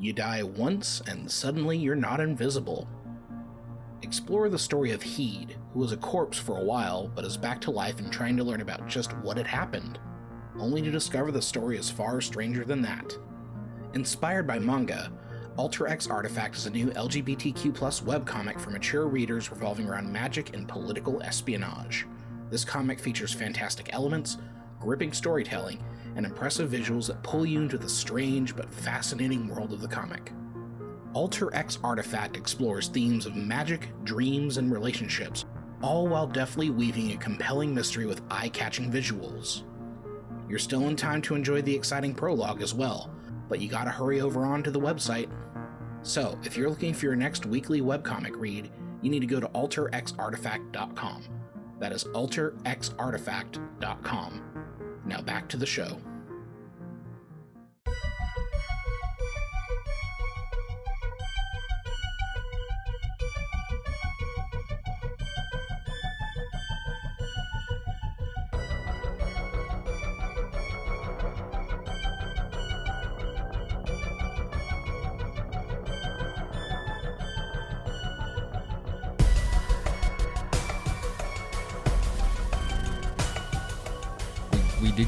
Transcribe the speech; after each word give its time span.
You 0.00 0.14
die 0.14 0.42
once, 0.42 1.02
and 1.06 1.30
suddenly 1.30 1.76
you're 1.76 1.94
not 1.94 2.20
invisible. 2.20 2.88
Explore 4.00 4.48
the 4.48 4.58
story 4.58 4.92
of 4.92 5.02
Heed, 5.02 5.58
who 5.74 5.80
was 5.80 5.92
a 5.92 5.98
corpse 5.98 6.38
for 6.38 6.56
a 6.56 6.64
while 6.64 7.08
but 7.14 7.26
is 7.26 7.36
back 7.36 7.60
to 7.60 7.70
life 7.70 7.98
and 7.98 8.10
trying 8.10 8.34
to 8.38 8.44
learn 8.44 8.62
about 8.62 8.88
just 8.88 9.12
what 9.18 9.36
had 9.36 9.46
happened, 9.46 9.98
only 10.58 10.80
to 10.80 10.90
discover 10.90 11.30
the 11.30 11.42
story 11.42 11.76
is 11.76 11.90
far 11.90 12.22
stranger 12.22 12.64
than 12.64 12.80
that. 12.80 13.14
Inspired 13.92 14.46
by 14.46 14.58
manga, 14.58 15.12
Alter 15.58 15.86
X 15.86 16.06
Artifact 16.06 16.56
is 16.56 16.64
a 16.64 16.70
new 16.70 16.86
LGBTQ 16.92 17.74
webcomic 18.02 18.58
for 18.58 18.70
mature 18.70 19.06
readers 19.06 19.50
revolving 19.50 19.86
around 19.86 20.10
magic 20.10 20.56
and 20.56 20.66
political 20.66 21.22
espionage. 21.22 22.06
This 22.50 22.64
comic 22.64 22.98
features 22.98 23.34
fantastic 23.34 23.92
elements, 23.92 24.38
gripping 24.80 25.12
storytelling, 25.12 25.84
and 26.20 26.26
impressive 26.26 26.70
visuals 26.70 27.06
that 27.06 27.22
pull 27.22 27.46
you 27.46 27.62
into 27.62 27.78
the 27.78 27.88
strange 27.88 28.54
but 28.54 28.70
fascinating 28.70 29.48
world 29.48 29.72
of 29.72 29.80
the 29.80 29.88
comic. 29.88 30.32
Alter 31.14 31.48
X 31.54 31.78
Artifact 31.82 32.36
explores 32.36 32.88
themes 32.88 33.24
of 33.24 33.36
magic, 33.36 33.88
dreams, 34.04 34.58
and 34.58 34.70
relationships, 34.70 35.46
all 35.80 36.06
while 36.06 36.26
deftly 36.26 36.68
weaving 36.68 37.12
a 37.12 37.16
compelling 37.16 37.74
mystery 37.74 38.04
with 38.04 38.20
eye 38.30 38.50
catching 38.50 38.92
visuals. 38.92 39.62
You're 40.46 40.58
still 40.58 40.88
in 40.88 40.96
time 40.96 41.22
to 41.22 41.34
enjoy 41.34 41.62
the 41.62 41.74
exciting 41.74 42.14
prologue 42.14 42.60
as 42.60 42.74
well, 42.74 43.10
but 43.48 43.58
you 43.58 43.70
gotta 43.70 43.88
hurry 43.88 44.20
over 44.20 44.44
on 44.44 44.62
to 44.64 44.70
the 44.70 44.78
website. 44.78 45.30
So, 46.02 46.38
if 46.44 46.54
you're 46.54 46.68
looking 46.68 46.92
for 46.92 47.06
your 47.06 47.16
next 47.16 47.46
weekly 47.46 47.80
webcomic 47.80 48.38
read, 48.38 48.70
you 49.00 49.10
need 49.10 49.20
to 49.20 49.26
go 49.26 49.40
to 49.40 49.48
alterxartifact.com. 49.48 51.24
That 51.78 51.92
is 51.92 52.04
alterxartifact.com. 52.04 54.42
Now 55.06 55.22
back 55.22 55.48
to 55.48 55.56
the 55.56 55.64
show. 55.64 55.96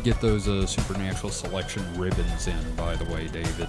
We 0.03 0.11
get 0.11 0.20
those 0.20 0.48
uh, 0.48 0.67
supernatural 0.67 1.31
selection 1.31 1.84
ribbons 1.97 2.48
in, 2.48 2.75
by 2.75 2.97
the 2.97 3.05
way, 3.05 3.28
David. 3.28 3.69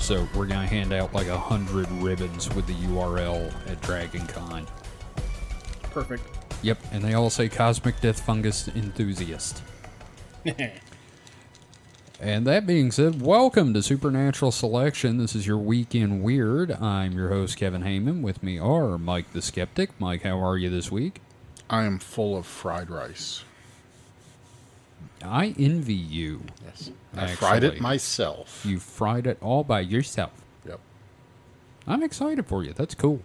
So 0.00 0.28
we're 0.34 0.44
gonna 0.44 0.66
hand 0.66 0.92
out 0.92 1.14
like 1.14 1.28
a 1.28 1.38
hundred 1.38 1.90
ribbons 1.92 2.54
with 2.54 2.66
the 2.66 2.74
URL 2.74 3.50
at 3.70 3.80
DragonCon. 3.80 4.68
Perfect. 5.84 6.24
Yep, 6.60 6.78
and 6.92 7.02
they 7.02 7.14
all 7.14 7.30
say 7.30 7.48
Cosmic 7.48 8.02
Death 8.02 8.20
Fungus 8.20 8.68
Enthusiast. 8.68 9.62
And 12.20 12.44
that 12.48 12.66
being 12.66 12.90
said, 12.90 13.22
welcome 13.22 13.72
to 13.74 13.80
Supernatural 13.82 14.50
Selection. 14.50 15.18
This 15.18 15.36
is 15.36 15.46
your 15.46 15.56
Week 15.56 15.94
in 15.94 16.20
Weird. 16.20 16.72
I'm 16.72 17.12
your 17.12 17.28
host, 17.28 17.56
Kevin 17.56 17.84
Heyman. 17.84 18.22
With 18.22 18.42
me 18.42 18.58
are 18.58 18.98
Mike 18.98 19.32
the 19.32 19.40
Skeptic. 19.40 19.90
Mike, 20.00 20.24
how 20.24 20.44
are 20.44 20.58
you 20.58 20.68
this 20.68 20.90
week? 20.90 21.20
I 21.70 21.84
am 21.84 22.00
full 22.00 22.36
of 22.36 22.44
fried 22.44 22.90
rice. 22.90 23.44
I 25.24 25.54
envy 25.58 25.94
you. 25.94 26.42
Yes. 26.64 26.90
I 27.16 27.34
fried 27.34 27.64
it 27.64 27.80
myself. 27.80 28.64
You 28.64 28.78
fried 28.78 29.26
it 29.26 29.38
all 29.40 29.64
by 29.64 29.80
yourself. 29.80 30.32
Yep. 30.66 30.80
I'm 31.86 32.02
excited 32.02 32.46
for 32.46 32.62
you. 32.62 32.72
That's 32.72 32.94
cool. 32.94 33.22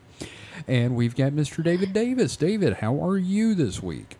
And 0.67 0.95
we've 0.95 1.15
got 1.15 1.31
Mr. 1.33 1.63
David 1.63 1.93
Davis. 1.93 2.35
David, 2.35 2.75
how 2.75 3.03
are 3.03 3.17
you 3.17 3.53
this 3.55 3.81
week? 3.83 4.17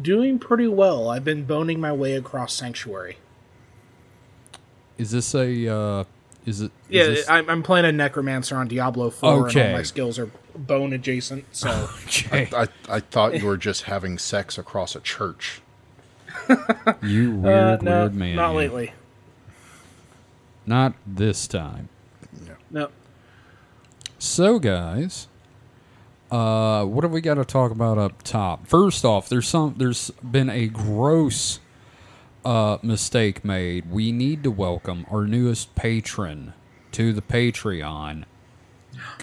Doing 0.00 0.38
pretty 0.38 0.68
well. 0.68 1.08
I've 1.08 1.24
been 1.24 1.44
boning 1.44 1.80
my 1.80 1.92
way 1.92 2.14
across 2.14 2.52
Sanctuary. 2.54 3.18
Is 4.96 5.12
this 5.12 5.34
a 5.34 5.68
uh 5.72 6.04
is 6.44 6.60
it 6.60 6.64
is 6.64 6.70
Yeah, 6.90 7.06
this- 7.06 7.28
I'm, 7.28 7.48
I'm 7.48 7.62
playing 7.62 7.86
a 7.86 7.92
necromancer 7.92 8.56
on 8.56 8.68
Diablo 8.68 9.10
4, 9.10 9.48
and 9.48 9.56
all 9.56 9.72
my 9.72 9.82
skills 9.82 10.18
are 10.18 10.30
bone 10.56 10.92
adjacent. 10.92 11.44
So 11.52 11.70
okay. 12.04 12.48
I, 12.54 12.68
I 12.88 13.00
thought 13.00 13.38
you 13.38 13.46
were 13.46 13.56
just 13.56 13.82
having 13.84 14.18
sex 14.18 14.58
across 14.58 14.96
a 14.96 15.00
church. 15.00 15.60
you 17.02 17.36
weird 17.36 17.80
uh, 17.80 17.82
no, 17.82 18.00
weird 18.02 18.14
man. 18.14 18.36
not 18.36 18.54
lately. 18.54 18.92
Not 20.66 20.94
this 21.06 21.46
time. 21.46 21.88
No. 22.70 22.90
So, 24.18 24.58
guys, 24.58 25.28
uh, 26.30 26.84
what 26.84 27.04
have 27.04 27.12
we 27.12 27.20
got 27.20 27.34
to 27.34 27.44
talk 27.44 27.70
about 27.72 27.96
up 27.96 28.22
top? 28.22 28.66
First 28.66 29.04
off, 29.04 29.28
there's 29.28 29.48
some. 29.48 29.76
There's 29.78 30.10
been 30.22 30.50
a 30.50 30.66
gross 30.66 31.60
uh, 32.44 32.78
mistake 32.82 33.44
made. 33.44 33.90
We 33.90 34.12
need 34.12 34.42
to 34.44 34.50
welcome 34.50 35.06
our 35.10 35.24
newest 35.26 35.74
patron 35.74 36.52
to 36.92 37.12
the 37.12 37.22
Patreon, 37.22 38.24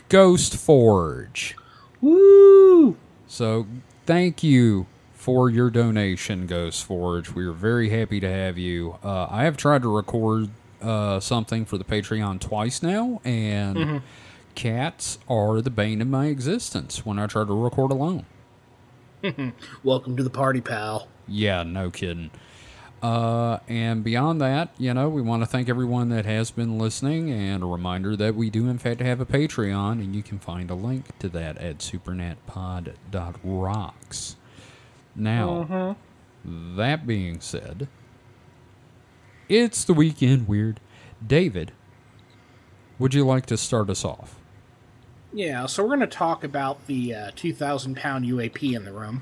Ghost 0.09 0.55
Forge. 0.55 1.55
Woo! 2.01 2.97
So, 3.27 3.67
thank 4.05 4.43
you 4.43 4.87
for 5.25 5.49
your 5.49 5.69
donation, 5.71 6.45
Ghost 6.45 6.85
Forge. 6.85 7.31
We 7.31 7.47
are 7.47 7.51
very 7.51 7.89
happy 7.89 8.19
to 8.19 8.29
have 8.29 8.59
you. 8.59 8.99
Uh, 9.03 9.25
I 9.27 9.45
have 9.45 9.57
tried 9.57 9.81
to 9.81 9.91
record 9.91 10.51
uh, 10.83 11.19
something 11.19 11.65
for 11.65 11.79
the 11.79 11.83
Patreon 11.83 12.39
twice 12.39 12.83
now, 12.83 13.21
and 13.25 14.03
cats 14.53 15.17
are 15.27 15.61
the 15.61 15.71
bane 15.71 16.03
of 16.03 16.07
my 16.07 16.27
existence 16.27 17.07
when 17.07 17.17
I 17.17 17.25
try 17.25 17.43
to 17.43 17.59
record 17.59 17.91
alone. 17.91 18.27
Welcome 19.83 20.15
to 20.15 20.21
the 20.21 20.29
party, 20.29 20.61
pal. 20.61 21.07
Yeah, 21.27 21.63
no 21.63 21.89
kidding. 21.89 22.29
Uh, 23.01 23.57
and 23.67 24.03
beyond 24.03 24.39
that, 24.41 24.75
you 24.77 24.93
know, 24.93 25.09
we 25.09 25.23
want 25.23 25.41
to 25.41 25.47
thank 25.47 25.69
everyone 25.69 26.09
that 26.09 26.27
has 26.27 26.51
been 26.51 26.77
listening, 26.77 27.31
and 27.31 27.63
a 27.63 27.65
reminder 27.65 28.15
that 28.15 28.35
we 28.35 28.51
do, 28.51 28.69
in 28.69 28.77
fact, 28.77 29.01
have 29.01 29.19
a 29.19 29.25
Patreon, 29.25 29.93
and 29.93 30.15
you 30.15 30.21
can 30.21 30.37
find 30.37 30.69
a 30.69 30.75
link 30.75 31.17
to 31.17 31.29
that 31.29 31.57
at 31.57 31.79
supernatpod.rocks. 31.79 34.35
Now, 35.15 35.95
that 36.43 37.07
being 37.07 37.39
said, 37.39 37.87
it's 39.47 39.83
the 39.83 39.93
Week 39.93 40.21
in 40.21 40.45
Weird. 40.47 40.79
David, 41.25 41.71
would 42.99 43.13
you 43.13 43.25
like 43.25 43.45
to 43.47 43.57
start 43.57 43.89
us 43.89 44.03
off? 44.03 44.39
Yeah, 45.33 45.65
so 45.65 45.83
we're 45.83 45.89
going 45.89 45.99
to 46.01 46.07
talk 46.07 46.43
about 46.43 46.87
the 46.87 47.13
uh, 47.13 47.31
2,000 47.35 47.95
pound 47.97 48.25
UAP 48.25 48.73
in 48.73 48.85
the 48.85 48.91
room. 48.93 49.21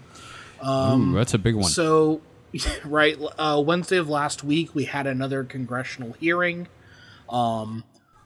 Ooh, 0.65 1.13
that's 1.13 1.33
a 1.33 1.39
big 1.39 1.55
one. 1.55 1.65
Um, 1.65 1.69
So, 1.69 2.21
right, 2.85 3.17
uh, 3.37 3.61
Wednesday 3.65 3.97
of 3.97 4.09
last 4.09 4.43
week, 4.43 4.75
we 4.75 4.85
had 4.85 5.07
another 5.07 5.43
congressional 5.43 6.13
hearing. 6.13 6.67
Um, 7.29 7.83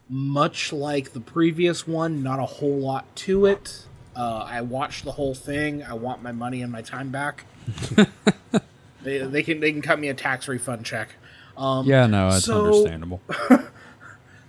much 0.10 0.74
like 0.74 1.14
the 1.14 1.20
previous 1.22 1.88
one, 1.88 2.24
not 2.24 2.40
a 2.40 2.46
whole 2.46 2.78
lot 2.78 3.14
to 3.18 3.46
it. 3.46 3.86
Uh, 4.16 4.46
I 4.48 4.62
watched 4.62 5.06
the 5.06 5.14
whole 5.14 5.36
thing. 5.36 5.84
I 5.84 5.94
want 5.94 6.24
my 6.24 6.32
money 6.32 6.62
and 6.62 6.72
my 6.72 6.82
time 6.82 7.10
back. 7.10 7.46
they, 9.04 9.20
they 9.20 9.44
can 9.44 9.60
they 9.60 9.72
can 9.72 9.82
cut 9.82 10.00
me 10.00 10.10
a 10.10 10.14
tax 10.14 10.48
refund 10.48 10.86
check. 10.86 11.16
Um, 11.56 11.86
yeah, 11.86 12.06
no, 12.08 12.30
that's 12.32 12.46
so- 12.46 12.66
understandable. 12.66 13.22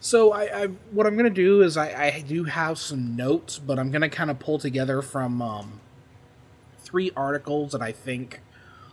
So 0.01 0.33
I, 0.33 0.63
I 0.63 0.67
what 0.93 1.07
I'm 1.07 1.17
gonna 1.17 1.31
do 1.31 1.63
is 1.63 1.77
I, 1.77 1.89
I 1.89 2.21
do 2.21 2.45
have 2.45 2.79
some 2.79 3.17
notes, 3.17 3.59
but 3.59 3.79
I'm 3.79 3.91
gonna 3.91 4.09
kind 4.09 4.31
of 4.31 4.39
pull 4.39 4.59
together 4.59 5.03
from 5.03 5.43
um, 5.43 5.81
three 6.79 7.11
articles 7.17 7.73
that 7.73 7.83
I 7.83 7.93
think 7.93 8.41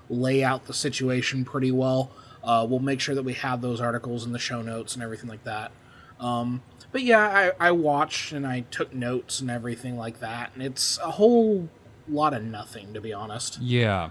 lay 0.09 0.44
out 0.44 0.66
the 0.66 0.74
situation 0.74 1.46
pretty 1.46 1.72
well. 1.72 2.12
Uh, 2.44 2.66
we'll 2.68 2.80
make 2.80 3.00
sure 3.00 3.16
that 3.16 3.24
we 3.24 3.34
have 3.34 3.62
those 3.62 3.81
articles 3.81 4.25
in 4.25 4.31
the 4.31 4.40
show 4.40 4.62
notes 4.62 4.94
and 4.94 5.03
everything 5.03 5.30
like 5.30 5.44
that. 5.44 5.71
Um, 6.19 6.62
but 6.92 7.01
yeah, 7.04 7.51
I, 7.60 7.68
I 7.68 7.71
watched 7.71 8.31
and 8.31 8.45
I 8.45 8.62
took 8.71 8.94
notes 8.94 9.42
and 9.42 9.51
everything 9.51 9.98
like 9.98 10.19
that, 10.21 10.51
and 10.54 10.63
it's 10.63 10.98
a 11.00 11.12
whole 11.12 11.69
lot 12.10 12.34
of 12.34 12.44
nothing 12.44 12.94
to 12.94 13.02
be 13.02 13.13
honest. 13.13 13.60
Yeah. 13.62 14.10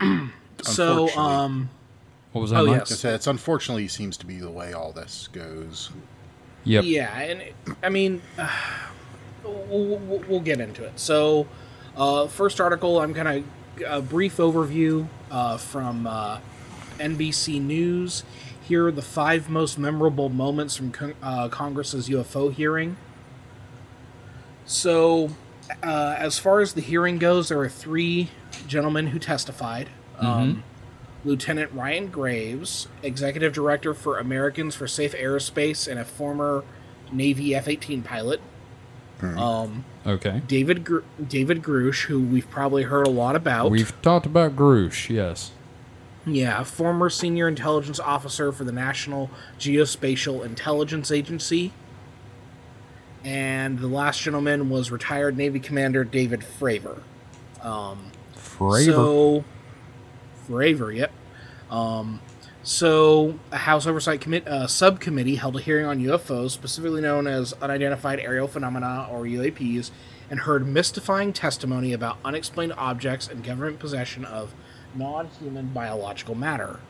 So 0.62 1.08
um, 1.16 1.70
What 2.32 2.42
was 2.42 2.50
that? 2.50 2.60
Oh, 2.60 2.66
Mike? 2.66 2.80
yes. 2.80 2.90
It's, 2.90 3.04
it's 3.06 3.26
unfortunately 3.26 3.88
seems 3.88 4.18
to 4.18 4.26
be 4.26 4.36
the 4.36 4.50
way 4.50 4.74
all 4.74 4.92
this 4.92 5.28
goes. 5.32 5.90
Yep. 6.64 6.84
Yeah, 6.84 7.18
and 7.18 7.40
it- 7.40 7.54
I 7.82 7.88
mean, 7.88 8.20
we'll, 9.42 9.96
we'll, 9.96 10.22
we'll 10.28 10.40
get 10.40 10.60
into 10.60 10.84
it. 10.84 11.00
So, 11.00 11.46
uh, 11.96 12.26
first 12.26 12.60
article, 12.60 13.00
I'm 13.00 13.14
kind 13.14 13.44
of 13.78 13.82
a 13.86 14.02
brief 14.02 14.36
overview 14.36 15.08
uh, 15.30 15.56
from 15.56 16.06
uh, 16.06 16.40
NBC 16.98 17.58
News. 17.62 18.22
Here 18.62 18.86
are 18.86 18.92
the 18.92 19.00
five 19.00 19.48
most 19.48 19.78
memorable 19.78 20.28
moments 20.28 20.76
from 20.76 20.90
con- 20.92 21.14
uh, 21.22 21.48
Congress's 21.48 22.10
UFO 22.10 22.52
hearing. 22.52 22.98
So, 24.66 25.30
uh, 25.82 26.14
as 26.18 26.38
far 26.38 26.60
as 26.60 26.74
the 26.74 26.80
hearing 26.80 27.18
goes, 27.18 27.48
there 27.48 27.58
were 27.58 27.68
three 27.68 28.30
gentlemen 28.66 29.08
who 29.08 29.18
testified. 29.18 29.88
Um, 30.18 30.64
Lieutenant 31.24 31.72
Ryan 31.72 32.08
Graves, 32.08 32.88
executive 33.02 33.52
director 33.52 33.92
for 33.94 34.18
Americans 34.18 34.74
for 34.74 34.86
Safe 34.86 35.14
Aerospace 35.14 35.86
and 35.86 35.98
a 36.00 36.04
former 36.04 36.64
Navy 37.12 37.54
F 37.54 37.68
18 37.68 38.02
pilot. 38.02 38.40
Um, 39.22 39.84
Okay. 40.06 40.40
David 40.46 40.82
Gr- 40.84 41.00
David 41.28 41.62
Grusch, 41.62 42.04
who 42.06 42.20
we've 42.22 42.48
probably 42.48 42.84
heard 42.84 43.06
a 43.06 43.10
lot 43.10 43.36
about. 43.36 43.70
We've 43.70 43.92
talked 44.00 44.24
about 44.24 44.56
Grusch, 44.56 45.10
yes. 45.10 45.50
Yeah, 46.24 46.62
former 46.64 47.10
senior 47.10 47.46
intelligence 47.46 48.00
officer 48.00 48.50
for 48.50 48.64
the 48.64 48.72
National 48.72 49.30
Geospatial 49.58 50.42
Intelligence 50.44 51.10
Agency. 51.10 51.72
And 53.24 53.78
the 53.78 53.88
last 53.88 54.20
gentleman 54.22 54.70
was 54.70 54.90
retired 54.90 55.36
Navy 55.36 55.60
Commander 55.60 56.04
David 56.04 56.40
Fravor. 56.40 57.02
Fravor. 58.34 58.84
So, 58.84 59.44
Fravor, 60.48 60.96
yep. 60.96 61.12
Um, 61.70 62.20
so, 62.62 63.38
a 63.52 63.58
House 63.58 63.86
Oversight 63.86 64.20
Commit 64.20 64.46
uh, 64.46 64.66
Subcommittee 64.66 65.36
held 65.36 65.56
a 65.56 65.60
hearing 65.60 65.86
on 65.86 65.98
UFOs, 66.00 66.50
specifically 66.50 67.00
known 67.00 67.26
as 67.26 67.52
Unidentified 67.54 68.20
Aerial 68.20 68.48
Phenomena 68.48 69.08
or 69.10 69.22
UAPs, 69.22 69.90
and 70.30 70.40
heard 70.40 70.66
mystifying 70.66 71.32
testimony 71.32 71.92
about 71.92 72.18
unexplained 72.24 72.74
objects 72.76 73.28
and 73.28 73.42
government 73.42 73.78
possession 73.78 74.24
of 74.24 74.54
non 74.94 75.28
human 75.40 75.68
biological 75.68 76.34
matter. 76.34 76.80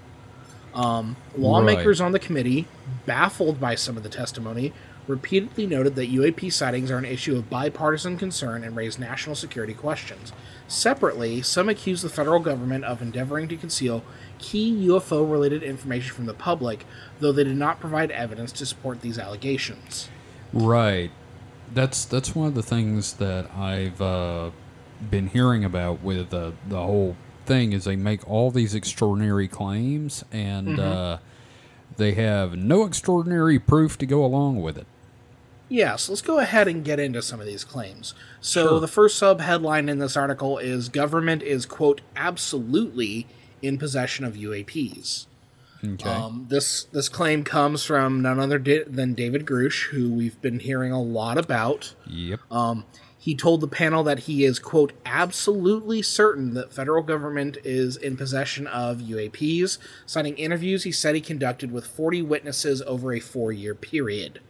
Um, 0.75 1.17
lawmakers 1.37 2.01
on 2.01 2.13
the 2.13 2.19
committee, 2.19 2.67
baffled 3.07 3.61
by 3.61 3.75
some 3.75 3.97
of 3.97 4.03
the 4.03 4.09
testimony, 4.09 4.73
repeatedly 5.11 5.67
noted 5.67 5.97
that 5.97 6.11
UAP 6.11 6.53
sightings 6.53 6.91
are 6.91 6.99
an 6.99 7.05
issue 7.05 7.37
of 7.37 7.51
bipartisan 7.51 8.17
concern 8.17 8.65
and 8.65 8.77
raise 8.77 8.99
national 8.99 9.37
security 9.37 9.75
questions. 9.75 10.33
Separately, 10.69 11.43
some 11.43 11.69
accuse 11.69 12.01
the 12.01 12.09
federal 12.09 12.39
government 12.39 12.85
of 12.85 13.03
endeavoring 13.03 13.49
to 13.49 13.57
conceal 13.57 14.05
key 14.39 14.87
UFO 14.89 15.31
related 15.31 15.63
information 15.63 16.15
from 16.15 16.27
the 16.27 16.35
public, 16.35 16.87
though 17.19 17.33
they 17.33 17.45
did 17.45 17.57
not 17.57 17.81
provide 17.81 18.11
evidence 18.13 18.53
to 18.53 18.65
support 18.65 19.01
these 19.01 19.19
allegations. 19.19 20.09
Right. 20.53 21.11
That's 21.75 22.05
that's 22.05 22.35
one 22.35 22.49
of 22.49 22.55
the 22.55 22.63
things 22.63 23.15
that 23.15 23.51
I've 23.55 24.01
uh, 24.01 24.51
been 25.11 25.29
hearing 25.29 25.65
about 25.65 26.03
with 26.03 26.33
uh, 26.33 26.53
the 26.69 26.83
whole 26.83 27.17
thing 27.47 27.73
is 27.73 27.85
they 27.85 27.97
make 27.97 28.29
all 28.29 28.51
these 28.51 28.75
extraordinary 28.75 29.49
claims 29.49 30.25
and 30.33 30.79
uh, 30.79 31.19
they 31.97 32.13
have 32.13 32.57
no 32.57 32.85
extraordinary 32.85 33.59
proof 33.59 33.99
to 33.99 34.07
go 34.07 34.25
along 34.25 34.61
with 34.63 34.79
it. 34.79 34.87
Yes, 35.71 36.09
let's 36.09 36.21
go 36.21 36.41
ahead 36.41 36.67
and 36.69 36.85
get 36.85 36.99
into 37.01 37.23
some 37.23 37.41
of 37.41 37.47
these 37.47 37.65
claims. 37.65 38.13
So, 38.41 38.69
Sure. 38.69 38.81
the 38.81 38.89
first 38.89 39.17
sub 39.17 39.41
headline 39.41 39.89
in 39.89 39.99
this 40.01 40.17
article 40.17 40.59
is 40.59 40.89
Government 40.91 41.43
is, 41.43 41.65
quote, 41.65 42.01
absolutely 42.17 43.27
in 43.63 43.79
possession 43.79 44.25
of 44.25 44.35
UAPs. 44.37 45.27
Okay. 45.83 46.11
Um, 46.11 46.47
this 46.51 46.85
this 46.93 47.09
claim 47.09 47.43
comes 47.45 47.85
from 47.85 48.21
none 48.21 48.39
other 48.39 48.59
di- 48.59 48.83
than 48.83 49.15
David 49.15 49.47
Grusch, 49.47 49.89
who 49.91 50.13
we've 50.13 50.39
been 50.43 50.59
hearing 50.61 50.93
a 50.93 51.01
lot 51.01 51.39
about. 51.39 51.95
yep. 52.07 52.41
Um, 52.51 52.85
he 53.19 53.35
told 53.35 53.61
the 53.61 53.69
panel 53.69 54.03
that 54.05 54.21
he 54.21 54.45
is 54.45 54.59
quote 54.59 54.93
absolutely 55.07 56.03
certain 56.03 56.53
that 56.55 56.73
federal 56.73 57.03
government 57.03 57.57
is 57.65 57.97
in 57.97 58.17
possession 58.17 58.67
of 58.67 58.99
UAPs. 58.99 59.79
Citing 60.05 60.37
interviews 60.37 60.85
he 60.85 60.93
said 60.93 61.15
he 61.15 61.21
conducted 61.21 61.71
with 61.73 61.87
40 61.87 62.23
witnesses 62.23 62.83
over 62.83 63.13
a 63.15 63.21
four-year 63.21 63.75
period. 63.75 64.41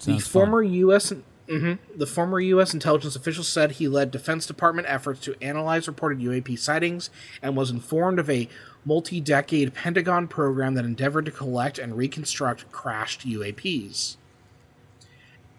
The 0.00 0.12
Sounds 0.12 0.26
fun. 0.26 0.42
former 0.42 0.62
U.S. 0.62 1.12
mhm. 1.46 1.78
the 1.94 2.06
former 2.06 2.40
U.S. 2.40 2.72
intelligence 2.72 3.16
official 3.16 3.44
said 3.44 3.72
he 3.72 3.86
led 3.86 4.10
Defense 4.10 4.46
Department 4.46 4.88
efforts 4.88 5.20
to 5.20 5.36
analyze 5.42 5.86
reported 5.86 6.20
UAP 6.20 6.58
sightings 6.58 7.10
and 7.42 7.54
was 7.54 7.70
informed 7.70 8.18
of 8.18 8.30
a 8.30 8.48
multi-decade 8.84 9.74
Pentagon 9.74 10.26
program 10.26 10.74
that 10.74 10.86
endeavored 10.86 11.26
to 11.26 11.30
collect 11.30 11.78
and 11.78 11.96
reconstruct 11.96 12.70
crashed 12.72 13.26
UAPs. 13.26 14.16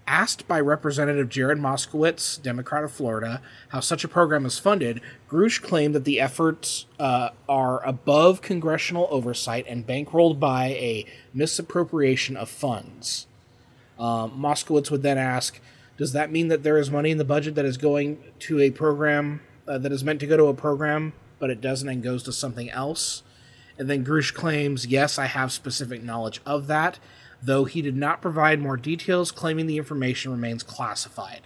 Asked 0.08 0.48
by 0.48 0.60
Representative 0.60 1.30
Jared 1.30 1.60
Moskowitz, 1.60 2.42
Democrat 2.42 2.84
of 2.84 2.92
Florida, 2.92 3.42
how 3.70 3.80
such 3.80 4.04
a 4.04 4.08
program 4.08 4.46
is 4.46 4.58
funded, 4.58 5.00
Grusch 5.30 5.62
claimed 5.62 5.94
that 5.94 6.04
the 6.04 6.20
efforts 6.20 6.88
uh, 7.00 7.30
are 7.48 7.86
above 7.86 8.42
congressional 8.42 9.08
oversight 9.12 9.66
and 9.70 9.86
bankrolled 9.86 10.40
by 10.40 10.70
a 10.70 11.06
misappropriation 11.34 12.36
of 12.36 12.50
funds. 12.50 13.28
Um, 14.02 14.32
Moskowitz 14.32 14.90
would 14.92 15.04
then 15.04 15.18
ask, 15.18 15.60
"Does 15.98 16.12
that 16.14 16.32
mean 16.32 16.48
that 16.48 16.64
there 16.64 16.78
is 16.78 16.90
money 16.90 17.12
in 17.12 17.18
the 17.20 17.24
budget 17.24 17.56
that 17.56 17.66
is 17.66 17.78
going 17.78 18.18
to 18.40 18.60
a 18.60 18.72
program 18.72 19.42
uh, 19.68 19.78
that 19.78 19.92
is 19.92 20.04
meant 20.04 20.20
to 20.22 20.28
go 20.28 20.36
to 20.36 20.46
a 20.46 20.54
program, 20.54 21.14
but 21.40 21.50
it 21.50 21.62
doesn't 21.62 21.88
and 21.88 22.02
goes 22.04 22.24
to 22.24 22.34
something 22.34 22.70
else?" 22.72 23.22
And 23.78 23.90
then 23.90 24.04
Grusch 24.04 24.34
claims, 24.34 24.88
"Yes, 24.88 25.20
I 25.20 25.26
have 25.28 25.52
specific 25.52 26.04
knowledge 26.04 26.42
of 26.46 26.68
that, 26.68 27.00
though 27.42 27.66
he 27.66 27.82
did 27.82 27.96
not 27.96 28.22
provide 28.22 28.60
more 28.60 28.76
details, 28.78 29.32
claiming 29.32 29.68
the 29.68 29.78
information 29.78 30.32
remains 30.32 30.64
classified." 30.64 31.42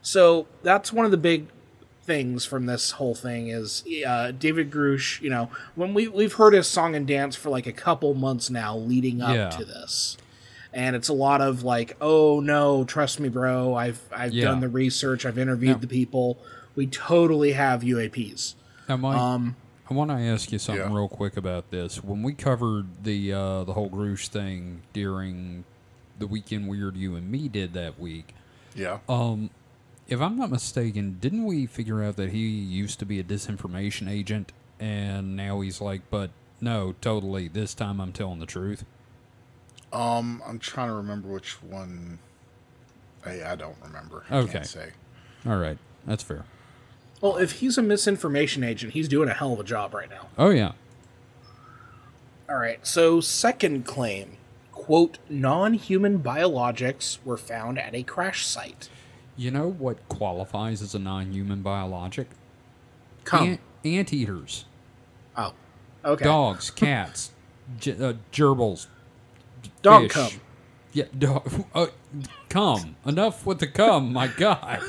So 0.00 0.46
that's 0.62 0.92
one 0.92 1.04
of 1.04 1.10
the 1.10 1.16
big 1.18 1.48
things 2.04 2.46
from 2.46 2.64
this 2.64 2.92
whole 2.92 3.14
thing 3.14 3.48
is 3.48 3.84
uh, 4.06 4.30
David 4.32 4.70
Grusch. 4.70 5.20
You 5.20 5.28
know, 5.28 5.50
when 5.74 5.92
we 5.92 6.08
we've 6.08 6.32
heard 6.34 6.54
his 6.54 6.66
song 6.66 6.94
and 6.96 7.06
dance 7.06 7.36
for 7.36 7.50
like 7.50 7.66
a 7.66 7.72
couple 7.72 8.14
months 8.14 8.48
now, 8.48 8.74
leading 8.76 9.20
up 9.20 9.34
Yeah. 9.36 9.50
to 9.50 9.64
this 9.64 10.16
and 10.72 10.94
it's 10.96 11.08
a 11.08 11.12
lot 11.12 11.40
of 11.40 11.62
like, 11.62 11.96
oh 12.00 12.40
no, 12.40 12.84
trust 12.84 13.20
me, 13.20 13.28
bro. 13.28 13.74
I've 13.74 14.00
I've 14.12 14.32
Yeah. 14.32 14.44
done 14.46 14.60
the 14.60 14.68
research. 14.68 15.24
I've 15.26 15.38
interviewed 15.38 15.76
Yeah. 15.76 15.80
the 15.80 15.86
people. 15.86 16.38
We 16.76 16.86
totally 16.86 17.52
have 17.52 17.82
UAPs. 17.82 18.54
Now, 18.88 18.96
Mike, 18.96 19.16
Um, 19.18 19.56
I 19.90 19.94
want 19.94 20.10
to 20.10 20.16
ask 20.16 20.52
you 20.52 20.58
something 20.58 20.90
Yeah. 20.90 20.94
real 20.96 21.08
quick 21.08 21.36
about 21.36 21.70
this. 21.70 22.02
When 22.04 22.22
we 22.22 22.34
covered 22.34 22.86
the 23.04 23.32
uh, 23.32 23.64
the 23.64 23.72
whole 23.72 23.88
Grusch 23.90 24.28
thing 24.28 24.82
during 24.92 25.64
the 26.18 26.26
Week 26.26 26.52
in 26.52 26.66
Weird 26.66 26.96
you 26.96 27.14
and 27.16 27.30
me 27.30 27.48
did 27.48 27.72
that 27.74 27.98
week, 27.98 28.34
Yeah. 28.74 28.98
um, 29.08 29.50
if 30.08 30.20
I'm 30.20 30.36
not 30.36 30.50
mistaken, 30.50 31.16
didn't 31.20 31.44
we 31.44 31.66
figure 31.66 32.02
out 32.02 32.16
that 32.16 32.30
he 32.32 32.46
used 32.48 32.98
to 32.98 33.06
be 33.06 33.18
a 33.20 33.24
disinformation 33.24 34.08
agent, 34.10 34.52
and 34.80 35.36
now 35.36 35.60
he's 35.60 35.80
like, 35.80 36.02
but 36.10 36.30
no, 36.60 36.94
totally. 37.00 37.46
This 37.48 37.72
time 37.74 38.00
I'm 38.00 38.12
telling 38.12 38.40
the 38.40 38.46
truth. 38.46 38.84
Um, 39.92 40.42
I'm 40.46 40.58
trying 40.58 40.88
to 40.88 40.94
remember 40.94 41.28
which 41.28 41.62
one. 41.62 42.18
I, 43.24 43.42
I 43.52 43.54
don't 43.56 43.76
remember. 43.82 44.24
I 44.30 44.38
Okay. 44.38 44.52
Can't 44.52 44.66
say. 44.66 44.90
All 45.46 45.56
right, 45.56 45.78
that's 46.06 46.22
fair. 46.22 46.44
well, 47.20 47.36
if 47.36 47.52
he's 47.60 47.78
a 47.78 47.82
misinformation 47.82 48.62
agent, 48.64 48.92
he's 48.92 49.08
doing 49.08 49.28
a 49.28 49.34
hell 49.34 49.52
of 49.52 49.60
a 49.60 49.64
job 49.64 49.94
right 49.94 50.10
now. 50.10 50.28
Oh 50.36 50.50
yeah, 50.50 50.72
All 52.48 52.56
right. 52.56 52.84
So 52.86 53.20
second 53.20 53.84
claim, 53.86 54.36
quote, 54.72 55.18
non-human 55.28 56.20
biologics 56.20 57.18
were 57.24 57.36
found 57.36 57.78
at 57.78 57.94
a 57.94 58.02
crash 58.02 58.46
site. 58.46 58.88
you 59.36 59.50
know 59.50 59.68
what 59.70 60.06
qualifies 60.08 60.82
as 60.82 60.94
a 60.94 60.98
non-human 60.98 61.62
biologic? 61.62 62.28
Come. 63.24 63.48
Ant- 63.48 63.60
anteaters. 63.84 64.64
oh. 65.36 65.52
Okay. 66.04 66.24
dogs, 66.24 66.70
cats, 66.70 67.32
ge- 67.80 67.88
uh, 68.00 68.14
gerbils, 68.32 68.86
Dog 69.82 70.02
fish. 70.04 70.12
cum. 70.12 70.40
Yeah, 70.92 71.04
dog. 71.16 71.64
Uh, 71.74 71.86
cum. 72.48 72.96
Enough 73.06 73.44
with 73.46 73.58
the 73.60 73.66
cum. 73.66 74.12
My 74.12 74.26
God. 74.28 74.80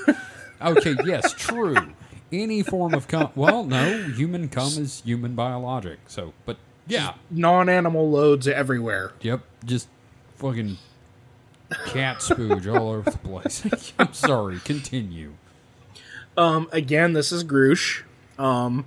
Okay. 0.61 0.95
Yes. 1.05 1.33
True. 1.33 1.93
Any 2.31 2.63
form 2.63 2.93
of 2.93 3.07
cum. 3.07 3.29
Well, 3.35 3.63
no. 3.63 4.03
Human 4.09 4.49
cum 4.49 4.67
is 4.77 5.01
human 5.05 5.35
biologic. 5.35 5.99
So, 6.07 6.33
but 6.45 6.57
yeah. 6.87 7.13
Non-animal 7.31 8.09
loads 8.09 8.47
everywhere. 8.47 9.13
Yep. 9.21 9.41
Just 9.65 9.87
fucking 10.35 10.77
cat 11.87 12.17
spooge 12.17 12.67
all 12.73 12.89
over 12.89 13.09
the 13.11 13.17
place. 13.19 13.93
I'm 13.99 14.13
sorry. 14.13 14.59
Continue. 14.59 15.33
Um, 16.37 16.67
again, 16.71 17.13
this 17.13 17.31
is 17.31 17.43
Grusch. 17.43 18.03
Um, 18.37 18.85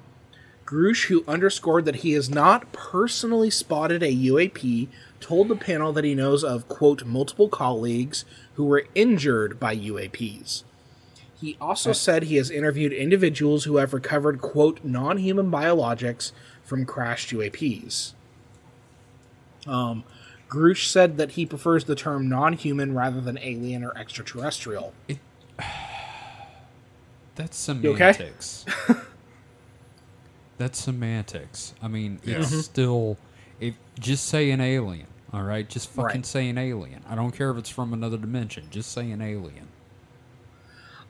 Grusch, 0.65 1.07
who 1.07 1.25
underscored 1.29 1.85
that 1.85 1.97
he 1.97 2.13
has 2.13 2.31
not 2.31 2.73
personally 2.73 3.51
spotted 3.51 4.03
a 4.03 4.15
UAP, 4.15 4.89
told 5.23 5.49
the 5.49 5.57
panel 5.57 5.93
that 5.93 6.05
he 6.05 6.15
knows 6.15 6.45
of, 6.45 6.69
quote, 6.69 7.05
multiple 7.05 7.49
colleagues 7.49 8.25
who 8.55 8.65
were 8.65 8.85
injured 8.95 9.59
by 9.59 9.75
UAPs. 9.77 10.65
He 11.41 11.57
also 11.61 11.93
said 11.93 12.25
he 12.25 12.37
has 12.37 12.51
interviewed 12.51 12.93
individuals 12.93 13.65
who 13.65 13.77
have 13.79 13.93
recovered, 13.95 14.41
quote, 14.41 14.85
non 14.85 15.19
human 15.19 15.51
biologics 15.51 16.33
from 16.63 16.85
crashed 16.85 17.31
UAPs. 17.31 18.13
Um, 19.67 20.05
Grusch 20.49 20.87
said 20.87 21.17
that 21.17 21.33
he 21.33 21.47
prefers 21.47 21.85
the 21.85 21.95
term 21.95 22.29
non 22.29 22.53
human 22.53 22.95
rather 22.95 23.21
than 23.21 23.39
alien 23.39 23.83
or 23.83 23.97
extraterrestrial. 23.97 24.93
That's 27.35 27.67
You 27.69 27.93
okay? 27.95 28.13
semantics. 28.13 28.65
That's 30.59 30.79
semantics. 30.79 31.75
I 31.83 31.89
mean, 31.89 32.21
Yeah. 32.25 32.41
it's 32.41 32.65
still 32.65 33.17
if 33.59 33.75
just 33.99 34.27
say 34.27 34.51
an 34.51 34.61
alien. 34.61 35.07
All 35.33 35.43
right, 35.43 35.67
just 35.69 35.89
fucking 35.91 36.05
Right. 36.21 36.27
say 36.27 36.49
an 36.49 36.59
alien. 36.59 37.03
I 37.09 37.15
don't 37.15 37.31
care 37.33 37.51
if 37.51 37.57
it's 37.57 37.71
from 37.71 37.93
another 37.93 38.19
dimension. 38.19 38.65
Just 38.71 38.93
say 38.93 39.11
an 39.11 39.23
alien. 39.23 39.69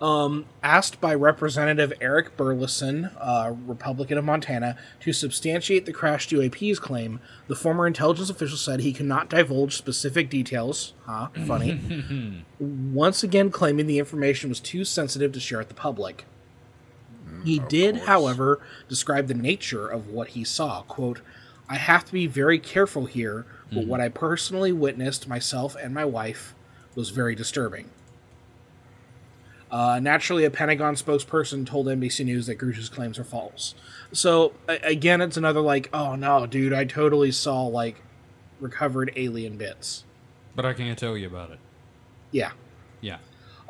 Um, 0.01 0.47
asked 0.65 1.01
by 1.01 1.15
Representative 1.15 1.93
Eric 2.01 2.37
Burlison, 2.37 3.13
uh, 3.21 3.55
Republican 3.67 4.19
of 4.19 4.25
Montana, 4.25 4.77
to 5.01 5.13
substantiate 5.13 5.87
the 5.87 5.93
crashed 5.93 6.31
UAP's 6.31 6.81
claim, 6.81 7.21
the 7.47 7.55
former 7.55 7.87
intelligence 7.87 8.29
official 8.29 8.57
said 8.57 8.81
he 8.81 8.93
could 8.93 9.07
not 9.07 9.29
divulge 9.31 9.77
specific 9.77 10.29
details. 10.29 10.93
Huh? 11.07 11.29
Funny. 11.47 12.45
Once 12.59 13.23
again, 13.23 13.51
claiming 13.51 13.87
the 13.87 14.01
information 14.01 14.49
was 14.49 14.59
too 14.59 14.85
sensitive 14.85 15.31
to 15.33 15.41
share 15.41 15.59
with 15.59 15.69
the 15.69 15.75
public. 15.75 16.25
He 17.45 17.61
did, 17.61 17.97
course. 17.97 18.07
however, 18.07 18.61
describe 18.89 19.27
the 19.29 19.35
nature 19.35 19.87
of 19.89 20.09
what 20.09 20.29
he 20.29 20.43
saw. 20.45 20.83
Quote, 20.83 21.21
I 21.69 21.77
have 21.77 22.05
to 22.07 22.13
be 22.13 22.27
very 22.27 22.59
careful 22.59 23.07
here, 23.07 23.47
but 23.73 23.87
what 23.87 24.01
I 24.01 24.09
personally 24.09 24.73
witnessed 24.73 25.29
myself 25.29 25.77
and 25.81 25.95
my 25.95 26.05
wife 26.05 26.55
was 26.95 27.11
very 27.11 27.35
disturbing. 27.35 27.91
Uh, 29.71 29.99
naturally, 30.01 30.45
a 30.45 30.51
Pentagon 30.51 30.95
spokesperson 30.95 31.67
told 31.67 31.87
NBC 31.87 32.27
News 32.27 32.47
that 32.47 32.57
Grusch's 32.57 32.91
claims 32.91 33.19
are 33.19 33.25
false. 33.25 33.75
So 34.13 34.53
again, 34.69 35.23
it's 35.23 35.39
another 35.39 35.63
like, 35.63 35.89
oh 35.95 36.15
no, 36.15 36.47
dude, 36.47 36.75
I 36.75 36.85
totally 36.85 37.33
saw 37.33 37.63
like 37.63 38.03
recovered 38.61 39.13
alien 39.17 39.57
bits. 39.57 40.05
But 40.55 40.67
I 40.67 40.75
can't 40.75 40.99
tell 40.99 41.17
you 41.17 41.27
about 41.27 41.51
it. 41.51 41.59
Yeah. 42.31 42.53
Yeah. 43.01 43.17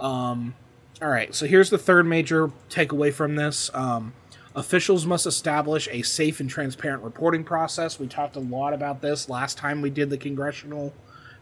Um, 0.00 0.54
all 1.00 1.08
right, 1.08 1.34
so 1.34 1.46
here's 1.46 1.70
the 1.70 1.78
third 1.78 2.06
major 2.06 2.50
takeaway 2.68 3.12
from 3.12 3.36
this. 3.36 3.70
Um, 3.72 4.12
officials 4.54 5.06
must 5.06 5.26
establish 5.26 5.88
a 5.90 6.02
safe 6.02 6.40
and 6.40 6.48
transparent 6.48 7.02
reporting 7.02 7.44
process. 7.44 7.98
We 7.98 8.06
talked 8.06 8.36
a 8.36 8.40
lot 8.40 8.74
about 8.74 9.00
this 9.00 9.28
last 9.28 9.58
time 9.58 9.82
we 9.82 9.90
did 9.90 10.10
the 10.10 10.18
congressional 10.18 10.92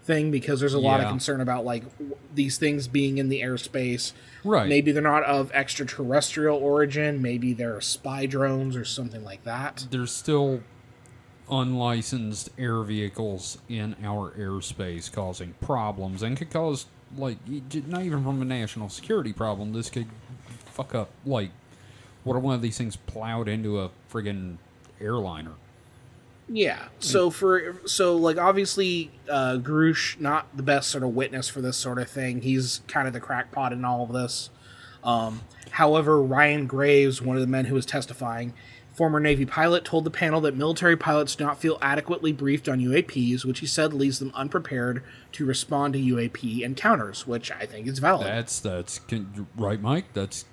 thing 0.02 0.30
because 0.30 0.60
there's 0.60 0.74
a 0.74 0.78
lot 0.78 1.00
of 1.00 1.08
concern 1.08 1.40
about 1.40 1.64
like 1.64 1.82
w- 1.98 2.16
these 2.34 2.56
things 2.58 2.88
being 2.88 3.18
in 3.18 3.28
the 3.28 3.42
airspace. 3.42 4.12
Right. 4.44 4.68
Maybe 4.68 4.92
they're 4.92 5.02
not 5.02 5.24
of 5.24 5.52
extraterrestrial 5.52 6.56
origin. 6.56 7.20
Maybe 7.20 7.52
they're 7.52 7.80
spy 7.80 8.26
drones 8.26 8.76
or 8.76 8.84
something 8.84 9.24
like 9.24 9.44
that. 9.44 9.86
There's 9.90 10.12
still 10.12 10.62
unlicensed 11.50 12.48
air 12.58 12.82
vehicles 12.82 13.58
in 13.68 13.96
our 14.02 14.30
airspace 14.32 15.10
causing 15.10 15.52
problems 15.60 16.22
and 16.22 16.36
could 16.36 16.50
cause 16.50 16.86
like 17.16 17.38
not 17.88 18.02
even 18.02 18.22
from 18.22 18.40
a 18.40 18.44
national 18.44 18.88
security 18.88 19.32
problem. 19.32 19.72
This 19.72 19.90
could 19.90 20.06
fuck 20.66 20.94
up 20.94 21.10
like 21.26 21.50
what 22.24 22.36
if 22.36 22.42
one 22.42 22.54
of 22.54 22.62
these 22.62 22.76
things 22.76 22.96
plowed 22.96 23.48
into 23.48 23.80
a 23.80 23.90
friggin' 24.12 24.56
airliner? 25.00 25.52
Yeah. 26.52 26.88
So 26.98 27.30
for 27.30 27.76
so 27.86 28.16
like 28.16 28.36
obviously 28.36 29.12
uh 29.28 29.58
Grusch 29.62 30.18
not 30.20 30.54
the 30.56 30.64
best 30.64 30.90
sort 30.90 31.04
of 31.04 31.14
witness 31.14 31.48
for 31.48 31.60
this 31.60 31.76
sort 31.76 31.98
of 31.98 32.10
thing. 32.10 32.42
He's 32.42 32.82
kind 32.88 33.06
of 33.06 33.14
the 33.14 33.20
crackpot 33.20 33.72
in 33.72 33.84
all 33.84 34.02
of 34.02 34.12
this. 34.12 34.50
Um 35.04 35.42
however, 35.70 36.20
Ryan 36.20 36.66
Graves, 36.66 37.22
one 37.22 37.36
of 37.36 37.40
the 37.40 37.46
men 37.46 37.66
who 37.66 37.74
was 37.74 37.86
testifying, 37.86 38.52
former 38.92 39.20
Navy 39.20 39.46
pilot, 39.46 39.84
told 39.84 40.04
the 40.04 40.10
panel 40.10 40.40
that 40.40 40.56
military 40.56 40.96
pilots 40.96 41.36
do 41.36 41.44
not 41.44 41.60
feel 41.60 41.78
adequately 41.80 42.32
briefed 42.32 42.68
on 42.68 42.80
UAPs, 42.80 43.44
which 43.44 43.60
he 43.60 43.66
said 43.66 43.94
leaves 43.94 44.18
them 44.18 44.32
unprepared 44.34 45.04
to 45.32 45.46
respond 45.46 45.94
to 45.94 46.00
UAP 46.00 46.62
encounters, 46.62 47.28
which 47.28 47.52
I 47.52 47.64
think 47.64 47.86
is 47.86 48.00
valid. 48.00 48.26
That's 48.26 48.58
that's 48.58 48.98
can, 48.98 49.46
right, 49.56 49.80
Mike. 49.80 50.12
That's 50.14 50.44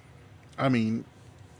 I 0.59 0.69
mean, 0.69 1.05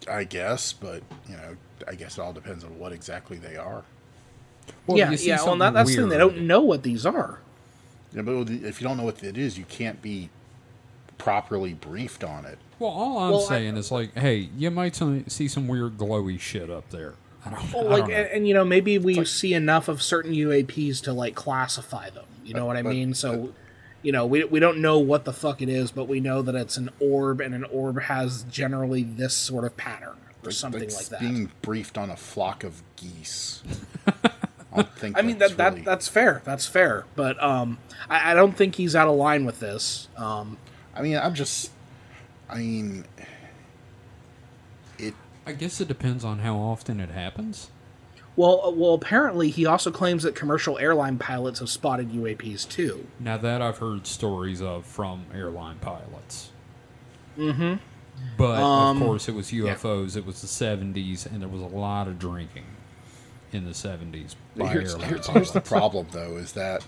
I 0.10 0.24
guess, 0.24 0.74
but 0.74 1.02
you 1.30 1.36
know, 1.36 1.56
I 1.88 1.96
guess 1.96 2.18
it 2.18 2.22
all 2.22 2.34
depends 2.34 2.64
on 2.64 2.78
what 2.80 2.92
exactly 2.92 3.38
they 3.38 3.56
are. 3.56 3.84
well, 4.86 4.98
yeah, 4.98 5.12
you 5.12 5.18
see 5.18 5.28
yeah. 5.30 5.44
Well, 5.44 5.56
that, 5.58 5.74
that's 5.74 5.90
the 5.90 5.98
thing. 5.98 6.10
They 6.10 6.18
don't 6.18 6.42
know 6.42 6.62
what 6.62 6.84
these 6.84 7.06
are. 7.06 7.40
Yeah, 8.14 8.22
but 8.22 8.50
if 8.50 8.82
you 8.82 8.88
don't 8.88 8.98
know 8.98 9.04
what 9.04 9.24
it 9.24 9.38
is, 9.38 9.58
you 9.58 9.66
can't 9.66 10.02
be 10.02 10.30
properly 11.18 11.74
briefed 11.74 12.24
on 12.24 12.46
it. 12.46 12.58
Well, 12.80 12.92
all 12.92 13.18
I'm 13.18 13.32
Well, 13.32 13.46
I- 13.46 13.50
saying 13.50 13.78
is 13.78 13.92
like, 13.92 14.14
hey, 14.18 14.50
you 14.58 14.72
might 14.72 14.96
see 14.96 15.48
some 15.48 15.68
weird 15.68 15.98
glowy 15.98 16.40
shit 16.40 16.70
up 16.70 16.90
there. 16.90 17.16
I 17.46 17.50
don't, 17.52 17.74
Well, 17.74 17.88
I 17.88 17.90
like, 17.90 18.00
don't 18.02 18.10
know. 18.10 18.16
and, 18.16 18.28
and, 18.30 18.48
you 18.48 18.54
know, 18.54 18.64
maybe 18.66 18.98
we 18.98 19.24
see 19.26 19.54
enough 19.54 19.88
of 19.88 20.02
certain 20.02 20.34
UAPs 20.34 21.02
to 21.04 21.14
like 21.14 21.36
classify 21.36 22.10
them. 22.10 22.26
You 22.46 22.54
know 22.54 22.66
what 22.66 22.78
I 22.78 22.82
but- 22.82 22.90
mean? 22.92 23.14
So, 23.14 23.54
you 24.02 24.12
know, 24.12 24.26
we 24.26 24.44
we 24.44 24.60
don't 24.60 24.80
know 24.80 25.00
what 25.00 25.26
the 25.26 25.34
fuck 25.34 25.62
it 25.62 25.70
is, 25.70 25.92
but 25.92 26.08
we 26.08 26.20
know 26.20 26.42
that 26.42 26.56
it's 26.56 26.78
an 26.78 26.90
orb, 27.00 27.42
and 27.42 27.54
an 27.54 27.64
orb 27.66 28.02
has 28.02 28.44
generally 28.44 29.04
this 29.04 29.34
sort 29.34 29.66
of 29.66 29.76
pattern 29.78 30.18
or 30.44 30.52
something 30.52 30.90
like 30.90 31.06
that. 31.08 31.20
Being 31.20 31.52
briefed 31.62 31.98
on 31.98 32.10
a 32.10 32.16
flock 32.16 32.64
of 32.64 32.82
geese. 32.96 33.64
I 34.08 34.76
don't 34.76 34.96
think. 34.96 35.18
I 35.18 35.22
mean 35.22 35.38
that's 35.38 35.56
that, 35.56 35.76
that 35.76 35.86
that's 35.86 36.08
fair. 36.08 36.42
That's 36.46 36.66
fair. 36.66 37.06
But 37.16 37.42
um, 37.42 37.80
I, 38.10 38.32
I 38.32 38.34
don't 38.34 38.56
think 38.56 38.76
he's 38.76 38.96
out 38.96 39.08
of 39.08 39.16
line 39.16 39.46
with 39.46 39.60
this. 39.60 40.08
Um, 40.18 40.58
I 40.96 41.02
mean, 41.02 41.18
I'm 41.18 41.34
just. 41.34 41.72
I 42.50 42.60
mean, 42.60 43.06
it. 44.98 45.14
I 45.46 45.54
guess 45.54 45.82
it 45.82 45.88
depends 45.88 46.24
on 46.24 46.40
how 46.40 46.56
often 46.58 47.00
it 47.00 47.10
happens. 47.10 47.70
Well, 48.38 48.62
uh, 48.66 48.72
well, 48.72 48.94
apparently 48.94 49.50
he 49.50 49.66
also 49.66 49.92
claims 49.92 50.24
that 50.24 50.36
commercial 50.36 50.78
airline 50.78 51.18
pilots 51.18 51.60
have 51.60 51.70
spotted 51.70 52.12
UAPs 52.12 52.68
too. 52.70 53.06
Now 53.20 53.36
that 53.38 53.62
I've 53.62 53.80
heard 53.80 54.08
stories 54.08 54.62
of 54.62 54.86
from 54.86 55.26
airline 55.34 55.80
pilots. 55.80 56.52
Mm-hmm. 57.38 57.76
But 58.38 58.62
Um, 58.62 58.98
of 58.98 59.04
course, 59.04 59.28
it 59.28 59.36
was 59.36 59.52
UFOs. 59.52 60.16
It 60.16 60.26
was 60.26 60.42
the 60.42 60.48
'70s, 60.48 61.26
and 61.26 61.42
there 61.42 61.50
was 61.50 61.62
a 61.62 61.66
lot 61.76 62.08
of 62.08 62.18
drinking 62.18 62.66
in 63.52 63.66
the 63.66 63.72
'70s 63.72 64.36
by 64.56 64.68
Here's, 64.70 64.94
airline 64.94 65.10
here's, 65.10 65.28
pilots. 65.28 65.28
here's 65.28 65.52
the 65.52 65.62
problem, 65.62 66.08
though, 66.12 66.38
is 66.38 66.54
that 66.54 66.86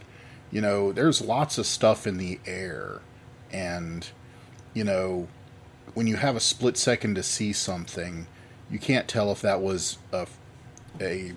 you 0.52 0.62
know 0.62 0.92
there's 0.92 1.22
lots 1.22 1.58
of 1.58 1.66
stuff 1.66 2.08
in 2.08 2.18
the 2.18 2.40
air, 2.46 3.02
and 3.52 4.08
you 4.74 4.84
know 4.84 5.28
when 5.94 6.08
you 6.08 6.16
have 6.16 6.36
a 6.36 6.40
split 6.40 6.78
second 6.78 7.16
to 7.16 7.24
see 7.24 7.54
something, 7.54 8.28
you 8.70 8.80
can't 8.80 9.08
tell 9.08 9.32
if 9.32 9.42
that 9.42 9.62
was 9.62 9.98
a, 10.14 10.28
a 11.02 11.34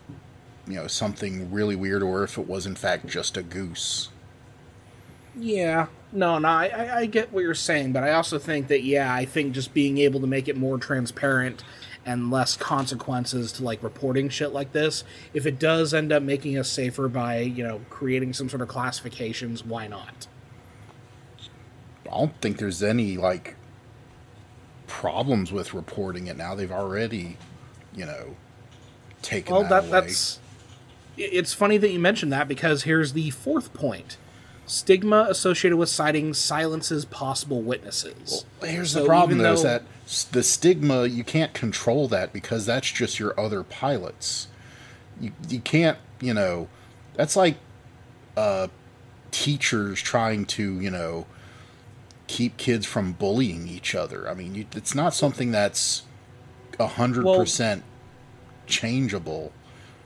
you 0.66 0.74
know 0.74 0.86
something 0.86 1.50
really 1.50 1.76
weird 1.76 2.02
or 2.02 2.22
if 2.22 2.38
it 2.38 2.46
was 2.46 2.66
in 2.66 2.74
fact 2.74 3.06
just 3.06 3.36
a 3.36 3.42
goose. 3.42 4.08
Yeah, 5.34 5.86
no, 6.12 6.38
no, 6.38 6.48
I, 6.48 6.98
I, 6.98 7.06
get 7.06 7.32
what 7.32 7.40
you're 7.40 7.54
saying, 7.54 7.92
but 7.92 8.04
I 8.04 8.12
also 8.12 8.38
think 8.38 8.68
that 8.68 8.82
yeah, 8.82 9.14
I 9.14 9.24
think 9.24 9.54
just 9.54 9.72
being 9.72 9.96
able 9.96 10.20
to 10.20 10.26
make 10.26 10.46
it 10.46 10.58
more 10.58 10.76
transparent 10.76 11.64
and 12.04 12.30
less 12.30 12.54
consequences 12.56 13.50
to 13.52 13.64
like 13.64 13.82
reporting 13.82 14.28
shit 14.28 14.52
like 14.52 14.72
this, 14.72 15.04
if 15.32 15.46
it 15.46 15.58
does 15.58 15.94
end 15.94 16.12
up 16.12 16.22
making 16.22 16.58
us 16.58 16.68
safer 16.68 17.08
by 17.08 17.38
you 17.40 17.64
know 17.64 17.80
creating 17.88 18.34
some 18.34 18.48
sort 18.48 18.60
of 18.60 18.68
classifications, 18.68 19.64
why 19.64 19.86
not? 19.86 20.26
I 22.06 22.18
don't 22.18 22.38
think 22.42 22.58
there's 22.58 22.82
any 22.82 23.16
like 23.16 23.56
problems 24.86 25.50
with 25.50 25.72
reporting 25.72 26.26
it 26.26 26.36
now. 26.36 26.54
They've 26.54 26.70
already, 26.70 27.38
you 27.94 28.04
know, 28.04 28.36
taken 29.22 29.54
Well, 29.54 29.62
that, 29.62 29.90
that 29.90 30.04
that's 30.04 30.38
it's 31.16 31.52
funny 31.52 31.76
that 31.76 31.90
you 31.90 31.98
mentioned 31.98 32.32
that 32.32 32.48
because 32.48 32.84
here's 32.84 33.12
the 33.12 33.30
fourth 33.30 33.72
point. 33.74 34.16
Stigma 34.64 35.26
associated 35.28 35.76
with 35.76 35.88
sightings 35.88 36.38
silences 36.38 37.04
possible 37.04 37.62
witnesses. 37.62 38.44
Here's 38.62 38.92
So 38.92 39.00
the 39.00 39.06
problem, 39.06 39.38
even 39.38 39.42
though, 39.42 39.52
is 39.52 39.62
that 39.62 39.82
the 40.32 40.42
stigma 40.42 41.06
you 41.06 41.24
can't 41.24 41.52
control 41.52 42.08
that 42.08 42.32
because 42.32 42.64
that's 42.64 42.90
just 42.90 43.18
your 43.18 43.38
other 43.38 43.62
pilots. 43.62 44.48
You 45.20 45.32
you 45.48 45.60
can't, 45.60 45.98
you 46.20 46.32
know, 46.32 46.68
that's 47.14 47.36
like 47.36 47.56
uh, 48.36 48.68
teachers 49.30 50.00
trying 50.00 50.46
to, 50.46 50.80
you 50.80 50.90
know, 50.90 51.26
keep 52.28 52.56
kids 52.56 52.86
from 52.86 53.12
bullying 53.12 53.68
each 53.68 53.94
other. 53.94 54.28
I 54.28 54.34
mean, 54.34 54.54
you, 54.54 54.66
it's 54.74 54.94
not 54.94 55.12
something 55.12 55.50
that's 55.50 56.02
a 56.78 56.86
hundred 56.86 57.24
Well- 57.24 57.38
percent 57.38 57.82
changeable. 58.72 59.52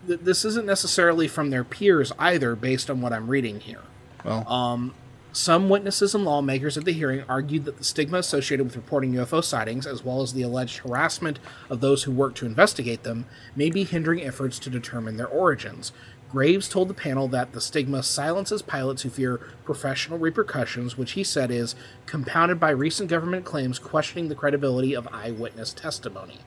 Th- 0.06 0.20
this 0.20 0.44
isn't 0.44 0.66
necessarily 0.66 1.28
from 1.28 1.50
their 1.50 1.64
peers 1.64 2.12
either, 2.18 2.54
based 2.54 2.90
on 2.90 3.00
what 3.00 3.12
I'm 3.12 3.28
reading 3.28 3.60
here. 3.60 3.82
Well, 4.24 4.46
um, 4.52 4.94
Some 5.32 5.68
witnesses 5.68 6.14
and 6.14 6.24
lawmakers 6.24 6.78
at 6.78 6.86
the 6.86 6.92
hearing 6.92 7.22
argued 7.28 7.66
that 7.66 7.76
the 7.76 7.84
stigma 7.84 8.18
associated 8.18 8.64
with 8.64 8.74
reporting 8.76 9.12
UFO 9.12 9.44
sightings, 9.44 9.86
as 9.86 10.02
well 10.02 10.22
as 10.22 10.32
the 10.32 10.40
alleged 10.42 10.78
harassment 10.78 11.38
of 11.68 11.80
those 11.80 12.04
who 12.04 12.10
work 12.12 12.34
to 12.36 12.46
investigate 12.46 13.02
them, 13.02 13.26
may 13.54 13.68
be 13.68 13.84
hindering 13.84 14.22
efforts 14.24 14.58
to 14.60 14.70
determine 14.70 15.18
their 15.18 15.28
origins. 15.28 15.92
Graves 16.32 16.68
told 16.68 16.88
the 16.88 16.94
panel 16.94 17.28
that 17.28 17.52
the 17.52 17.60
stigma 17.60 18.02
silences 18.02 18.62
pilots 18.62 19.02
who 19.02 19.10
fear 19.10 19.38
professional 19.64 20.18
repercussions, 20.18 20.96
which 20.96 21.12
he 21.12 21.22
said 21.22 21.50
is 21.50 21.74
compounded 22.06 22.58
by 22.58 22.70
recent 22.70 23.10
government 23.10 23.44
claims 23.44 23.78
questioning 23.78 24.28
the 24.28 24.34
credibility 24.34 24.94
of 24.94 25.06
eyewitness 25.12 25.72
testimony. 25.74 26.40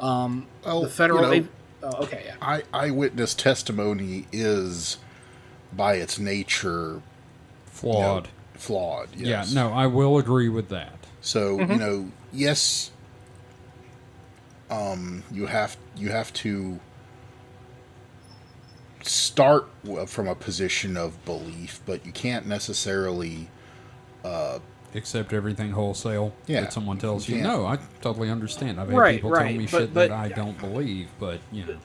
Well, 0.00 0.82
The 0.82 0.88
federal. 0.88 1.34
you 1.34 1.40
know, 1.42 1.48
av- 1.88 1.94
oh, 1.94 2.02
okay, 2.04 2.22
yeah. 2.26 2.34
eye, 2.42 2.62
eyewitness 2.72 3.34
testimony 3.34 4.26
is, 4.32 4.98
by 5.72 5.94
its 5.94 6.18
nature, 6.18 6.70
you 6.72 6.94
know, 6.94 7.02
Flawed. 7.66 8.28
flawed. 8.54 9.08
Yes. 9.16 9.52
Yeah, 9.52 9.62
no, 9.62 9.72
I 9.72 9.86
will 9.86 10.18
agree 10.18 10.48
with 10.48 10.68
that. 10.70 10.94
So 11.20 11.58
you 11.60 11.66
know, 11.66 12.10
yes, 12.32 12.90
um, 14.70 15.22
you 15.30 15.46
have 15.46 15.76
you 15.96 16.10
have 16.10 16.32
to 16.34 16.80
start 19.02 19.68
from 20.06 20.28
a 20.28 20.34
position 20.34 20.96
of 20.96 21.24
belief, 21.24 21.80
but 21.86 22.04
you 22.04 22.12
can't 22.12 22.46
necessarily 22.46 23.48
uh, 24.24 24.58
accept 24.94 25.32
everything 25.32 25.72
wholesale 25.72 26.32
Yeah, 26.46 26.62
that 26.62 26.72
someone 26.72 26.98
tells 26.98 27.28
you. 27.28 27.36
you 27.36 27.42
No, 27.42 27.66
I 27.66 27.78
totally 28.00 28.30
understand. 28.30 28.80
I've 28.80 28.88
had 28.88 28.96
Right, 28.96 29.14
people 29.16 29.30
right, 29.30 29.48
tell 29.50 29.52
me 29.58 29.66
but- 29.66 29.70
shit 29.70 29.94
but- 29.94 30.08
that 30.08 30.12
I 30.18 30.28
don't 30.28 30.58
believe, 30.58 31.08
but 31.20 31.40
you 31.52 31.64
know, 31.66 31.76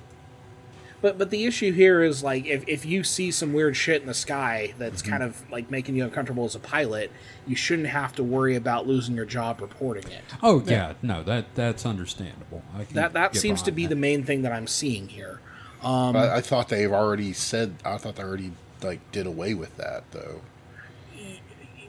But 1.01 1.17
but 1.17 1.31
the 1.31 1.43
issue 1.43 1.74
here 1.74 2.01
is 2.01 2.24
like 2.24 2.45
if, 2.45 2.63
if 2.65 2.86
you 2.86 3.03
see 3.03 3.29
some 3.29 3.51
weird 3.51 3.75
shit 3.75 4.01
in 4.01 4.07
the 4.07 4.13
sky 4.13 4.74
that's 4.77 5.01
Mm-hmm. 5.01 5.12
kind 5.12 5.24
of 5.24 5.51
like 5.51 5.69
making 5.69 5.95
you 5.98 6.05
uncomfortable 6.05 6.45
as 6.45 6.55
a 6.55 6.60
pilot, 6.60 7.12
you 7.45 7.57
shouldn't 7.57 7.89
have 7.89 8.15
to 8.15 8.24
worry 8.24 8.55
about 8.55 8.88
losing 8.88 9.13
your 9.13 9.25
job 9.25 9.60
reporting 9.60 10.10
it. 10.10 10.24
oh 10.41 10.63
yeah, 10.65 10.93
no, 11.01 11.22
that 11.24 11.53
that's 11.55 11.86
understandable. 11.86 12.63
I 12.74 12.86
That 12.93 13.12
that 13.13 13.36
seems 13.36 13.62
to 13.63 13.72
be 13.74 13.83
that. 13.83 13.89
the 13.89 14.00
main 14.00 14.24
thing 14.24 14.43
that 14.43 14.53
I'm 14.53 14.67
seeing 14.67 15.10
here. 15.10 15.41
Um, 15.81 16.15
I, 16.15 16.36
I 16.36 16.41
thought 16.41 16.69
they've 16.69 16.89
already 16.93 17.33
said. 17.33 17.74
I 17.83 17.98
thought 17.98 18.15
they 18.15 18.24
already 18.24 18.53
like 18.81 19.01
did 19.12 19.27
away 19.27 19.53
with 19.55 19.75
that 19.75 20.05
though. 20.12 20.39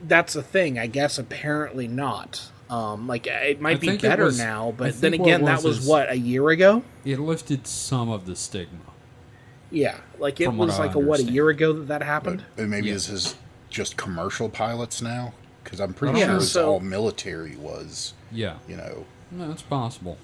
That's 0.07 0.35
the 0.35 0.43
thing. 0.43 0.79
I 0.79 0.87
guess 0.87 1.19
apparently 1.19 1.89
not. 1.89 2.51
Um, 2.71 3.07
like 3.07 3.27
it 3.27 3.61
might 3.61 3.77
I 3.77 3.81
be 3.81 3.97
better 3.99 4.25
was- 4.25 4.39
now, 4.39 4.73
but 4.77 5.01
then 5.01 5.13
think 5.13 5.21
what 5.23 5.29
it 5.29 5.33
again, 5.35 5.45
that 5.47 5.55
was 5.57 5.65
was 5.65 5.79
is- 5.81 5.87
what 5.87 6.11
a 6.11 6.17
year 6.17 6.49
ago. 6.51 6.83
It 7.05 7.19
lifted 7.19 7.67
some 7.67 8.09
of 8.11 8.27
the 8.27 8.35
stigma. 8.37 8.79
Yeah, 9.71 9.97
like 10.19 10.41
it 10.41 10.53
was 10.53 10.79
like 10.79 10.95
a 10.95 10.99
what 10.99 11.21
a 11.21 11.25
year 11.25 11.49
ago 11.49 11.73
that 11.73 11.87
that 11.89 12.03
happened. 12.03 12.45
but 12.57 12.69
maybe 12.69 12.89
Yeah. 12.89 12.95
this 12.95 13.09
is 13.09 13.35
just 13.71 13.97
commercial 13.97 14.49
pilots 14.49 15.03
now 15.03 15.35
because 15.63 15.81
I'm 15.81 15.93
pretty 15.95 16.21
Yeah, 16.21 16.27
sure 16.27 16.37
it's 16.37 16.49
so- 16.51 16.73
all 16.75 16.81
military 16.81 17.57
was. 17.57 18.13
Yeah, 18.31 18.55
You 18.69 18.77
know, 18.77 19.07
no, 19.31 19.51
it's 19.51 19.63
possible. 19.63 20.17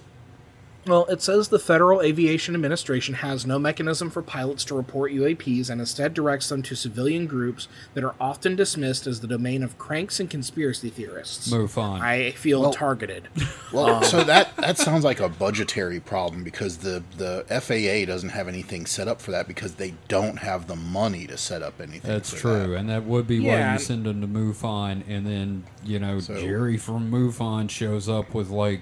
Well, 0.87 1.05
it 1.07 1.21
says 1.21 1.49
the 1.49 1.59
Federal 1.59 2.01
Aviation 2.01 2.55
Administration 2.55 3.17
has 3.17 3.45
no 3.47 3.59
mechanism 3.59 4.09
for 4.09 4.23
pilots 4.23 4.65
to 4.65 4.75
report 4.75 5.13
UAPs 5.13 5.69
and 5.69 5.79
instead 5.81 6.15
directs 6.15 6.49
them 6.49 6.63
to 6.63 6.75
civilian 6.75 7.27
groups 7.27 7.69
that 7.93 8.03
are 8.03 8.15
often 8.19 8.57
dismissed 8.57 9.07
as 9.07 9.21
the 9.21 9.27
domain 9.27 9.63
of 9.63 9.77
cranks 9.79 10.21
and 10.21 10.31
conspiracy 10.31 10.89
theorists. 10.89 11.51
Move 11.53 11.77
on. 11.77 12.01
I 12.01 12.31
feel 12.33 12.63
Well- 12.63 12.73
targeted. 12.73 13.29
well, 13.73 13.97
um, 13.97 14.05
so 14.05 14.25
that 14.25 14.57
that 14.57 14.79
sounds 14.79 15.05
like 15.05 15.21
a 15.21 15.29
budgetary 15.29 16.01
problem 16.01 16.43
because 16.45 16.79
the 16.79 17.03
the 17.19 17.45
FAA 17.49 18.07
doesn't 18.11 18.31
have 18.31 18.49
anything 18.49 18.87
set 18.87 19.07
up 19.07 19.21
for 19.21 19.33
that 19.33 19.47
because 19.47 19.75
they 19.75 19.95
don't 20.09 20.39
have 20.39 20.67
the 20.67 20.77
money 20.77 21.27
to 21.27 21.37
set 21.37 21.63
up 21.63 21.81
anything. 21.81 22.11
That's 22.11 22.31
for 22.31 22.37
true, 22.39 22.69
that. 22.69 22.79
and 22.79 22.89
that 22.89 23.05
would 23.05 23.27
be 23.27 23.39
why 23.41 23.73
you 23.75 23.79
send 23.79 24.07
them 24.07 24.23
to 24.23 24.27
MUFON, 24.27 25.03
and 25.07 25.27
then 25.27 25.65
you 25.85 25.99
know 25.99 26.21
So- 26.21 26.41
Jerry 26.41 26.79
from 26.79 27.11
MUFON 27.11 27.69
shows 27.69 28.09
up 28.09 28.33
with 28.35 28.49
like 28.49 28.81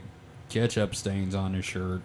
ketchup 0.48 0.94
stains 0.94 1.34
on 1.34 1.54
his 1.54 1.64
shirt. 1.64 2.02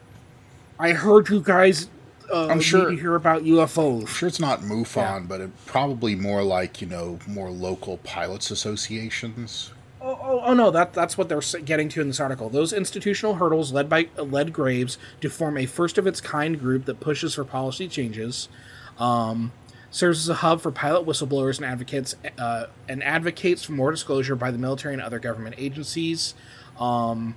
I 0.80 0.92
heard 0.92 1.30
you 1.30 1.42
guys 1.42 1.90
uh, 2.32 2.48
I'm 2.48 2.60
sure- 2.60 2.90
need 2.90 2.96
to 2.98 3.02
hear 3.02 3.16
about 3.16 3.44
UFOs. 3.44 4.02
I'm 4.02 4.06
sure 4.08 4.28
it's 4.28 4.40
not 4.40 4.62
MUFON, 4.62 4.96
Yeah. 4.96 5.20
but 5.28 5.42
it 5.42 5.66
probably 5.66 6.16
more 6.16 6.44
like 6.44 6.82
you 6.82 6.88
know 6.88 7.20
more 7.28 7.50
local 7.52 7.98
pilots 7.98 8.52
associations. 8.52 9.72
Oh, 10.02 10.20
oh, 10.22 10.42
oh 10.46 10.54
no, 10.54 10.70
that 10.72 10.94
that's 10.94 11.18
what 11.18 11.30
they're 11.30 11.42
getting 11.64 11.88
to 11.90 12.02
in 12.02 12.08
this 12.08 12.20
article. 12.20 12.50
Those 12.50 12.74
institutional 12.74 13.36
hurdles 13.36 13.72
led 13.72 13.88
by 13.88 14.10
uh, 14.18 14.24
led 14.24 14.52
Graves 14.52 14.98
to 15.22 15.30
form 15.30 15.58
a 15.58 15.66
first 15.66 15.98
of 15.98 16.06
its 16.08 16.20
kind 16.20 16.60
group 16.60 16.86
that 16.86 17.00
pushes 17.00 17.36
for 17.36 17.44
policy 17.46 17.88
changes. 17.88 18.50
Um, 19.00 19.52
serves 19.92 20.20
as 20.22 20.30
a 20.30 20.34
hub 20.36 20.60
for 20.60 20.72
pilot 20.72 21.06
whistleblowers 21.06 21.58
and 21.58 21.66
advocates 21.66 22.16
uh, 22.40 22.66
and 22.90 23.04
advocates 23.04 23.64
for 23.64 23.74
more 23.74 23.92
disclosure 23.92 24.36
by 24.36 24.50
the 24.50 24.58
military 24.58 24.94
and 24.94 25.02
other 25.04 25.20
government 25.20 25.56
agencies. 25.58 26.34
Um, 26.80 27.36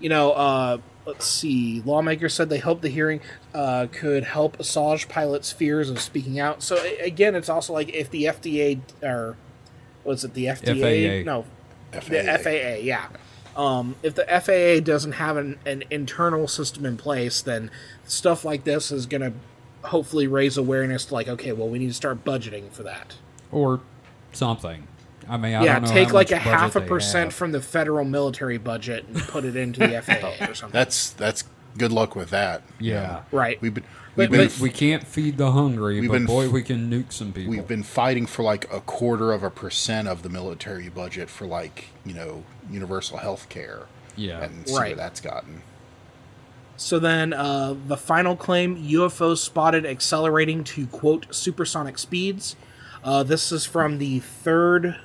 you 0.00 0.08
know, 0.08 0.32
uh, 0.32 0.78
let's 1.06 1.26
see. 1.26 1.82
Lawmakers 1.84 2.34
said 2.34 2.50
they 2.50 2.58
hope 2.58 2.80
the 2.80 2.88
hearing 2.88 3.20
uh, 3.54 3.86
could 3.92 4.24
help 4.24 4.58
assuage 4.58 5.08
pilots' 5.08 5.52
fears 5.52 5.90
of 5.90 6.00
speaking 6.00 6.38
out. 6.40 6.62
So 6.62 6.82
again, 7.00 7.34
it's 7.34 7.48
also 7.48 7.72
like 7.72 7.92
if 7.94 8.10
the 8.10 8.24
FDA 8.24 8.80
or 9.02 9.36
was 10.04 10.24
it 10.24 10.34
the 10.34 10.46
FDA? 10.46 11.24
FAA. 11.24 11.30
No, 11.30 11.44
FAA. 11.92 12.08
the 12.08 12.38
FAA, 12.42 12.80
yeah. 12.82 13.08
Um, 13.56 13.94
if 14.02 14.14
the 14.14 14.24
FAA 14.24 14.84
doesn't 14.84 15.12
have 15.12 15.36
an, 15.36 15.58
an 15.64 15.84
internal 15.90 16.48
system 16.48 16.84
in 16.84 16.96
place, 16.96 17.40
then 17.40 17.70
stuff 18.04 18.44
like 18.44 18.64
this 18.64 18.90
is 18.90 19.06
going 19.06 19.20
to 19.20 19.32
hopefully 19.88 20.26
raise 20.26 20.56
awareness 20.56 21.04
to 21.06 21.14
like, 21.14 21.28
okay, 21.28 21.52
well, 21.52 21.68
we 21.68 21.78
need 21.78 21.88
to 21.88 21.94
start 21.94 22.24
budgeting 22.24 22.70
for 22.72 22.82
that. 22.82 23.16
or 23.52 23.80
something. 24.32 24.88
I 25.28 25.36
mean, 25.36 25.54
I 25.54 25.64
yeah, 25.64 25.74
don't 25.74 25.84
know 25.88 25.94
take 25.94 26.12
like 26.12 26.30
a 26.30 26.36
half 26.38 26.76
a 26.76 26.80
percent 26.80 27.26
have. 27.30 27.34
from 27.34 27.52
the 27.52 27.60
federal 27.60 28.04
military 28.04 28.58
budget 28.58 29.06
and 29.08 29.18
put 29.22 29.44
it 29.44 29.56
into 29.56 29.80
the 29.80 30.00
FAA 30.02 30.50
or 30.50 30.54
something. 30.54 30.72
That's 30.72 31.10
that's 31.10 31.44
good 31.78 31.92
luck 31.92 32.14
with 32.14 32.30
that. 32.30 32.62
you 32.78 32.92
Yeah. 32.92 33.06
know. 33.06 33.22
right. 33.32 33.60
We've 33.60 33.74
been 33.74 33.84
we've 34.16 34.30
been 34.30 34.48
but- 34.48 34.58
We 34.60 34.70
can't 34.70 35.06
feed 35.06 35.38
the 35.38 35.52
hungry, 35.52 36.00
We've 36.00 36.10
but 36.10 36.18
been 36.18 36.26
boy, 36.26 36.48
we 36.50 36.62
can 36.62 36.90
nuke 36.90 37.12
some 37.12 37.32
people. 37.32 37.50
we've 37.50 37.66
been 37.66 37.82
fighting 37.82 38.26
for 38.26 38.42
like 38.42 38.72
a 38.72 38.80
quarter 38.80 39.32
of 39.32 39.42
a 39.42 39.50
percent 39.50 40.06
of 40.08 40.22
the 40.22 40.28
military 40.28 40.88
budget 40.88 41.28
for 41.30 41.46
like 41.46 41.86
you 42.04 42.14
know 42.14 42.44
universal 42.70 43.18
health 43.18 43.48
care. 43.48 43.86
Yeah. 44.16 44.42
and 44.44 44.66
see 44.68 44.74
Right. 44.76 44.86
where 44.88 44.96
that's 44.96 45.20
gotten. 45.20 45.62
So 46.76 46.98
then, 46.98 47.32
uh, 47.32 47.74
the 47.86 47.96
final 47.96 48.34
claim 48.36 48.76
UFO 48.76 49.36
spotted 49.36 49.86
accelerating 49.86 50.64
to 50.64 50.86
quote 50.86 51.26
supersonic 51.32 51.98
speeds. 51.98 52.56
Uh, 53.04 53.22
this 53.22 53.52
is 53.52 53.64
from 53.64 53.98
the 53.98 54.18
third 54.20 54.96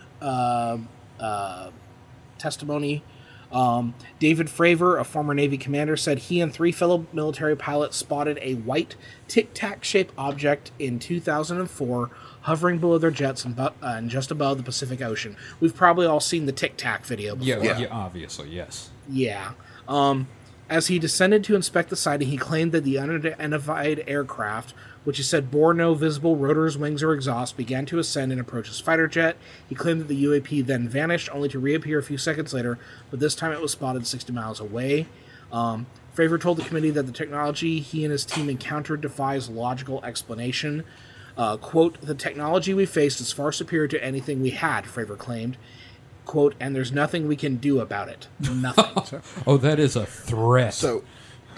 testimony. 2.38 3.04
Um, 3.52 3.96
David 4.20 4.46
Fravor, 4.48 5.00
a 5.00 5.04
former 5.04 5.34
Navy 5.34 5.58
commander, 5.58 5.98
said 5.98 6.20
he 6.20 6.40
and 6.40 6.54
three 6.54 6.72
fellow 6.72 7.08
military 7.12 7.56
pilots 7.56 7.98
spotted 7.98 8.38
a 8.42 8.54
white 8.56 8.96
tic 9.28 9.56
tac 9.56 9.84
shaped 9.84 10.14
object 10.18 10.72
in 10.78 11.00
2004 11.00 12.12
hovering 12.42 12.78
below 12.78 12.98
their 13.00 13.10
jets 13.12 13.44
and, 13.44 13.56
bu- 13.56 13.64
uh, 13.64 13.74
and 13.82 14.10
just 14.10 14.30
above 14.32 14.58
the 14.58 14.64
Pacific 14.64 15.02
Ocean. 15.02 15.36
We've 15.60 15.76
probably 15.76 16.06
all 16.06 16.20
seen 16.20 16.46
the 16.46 16.52
tic 16.52 16.78
tac 16.78 17.06
video 17.06 17.36
before. 17.36 17.58
yeah, 17.58 17.64
Yeah. 17.64 17.78
yeah, 17.80 17.88
obviously, 17.92 18.50
yes. 18.50 18.92
Yeah. 19.10 19.54
Um, 19.88 20.28
as 20.70 20.88
he 20.88 21.00
descended 21.00 21.44
to 21.46 21.56
inspect 21.56 21.90
the 21.90 21.96
sighting, 21.96 22.28
he 22.30 22.38
claimed 22.38 22.72
that 22.72 22.84
the 22.84 23.00
unidentified 23.00 24.04
aircraft, 24.08 24.76
which 25.04 25.18
he 25.18 25.24
said 25.24 25.52
bore 25.52 25.74
no 25.74 25.94
visible 25.94 26.36
rotors, 26.36 26.78
wings, 26.78 27.02
or 27.02 27.14
exhaust, 27.14 27.58
began 27.58 27.86
to 27.86 28.00
ascend 28.00 28.32
and 28.32 28.42
approach 28.42 28.68
his 28.68 28.80
fighter 28.80 29.08
jet. 29.08 29.38
He 29.68 29.76
claimed 29.76 30.02
that 30.02 30.08
the 30.08 30.24
UAP 30.24 30.66
then 30.66 30.88
vanished, 30.88 31.30
only 31.34 31.50
to 31.50 31.60
reappear 31.60 32.00
a 32.00 32.04
few 32.04 32.18
seconds 32.18 32.54
later, 32.54 32.78
but 33.10 33.20
this 33.20 33.36
time 33.36 33.52
it 33.52 33.62
was 33.62 33.72
spotted 33.72 34.06
60 34.06 34.32
miles 34.34 34.60
away. 34.60 35.08
Um, 35.52 35.88
Fravor 36.16 36.40
told 36.40 36.58
the 36.58 36.64
committee 36.64 36.90
that 36.92 37.06
the 37.06 37.12
technology 37.12 37.80
he 37.80 38.04
and 38.04 38.12
his 38.12 38.26
team 38.26 38.50
encountered 38.50 39.02
defies 39.02 39.50
logical 39.50 40.04
explanation. 40.04 40.84
Uh, 41.38 41.56
quote, 41.56 42.02
the 42.02 42.16
technology 42.16 42.74
we 42.74 42.86
faced 42.86 43.22
is 43.22 43.32
far 43.32 43.52
superior 43.52 43.88
to 43.88 44.04
anything 44.04 44.42
we 44.42 44.50
had, 44.50 44.84
Fravor 44.84 45.18
claimed. 45.18 45.56
Quote, 46.26 46.56
and 46.60 46.76
there's 46.76 46.92
nothing 46.92 47.28
we 47.28 47.36
can 47.36 47.56
do 47.56 47.80
about 47.80 48.10
it. 48.10 48.28
Nothing. 48.40 49.22
Oh, 49.48 49.58
that 49.58 49.80
is 49.80 49.96
a 49.96 50.06
threat. 50.06 50.76
So, 50.76 51.04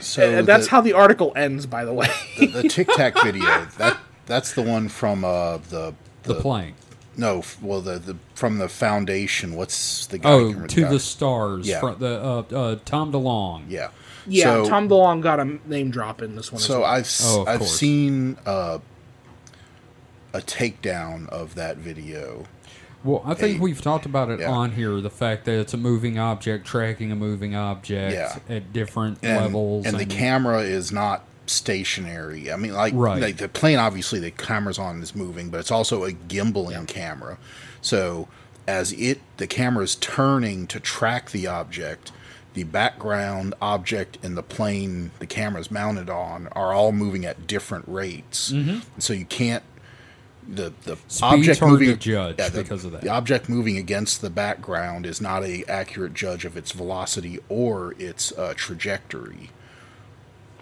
so 0.02 0.40
and 0.40 0.48
that's 0.48 0.66
the, 0.66 0.72
how 0.72 0.82
the 0.82 0.94
article 0.94 1.32
ends, 1.36 1.66
by 1.66 1.86
the 1.86 1.94
way. 1.94 2.08
the, 2.40 2.48
the 2.48 2.64
Tic 2.70 2.88
Tac 2.90 3.16
video. 3.24 3.66
That 3.78 3.98
that's 4.26 4.54
the 4.54 4.62
one 4.62 4.90
from 4.90 5.24
uh 5.24 5.58
the 5.70 5.94
the 6.24 6.36
plane. 6.36 6.74
no, 7.18 7.44
well 7.62 7.82
the, 7.82 7.98
the 8.00 8.18
from 8.36 8.58
the 8.58 8.70
foundation. 8.70 9.56
What's 9.56 10.08
the 10.08 10.18
guy? 10.18 10.30
Oh, 10.32 10.66
to 10.68 10.86
the 10.88 11.00
stars. 11.00 11.68
Yeah. 11.68 11.80
fro- 11.80 11.96
the 11.96 12.22
uh, 12.24 12.44
uh, 12.56 12.76
Tom 12.86 13.12
DeLonge. 13.12 13.66
yeah. 13.70 13.90
yeah, 14.28 14.44
So- 14.46 14.70
Tom 14.70 14.88
DeLonge 14.90 15.22
got 15.22 15.40
a 15.40 15.60
name 15.66 15.90
drop 15.92 16.22
in 16.22 16.36
this 16.36 16.52
one. 16.52 16.62
So 16.62 16.84
as 16.86 17.22
well. 17.24 17.42
I've 17.42 17.48
Oh, 17.48 17.52
I've 17.52 17.60
course. 17.60 17.76
seen 17.78 18.38
uh, 18.46 18.80
a 20.34 20.40
takedown 20.42 21.28
of 21.30 21.56
that 21.56 21.78
video. 21.78 22.46
Well, 23.04 23.22
I 23.26 23.34
think 23.34 23.62
we've 23.62 23.82
talked 23.82 24.06
about 24.06 24.30
it 24.30 24.40
Yeah. 24.42 24.52
on 24.52 24.72
here. 24.74 25.02
The 25.02 25.10
fact 25.10 25.46
that 25.46 25.60
it's 25.60 25.74
a 25.74 25.78
moving 25.78 26.20
object 26.20 26.66
tracking 26.68 27.12
a 27.12 27.16
moving 27.16 27.56
object 27.56 28.14
Yeah. 28.14 28.56
at 28.56 28.72
different 28.74 29.18
and, 29.24 29.38
levels, 29.44 29.86
and 29.86 30.00
the 30.00 30.06
camera 30.06 30.62
is 30.62 30.92
not 30.92 31.26
stationary. 31.48 32.52
I 32.52 32.56
mean, 32.58 32.74
like, 32.74 32.94
Right. 32.96 33.22
like 33.22 33.38
the 33.38 33.50
plane, 33.50 33.80
obviously, 33.80 34.20
the 34.20 34.32
camera's 34.32 34.78
on 34.80 35.02
is 35.02 35.16
moving, 35.16 35.50
but 35.50 35.60
it's 35.60 35.72
also 35.72 36.04
a 36.06 36.12
gimbaling 36.12 36.88
camera. 36.88 37.38
So 37.82 38.28
as 38.68 38.92
it, 38.94 39.20
the 39.38 39.48
camera 39.48 39.84
is 39.84 39.96
turning 39.96 40.68
to 40.68 40.80
track 40.80 41.32
the 41.32 41.48
object, 41.48 42.12
the 42.54 42.64
background 42.64 43.54
object 43.62 44.18
and 44.22 44.38
the 44.38 44.44
plane 44.44 45.12
the 45.20 45.26
camera's 45.26 45.72
mounted 45.72 46.10
on 46.10 46.48
are 46.52 46.74
all 46.74 46.92
moving 46.92 47.26
at 47.26 47.48
different 47.48 47.86
rates. 47.88 48.52
Mm-hmm. 48.52 48.80
So 49.00 49.14
you 49.14 49.26
can't. 49.26 49.64
The 50.48 50.74
the 50.84 50.96
Speed's 51.08 51.22
object 51.22 51.62
moving 51.62 51.98
judge 52.00 52.38
the- 52.38 52.62
because 52.64 52.84
of 52.86 52.92
that. 52.94 53.02
The 53.02 53.10
object 53.10 53.48
moving 53.48 53.78
against 53.78 54.22
the 54.22 54.30
background 54.30 55.06
is 55.06 55.22
not 55.22 55.44
a 55.44 55.64
accurate 55.66 56.14
judge 56.14 56.46
of 56.46 56.58
its 56.58 56.72
velocity 56.72 57.40
or 57.50 57.94
its 58.00 58.32
uh, 58.38 58.54
trajectory. 58.56 59.50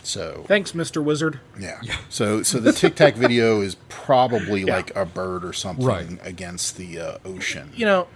So 0.04 0.46
Thanks, 0.48 0.72
Mr. 0.72 1.04
Wizard. 1.04 1.40
yeah. 1.60 1.82
So 2.10 2.42
so 2.44 2.60
the 2.60 2.72
Tic 2.72 2.96
Tac 2.96 3.16
video 3.16 3.62
is 3.62 3.76
probably 3.90 4.64
like 4.66 4.96
a 4.96 5.06
bird 5.06 5.44
or 5.44 5.54
something 5.54 5.86
Right. 5.86 6.08
against 6.24 6.78
the 6.78 7.00
uh, 7.00 7.18
ocean. 7.26 7.72
You 7.76 7.86
know, 7.86 8.08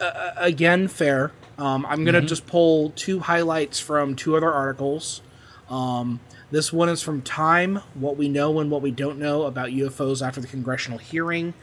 uh, 0.00 0.30
again, 0.36 0.88
fair. 0.88 1.32
Um, 1.58 1.84
I'm 1.86 2.04
going 2.04 2.14
to 2.14 2.22
just 2.22 2.46
pull 2.46 2.90
two 2.90 3.20
highlights 3.20 3.78
from 3.80 4.16
two 4.16 4.36
other 4.36 4.50
articles. 4.50 5.20
Um, 5.68 6.20
this 6.50 6.72
one 6.72 6.88
is 6.88 7.02
from 7.02 7.22
Time 7.22 7.76
What 7.94 8.16
We 8.16 8.28
Know 8.28 8.58
and 8.60 8.70
What 8.70 8.82
We 8.82 8.90
Don't 8.90 9.18
Know 9.18 9.42
About 9.44 9.68
UFOs 9.70 10.26
After 10.26 10.40
the 10.40 10.46
Congressional 10.46 10.98
Hearing. 10.98 11.54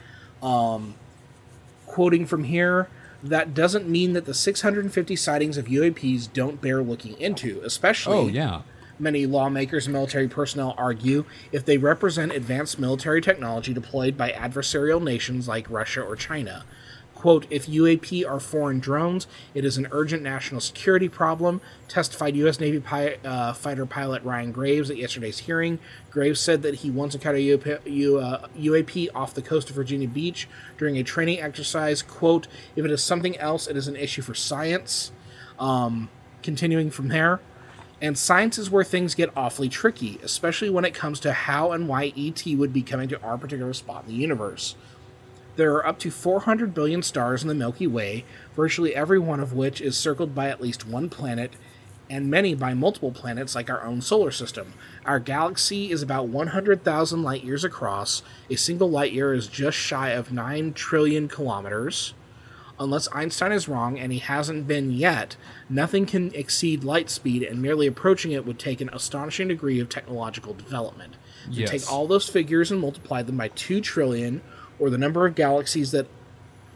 Um, 0.42 0.94
quoting 1.86 2.26
from 2.26 2.44
here 2.44 2.88
That 3.22 3.52
doesn't 3.54 3.88
mean 3.88 4.12
that 4.12 4.24
the 4.24 4.34
650 4.34 5.16
sightings 5.16 5.56
of 5.56 5.66
UAPs 5.66 6.32
don't 6.32 6.60
bear 6.60 6.82
looking 6.82 7.18
into, 7.20 7.60
especially 7.64 8.16
Oh 8.16 8.28
yeah. 8.28 8.62
many 8.98 9.26
lawmakers 9.26 9.86
and 9.86 9.92
military 9.94 10.28
personnel 10.28 10.74
argue 10.78 11.24
if 11.50 11.64
they 11.64 11.76
represent 11.78 12.32
advanced 12.32 12.78
military 12.78 13.20
technology 13.20 13.74
deployed 13.74 14.16
by 14.16 14.30
adversarial 14.30 15.02
nations 15.02 15.48
like 15.48 15.68
Russia 15.68 16.02
or 16.02 16.14
China. 16.14 16.64
Quote, 17.18 17.48
if 17.50 17.66
UAP 17.66 18.24
are 18.30 18.38
foreign 18.38 18.78
drones, 18.78 19.26
it 19.52 19.64
is 19.64 19.76
an 19.76 19.88
urgent 19.90 20.22
national 20.22 20.60
security 20.60 21.08
problem, 21.08 21.60
testified 21.88 22.36
U.S. 22.36 22.60
Navy 22.60 22.78
pi- 22.78 23.16
uh, 23.24 23.52
fighter 23.54 23.86
pilot 23.86 24.22
Ryan 24.22 24.52
Graves 24.52 24.88
at 24.88 24.96
yesterday's 24.96 25.40
hearing. 25.40 25.80
Graves 26.12 26.38
said 26.38 26.62
that 26.62 26.76
he 26.76 26.92
once 26.92 27.16
encountered 27.16 27.40
UAP, 27.40 28.22
uh, 28.22 28.46
UAP 28.56 29.08
off 29.16 29.34
the 29.34 29.42
coast 29.42 29.68
of 29.68 29.74
Virginia 29.74 30.06
Beach 30.06 30.48
during 30.76 30.96
a 30.96 31.02
training 31.02 31.40
exercise. 31.40 32.02
Quote, 32.02 32.46
if 32.76 32.84
it 32.84 32.90
is 32.92 33.02
something 33.02 33.36
else, 33.38 33.66
it 33.66 33.76
is 33.76 33.88
an 33.88 33.96
issue 33.96 34.22
for 34.22 34.34
science. 34.34 35.10
Um, 35.58 36.10
continuing 36.44 36.88
from 36.88 37.08
there, 37.08 37.40
and 38.00 38.16
science 38.16 38.58
is 38.58 38.70
where 38.70 38.84
things 38.84 39.16
get 39.16 39.36
awfully 39.36 39.68
tricky, 39.68 40.20
especially 40.22 40.70
when 40.70 40.84
it 40.84 40.94
comes 40.94 41.18
to 41.20 41.32
how 41.32 41.72
and 41.72 41.88
why 41.88 42.12
ET 42.16 42.46
would 42.46 42.72
be 42.72 42.82
coming 42.82 43.08
to 43.08 43.20
our 43.22 43.36
particular 43.36 43.72
spot 43.72 44.04
in 44.04 44.10
the 44.10 44.16
universe. 44.16 44.76
There 45.58 45.74
are 45.74 45.84
up 45.84 45.98
to 45.98 46.12
400 46.12 46.72
billion 46.72 47.02
stars 47.02 47.42
in 47.42 47.48
the 47.48 47.54
Milky 47.54 47.88
Way, 47.88 48.24
virtually 48.54 48.94
every 48.94 49.18
one 49.18 49.40
of 49.40 49.52
which 49.52 49.80
is 49.80 49.96
circled 49.96 50.32
by 50.32 50.48
at 50.48 50.60
least 50.60 50.86
one 50.86 51.08
planet, 51.10 51.54
and 52.08 52.30
many 52.30 52.54
by 52.54 52.74
multiple 52.74 53.10
planets 53.10 53.56
like 53.56 53.68
our 53.68 53.82
own 53.82 54.00
solar 54.00 54.30
system. 54.30 54.74
Our 55.04 55.18
galaxy 55.18 55.90
is 55.90 56.00
about 56.00 56.28
100,000 56.28 57.24
light 57.24 57.42
years 57.42 57.64
across. 57.64 58.22
A 58.48 58.54
single 58.54 58.88
light 58.88 59.10
year 59.12 59.34
is 59.34 59.48
just 59.48 59.76
shy 59.76 60.10
of 60.10 60.30
9 60.30 60.74
trillion 60.74 61.26
kilometers. 61.26 62.14
Unless 62.78 63.08
Einstein 63.12 63.50
is 63.50 63.66
wrong, 63.66 63.98
and 63.98 64.12
he 64.12 64.20
hasn't 64.20 64.68
been 64.68 64.92
yet, 64.92 65.36
nothing 65.68 66.06
can 66.06 66.32
exceed 66.36 66.84
light 66.84 67.10
speed, 67.10 67.42
and 67.42 67.60
merely 67.60 67.88
approaching 67.88 68.30
it 68.30 68.46
would 68.46 68.60
take 68.60 68.80
an 68.80 68.90
astonishing 68.92 69.48
degree 69.48 69.80
of 69.80 69.88
technological 69.88 70.54
development. 70.54 71.14
To 71.46 71.50
Yes. 71.50 71.70
take 71.70 71.92
all 71.92 72.06
those 72.06 72.28
figures 72.28 72.70
and 72.70 72.80
multiply 72.80 73.22
them 73.22 73.36
by 73.38 73.48
2 73.48 73.80
trillion, 73.80 74.40
or 74.78 74.90
the 74.90 74.98
number 74.98 75.26
of 75.26 75.34
galaxies 75.34 75.90
that 75.92 76.06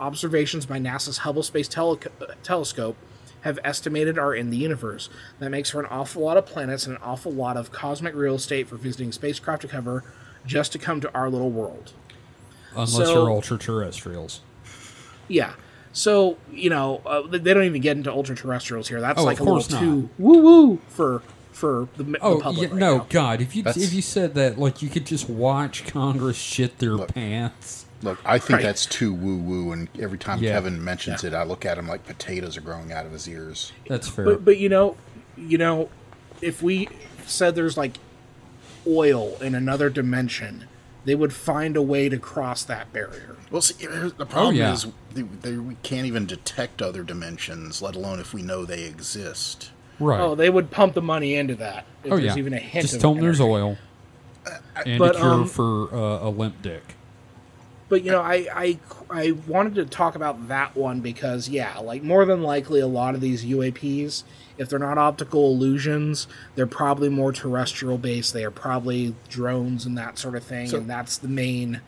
observations 0.01 0.67
by 0.67 0.79
NASA's 0.79 1.19
Hubble 1.19 1.43
Space 1.43 1.69
Tele- 1.69 1.99
Telescope 2.43 2.97
have 3.43 3.59
estimated 3.65 4.19
are 4.19 4.35
in 4.35 4.51
the 4.51 4.57
universe. 4.57 5.09
That 5.39 5.51
makes 5.51 5.71
for 5.71 5.81
an 5.81 5.87
awful 5.87 6.23
lot 6.23 6.37
of 6.37 6.47
planets 6.47 6.87
and 6.87 6.97
an 6.97 7.03
awful 7.03 7.33
lot 7.33 7.57
of 7.57 7.73
cosmic 7.73 8.15
real 8.15 8.35
estate 8.37 8.69
for 8.69 8.77
visiting 8.77 9.13
spacecraft 9.13 9.63
to 9.63 9.69
cover 9.69 10.05
just 10.47 10.73
to 10.73 10.79
come 10.79 11.01
to 11.01 11.13
our 11.15 11.29
little 11.31 11.51
world. 11.51 11.93
Unless 12.73 12.93
So- 12.93 13.13
you're 13.23 13.31
ultra 13.31 13.59
terrestrials. 13.59 14.41
Yeah. 15.29 15.53
So 15.93 16.39
you 16.51 16.71
know 16.71 17.03
uh, 17.05 17.23
they 17.27 17.39
they 17.39 17.53
don't 17.55 17.65
even 17.65 17.83
get 17.83 17.97
into 17.99 18.11
ultra 18.11 18.35
terrestrials 18.35 18.89
here. 18.89 19.01
That's 19.01 19.21
Oh, 19.21 19.25
like 19.25 19.39
of 19.41 19.47
a 19.47 19.51
course 19.51 19.71
little 19.71 19.87
not. 19.87 19.95
too 20.03 20.11
woo 20.19 20.39
woo 20.43 20.81
for 20.89 21.23
for 21.53 21.87
the, 21.99 22.05
the 22.05 22.19
Oh 22.23 22.41
public. 22.41 22.69
yeah, 22.71 22.75
right 22.75 22.81
no, 22.81 22.97
now. 22.99 23.07
God! 23.11 23.41
If 23.43 23.55
you 23.55 23.63
That's- 23.63 23.85
if 23.85 23.93
you 23.93 24.01
said 24.01 24.35
that, 24.35 24.59
like 24.59 24.81
you 24.81 24.89
could 24.89 25.05
just 25.05 25.29
watch 25.29 25.85
Congress 25.87 26.37
shit 26.39 26.79
their 26.79 26.93
Look. 26.95 27.13
pants. 27.15 27.82
Look, 28.03 28.19
I 28.25 28.39
think 28.39 28.59
Right. 28.59 28.63
that's 28.65 28.87
too 28.87 29.13
woo 29.13 29.37
woo, 29.37 29.73
and 29.73 29.89
every 30.01 30.19
time 30.19 30.43
Yeah. 30.43 30.53
Kevin 30.53 30.83
mentions 30.83 31.23
it, 31.25 31.35
I 31.35 31.45
look 31.45 31.65
at 31.65 31.79
him 31.79 31.87
like 31.87 32.07
potatoes 32.07 32.57
are 32.57 32.61
growing 32.61 32.93
out 32.93 33.07
of 33.07 33.13
his 33.13 33.29
ears. 33.29 33.73
That's 33.89 34.09
fair. 34.09 34.25
But 34.25 34.45
but 34.45 34.59
you 34.59 34.69
know, 34.69 34.97
you 35.37 35.59
know, 35.59 35.89
if 36.41 36.63
we 36.63 36.89
said 37.27 37.55
there's 37.55 37.77
like 37.77 37.99
oil 38.87 39.37
in 39.41 39.55
another 39.55 39.89
dimension, 39.91 40.65
they 41.05 41.15
would 41.15 41.33
find 41.33 41.77
a 41.77 41.83
way 41.83 42.09
to 42.09 42.19
cross 42.19 42.65
that 42.65 42.93
barrier. 42.93 43.37
Well, 43.51 43.63
see, 43.63 43.87
the 43.87 44.27
problem 44.27 44.57
yeah. 44.57 44.73
is 44.73 44.87
they, 45.13 45.23
they, 45.23 45.57
we 45.57 45.77
can't 45.83 46.07
even 46.07 46.27
detect 46.27 46.81
other 46.81 47.03
dimensions, 47.03 47.83
let 47.83 47.95
alone 47.95 48.19
if 48.19 48.33
we 48.33 48.43
know 48.43 48.65
they 48.65 48.85
exist. 48.85 49.71
right? 50.01 50.21
Oh, 50.21 50.35
they 50.35 50.49
would 50.51 50.71
pump 50.71 50.95
the 50.95 51.03
money 51.03 51.35
into 51.35 51.55
that 51.57 51.85
if 52.03 52.13
oh 52.13 52.17
there's 52.17 52.35
yeah. 52.35 52.39
even 52.39 52.55
a 52.55 52.59
hint 52.59 52.83
just 52.83 52.95
of 52.95 53.01
tell 53.03 53.15
them 53.15 53.23
there's 53.23 53.41
energy. 53.41 53.53
oil 53.53 53.79
and 54.87 54.99
but, 54.99 55.17
a 55.17 55.19
cure 55.19 55.31
um, 55.33 55.47
for 55.47 55.95
uh, 55.95 56.27
a 56.27 56.31
limp 56.31 56.63
dick. 56.63 56.95
But 57.93 58.05
you 58.05 58.11
know, 58.11 58.23
I, 58.23 58.47
I 58.55 58.79
I 59.11 59.33
wanted 59.47 59.75
to 59.75 59.85
talk 59.85 60.15
about 60.15 60.49
that 60.49 60.75
one 60.75 61.01
because 61.01 61.51
yeah, 61.51 61.79
like 61.81 62.03
more 62.03 62.25
than 62.25 62.43
likely, 62.43 62.81
a 62.81 62.87
lot 62.87 63.15
of 63.15 63.21
these 63.21 63.45
UAPs, 63.45 64.23
if 64.57 64.71
they're 64.71 64.79
not 64.79 64.97
optical 64.97 65.51
illusions, 65.53 66.27
they're 66.55 66.67
probably 66.67 67.11
more 67.11 67.35
terrestrial 67.35 67.99
based. 67.99 68.33
They 68.33 68.45
are 68.47 68.51
probably 68.51 69.15
drones 69.29 69.85
and 69.85 69.99
that 69.99 70.17
sort 70.19 70.37
of 70.37 70.43
thing, 70.43 70.69
So- 70.69 70.79
and 70.79 70.89
that's 70.89 71.19
the 71.19 71.29
main. 71.29 71.83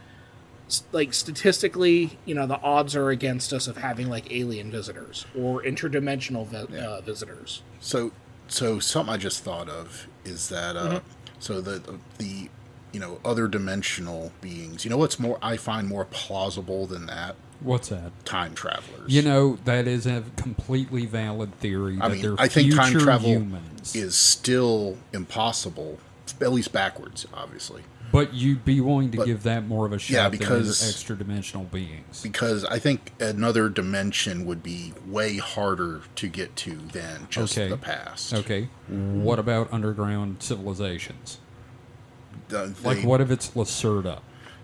Like 0.93 1.15
statistically, 1.15 2.19
you 2.27 2.35
know, 2.35 2.47
the 2.47 2.61
odds 2.61 2.95
are 2.95 3.09
against 3.09 3.55
us 3.55 3.67
of 3.67 3.79
having 3.79 4.11
like 4.11 4.31
alien 4.31 4.71
visitors 4.71 5.25
or 5.35 5.63
interdimensional 5.63 6.47
vi- 6.47 6.77
uh, 6.81 7.01
visitors. 7.01 7.63
So, 7.81 8.13
so 8.47 8.79
something 8.79 9.15
I 9.15 9.17
just 9.17 9.43
thought 9.43 9.71
of 9.71 10.07
is 10.23 10.51
that 10.51 10.77
uh, 10.77 11.01
so 11.39 11.63
the 11.63 11.81
the 12.19 12.51
you 12.95 13.01
know 13.01 13.19
other 13.25 13.49
dimensional 13.49 14.33
beings. 14.41 14.85
You 14.85 14.91
know 14.91 14.97
what's 14.97 15.19
more 15.19 15.39
I 15.43 15.57
find 15.57 15.89
more 15.89 16.05
plausible 16.07 16.87
than 16.87 17.07
that? 17.07 17.35
What's 17.61 17.89
that? 17.89 18.13
Time 18.25 18.55
travelers. 18.55 19.13
You 19.13 19.23
know 19.23 19.59
that 19.65 19.87
is 19.87 20.07
a 20.07 20.23
completely 20.37 21.05
valid 21.07 21.59
theory. 21.61 21.99
I 22.01 22.09
that 22.09 22.23
mean, 22.23 22.37
I 22.39 22.49
think 22.49 22.75
time 22.75 22.93
travel 22.99 23.31
humans, 23.31 23.95
is 23.97 24.15
still 24.15 24.97
impossible, 25.13 25.99
at 26.41 26.53
least 26.53 26.73
backwards, 26.73 27.27
obviously. 27.35 27.83
but 28.13 28.33
you'd 28.33 28.65
be 28.65 28.81
willing 28.81 29.11
to 29.11 29.19
But- 29.19 29.27
give 29.27 29.43
that 29.43 29.67
more 29.67 29.87
of 29.87 29.93
a 29.93 29.99
shot 29.99 30.15
Yeah, 30.15 30.29
than 30.29 30.39
because- 30.39 30.89
extra 30.89 31.17
dimensional 31.17 31.65
beings. 31.65 32.21
Because 32.23 32.65
I 32.67 32.79
think 32.79 33.11
another 33.19 33.69
dimension 33.69 34.45
would 34.47 34.63
be 34.63 34.93
way 35.05 35.39
harder 35.39 36.03
to 36.15 36.29
get 36.29 36.55
to 36.57 36.77
than 36.93 37.27
just 37.29 37.59
Okay. 37.59 37.69
the 37.69 37.77
past. 37.77 38.33
Okay, 38.33 38.69
what 38.89 39.41
about 39.41 39.69
underground 39.73 40.37
civilizations? 40.41 41.39
The- 42.63 42.75
Like, 42.85 43.03
what 43.05 43.21
if 43.21 43.31
it's 43.31 43.51
Lacerta? 43.51 44.21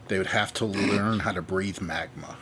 They 0.09 0.19
would 0.19 0.29
have 0.29 0.53
to 0.55 0.65
learn 0.65 1.21
how 1.21 1.33
to 1.33 1.43
breathe 1.43 1.81
magma. 1.81 2.37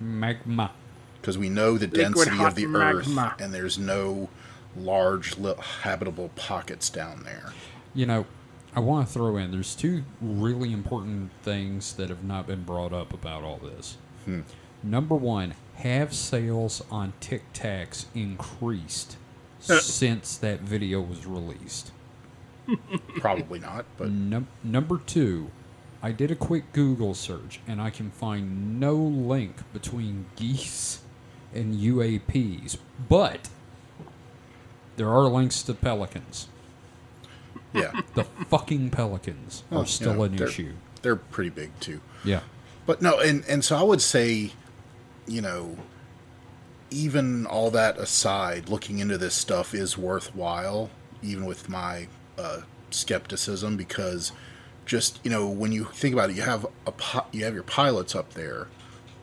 Magma. 0.00 0.72
because 1.20 1.38
we 1.38 1.48
know 1.48 1.78
the 1.78 1.86
Liquid 1.86 2.14
density 2.26 2.44
of 2.44 2.54
the 2.56 2.66
magma. 2.66 3.32
earth 3.36 3.40
and 3.40 3.54
there's 3.54 3.78
no 3.78 4.28
large 4.76 5.38
li- 5.38 5.54
habitable 5.82 6.30
pockets 6.34 6.90
down 6.90 7.22
there 7.24 7.52
You 7.94 8.06
know, 8.06 8.26
I 8.74 8.80
want 8.80 9.06
to 9.06 9.12
throw 9.12 9.36
in 9.36 9.52
there's 9.52 9.74
two 9.76 10.02
really 10.20 10.72
important 10.72 11.30
things 11.44 11.92
that 11.94 12.08
have 12.08 12.24
not 12.24 12.46
been 12.48 12.62
brought 12.64 12.92
up 12.92 13.12
about 13.12 13.44
all 13.44 13.58
this. 13.58 13.98
Hmm. 14.24 14.40
Number 14.82 15.14
one, 15.14 15.54
have 15.76 16.12
sales 16.14 16.82
on 16.90 17.12
Tic 17.20 17.52
Tacs 17.52 18.06
increased 18.14 19.16
Uh. 19.70 19.78
since 19.78 20.36
that 20.38 20.60
video 20.62 21.00
was 21.00 21.24
released? 21.26 21.92
Probably 23.18 23.58
not 23.58 23.84
but 23.98 24.10
Num- 24.10 24.46
number 24.62 24.98
two, 25.06 25.50
I 26.02 26.12
did 26.12 26.30
a 26.30 26.36
quick 26.36 26.72
Google 26.72 27.14
search 27.14 27.60
and 27.66 27.80
I 27.80 27.90
can 27.90 28.10
find 28.10 28.78
no 28.80 28.94
link 28.94 29.56
between 29.72 30.26
geese 30.36 31.00
and 31.54 31.74
UAPs, 31.74 32.76
but 33.08 33.48
there 34.96 35.08
are 35.10 35.24
links 35.28 35.62
to 35.64 35.74
pelicans. 35.74 36.48
yeah 37.72 37.92
The 38.14 38.24
fucking 38.48 38.90
pelicans 38.90 39.64
Well, 39.70 39.82
are 39.82 39.86
still 39.86 40.14
know, 40.14 40.22
an 40.24 40.36
they're- 40.36 40.48
issue. 40.48 40.72
they're 41.02 41.16
pretty 41.16 41.50
big 41.50 41.70
too 41.80 42.00
Yeah. 42.24 42.40
but 42.86 43.00
no 43.02 43.18
and 43.18 43.44
and 43.46 43.64
so 43.64 43.76
i 43.76 43.82
would 43.82 44.00
say 44.02 44.52
you 45.26 45.40
know 45.40 45.76
even 46.90 47.46
all 47.46 47.70
that 47.70 47.96
aside 47.98 48.68
looking 48.68 48.98
into 48.98 49.16
this 49.16 49.34
stuff 49.34 49.74
is 49.74 49.96
worthwhile 49.96 50.90
even 51.22 51.46
with 51.46 51.68
my 51.68 52.08
uh, 52.42 52.62
skepticism 52.90 53.76
because 53.76 54.32
just 54.84 55.20
you 55.24 55.30
know 55.30 55.48
when 55.48 55.72
you 55.72 55.84
think 55.84 56.12
about 56.12 56.28
it 56.28 56.36
you 56.36 56.42
have 56.42 56.66
a 56.86 56.92
you 57.32 57.44
have 57.44 57.54
your 57.54 57.62
pilots 57.62 58.14
up 58.14 58.34
there 58.34 58.68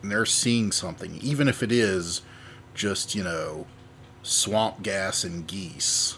and 0.01 0.11
they're 0.11 0.25
seeing 0.25 0.71
something 0.71 1.17
even 1.21 1.47
if 1.47 1.61
it 1.61 1.71
is 1.71 2.21
just 2.73 3.13
you 3.13 3.23
know 3.23 3.67
swamp 4.23 4.81
gas 4.81 5.23
and 5.23 5.45
geese 5.47 6.17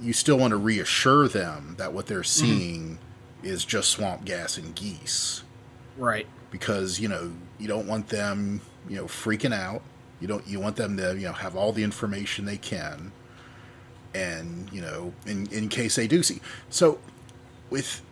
you 0.00 0.12
still 0.12 0.36
want 0.36 0.50
to 0.50 0.56
reassure 0.56 1.28
them 1.28 1.76
that 1.78 1.92
what 1.92 2.06
they're 2.06 2.24
seeing 2.24 2.98
is 3.42 3.64
just 3.64 3.90
swamp 3.90 4.24
gas 4.24 4.56
and 4.56 4.74
geese. 4.74 5.42
Right. 5.96 6.26
because 6.50 6.98
you 6.98 7.08
know 7.08 7.32
you 7.58 7.68
don't 7.68 7.86
want 7.86 8.08
them 8.08 8.60
you 8.88 8.96
know 8.96 9.04
freaking 9.04 9.54
out. 9.54 9.82
You 10.20 10.28
don't 10.28 10.46
you 10.46 10.58
want 10.58 10.76
them 10.76 10.96
to 10.96 11.14
you 11.14 11.26
know 11.26 11.32
have 11.32 11.54
all 11.54 11.72
the 11.72 11.84
information 11.84 12.44
they 12.44 12.56
can 12.56 13.12
and 14.14 14.70
you 14.72 14.80
know 14.80 15.12
in 15.26 15.46
in 15.48 15.68
case 15.68 15.96
they 15.96 16.06
do 16.06 16.22
see. 16.22 16.40
So 16.70 16.98
with 17.70 18.02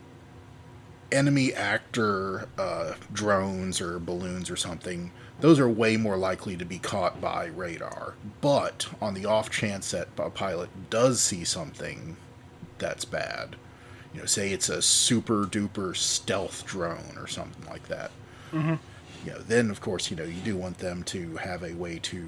enemy 1.12 1.52
actor 1.52 2.48
uh, 2.56 2.94
drones 3.12 3.80
or 3.80 3.98
balloons 3.98 4.48
or 4.48 4.56
something 4.56 5.10
those 5.40 5.58
are 5.58 5.68
way 5.68 5.96
more 5.96 6.18
likely 6.18 6.54
to 6.54 6.66
be 6.66 6.78
caught 6.78 7.18
by 7.20 7.46
radar. 7.46 8.14
But 8.42 8.88
on 9.00 9.14
the 9.14 9.24
off 9.24 9.48
chance 9.50 9.90
that 9.92 10.08
a 10.18 10.28
pilot 10.30 10.68
does 10.90 11.20
see 11.20 11.44
something 11.44 12.16
that's 12.78 13.04
bad 13.04 13.56
you 14.14 14.20
know 14.20 14.26
say 14.26 14.52
it's 14.52 14.68
a 14.68 14.80
super 14.80 15.44
duper 15.44 15.94
stealth 15.94 16.64
drone 16.64 17.16
or 17.18 17.26
something 17.26 17.66
like 17.68 17.86
that 17.88 18.10
you 19.24 19.32
know, 19.32 19.38
then 19.38 19.70
of 19.70 19.80
course, 19.80 20.10
you 20.10 20.16
know, 20.16 20.24
you 20.24 20.40
do 20.40 20.56
want 20.56 20.78
them 20.78 21.02
to 21.04 21.36
have 21.36 21.62
a 21.62 21.74
way 21.74 21.98
to 22.00 22.26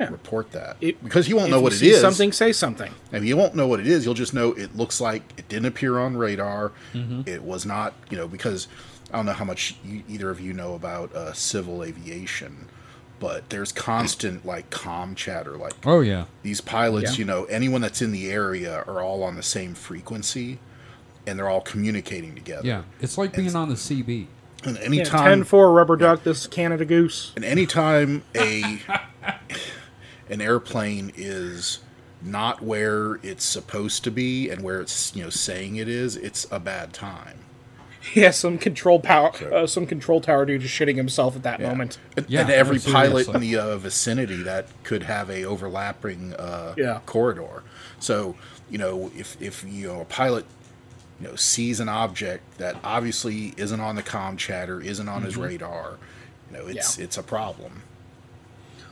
Yeah. 0.00 0.10
report 0.10 0.52
that 0.52 0.76
It- 0.80 1.02
because 1.04 1.28
you 1.28 1.36
won't 1.36 1.48
If 1.48 1.50
know 1.52 1.56
you 1.58 1.62
what 1.64 1.72
it 1.74 1.76
see 1.76 1.90
is. 1.90 2.00
Something, 2.00 2.32
say 2.32 2.52
something. 2.52 2.92
And 3.12 3.20
mean, 3.22 3.28
you 3.28 3.36
won't 3.36 3.54
know 3.54 3.66
what 3.66 3.80
it 3.80 3.86
is. 3.86 4.04
You'll 4.04 4.14
just 4.14 4.32
know 4.34 4.52
it 4.52 4.76
looks 4.76 5.00
like 5.00 5.22
it 5.36 5.48
didn't 5.48 5.66
appear 5.66 5.98
on 5.98 6.16
radar. 6.16 6.72
Mm-hmm. 6.94 7.22
It 7.26 7.42
was 7.42 7.66
not, 7.66 7.94
you 8.10 8.16
know, 8.16 8.26
because 8.26 8.66
I 9.12 9.16
don't 9.16 9.26
know 9.26 9.32
how 9.32 9.44
much 9.44 9.76
you, 9.84 10.02
either 10.08 10.30
of 10.30 10.40
you 10.40 10.52
know 10.52 10.74
about 10.74 11.14
uh, 11.14 11.32
civil 11.32 11.82
aviation, 11.84 12.66
but 13.18 13.50
there's 13.50 13.72
constant 13.72 14.46
like 14.52 14.70
com 14.70 15.14
chatter. 15.14 15.56
Like 15.56 15.74
Oh 15.84 16.00
yeah. 16.00 16.24
these 16.42 16.60
pilots, 16.60 17.12
Yeah. 17.12 17.18
you 17.18 17.24
know, 17.26 17.44
anyone 17.44 17.80
that's 17.82 18.00
in 18.00 18.12
the 18.12 18.30
area 18.30 18.84
are 18.86 19.02
all 19.02 19.22
on 19.22 19.36
the 19.36 19.42
same 19.42 19.74
frequency, 19.74 20.58
and 21.26 21.38
they're 21.38 21.48
all 21.50 21.60
communicating 21.60 22.34
together. 22.34 22.66
Yeah. 22.66 22.82
It's 23.00 23.18
like 23.18 23.34
being 23.36 23.54
on 23.54 23.68
the 23.68 23.74
CB. 23.76 24.26
And 24.62 24.76
Yeah, 24.76 24.82
anytime 24.82 25.42
10-4 25.42 25.74
rubber 25.74 25.96
duck. 25.96 26.22
This 26.22 26.42
is 26.42 26.46
Canada 26.46 26.84
Goose. 26.84 27.32
And 27.34 27.44
anytime 27.44 28.22
a 28.36 28.78
an 30.30 30.40
airplane 30.40 31.12
is 31.16 31.80
not 32.22 32.62
where 32.62 33.14
it's 33.22 33.44
supposed 33.44 34.04
to 34.04 34.10
be 34.10 34.48
and 34.50 34.62
where 34.62 34.80
it's 34.80 35.14
you 35.14 35.22
know 35.22 35.30
saying 35.30 35.76
it 35.76 35.88
is, 35.88 36.16
it's 36.16 36.46
a 36.50 36.60
bad 36.60 36.92
time. 36.92 37.38
Yeah, 38.14 38.30
some 38.30 38.56
control 38.56 38.98
power, 38.98 39.30
uh, 39.52 39.66
some 39.66 39.86
control 39.86 40.22
tower 40.22 40.46
dude 40.46 40.62
just 40.62 40.74
shitting 40.74 40.96
himself 40.96 41.36
at 41.36 41.42
that 41.42 41.60
moment. 41.60 41.98
And, 42.16 42.24
Yeah, 42.30 42.40
and 42.40 42.50
every 42.50 42.78
no, 42.78 42.92
pilot 42.94 43.28
in 43.28 43.42
the 43.42 43.56
uh, 43.58 43.76
vicinity 43.76 44.42
that 44.42 44.68
could 44.84 45.02
have 45.02 45.28
a 45.28 45.44
overlapping 45.44 46.32
uh, 46.34 46.74
Yeah. 46.78 47.00
corridor. 47.04 47.62
So 47.98 48.36
you 48.70 48.78
know 48.78 49.10
if 49.14 49.36
if 49.42 49.64
you 49.68 49.88
know 49.88 50.00
a 50.00 50.04
pilot 50.06 50.46
you 51.20 51.28
know 51.28 51.36
sees 51.36 51.78
an 51.78 51.90
object 51.90 52.56
that 52.56 52.76
obviously 52.82 53.52
isn't 53.58 53.80
on 53.80 53.96
the 53.96 54.02
com 54.02 54.38
chatter, 54.38 54.80
isn't 54.80 55.08
on 55.08 55.22
his 55.22 55.36
radar, 55.36 55.98
you 56.50 56.56
know 56.56 56.66
it's 56.68 56.96
Yeah. 56.96 57.04
it's 57.04 57.18
a 57.18 57.22
problem. 57.22 57.82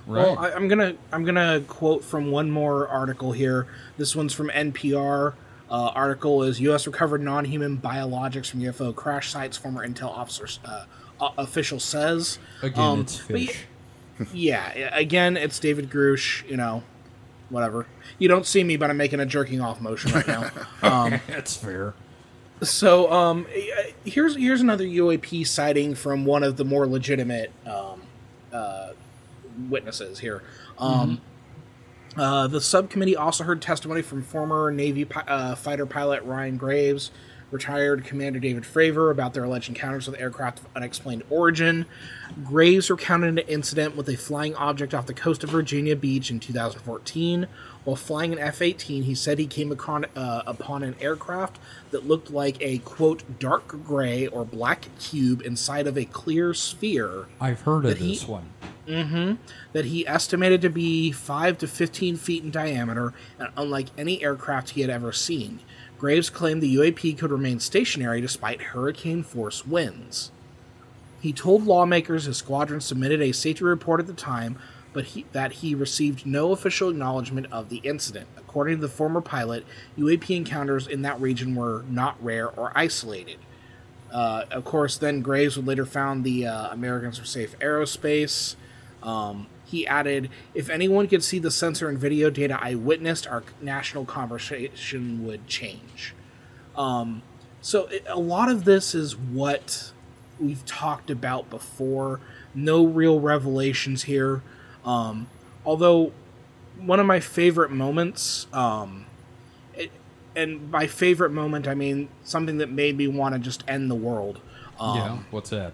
Right. 0.08 0.24
Well, 0.26 0.38
I, 0.38 0.52
I'm 0.52 0.66
gonna 0.68 0.94
I'm 1.12 1.24
gonna 1.24 1.60
quote 1.68 2.02
from 2.02 2.30
one 2.30 2.50
more 2.50 2.88
article 2.88 3.32
here. 3.32 3.66
This 3.98 4.16
one's 4.16 4.32
from 4.32 4.48
NPR. 4.48 5.34
Uh, 5.70 5.92
article 5.94 6.42
is 6.42 6.60
U.S. 6.62 6.86
recovered 6.86 7.22
non-human 7.22 7.76
biologics 7.78 8.46
from 8.50 8.60
UFO 8.60 8.94
crash 8.94 9.30
sites. 9.30 9.56
Former 9.58 9.86
intel 9.86 10.08
officer 10.08 10.48
uh, 10.64 10.84
uh, 11.20 11.30
official 11.36 11.78
says. 11.78 12.38
Again, 12.62 12.80
Um, 12.84 13.00
it's 13.02 13.18
but 13.20 13.36
y- 13.36 14.26
Yeah, 14.32 14.70
again, 14.96 15.36
it's 15.36 15.58
David 15.58 15.90
Grusch. 15.90 16.48
You 16.48 16.56
know, 16.56 16.82
whatever. 17.50 17.86
You 18.18 18.28
don't 18.28 18.46
see 18.46 18.64
me, 18.64 18.76
but 18.78 18.88
I'm 18.88 18.96
making 18.96 19.20
a 19.20 19.26
jerking 19.26 19.60
off 19.60 19.80
motion 19.80 20.12
right 20.12 20.26
now. 20.26 20.50
Um, 20.82 21.20
That's 21.28 21.54
fair. 21.54 21.92
so 22.62 23.12
um, 23.12 23.46
here's 24.04 24.36
here's 24.36 24.60
another 24.62 24.84
UAP 24.84 25.46
sighting 25.46 25.94
from 25.94 26.24
one 26.24 26.42
of 26.42 26.56
the 26.56 26.64
more 26.64 26.86
legitimate 26.86 27.52
um, 27.66 28.02
uh, 28.54 28.92
witnesses 29.68 30.18
here. 30.20 30.42
Um, 30.78 31.20
uh, 32.16 32.46
the 32.48 32.60
subcommittee 32.60 33.16
also 33.16 33.44
heard 33.44 33.60
testimony 33.62 34.02
from 34.02 34.22
former 34.22 34.70
Navy 34.70 35.04
pi- 35.04 35.22
uh, 35.22 35.54
fighter 35.54 35.86
pilot 35.86 36.22
Ryan 36.24 36.56
Graves, 36.56 37.10
retired 37.50 38.04
Commander 38.04 38.40
David 38.40 38.64
Fravor 38.64 39.10
about 39.10 39.34
their 39.34 39.44
alleged 39.44 39.68
encounters 39.68 40.06
with 40.08 40.20
aircraft 40.20 40.58
of 40.60 40.66
unexplained 40.76 41.22
origin. 41.30 41.86
Graves 42.44 42.90
recounted 42.90 43.30
an 43.30 43.38
incident 43.48 43.96
with 43.96 44.08
a 44.08 44.16
flying 44.16 44.54
object 44.56 44.92
off 44.94 45.06
the 45.06 45.14
coast 45.14 45.44
of 45.44 45.50
Virginia 45.50 45.96
Beach 45.96 46.30
in 46.30 46.40
2014. 46.40 47.46
While 47.84 47.96
flying 47.96 48.32
an 48.34 48.38
F 48.38 48.60
18, 48.60 49.04
he 49.04 49.14
said 49.14 49.38
he 49.38 49.46
came 49.46 49.70
acron- 49.70 50.08
uh, 50.14 50.42
upon 50.46 50.82
an 50.82 50.94
aircraft 51.00 51.58
that 51.90 52.06
looked 52.06 52.30
like 52.30 52.56
a, 52.60 52.78
quote, 52.78 53.38
dark 53.38 53.66
gray 53.84 54.26
or 54.26 54.44
black 54.44 54.88
cube 54.98 55.40
inside 55.42 55.86
of 55.86 55.96
a 55.96 56.04
clear 56.04 56.52
sphere 56.52 57.26
I've 57.40 57.62
heard 57.62 57.86
of 57.86 57.96
he- 57.96 58.10
this 58.14 58.26
one. 58.28 58.50
That 59.72 59.84
he 59.84 60.06
estimated 60.06 60.62
to 60.62 60.70
be 60.70 61.12
5 61.12 61.58
to 61.58 61.68
15 61.68 62.16
feet 62.16 62.42
in 62.42 62.50
diameter 62.50 63.12
and 63.38 63.48
unlike 63.56 63.88
any 63.96 64.22
aircraft 64.22 64.70
he 64.70 64.80
had 64.80 64.90
ever 64.90 65.12
seen. 65.12 65.60
Graves 65.98 66.30
claimed 66.30 66.62
the 66.62 66.76
UAP 66.76 67.18
could 67.18 67.30
remain 67.30 67.60
stationary 67.60 68.20
despite 68.20 68.62
hurricane 68.62 69.22
force 69.22 69.66
winds. 69.66 70.30
He 71.20 71.32
told 71.32 71.66
lawmakers 71.66 72.24
his 72.24 72.36
squadron 72.36 72.80
submitted 72.80 73.20
a 73.20 73.32
safety 73.32 73.64
report 73.64 74.00
at 74.00 74.06
the 74.06 74.12
time, 74.12 74.56
but 74.92 75.06
he, 75.06 75.26
that 75.32 75.52
he 75.52 75.74
received 75.74 76.24
no 76.24 76.52
official 76.52 76.88
acknowledgement 76.88 77.48
of 77.50 77.68
the 77.68 77.78
incident. 77.78 78.28
According 78.36 78.76
to 78.76 78.80
the 78.80 78.88
former 78.88 79.20
pilot, 79.20 79.66
UAP 79.98 80.34
encounters 80.34 80.86
in 80.86 81.02
that 81.02 81.20
region 81.20 81.54
were 81.54 81.84
not 81.88 82.22
rare 82.22 82.48
or 82.48 82.72
isolated. 82.76 83.38
Uh, 84.12 84.44
of 84.50 84.64
course, 84.64 84.96
then 84.96 85.20
Graves 85.20 85.56
would 85.56 85.66
later 85.66 85.84
found 85.84 86.24
the 86.24 86.46
uh, 86.46 86.70
Americans 86.70 87.18
for 87.18 87.26
Safe 87.26 87.58
Aerospace. 87.58 88.56
Um, 89.08 89.46
he 89.64 89.86
added, 89.86 90.28
"If 90.54 90.68
anyone 90.68 91.08
could 91.08 91.24
see 91.24 91.38
the 91.38 91.50
sensor 91.50 91.88
and 91.88 91.98
video 91.98 92.28
data 92.28 92.58
I 92.60 92.74
witnessed, 92.74 93.26
our 93.26 93.42
national 93.60 94.04
conversation 94.04 95.24
would 95.26 95.46
change." 95.46 96.14
Um, 96.76 97.22
so 97.62 97.86
it, 97.86 98.04
a 98.06 98.18
lot 98.18 98.50
of 98.50 98.64
this 98.64 98.94
is 98.94 99.16
what 99.16 99.92
we've 100.38 100.64
talked 100.66 101.10
about 101.10 101.48
before. 101.48 102.20
No 102.54 102.84
real 102.84 103.18
revelations 103.18 104.04
here. 104.04 104.42
Um, 104.84 105.28
although 105.64 106.12
one 106.78 107.00
of 107.00 107.06
my 107.06 107.20
favorite 107.20 107.70
moments, 107.70 108.46
um, 108.52 109.06
it, 109.74 109.90
and 110.36 110.70
by 110.70 110.86
favorite 110.86 111.30
moment 111.30 111.66
I 111.66 111.74
mean 111.74 112.08
something 112.24 112.58
that 112.58 112.70
made 112.70 112.96
me 112.96 113.08
want 113.08 113.34
to 113.34 113.38
just 113.38 113.64
end 113.66 113.90
the 113.90 113.94
world. 113.94 114.40
Um, 114.78 114.96
yeah. 114.96 115.18
What's 115.30 115.50
that? 115.50 115.72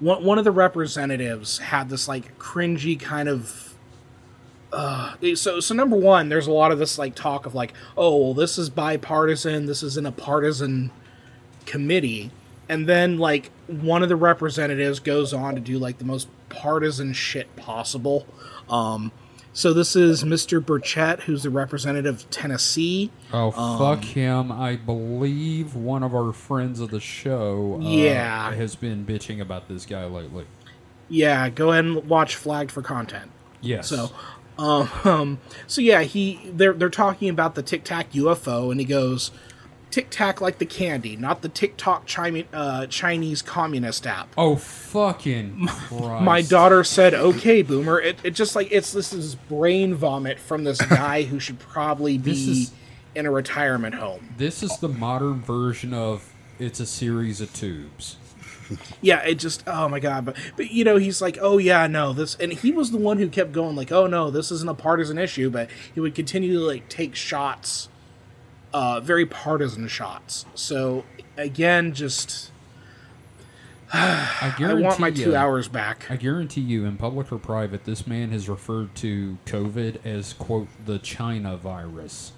One 0.00 0.24
one 0.24 0.38
of 0.38 0.44
the 0.44 0.50
representatives 0.50 1.58
had 1.58 1.88
this 1.88 2.08
like 2.08 2.38
cringy 2.38 2.98
kind 2.98 3.28
of 3.28 3.74
uh 4.72 5.14
so 5.34 5.60
so 5.60 5.74
number 5.74 5.96
one 5.96 6.28
there's 6.28 6.46
a 6.46 6.52
lot 6.52 6.72
of 6.72 6.78
this 6.78 6.98
like 6.98 7.14
talk 7.14 7.46
of 7.46 7.54
like 7.54 7.72
oh 7.96 8.16
well 8.16 8.34
this 8.34 8.58
is 8.58 8.68
bipartisan 8.68 9.66
this 9.66 9.82
isn't 9.82 10.06
a 10.06 10.12
partisan 10.12 10.90
committee. 11.66 12.30
And 12.68 12.88
then 12.88 13.18
like 13.18 13.50
one 13.66 14.02
of 14.02 14.08
the 14.08 14.16
representatives 14.16 15.00
goes 15.00 15.34
on 15.34 15.54
to 15.54 15.60
do 15.60 15.78
like 15.78 15.98
the 15.98 16.04
most 16.04 16.28
partisan 16.48 17.12
shit 17.12 17.54
possible. 17.56 18.26
Um 18.68 19.12
so 19.58 19.72
this 19.72 19.96
is 19.96 20.22
Mr. 20.22 20.60
Burchett, 20.60 21.20
who's 21.20 21.42
the 21.44 21.50
representative 21.50 22.16
of 22.16 22.30
Tennessee. 22.30 23.10
Oh, 23.32 23.52
Um, 23.52 23.78
fuck 23.78 24.04
him. 24.04 24.52
I 24.52 24.76
believe 24.76 25.74
one 25.74 26.02
of 26.02 26.14
our 26.14 26.32
friends 26.34 26.78
of 26.78 26.90
the 26.90 27.00
show 27.00 27.80
uh, 27.82 27.88
Yeah. 27.88 28.52
has 28.54 28.76
been 28.76 29.06
bitching 29.06 29.40
about 29.40 29.66
this 29.68 29.86
guy 29.86 30.04
lately. 30.04 30.44
Yeah, 31.08 31.48
go 31.48 31.72
ahead 31.72 31.86
and 31.86 32.06
watch 32.06 32.36
Flagged 32.36 32.70
for 32.70 32.82
Content. 32.82 33.30
Yes. 33.62 33.88
So, 33.88 34.10
um, 34.58 34.90
um, 35.04 35.38
so 35.66 35.80
yeah, 35.80 36.02
he 36.02 36.40
they're 36.52 36.72
they're 36.74 36.90
talking 36.90 37.28
about 37.30 37.54
the 37.54 37.62
Tic 37.62 37.82
Tac 37.84 38.12
UFO, 38.12 38.70
and 38.70 38.78
he 38.78 38.84
goes, 38.86 39.30
Tic 39.90 40.08
Tac 40.10 40.40
like 40.40 40.58
the 40.58 40.66
candy, 40.66 41.16
not 41.16 41.42
the 41.42 41.48
TikTok 41.48 42.06
China, 42.06 42.44
uh, 42.52 42.86
Chinese 42.86 43.40
communist 43.40 44.06
app. 44.06 44.28
Oh, 44.36 44.56
fucking 44.56 45.66
Christ. 45.68 46.22
My 46.22 46.42
daughter 46.42 46.84
said, 46.84 47.14
"Okay, 47.14 47.62
boomer." 47.62 47.98
It, 48.00 48.18
it 48.22 48.30
just 48.32 48.54
like 48.56 48.68
it's 48.70 48.92
this 48.92 49.12
is 49.12 49.34
brain 49.34 49.94
vomit 49.94 50.38
from 50.38 50.64
this 50.64 50.80
guy 50.82 51.22
who 51.22 51.40
should 51.40 51.58
probably 51.58 52.18
This 52.18 52.44
be 52.44 52.52
is- 52.52 52.72
in 53.14 53.24
a 53.24 53.30
retirement 53.30 53.94
home. 53.94 54.34
This 54.36 54.62
is 54.62 54.76
the 54.78 54.88
modern 54.88 55.40
version 55.40 55.94
of 55.94 56.30
it's 56.58 56.80
a 56.80 56.86
series 56.86 57.40
of 57.40 57.52
tubes. 57.54 58.16
Yeah, 59.00 59.22
it 59.22 59.36
just 59.36 59.62
oh 59.68 59.88
my 59.88 60.00
god, 60.00 60.24
but 60.24 60.36
but 60.56 60.72
you 60.72 60.82
know 60.82 60.96
he's 60.96 61.22
like, 61.22 61.38
oh 61.40 61.56
yeah, 61.58 61.86
no 61.86 62.12
this, 62.12 62.34
and 62.34 62.52
he 62.52 62.72
was 62.72 62.90
the 62.90 62.98
one 62.98 63.18
who 63.18 63.28
kept 63.28 63.52
going 63.52 63.76
like, 63.76 63.92
oh 63.92 64.08
no, 64.08 64.28
this 64.28 64.50
isn't 64.50 64.68
a 64.68 64.74
partisan 64.74 65.18
issue, 65.18 65.50
but 65.50 65.70
he 65.94 66.00
would 66.00 66.16
continue 66.16 66.54
to 66.54 66.58
like 66.58 66.88
take 66.88 67.14
shots, 67.14 67.88
uh, 68.72 69.00
very 69.00 69.26
partisan 69.26 69.88
shots. 69.88 70.44
So 70.54 71.04
again, 71.36 71.92
just 71.94 72.50
I 73.92 74.54
I 74.58 74.74
want 74.74 74.98
my 74.98 75.08
you, 75.08 75.24
two 75.26 75.36
hours 75.36 75.68
back. 75.68 76.10
I 76.10 76.16
guarantee 76.16 76.60
you, 76.60 76.84
in 76.84 76.96
public 76.96 77.32
or 77.32 77.38
private, 77.38 77.84
this 77.84 78.06
man 78.06 78.30
has 78.32 78.48
referred 78.48 78.94
to 78.96 79.38
COVID 79.46 80.04
as 80.04 80.32
quote 80.32 80.68
the 80.84 80.98
China 80.98 81.56
virus. 81.56 82.32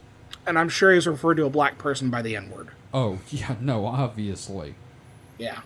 and 0.46 0.58
I'm 0.58 0.68
sure 0.68 0.92
he's 0.94 1.06
referred 1.06 1.36
to 1.38 1.46
a 1.46 1.50
black 1.50 1.78
person 1.78 2.10
by 2.10 2.22
the 2.22 2.36
N 2.36 2.50
word. 2.50 2.68
Oh 2.92 3.18
yeah, 3.30 3.56
no, 3.60 3.86
obviously. 3.86 4.74
Yeah. 5.38 5.60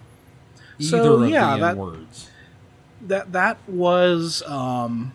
Either 0.78 0.88
So, 1.02 1.22
of 1.22 1.30
yeah, 1.30 1.54
the 1.54 1.60
that- 1.60 1.70
N 1.72 1.76
words. 1.78 2.30
that 3.02 3.32
that 3.32 3.58
was 3.68 4.42
um, 4.46 5.12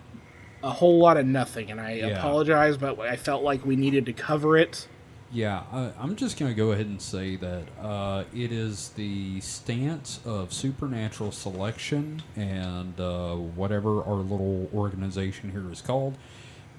a 0.62 0.70
whole 0.70 0.98
lot 0.98 1.16
of 1.16 1.24
nothing, 1.26 1.70
and 1.70 1.80
I 1.80 1.94
Yeah. 1.94 2.06
apologize, 2.08 2.76
but 2.76 2.98
I 3.00 3.16
felt 3.16 3.42
like 3.42 3.64
we 3.64 3.74
needed 3.76 4.04
to 4.06 4.12
cover 4.12 4.56
it. 4.58 4.86
Yeah, 5.30 5.64
I, 5.70 5.90
I'm 5.98 6.16
just 6.16 6.38
going 6.38 6.50
to 6.50 6.56
go 6.56 6.72
ahead 6.72 6.86
and 6.86 7.00
say 7.02 7.36
that 7.36 7.64
uh, 7.82 8.24
it 8.34 8.50
is 8.50 8.90
the 8.90 9.40
stance 9.40 10.20
of 10.24 10.54
supernatural 10.54 11.32
selection 11.32 12.22
and 12.34 12.98
uh, 12.98 13.34
whatever 13.34 14.02
our 14.04 14.14
little 14.16 14.70
organization 14.74 15.50
here 15.50 15.70
is 15.70 15.82
called 15.82 16.16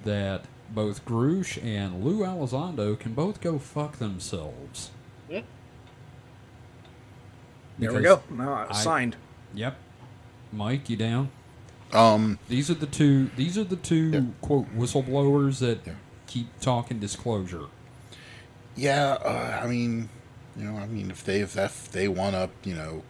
that 0.04 0.46
both 0.74 1.04
Grusch 1.04 1.62
and 1.64 2.02
Lou 2.04 2.20
Elizondo 2.20 2.98
can 2.98 3.14
both 3.14 3.40
go 3.40 3.58
fuck 3.58 3.98
themselves. 3.98 4.90
There 5.28 5.44
we 7.94 8.02
go. 8.02 8.22
No, 8.30 8.52
I- 8.68 8.72
signed. 8.72 9.16
Yep. 9.54 9.76
Mike, 10.52 10.90
you 10.90 10.96
down? 10.96 11.30
Um, 11.92 12.38
These 12.48 12.70
are 12.70 12.74
the 12.74 12.86
two. 12.86 13.30
These 13.36 13.56
are 13.56 13.64
the 13.64 13.76
two 13.76 14.10
Yeah. 14.10 14.20
quote 14.42 14.66
whistleblowers 14.76 15.60
that 15.60 15.86
Yeah. 15.86 15.94
keep 16.26 16.60
talking 16.60 16.98
disclosure. 16.98 17.66
Yeah, 18.76 19.18
uh, 19.24 19.60
I 19.62 19.66
mean, 19.66 20.08
you 20.56 20.64
know, 20.64 20.76
I 20.78 20.86
mean, 20.86 21.10
if 21.10 21.24
they 21.24 21.40
if, 21.40 21.54
that, 21.54 21.66
if 21.66 21.92
they 21.92 22.08
want 22.08 22.34
to, 22.34 22.50
you 22.68 22.74
know, 22.74 23.02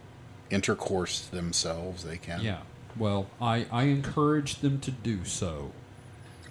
intercourse 0.49 1.21
themselves, 1.27 2.03
they 2.03 2.17
can. 2.17 2.41
Yeah. 2.41 2.59
Well, 2.97 3.27
I 3.41 3.65
I 3.71 3.83
encourage 3.83 4.57
them 4.57 4.79
to 4.81 4.91
do 4.91 5.23
so. 5.25 5.71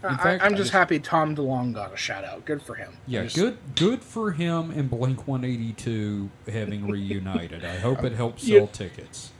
In 0.02 0.08
I, 0.08 0.16
fact, 0.16 0.42
I'm 0.42 0.54
I 0.54 0.56
just 0.56 0.72
happy 0.72 0.98
Tom 0.98 1.36
DeLonge 1.36 1.74
got 1.74 1.92
a 1.92 1.96
shout 1.96 2.24
out. 2.24 2.46
Good 2.46 2.62
for 2.62 2.74
him. 2.74 2.94
Yeah, 3.06 3.24
Just- 3.24 3.36
good 3.36 3.58
good 3.76 4.02
for 4.02 4.32
him 4.32 4.70
and 4.70 4.88
Blink 4.88 5.28
182 5.28 6.30
having 6.50 6.88
reunited. 6.88 7.64
I 7.64 7.76
hope 7.78 8.02
it 8.04 8.12
helps 8.12 8.44
You- 8.46 8.58
sell 8.60 8.66
tickets. 8.68 9.32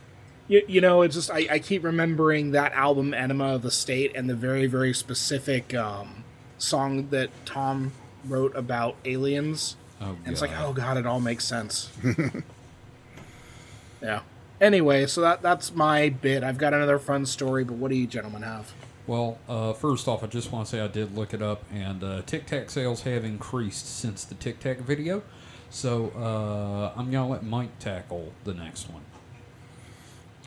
You, 0.47 0.61
you 0.67 0.81
know, 0.81 1.01
it's 1.01 1.15
just 1.15 1.31
I, 1.31 1.47
I 1.49 1.59
keep 1.59 1.83
remembering 1.83 2.51
that 2.51 2.73
album 2.73 3.13
Enema 3.13 3.55
of 3.55 3.61
the 3.61 3.71
State 3.71 4.11
and 4.15 4.29
the 4.29 4.35
very 4.35 4.67
very 4.67 4.93
specific 4.93 5.73
um, 5.73 6.23
song 6.57 7.07
that 7.09 7.29
Tom 7.45 7.93
wrote 8.25 8.55
about 8.55 8.95
aliens. 9.05 9.75
Oh, 9.99 10.15
And 10.25 10.31
it's 10.33 10.41
like, 10.41 10.51
oh 10.57 10.73
god, 10.73 10.97
it 10.97 11.05
all 11.05 11.19
makes 11.19 11.45
sense. 11.45 11.89
yeah. 14.01 14.21
Anyway, 14.59 15.05
so 15.07 15.21
that 15.21 15.41
that's 15.41 15.73
my 15.73 16.09
bit. 16.09 16.43
I've 16.43 16.57
got 16.57 16.73
another 16.73 16.99
fun 16.99 17.25
story, 17.25 17.63
but 17.63 17.75
what 17.75 17.89
do 17.89 17.95
you 17.97 18.07
gentlemen 18.07 18.43
have? 18.43 18.71
Well, 19.07 19.39
uh, 19.49 19.73
first 19.73 20.07
off, 20.07 20.23
I 20.23 20.27
just 20.27 20.51
want 20.51 20.67
to 20.67 20.71
say 20.71 20.79
I 20.79 20.87
did 20.87 21.15
look 21.15 21.33
it 21.33 21.41
up, 21.41 21.63
and 21.73 22.03
uh, 22.03 22.21
Tic 22.25 22.45
Tac 22.45 22.69
sales 22.69 23.01
have 23.01 23.25
increased 23.25 23.87
since 23.99 24.23
the 24.23 24.35
Tic 24.35 24.59
Tac 24.59 24.77
video. 24.79 25.23
So 25.69 26.09
uh, 26.15 26.99
I'm 26.99 27.09
gonna 27.11 27.29
let 27.29 27.43
Mike 27.43 27.77
tackle 27.79 28.33
the 28.43 28.53
next 28.53 28.89
one. 28.89 29.03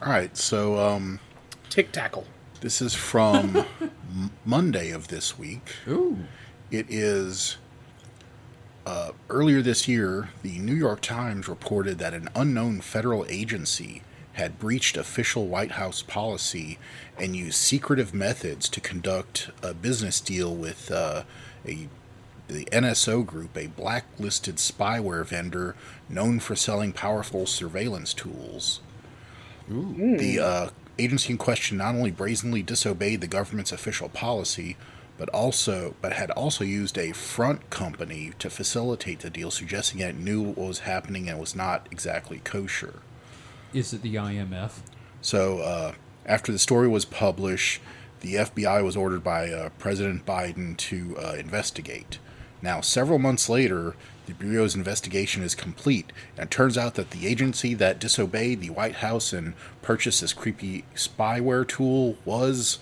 All 0.03 0.11
right. 0.13 0.37
So 0.37 0.79
um, 0.79 1.19
Tic 1.71 1.91
Tackle. 1.93 2.27
this 2.61 2.81
is 2.83 2.95
from 2.95 3.65
Monday 4.45 4.91
of 4.91 5.09
this 5.09 5.39
week. 5.39 5.75
Ooh, 5.89 6.19
It 6.71 6.87
is 6.89 7.57
uh, 8.87 9.13
earlier 9.31 9.63
this 9.63 9.89
year, 9.89 10.31
the 10.43 10.59
New 10.59 10.75
York 10.75 11.01
Times 11.01 11.49
reported 11.49 11.99
that 11.99 12.15
an 12.15 12.29
unknown 12.35 12.81
federal 12.81 13.25
agency 13.29 14.03
had 14.35 14.59
breached 14.59 14.97
official 14.97 15.47
White 15.47 15.73
House 15.73 16.03
policy 16.03 16.79
and 17.19 17.37
used 17.37 17.57
secretive 17.57 18.13
methods 18.13 18.69
to 18.69 18.81
conduct 18.81 19.51
a 19.63 19.73
business 19.73 20.21
deal 20.21 20.55
with 20.55 20.91
uh, 20.91 21.23
a 21.67 21.89
the 22.47 22.67
NSO 22.67 23.25
Group, 23.25 23.57
a 23.57 23.69
blacklisted 23.69 24.57
spyware 24.57 25.25
vendor 25.25 25.75
known 26.11 26.41
for 26.41 26.55
selling 26.55 26.93
powerful 26.93 27.47
surveillance 27.47 28.13
tools. 28.13 28.81
The 30.19 30.41
uh, 30.41 30.71
agency 30.99 31.33
in 31.33 31.39
question 31.39 31.79
not 31.79 31.95
only 31.95 32.11
brazenly 32.11 32.63
disobeyed 32.63 33.23
the 33.23 33.27
government's 33.27 33.73
official 33.73 34.11
policy, 34.11 34.77
but 35.19 35.29
also 35.31 35.95
but 36.01 36.13
had 36.13 36.31
also 36.33 36.65
used 36.65 36.99
a 36.99 37.13
front 37.13 37.71
company 37.71 38.33
to 38.39 38.51
facilitate 38.51 39.21
the 39.21 39.31
deal, 39.31 39.51
suggesting 39.51 40.01
that 40.01 40.11
it 40.11 40.17
knew 40.17 40.43
what 40.43 40.59
was 40.59 40.79
happening 40.81 41.29
and 41.29 41.39
was 41.39 41.55
not 41.55 41.87
exactly 41.91 42.41
kosher. 42.45 43.01
is 43.73 43.93
it 43.93 44.03
the 44.03 44.15
IMF? 44.17 44.81
So 45.21 45.59
uh, 45.61 45.93
after 46.27 46.53
the 46.53 46.59
story 46.59 46.89
was 46.89 47.05
published, 47.05 47.81
the 48.21 48.35
FBI 48.35 48.83
was 48.83 48.97
ordered 48.97 49.23
by 49.23 49.51
uh, 49.51 49.69
President 49.79 50.25
Biden 50.25 50.77
to 50.79 51.17
uh, 51.19 51.35
investigate. 51.39 52.19
Now, 52.63 52.81
several 52.81 53.19
months 53.19 53.49
later, 53.49 53.95
the 54.27 54.33
Bureau's 54.33 54.75
investigation 54.75 55.43
is 55.43 55.55
complete, 55.55 56.13
and 56.37 56.47
it 56.47 56.51
turns 56.51 56.79
out 56.79 56.95
that 56.95 57.11
the 57.11 57.27
agency 57.27 57.75
that 57.75 57.99
disobeyed 57.99 58.63
the 58.63 58.71
White 58.71 58.97
House 58.97 59.35
and 59.35 59.53
purchased 59.83 60.23
this 60.23 60.33
creepy 60.33 60.85
spyware 60.95 61.69
tool 61.69 62.17
was 62.25 62.79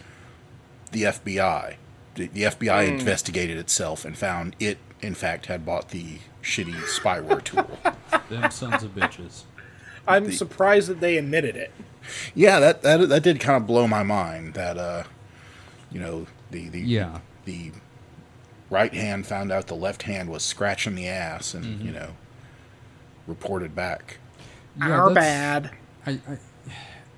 the 0.92 1.02
FBI. 1.02 1.74
The, 2.14 2.26
the 2.28 2.42
FBI 2.42 2.88
investigated 2.88 3.56
itself 3.56 4.04
and 4.04 4.16
found 4.16 4.54
it, 4.60 4.78
in 5.00 5.14
fact, 5.14 5.46
had 5.46 5.64
bought 5.64 5.88
the 5.90 6.18
shitty 6.42 6.74
spyware 6.98 7.42
tool. 7.44 7.78
Them 8.28 8.50
sons 8.50 8.82
of 8.82 8.94
bitches. 8.94 9.44
I'm 10.06 10.30
surprised 10.32 10.88
that 10.88 11.00
they 11.00 11.16
admitted 11.16 11.56
it. 11.56 11.70
Yeah, 12.34 12.58
that 12.60 12.82
that 12.82 13.08
that 13.08 13.22
did 13.22 13.38
kind 13.40 13.56
of 13.62 13.66
blow 13.66 13.86
my 13.86 14.02
mind. 14.02 14.54
That 14.54 14.76
uh, 14.76 15.04
you 15.90 16.00
know, 16.00 16.26
the 16.50 16.68
the 16.68 16.80
Yeah. 16.80 17.20
the 17.44 17.70
right 18.70 18.92
hand 18.92 19.26
found 19.26 19.52
out 19.52 19.68
the 19.68 19.76
left 19.76 20.02
hand 20.02 20.28
was 20.28 20.42
scratching 20.42 20.96
the 20.96 21.06
ass, 21.08 21.54
and 21.54 21.64
Mm-hmm. 21.64 21.86
you 21.86 21.92
know, 21.92 22.10
reported 23.26 23.74
back. 23.74 24.18
Yeah, 24.78 24.90
Our 24.90 25.14
bad. 25.14 25.70
I, 26.06 26.10
I, 26.28 26.38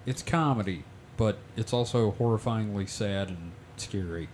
it's 0.05 0.23
comedy, 0.23 0.85
but 1.17 1.39
it's 1.57 1.73
also 1.73 2.13
horrifyingly 2.13 2.89
sad 2.89 3.29
and 3.29 3.53
scary. 3.77 4.29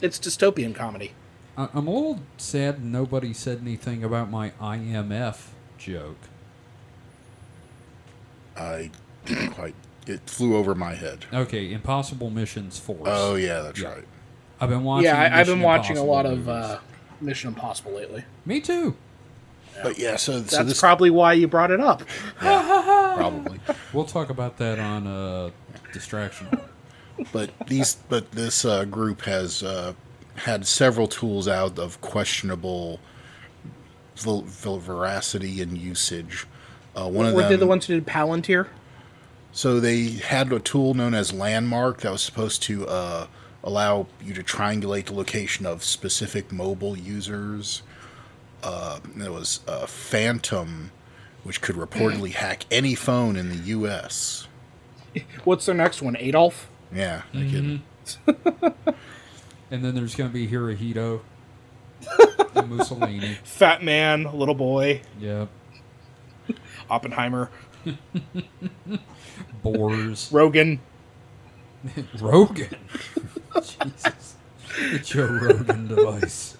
It's 0.00 0.18
dystopian 0.18 0.74
comedy. 0.74 1.12
I, 1.56 1.68
I'm 1.74 1.86
a 1.86 1.90
little 1.90 2.20
sad 2.36 2.84
nobody 2.84 3.32
said 3.34 3.58
anything 3.62 4.04
about 4.04 4.30
my 4.30 4.50
IMF 4.60 5.48
joke. 5.76 6.18
I 8.56 8.90
didn't 9.24 9.50
quite. 9.52 9.74
It 10.06 10.20
flew 10.28 10.56
over 10.56 10.74
my 10.74 10.94
head. 10.94 11.26
Okay, 11.32 11.70
Impossible 11.72 12.30
Missions 12.30 12.78
Force. 12.78 13.00
Oh 13.06 13.34
yeah, 13.34 13.60
that's 13.60 13.80
Yeah. 13.80 13.92
right. 13.94 14.04
I've 14.60 14.70
been 14.70 14.82
watching. 14.84 15.04
yeah, 15.04 15.20
I, 15.20 15.40
I've 15.40 15.46
been 15.46 15.58
Mission 15.58 15.62
watching 15.62 15.96
a 15.98 16.00
Impossible 16.00 16.06
lot 16.08 16.26
of 16.26 16.48
uh, 16.48 16.78
Mission 17.20 17.48
Impossible 17.48 17.92
lately. 17.92 18.24
Me 18.44 18.60
too. 18.60 18.96
But 19.82 19.96
yeah, 19.98 20.16
so 20.16 20.32
so 20.32 20.38
That's 20.56 20.68
this 20.70 20.80
probably 20.80 21.10
why 21.10 21.34
you 21.34 21.46
brought 21.46 21.70
it 21.70 21.80
up. 21.80 22.02
probably. 22.38 23.60
We'll 23.92 24.04
talk 24.04 24.28
about 24.30 24.58
that 24.58 24.78
on 24.78 25.06
uh, 25.06 25.50
Distraction. 25.92 26.48
but 27.32 27.50
these 27.66 27.96
but 28.08 28.32
this 28.32 28.64
uh, 28.64 28.84
group 28.84 29.22
has 29.22 29.62
uh, 29.62 29.94
had 30.36 30.66
several 30.66 31.08
tools 31.08 31.48
out 31.48 31.78
of 31.78 32.00
questionable 32.00 33.00
veracity 34.16 35.60
and 35.62 35.78
usage. 35.78 36.46
Uh, 36.96 37.08
one 37.08 37.26
of 37.26 37.34
Were 37.34 37.42
them, 37.42 37.50
they 37.50 37.56
the 37.56 37.66
ones 37.66 37.86
who 37.86 37.94
did 37.94 38.06
Palantir? 38.06 38.68
So 39.52 39.80
they 39.80 40.08
had 40.10 40.52
a 40.52 40.58
tool 40.58 40.94
known 40.94 41.14
as 41.14 41.32
Landmark 41.32 42.00
that 42.00 42.12
was 42.12 42.22
supposed 42.22 42.62
to 42.64 42.86
uh, 42.86 43.26
allow 43.62 44.06
you 44.22 44.34
to 44.34 44.42
triangulate 44.42 45.06
the 45.06 45.14
location 45.14 45.66
of 45.66 45.84
specific 45.84 46.52
mobile 46.52 46.96
users. 46.96 47.82
Uh, 48.62 49.00
there 49.14 49.32
was 49.32 49.60
uh, 49.68 49.86
Phantom, 49.86 50.90
which 51.44 51.60
could 51.60 51.76
reportedly 51.76 52.32
hack 52.32 52.66
any 52.70 52.94
phone 52.94 53.36
in 53.36 53.48
the 53.48 53.56
U.S. 53.56 54.48
What's 55.44 55.66
their 55.66 55.74
next 55.74 56.02
one? 56.02 56.16
Adolf? 56.16 56.68
Yeah, 56.94 57.22
no 57.32 57.40
kidding. 57.40 57.82
Mm-hmm. 58.26 58.90
And 59.70 59.84
then 59.84 59.94
there's 59.94 60.14
going 60.14 60.30
to 60.30 60.32
be 60.32 60.48
Hirohito 60.48 61.20
and 62.54 62.70
Mussolini. 62.70 63.34
Fat 63.44 63.82
man, 63.84 64.24
little 64.32 64.54
boy, 64.54 65.02
Yeah. 65.20 65.44
Oppenheimer, 66.88 67.50
Boars. 69.62 70.30
Rogan. 70.32 70.80
Rogan. 72.18 72.76
Jesus. 73.56 74.36
The 74.90 74.98
Joe 75.04 75.26
Rogan 75.26 75.88
device. 75.88 76.56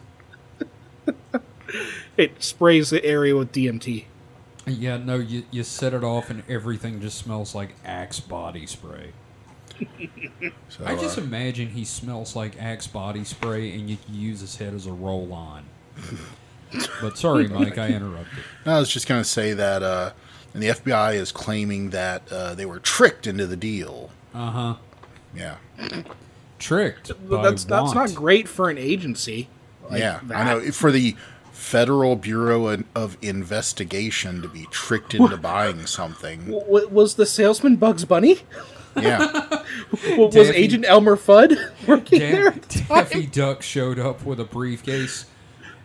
It 2.18 2.42
sprays 2.42 2.90
the 2.90 3.02
area 3.02 3.34
with 3.36 3.52
DMT. 3.52 4.04
Yeah, 4.66 4.98
no, 4.98 5.14
you, 5.16 5.44
you 5.50 5.62
set 5.62 5.94
it 5.94 6.04
off 6.04 6.28
and 6.28 6.42
everything 6.46 7.00
just 7.00 7.16
smells 7.16 7.54
like 7.54 7.74
Axe 7.86 8.20
body 8.20 8.66
spray. 8.66 9.12
So, 10.68 10.84
I 10.84 10.94
just 10.96 11.18
uh, 11.18 11.22
imagine 11.22 11.68
he 11.68 11.84
smells 11.84 12.34
like 12.36 12.60
Axe 12.60 12.86
body 12.86 13.24
spray 13.24 13.72
and 13.72 13.88
you 13.88 13.96
can 14.04 14.14
use 14.14 14.40
his 14.40 14.56
head 14.56 14.74
as 14.74 14.86
a 14.86 14.92
roll 14.92 15.32
on. 15.32 15.64
but 17.00 17.16
sorry, 17.18 17.48
Mike, 17.48 17.78
I 17.78 17.88
interrupted. 17.88 18.42
I 18.66 18.78
was 18.78 18.88
just 18.90 19.06
going 19.08 19.20
to 19.20 19.28
say 19.28 19.52
that, 19.54 19.82
uh, 19.82 20.10
and 20.54 20.62
the 20.62 20.68
FBI 20.68 21.14
is 21.14 21.32
claiming 21.32 21.90
that 21.90 22.30
uh, 22.32 22.54
they 22.54 22.66
were 22.66 22.78
tricked 22.80 23.26
into 23.26 23.46
the 23.46 23.56
deal. 23.56 24.10
Uh 24.34 24.50
huh. 24.50 24.74
Yeah, 25.34 25.56
Tricked. 26.58 27.12
By 27.28 27.42
that's 27.42 27.64
that's 27.64 27.94
want. 27.94 28.10
not 28.10 28.14
great 28.14 28.48
for 28.48 28.68
an 28.70 28.78
agency. 28.78 29.48
like 29.90 30.00
yeah, 30.00 30.20
that. 30.24 30.36
I 30.36 30.44
know. 30.44 30.70
For 30.72 30.90
the 30.90 31.14
Federal 31.52 32.16
Bureau 32.16 32.68
of- 32.68 32.84
of 32.94 33.16
Investigation 33.22 34.42
to 34.42 34.48
be 34.48 34.66
tricked 34.70 35.14
into 35.14 35.36
buying 35.36 35.86
something. 35.86 36.40
W- 36.46 36.60
w- 36.60 36.88
was 36.88 37.14
the 37.16 37.26
salesman 37.26 37.76
Bugs 37.76 38.04
Bunny? 38.04 38.38
Yeah, 39.02 39.62
W- 40.02 40.22
was 40.26 40.34
Daffy- 40.34 40.56
Agent 40.56 40.84
Elmer 40.88 41.16
Fudd 41.16 41.56
working 41.88 42.18
there? 42.20 42.50
Da- 42.50 42.56
at 42.56 42.62
the 42.68 42.84
Daffy? 42.88 43.26
Duck 43.26 43.62
showed 43.62 43.98
up 43.98 44.24
with 44.24 44.38
a 44.40 44.44
briefcase 44.44 45.26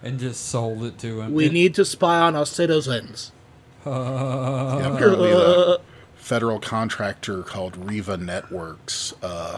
and 0.01 0.19
just 0.19 0.45
sold 0.47 0.83
it 0.83 0.97
to 0.99 1.21
him. 1.21 1.33
We 1.33 1.45
And- 1.45 1.53
need 1.53 1.75
to 1.75 1.85
spy 1.85 2.19
on 2.19 2.35
our 2.35 2.45
citizens. 2.45 3.31
Yeah, 3.85 4.93
apparently 4.95 5.31
the 5.31 5.81
federal 6.15 6.59
contractor 6.59 7.43
called 7.43 7.75
Riva 7.75 8.15
Networks 8.15 9.13
uh, 9.21 9.57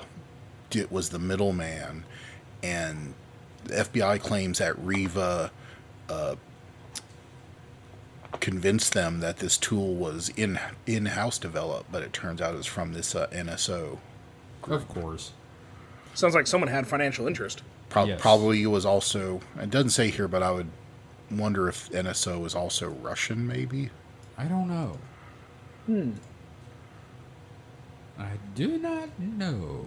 it 0.72 0.91
was 0.91 1.10
the 1.10 1.20
middleman, 1.20 2.03
and 2.64 3.14
the 3.66 3.76
FBI 3.76 4.20
claims 4.20 4.58
that 4.58 4.78
Riva 4.80 5.51
uh, 6.10 6.36
convince 8.39 8.89
them 8.89 9.19
that 9.19 9.38
this 9.38 9.57
tool 9.57 9.95
was 9.95 10.29
in 10.29 10.59
in 10.86 11.05
house 11.07 11.38
developed, 11.38 11.91
but 11.91 12.03
it 12.03 12.13
turns 12.13 12.41
out 12.41 12.55
it's 12.55 12.65
from 12.67 12.93
this 12.93 13.15
uh, 13.15 13.27
NSO. 13.27 13.97
Of 14.67 14.88
course. 14.88 15.31
Sounds 16.13 16.33
like 16.36 16.47
someone 16.47 16.69
had 16.69 16.88
financial 16.88 17.27
interest. 17.27 17.61
Pro- 17.89 18.05
Yes. 18.05 18.19
Probably 18.21 18.65
was 18.65 18.86
also. 18.86 19.41
It 19.59 19.69
doesn't 19.69 19.89
say 19.91 20.09
here, 20.09 20.27
but 20.27 20.41
I 20.41 20.51
would 20.51 20.69
wonder 21.31 21.67
if 21.69 21.89
NSO 21.91 22.45
is 22.45 22.55
also 22.55 22.89
Russian, 22.89 23.45
maybe. 23.45 23.89
I 24.38 24.45
don't 24.45 24.67
know. 24.67 24.97
Hmm. 25.86 26.11
I 28.17 28.31
do 28.55 28.77
not 28.77 29.09
know. 29.19 29.86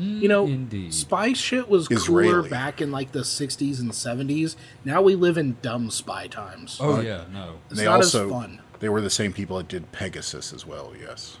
You 0.00 0.28
know, 0.28 0.46
mm, 0.46 0.54
Indeed. 0.54 0.94
spy 0.94 1.32
shit 1.34 1.68
was 1.68 1.86
cooler 1.88 2.42
back 2.42 2.80
in 2.80 2.90
like 2.90 3.12
the 3.12 3.20
60s 3.20 3.80
and 3.80 3.90
70s. 3.92 4.56
Now 4.84 5.02
we 5.02 5.14
live 5.14 5.36
in 5.36 5.56
dumb 5.62 5.90
spy 5.90 6.26
times. 6.26 6.78
Oh 6.80 7.00
yeah, 7.00 7.24
no. 7.32 7.56
It's 7.70 7.78
they 7.80 7.84
not 7.86 7.96
also 7.96 8.26
as 8.26 8.30
fun. 8.32 8.60
they 8.78 8.88
were 8.88 9.00
the 9.00 9.10
same 9.10 9.32
people 9.32 9.58
that 9.58 9.68
did 9.68 9.92
Pegasus 9.92 10.52
as 10.52 10.64
well. 10.66 10.92
Yes, 10.98 11.36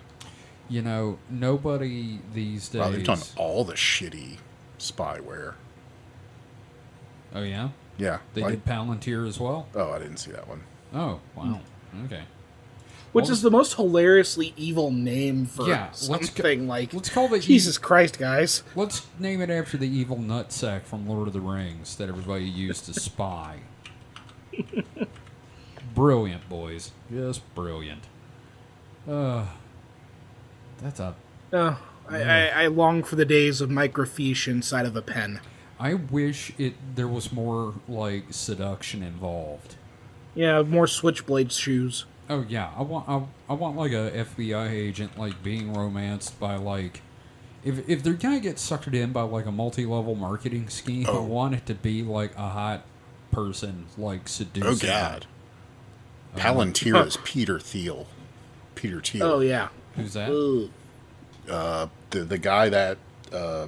You 0.68 0.82
know, 0.82 1.18
nobody 1.30 2.18
these 2.34 2.68
days. 2.68 2.80
wow, 2.80 2.90
they've 2.90 3.04
done 3.04 3.20
all 3.36 3.64
the 3.64 3.74
shitty 3.74 4.38
spyware. 4.78 5.54
oh 7.34 7.42
yeah, 7.42 7.68
Yeah, 7.98 8.18
they 8.34 8.42
like- 8.42 8.50
did 8.52 8.64
Palantir 8.64 9.26
as 9.26 9.38
well. 9.40 9.68
Oh, 9.74 9.90
I 9.92 9.98
didn't 9.98 10.18
see 10.18 10.32
that 10.32 10.48
one. 10.48 10.62
Oh 10.92 11.20
wow. 11.34 11.60
Okay. 12.04 12.22
Which 13.12 13.28
is 13.28 13.42
the 13.42 13.50
most 13.50 13.74
hilariously 13.74 14.54
evil 14.56 14.92
name 14.92 15.46
for 15.46 15.66
Yeah, 15.68 15.86
let's 15.86 16.28
something 16.28 16.68
like. 16.68 16.94
Let's 16.94 17.08
call 17.08 17.32
it. 17.34 17.40
Jesus 17.40 17.76
Christ, 17.76 18.18
guys. 18.18 18.62
Let's 18.76 19.06
name 19.18 19.40
it 19.40 19.50
after 19.50 19.76
the 19.76 19.88
evil 19.88 20.16
nutsack 20.16 20.82
from 20.82 21.08
Lord 21.08 21.26
of 21.26 21.34
the 21.34 21.40
Rings 21.40 21.96
that 21.96 22.08
everybody 22.08 22.44
used 22.44 22.84
to 22.86 22.94
spy. 22.94 23.58
brilliant, 25.94 26.48
boys. 26.48 26.92
Just 27.10 27.42
brilliant. 27.54 28.04
Uh, 29.08 29.46
that's 30.80 31.00
a. 31.00 31.16
Uh, 31.52 31.76
I, 32.08 32.22
I, 32.22 32.46
I 32.46 32.66
long 32.68 33.02
for 33.02 33.16
the 33.16 33.24
days 33.24 33.60
of 33.60 33.70
microfiche 33.70 34.46
inside 34.46 34.86
of 34.86 34.94
a 34.94 35.02
pen. 35.02 35.40
I 35.80 35.94
wish 35.94 36.52
it 36.58 36.74
there 36.94 37.08
was 37.08 37.32
more 37.32 37.74
like 37.88 38.26
seduction 38.30 39.02
involved. 39.02 39.76
Yeah, 40.34 40.62
more 40.62 40.86
switchblade 40.86 41.50
shoes. 41.52 42.04
Oh 42.30 42.44
yeah, 42.48 42.70
I 42.76 42.82
want 42.82 43.08
I, 43.08 43.22
I 43.48 43.54
want 43.54 43.76
like 43.76 43.92
a 43.92 44.10
FBI 44.12 44.70
agent 44.70 45.18
like 45.18 45.42
being 45.42 45.72
romanced 45.74 46.38
by 46.40 46.56
like 46.56 47.02
if 47.64 47.86
if 47.88 48.02
they're 48.02 48.12
gonna 48.14 48.40
get 48.40 48.56
suckered 48.56 48.94
in 48.94 49.12
by 49.12 49.22
like 49.22 49.46
a 49.46 49.52
multi 49.52 49.84
level 49.84 50.14
marketing 50.14 50.68
scheme, 50.68 51.06
I 51.06 51.10
Oh. 51.10 51.22
want 51.24 51.54
it 51.54 51.66
to 51.66 51.74
be 51.74 52.02
like 52.02 52.34
a 52.36 52.48
hot 52.48 52.84
person 53.32 53.86
like 53.98 54.28
seducing. 54.28 54.62
Oh 54.68 54.74
seducing. 54.74 54.88
God, 54.88 55.26
Um, 56.34 56.40
Palantir 56.40 57.06
is 57.06 57.16
Peter 57.24 57.58
Thiel. 57.58 58.06
Peter 58.76 59.00
Thiel. 59.00 59.22
Oh, 59.24 59.40
yeah. 59.40 59.68
Who's 59.96 60.12
that? 60.14 60.30
Ugh. 60.30 61.90
the 62.10 62.20
the 62.24 62.38
guy 62.38 62.68
that 62.68 62.96
uh, 63.32 63.66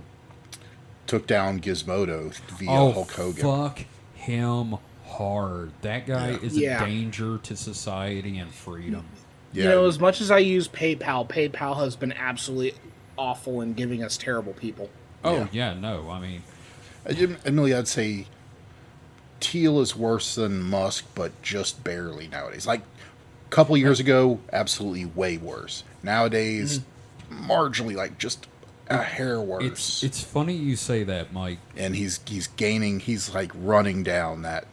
took 1.06 1.26
down 1.26 1.60
Gizmodo 1.60 2.32
via 2.58 2.70
oh 2.70 2.92
Hulk 2.92 3.10
Hogan. 3.12 3.42
fuck 3.42 3.84
him 4.14 4.76
hard. 5.12 5.72
That 5.82 6.06
guy 6.06 6.30
Yeah. 6.30 6.38
is 6.42 6.56
Yeah. 6.56 6.82
a 6.82 6.86
danger 6.86 7.38
to 7.38 7.56
society 7.56 8.38
and 8.38 8.52
freedom. 8.52 9.04
Yeah, 9.52 9.64
You 9.64 9.68
know, 9.70 9.86
as 9.86 9.98
much 9.98 10.20
as 10.20 10.30
I 10.30 10.38
use 10.38 10.68
PayPal, 10.68 11.28
PayPal 11.28 11.76
has 11.76 11.94
been 11.96 12.12
absolutely 12.12 12.74
awful 13.18 13.60
in 13.60 13.74
giving 13.74 14.02
us 14.02 14.16
terrible 14.16 14.52
people. 14.54 14.88
Oh 15.24 15.48
yeah, 15.52 15.74
no, 15.74 16.10
I 16.10 16.18
mean 16.20 16.42
uh, 17.08 17.14
Emily, 17.44 17.74
I'd 17.74 17.88
say 17.88 18.26
Thiel 19.40 19.80
is 19.80 19.96
worse 19.96 20.34
than 20.36 20.62
Musk, 20.62 21.04
but 21.14 21.40
just 21.42 21.82
barely 21.84 22.28
nowadays. 22.28 22.66
Like 22.66 22.80
a 22.80 23.50
couple 23.50 23.76
years 23.76 24.00
ago, 24.00 24.40
absolutely 24.52 25.04
way 25.04 25.36
worse. 25.36 25.84
Nowadays, 26.02 26.80
mm-hmm. 27.30 27.50
marginally, 27.50 27.94
like 27.94 28.18
just 28.18 28.46
a 28.88 29.02
hair 29.02 29.40
worse. 29.40 29.64
it's 29.64 30.02
it's 30.02 30.22
funny 30.22 30.54
you 30.54 30.76
say 30.76 31.02
that, 31.04 31.32
Mike. 31.32 31.58
and 31.76 31.94
he's 31.96 32.20
he's 32.26 32.46
gaining. 32.46 33.00
He's 33.00 33.34
like 33.34 33.52
running 33.54 34.02
down 34.02 34.42
that. 34.42 34.66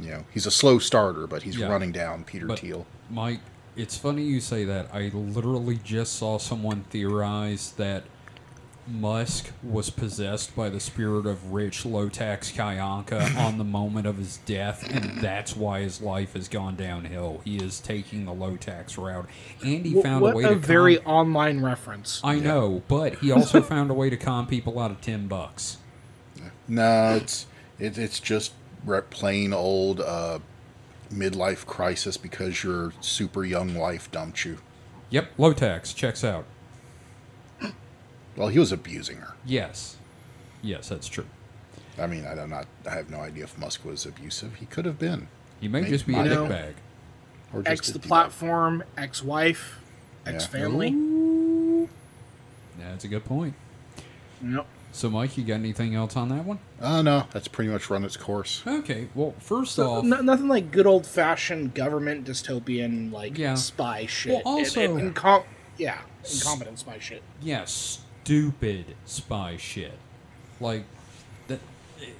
You 0.00 0.10
know, 0.10 0.24
he's 0.32 0.46
a 0.46 0.50
slow 0.50 0.78
starter, 0.78 1.26
but 1.26 1.42
he's 1.44 1.56
Yeah. 1.56 1.68
running 1.68 1.92
down 1.92 2.24
Peter 2.24 2.46
But 2.46 2.58
Thiel. 2.60 2.86
Mike, 3.10 3.40
it's 3.76 3.96
funny 3.96 4.22
you 4.24 4.40
say 4.40 4.64
that. 4.64 4.88
I 4.92 5.10
literally 5.14 5.78
just 5.82 6.14
saw 6.14 6.38
someone 6.38 6.84
theorize 6.90 7.72
that 7.76 8.04
Musk 8.86 9.50
was 9.62 9.88
possessed 9.88 10.54
by 10.54 10.68
the 10.68 10.78
spirit 10.78 11.24
of 11.24 11.52
rich 11.52 11.86
low 11.86 12.10
tax 12.10 12.52
Kyanka 12.52 13.34
on 13.38 13.56
the 13.56 13.64
moment 13.64 14.06
of 14.06 14.18
his 14.18 14.36
death, 14.44 14.84
and 14.90 15.22
that's 15.22 15.56
why 15.56 15.80
his 15.80 16.02
life 16.02 16.34
has 16.34 16.48
gone 16.48 16.76
downhill. 16.76 17.40
He 17.46 17.56
is 17.56 17.80
taking 17.80 18.26
the 18.26 18.34
low 18.34 18.56
tax 18.56 18.98
route, 18.98 19.26
and 19.62 19.86
he 19.86 19.98
Wh- 19.98 20.02
found 20.02 20.20
what 20.22 20.34
a 20.34 20.36
way 20.36 20.44
a 20.44 20.48
to 20.50 20.54
very 20.56 20.96
con- 20.98 21.06
online 21.06 21.60
reference. 21.62 22.20
I 22.22 22.38
know, 22.40 22.82
but 22.88 23.20
he 23.20 23.30
also 23.30 23.62
found 23.62 23.90
a 23.90 23.94
way 23.94 24.10
to 24.10 24.18
con 24.18 24.46
people 24.46 24.78
out 24.78 24.90
of 24.90 25.00
ten 25.00 25.28
bucks. 25.28 25.78
No, 26.68 27.14
it's 27.22 27.46
it, 27.78 27.96
it's 27.96 28.20
just 28.20 28.52
re- 28.52 28.63
plain 29.10 29.52
old 29.52 30.00
uh, 30.00 30.38
midlife 31.12 31.66
crisis 31.66 32.16
because 32.16 32.64
your 32.64 32.92
super 33.00 33.44
young 33.44 33.74
wife 33.74 34.10
dumped 34.10 34.44
you. 34.44 34.58
Yep, 35.10 35.30
low 35.38 35.52
tax 35.52 35.92
checks 35.92 36.24
out. 36.24 36.44
Well, 38.36 38.48
he 38.48 38.58
was 38.58 38.72
abusing 38.72 39.18
her. 39.18 39.34
Yes, 39.44 39.96
yes, 40.60 40.88
that's 40.88 41.06
true. 41.06 41.26
I 42.00 42.08
mean, 42.08 42.26
I 42.26 42.34
don't 42.34 42.50
not. 42.50 42.66
I 42.84 42.90
have 42.90 43.08
no 43.10 43.20
idea 43.20 43.44
if 43.44 43.56
Musk 43.56 43.84
was 43.84 44.04
abusive. 44.04 44.56
He 44.56 44.66
could 44.66 44.84
have 44.84 44.98
been, 44.98 45.28
He 45.60 45.68
may 45.68 45.82
Make 45.82 45.90
just 45.90 46.06
be 46.06 46.14
a 46.14 46.16
money. 46.16 46.30
dick 46.30 46.48
bag. 46.48 46.74
or 47.52 47.62
just 47.62 47.70
X 47.70 47.88
a 47.90 47.92
the 47.92 47.98
platform, 48.00 48.82
ex 48.98 49.22
wife, 49.22 49.78
ex 50.26 50.46
family. 50.46 50.88
Yeah, 50.90 51.86
that's 52.90 53.04
a 53.04 53.08
good 53.08 53.24
point. 53.24 53.54
Yep. 54.44 54.66
So, 54.94 55.10
Mike, 55.10 55.36
you 55.36 55.42
got 55.42 55.54
anything 55.54 55.96
else 55.96 56.16
on 56.16 56.28
that 56.28 56.44
one? 56.44 56.60
Oh 56.80 57.02
no, 57.02 57.24
that's 57.32 57.48
pretty 57.48 57.68
much 57.68 57.90
run 57.90 58.04
its 58.04 58.16
course. 58.16 58.62
Okay. 58.64 59.08
Well, 59.12 59.34
first 59.40 59.74
So, 59.74 59.90
off, 59.94 60.04
no- 60.04 60.20
nothing 60.20 60.46
like 60.46 60.70
good 60.70 60.86
old 60.86 61.04
fashioned 61.04 61.74
government 61.74 62.24
dystopian 62.24 63.10
like 63.10 63.36
Yeah. 63.36 63.54
spy 63.56 64.06
shit. 64.06 64.30
Well, 64.44 64.56
And- 64.58 64.64
also- 64.66 64.96
and, 64.96 65.12
incom- 65.16 65.42
yeah, 65.78 65.98
incompetent 66.32 66.78
spy 66.78 67.00
shit. 67.00 67.24
yeah, 67.42 67.64
stupid 67.64 68.94
spy 69.04 69.56
shit. 69.56 69.98
Like 70.60 70.84
that. 71.48 71.58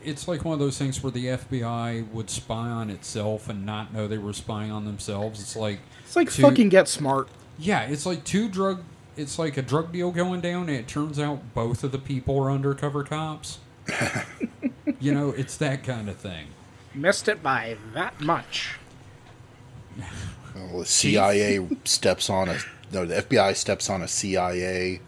It's 0.03 0.27
like 0.27 0.45
one 0.45 0.55
of 0.55 0.59
those 0.59 0.77
things 0.77 1.01
where 1.01 1.13
the 1.13 1.29
FBI 1.29 2.03
would 2.13 2.29
spy 2.29 2.69
on 2.69 2.91
itself 2.91 3.49
and 3.49 3.65
not 3.65 3.95
know 3.95 4.09
they 4.09 4.19
were 4.19 4.33
spying 4.33 4.73
on 4.73 4.85
themselves. 4.85 5.41
It's 5.41 5.55
like 5.55 5.79
It's 6.05 6.17
like 6.17 6.33
two- 6.33 6.43
fucking 6.43 6.71
get 6.71 6.89
smart. 6.89 7.29
Yeah, 7.57 7.83
it's 7.83 8.05
like 8.05 8.25
two 8.25 8.49
drug. 8.49 8.83
It's 9.17 9.39
like 9.39 9.57
a 9.57 9.63
drug 9.63 9.93
deal 9.93 10.11
going 10.11 10.41
down, 10.41 10.69
and 10.69 10.77
it 10.79 10.89
turns 10.89 11.19
out 11.19 11.55
both 11.55 11.85
of 11.85 11.93
the 11.93 11.99
people 11.99 12.39
are 12.43 12.51
undercover 12.51 13.05
cops. 13.05 13.59
you 15.01 15.13
know, 15.13 15.31
it's 15.31 15.57
that 15.59 15.85
kind 15.85 16.09
of 16.09 16.17
thing. 16.17 16.49
Missed 16.95 17.29
it 17.29 17.43
by 17.43 17.77
that 17.93 18.21
much. 18.21 18.79
Well, 20.55 20.81
the 20.81 20.87
CIA 20.87 21.67
steps 21.85 22.31
on 22.31 22.49
a 22.49 22.59
no. 22.93 23.05
The 23.05 23.23
FBI 23.23 23.57
steps 23.57 23.91
on 23.91 24.03
a 24.03 24.09
CIA, 24.09 25.01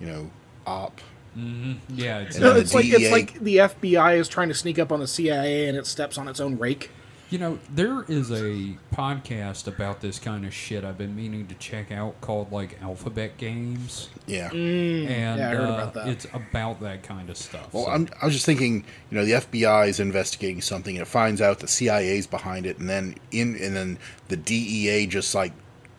you 0.00 0.06
know, 0.06 0.30
op. 0.66 1.00
Mm-hmm. 1.36 1.72
Yeah, 1.88 2.20
it's, 2.20 2.38
No, 2.38 2.54
it's 2.54 2.70
the 2.70 2.76
like 2.76 2.86
it's 2.88 3.10
like 3.10 3.40
the 3.40 3.56
FBI 3.56 4.18
is 4.18 4.28
trying 4.28 4.48
to 4.48 4.54
sneak 4.54 4.78
up 4.78 4.92
on 4.92 5.00
the 5.00 5.08
CIA 5.08 5.68
and 5.68 5.76
it 5.76 5.86
steps 5.86 6.16
on 6.16 6.28
its 6.28 6.38
own 6.40 6.58
rake. 6.58 6.90
You 7.34 7.40
know, 7.40 7.58
there 7.68 8.04
is 8.06 8.30
a 8.30 8.76
podcast 8.94 9.66
about 9.66 10.00
this 10.00 10.20
kind 10.20 10.46
of 10.46 10.54
shit 10.54 10.84
I've 10.84 10.96
been 10.96 11.16
meaning 11.16 11.48
to 11.48 11.54
check 11.56 11.90
out 11.90 12.20
called 12.20 12.52
like 12.52 12.80
Alphabet 12.80 13.38
Games, 13.38 14.08
Yeah. 14.28 14.52
and 14.52 15.40
yeah, 15.40 15.50
I 15.50 15.54
heard 15.56 15.68
uh, 15.68 15.72
about 15.74 15.94
that. 15.94 16.06
it's 16.10 16.26
about 16.32 16.80
that 16.82 17.02
kind 17.02 17.28
of 17.28 17.36
stuff. 17.36 17.74
Well, 17.74 17.86
So- 17.86 17.90
I'm, 17.90 18.08
I 18.22 18.26
was 18.26 18.34
just 18.34 18.46
thinking, 18.46 18.84
you 19.10 19.18
know, 19.18 19.24
the 19.24 19.32
FBI 19.32 19.88
is 19.88 19.98
investigating 19.98 20.60
something, 20.60 20.94
and 20.96 21.02
it 21.02 21.08
finds 21.10 21.40
out 21.40 21.58
the 21.58 21.66
CIA's 21.66 22.28
behind 22.28 22.66
it, 22.66 22.78
and 22.78 22.88
then 22.88 23.16
in 23.32 23.56
and 23.60 23.74
then 23.74 23.98
the 24.28 24.36
DEA 24.36 25.08
just 25.08 25.34
like 25.34 25.54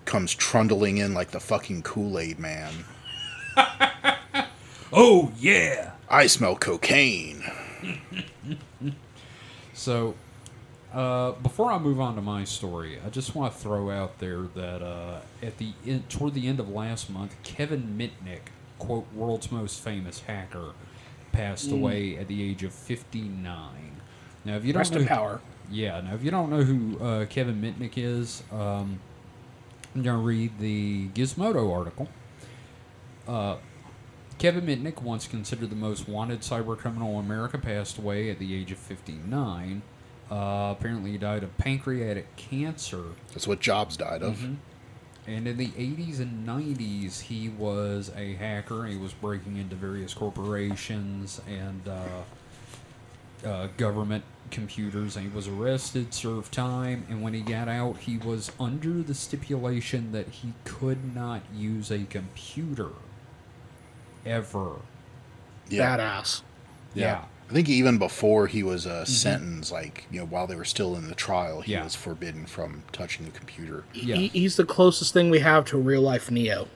comes 0.05 0.33
trundling 0.33 0.99
in 0.99 1.13
like 1.13 1.31
the 1.31 1.41
fucking 1.41 1.81
Kool 1.81 2.17
Aid 2.17 2.39
man. 2.39 2.71
oh 4.93 5.33
yeah. 5.37 5.91
I 6.09 6.27
smell 6.27 6.55
cocaine. 6.55 7.43
So, 9.77 10.15
uh, 10.95 11.33
before 11.33 11.71
I 11.73 11.77
move 11.77 11.99
on 11.99 12.15
to 12.15 12.21
my 12.21 12.45
story, 12.45 12.97
I 13.05 13.09
just 13.09 13.35
want 13.35 13.53
to 13.53 13.59
throw 13.59 13.91
out 13.91 14.19
there 14.19 14.43
that 14.55 14.81
uh, 14.81 15.19
at 15.43 15.57
the 15.57 15.73
end, 15.85 16.09
toward 16.09 16.33
the 16.33 16.47
end 16.47 16.59
of 16.61 16.69
last 16.69 17.09
month, 17.09 17.35
Kevin 17.43 17.95
Mitnick, 17.97 18.47
quote 18.79 19.05
world's 19.13 19.51
most 19.51 19.81
famous 19.81 20.21
hacker, 20.21 20.71
passed 21.33 21.69
away 21.69 22.17
at 22.17 22.29
the 22.29 22.41
age 22.41 22.63
of 22.63 22.71
59. 22.71 24.01
Now, 24.45 24.55
if 24.55 24.63
you 24.63 24.71
don't 24.71 24.79
Rest 24.79 24.93
know, 24.93 25.01
in 25.01 25.07
power. 25.07 25.41
yeah, 25.69 25.99
now 25.99 26.13
if 26.13 26.23
you 26.23 26.31
don't 26.31 26.49
know 26.49 26.63
who 26.63 26.97
uh, 27.03 27.25
Kevin 27.25 27.61
Mitnick 27.61 27.97
is, 27.97 28.41
um, 28.51 28.99
I'm 29.93 30.01
gonna 30.01 30.19
read 30.19 30.59
the 30.59 31.09
Gizmodo 31.09 31.73
article. 31.75 32.07
Uh, 33.27 33.57
Kevin 34.37 34.65
Mitnick, 34.65 35.01
once 35.01 35.27
considered 35.27 35.69
the 35.69 35.75
most 35.75 36.07
wanted 36.07 36.39
cybercriminal 36.41 37.19
in 37.19 37.25
America, 37.25 37.57
passed 37.57 37.97
away 37.97 38.29
at 38.29 38.39
the 38.39 38.55
age 38.55 38.71
of 38.71 38.77
59. 38.77 39.81
Uh, 40.31 40.73
apparently, 40.77 41.11
he 41.11 41.17
died 41.17 41.43
of 41.43 41.55
pancreatic 41.57 42.35
cancer. 42.35 43.03
That's 43.29 43.47
what 43.47 43.59
Jobs 43.59 43.95
died 43.97 44.23
of. 44.23 44.37
Mm-hmm. 44.37 44.53
And 45.27 45.47
in 45.47 45.57
the 45.57 45.69
80s 45.69 46.19
and 46.19 46.47
90s, 46.47 47.21
he 47.21 47.49
was 47.49 48.11
a 48.15 48.33
hacker. 48.33 48.85
He 48.85 48.97
was 48.97 49.13
breaking 49.13 49.57
into 49.57 49.75
various 49.75 50.13
corporations 50.13 51.41
and 51.47 51.87
uh, 51.87 53.47
uh, 53.47 53.67
government 53.77 54.23
computers. 54.51 55.15
And 55.15 55.29
he 55.29 55.35
was 55.35 55.47
arrested, 55.47 56.13
served 56.13 56.53
time, 56.53 57.05
and 57.09 57.23
when 57.23 57.33
he 57.33 57.41
got 57.41 57.67
out, 57.67 57.97
he 57.97 58.17
was 58.17 58.51
under 58.59 59.01
the 59.01 59.15
stipulation 59.15 60.11
that 60.11 60.27
he 60.27 60.53
could 60.63 61.15
not 61.15 61.41
use 61.53 61.91
a 61.91 62.03
computer 62.03 62.89
ever. 64.25 64.73
Yeah. 65.69 65.97
Badass. 65.97 66.41
Yeah. 66.93 67.23
I 67.49 67.53
think 67.53 67.69
even 67.69 67.97
before 67.99 68.47
he 68.47 68.63
was 68.63 68.87
uh, 68.87 69.05
sentenced, 69.05 69.71
like 69.71 70.05
you 70.11 70.19
know, 70.19 70.25
while 70.25 70.47
they 70.47 70.55
were 70.55 70.65
still 70.65 70.95
in 70.95 71.07
the 71.07 71.15
trial, 71.15 71.61
he 71.61 71.73
Yeah. 71.73 71.83
was 71.83 71.95
forbidden 71.95 72.45
from 72.47 72.83
touching 72.91 73.25
the 73.25 73.31
computer. 73.31 73.83
Yeah. 73.93 74.15
He, 74.15 74.27
he's 74.29 74.55
the 74.55 74.65
closest 74.65 75.13
thing 75.13 75.29
we 75.29 75.39
have 75.39 75.65
to 75.65 75.77
a 75.77 75.81
real 75.81 76.01
life 76.01 76.31
Neo. 76.31 76.67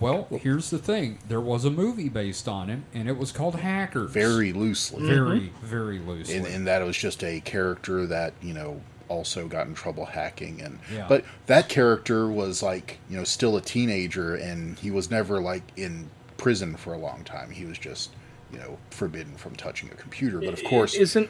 Well, 0.00 0.28
here's 0.42 0.70
the 0.70 0.78
thing 0.78 1.18
there 1.28 1.40
was 1.40 1.64
a 1.64 1.70
movie 1.70 2.08
based 2.08 2.46
on 2.46 2.68
him, 2.68 2.84
and 2.94 3.08
it 3.08 3.16
was 3.16 3.32
called 3.32 3.56
Hackers. 3.56 4.10
Very 4.12 4.52
loosely, 4.52 5.04
very, 5.06 5.50
very 5.62 5.98
loosely. 5.98 6.36
and, 6.36 6.46
and 6.46 6.66
that 6.68 6.82
it 6.82 6.84
was 6.84 6.96
just 6.96 7.24
a 7.24 7.40
character 7.40 8.06
that 8.06 8.32
you 8.42 8.54
know 8.54 8.80
also 9.08 9.48
got 9.48 9.66
in 9.66 9.74
trouble 9.74 10.04
hacking 10.04 10.60
and 10.60 10.78
Yeah. 10.92 11.06
but 11.08 11.24
that 11.46 11.70
character 11.70 12.28
was 12.28 12.62
like 12.62 12.98
you 13.08 13.16
know 13.16 13.24
still 13.24 13.56
a 13.56 13.60
teenager 13.62 14.34
and 14.34 14.78
he 14.78 14.90
was 14.90 15.10
never 15.10 15.40
like 15.40 15.62
in 15.76 16.10
prison 16.36 16.76
for 16.76 16.92
a 16.92 16.98
long 16.98 17.24
time 17.24 17.50
he 17.50 17.64
was 17.64 17.78
just 17.78 18.10
you 18.52 18.58
know 18.58 18.78
forbidden 18.90 19.34
from 19.36 19.54
touching 19.56 19.90
a 19.90 19.94
computer 19.94 20.40
but 20.40 20.52
of 20.54 20.64
course 20.64 20.94
isn't 20.94 21.28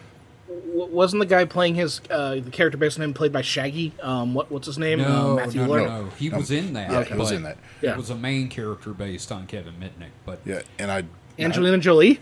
wasn't 0.49 1.21
the 1.21 1.27
guy 1.27 1.45
playing 1.45 1.75
his 1.75 2.01
uh, 2.11 2.37
the 2.37 2.51
character 2.51 2.79
based 2.79 2.99
on 2.99 3.05
him 3.05 3.12
played 3.12 3.33
by 3.33 3.43
Shaggy? 3.43 3.93
Um, 4.03 4.33
what 4.33 4.51
what's 4.51 4.66
his 4.66 4.79
name? 4.79 4.99
No, 4.99 5.33
uh, 5.33 5.35
Matthew 5.35 5.61
no, 5.61 5.69
Lillard. 5.69 5.87
no, 5.87 6.03
no. 6.05 6.11
He 6.11 6.31
was 6.31 6.51
in 6.51 6.73
that. 6.73 6.91
Yeah, 6.91 7.05
he 7.05 7.14
was 7.14 7.33
in 7.33 7.43
that. 7.43 7.59
Yeah. 7.83 7.93
It 7.93 7.97
was 7.99 8.09
a 8.09 8.14
main 8.14 8.49
character 8.49 8.95
based 8.95 9.31
on 9.31 9.47
Kevin 9.47 9.75
Mitnick. 9.75 10.11
But 10.25 10.41
yeah 10.47 10.62
and 10.79 10.91
i 10.91 11.05
Angelina 11.39 11.79
Jolie. 11.79 12.19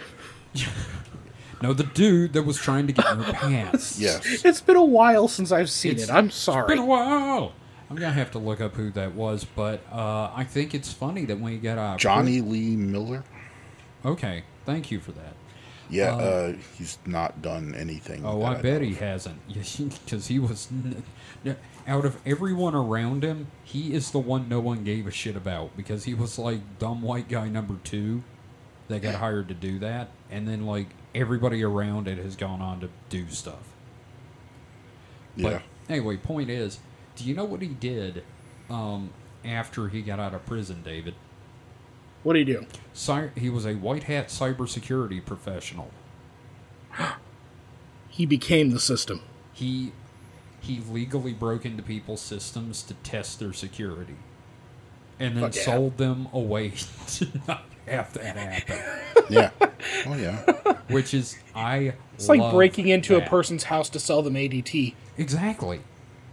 no, 1.63 1.73
the 1.73 1.85
dude 1.85 2.33
that 2.33 2.43
was 2.43 2.57
trying 2.57 2.87
to 2.87 2.93
get 2.93 3.07
in 3.07 3.21
her 3.21 3.33
pants. 3.33 3.99
Yes, 4.01 4.45
It's 4.45 4.61
been 4.61 4.77
a 4.77 4.85
while 4.85 5.29
since 5.29 5.53
I've 5.53 5.71
seen 5.71 5.93
It's- 5.93 6.09
it. 6.09 6.13
I'm 6.13 6.27
It's 6.27 6.37
sorry. 6.37 6.67
been 6.69 6.79
a 6.79 6.85
while. 6.87 7.53
I'm 7.89 7.97
gonna 7.97 8.11
have 8.13 8.33
to 8.33 8.41
look 8.41 8.61
up 8.61 8.75
who 8.75 8.91
that 8.93 9.15
was, 9.15 9.45
but 9.45 9.81
uh, 9.93 10.33
I 10.35 10.43
think 10.43 10.75
it's 10.75 10.93
funny 10.93 11.25
that 11.27 11.39
when 11.39 11.53
you 11.53 11.59
get 11.61 11.79
out, 11.79 11.99
jonny 12.01 12.41
lee 12.41 12.75
miller 12.75 13.23
Okay, 14.05 14.45
thank 14.65 14.91
you 14.91 15.01
for 15.01 15.13
that. 15.13 15.35
yeah 15.91 16.15
uh, 16.17 16.53
he's 16.77 16.99
not 17.07 17.41
done 17.43 17.75
anything 17.75 18.25
Oh, 18.25 18.41
that 18.41 18.59
I 18.59 18.63
bet 18.63 18.83
he 18.83 18.95
hasn't, 18.95 19.41
because 19.49 20.27
he 20.29 20.39
was 20.39 20.69
out 21.87 22.05
of 22.05 22.17
everyone 22.27 22.75
around 22.75 23.23
him, 23.25 23.47
he 23.65 23.95
is 23.95 24.11
the 24.11 24.19
one 24.19 24.49
no 24.49 24.59
one 24.61 24.83
gave 24.85 25.07
a 25.07 25.11
shit 25.13 25.37
about 25.37 25.77
because 25.77 26.05
he 26.05 26.15
was 26.15 26.39
like 26.39 26.79
dumb 26.79 27.03
white 27.03 27.29
guy 27.29 27.49
number 27.49 27.77
two 27.85 28.23
that 28.89 29.03
got 29.03 29.17
hired 29.17 29.49
to 29.49 29.55
do 29.55 29.79
that, 29.81 30.09
and 30.31 30.47
then 30.47 30.67
like 30.67 30.89
everybody 31.15 31.63
around 31.63 32.07
it 32.09 32.19
has 32.19 32.37
gone 32.37 32.61
on 32.61 32.81
to 32.81 32.89
do 33.09 33.29
stuff. 33.31 33.73
yeah 35.37 35.51
But 35.51 35.63
anyway, 35.93 36.17
point 36.17 36.51
is, 36.51 36.79
do 37.17 37.25
you 37.25 37.35
know 37.35 37.45
what 37.45 37.63
he 37.63 37.69
did 37.69 38.23
um, 38.71 39.11
after 39.45 39.89
he 39.89 40.03
got 40.03 40.19
out 40.21 40.35
of 40.35 40.45
prison, 40.47 40.83
David? 40.85 41.15
What 42.27 42.33
do 42.33 42.41
you 42.41 42.45
do? 42.45 42.67
Cy- 42.93 43.31
he 43.37 43.49
was 43.49 43.65
a 43.65 43.75
white 43.75 44.03
hat 44.03 44.31
cybersecurity 44.31 45.25
professional. 45.25 45.93
He 48.09 48.27
became 48.27 48.71
the 48.71 48.81
system. 48.81 49.21
He 49.53 49.93
he 50.61 50.81
legally 50.91 51.35
broke 51.35 51.65
into 51.67 51.83
people's 51.85 52.23
systems 52.23 52.83
to 52.85 52.95
test 52.95 53.39
their 53.39 53.53
security, 53.53 54.17
and 55.21 55.37
then 55.37 55.43
Fuck 55.45 55.55
yeah. 55.55 55.63
sold 55.63 55.99
them 55.99 56.29
away 56.33 56.71
to 57.09 57.29
not 57.47 57.65
have 57.87 58.13
that 58.15 58.37
happen. 58.37 59.25
yeah 59.29 59.51
oh 60.07 60.17
yeah 60.17 60.41
Which 60.89 61.13
is 61.15 61.37
I. 61.55 61.93
It's 62.15 62.29
like 62.29 62.51
breaking 62.53 62.89
into 62.89 63.15
that. 63.15 63.27
a 63.27 63.31
person's 63.31 63.65
house 63.65 63.91
to 63.91 64.01
sell 64.01 64.23
them 64.23 64.35
ADT. 64.35 64.95
Exactly, 65.19 65.81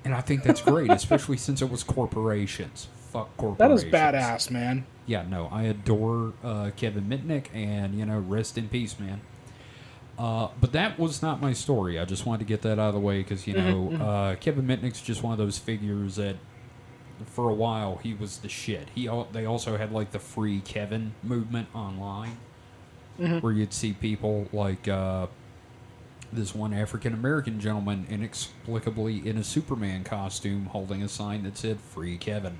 and 0.06 0.16
I 0.16 0.22
think 0.22 0.44
that's 0.44 0.62
great, 0.62 0.90
especially 0.90 1.38
since 1.38 1.62
it 1.62 1.70
was 1.70 1.84
corporations. 1.84 2.88
Fuck 3.14 3.30
That 3.38 3.42
corporations. 3.42 3.84
is 3.84 3.90
badass, 3.92 4.52
man. 4.52 4.86
yeah, 5.06 5.24
no, 5.30 5.48
I 5.52 5.64
adore 5.64 6.34
uh, 6.44 6.72
Kevin 6.76 7.06
Mitnick, 7.06 7.46
and 7.54 7.94
you 7.98 8.06
know, 8.06 8.20
rest 8.20 8.58
in 8.58 8.68
peace, 8.70 9.00
man. 9.00 9.22
Uh, 10.18 10.50
but 10.60 10.72
that 10.74 11.00
was 11.00 11.22
not 11.22 11.42
my 11.42 11.54
story. 11.54 11.98
I 12.00 12.06
just 12.06 12.26
wanted 12.26 12.40
to 12.40 12.46
get 12.46 12.62
that 12.64 12.74
out 12.80 12.90
of 12.90 12.94
the 12.94 13.00
way 13.00 13.20
because 13.20 13.48
you 13.48 13.54
know, 13.54 13.94
uh, 14.04 14.36
Kevin 14.36 14.66
Mitnick's 14.66 15.02
just 15.02 15.24
one 15.24 15.32
of 15.32 15.38
those 15.40 15.58
figures 15.58 16.16
that, 16.18 16.36
for 17.26 17.50
a 17.50 17.54
while, 17.54 17.98
he 18.04 18.14
was 18.14 18.38
the 18.40 18.50
shit. 18.50 18.90
He 18.96 19.10
they 19.32 19.46
also 19.46 19.78
had 19.78 19.92
like 19.92 20.12
the 20.12 20.20
free 20.20 20.60
Kevin 20.62 21.14
movement 21.24 21.68
online, 21.74 22.38
where 23.18 23.54
you'd 23.54 23.74
see 23.74 23.94
people 23.94 24.48
like 24.52 24.88
uh, 24.88 25.28
this 26.32 26.54
one 26.56 26.74
African 26.74 27.14
American 27.14 27.60
gentleman 27.60 28.06
inexplicably 28.10 29.28
in 29.28 29.38
a 29.38 29.44
Superman 29.44 30.04
costume 30.04 30.66
holding 30.68 31.02
a 31.04 31.08
sign 31.08 31.44
that 31.44 31.58
said 31.58 31.80
"Free 31.80 32.18
Kevin." 32.18 32.58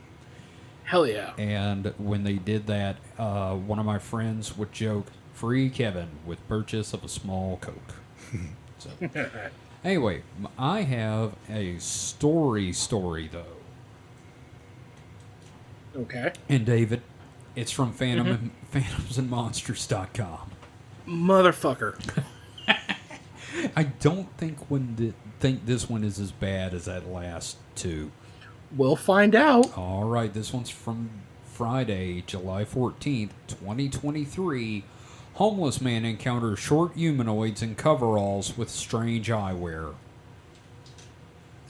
Hell 0.84 1.08
yeah. 1.08 1.34
And 1.38 1.94
when 1.98 2.24
they 2.24 2.34
did 2.34 2.68
that, 2.68 2.98
uh, 3.18 3.56
one 3.56 3.80
of 3.80 3.86
my 3.86 4.00
friends 4.00 4.58
would 4.58 4.72
joke, 4.72 5.08
"Free 5.34 5.70
Kevin 5.70 6.10
with 6.26 6.46
purchase 6.48 6.94
of 6.94 7.04
a 7.04 7.08
small 7.10 7.58
Coke." 7.58 7.96
so, 8.78 8.90
anyway, 9.84 10.24
I 10.58 10.82
have 10.82 11.34
a 11.50 11.78
story 11.80 12.74
story 12.74 13.30
though, 13.32 13.58
Okay. 16.02 16.34
and 16.50 16.66
David, 16.66 17.02
it's 17.56 17.72
from 17.72 17.94
Phantom 17.94 18.28
and, 18.28 18.52
PhantomsandMonsters.com. 18.74 20.52
Motherfucker. 21.08 22.24
I 23.76 23.84
don't 23.84 24.36
think 24.38 24.70
when 24.70 24.96
the, 24.96 25.14
think 25.40 25.66
this 25.66 25.88
one 25.90 26.04
is 26.04 26.20
as 26.20 26.32
bad 26.32 26.74
as 26.74 26.86
that 26.86 27.08
last 27.08 27.58
two. 27.76 28.12
We'll 28.76 28.96
find 28.96 29.36
out. 29.36 29.78
All 29.78 30.06
right, 30.06 30.34
this 30.34 30.52
one's 30.52 30.70
from 30.70 31.10
Friday, 31.46 32.24
July 32.26 32.66
14th, 32.66 33.30
2023. 33.48 34.84
Homeless 35.36 35.82
man 35.82 36.06
encounters 36.06 36.60
short 36.60 36.94
humanoids 36.96 37.62
in 37.62 37.76
coveralls 37.76 38.58
with 38.58 38.70
strange 38.70 39.30
eyewear. 39.30 39.94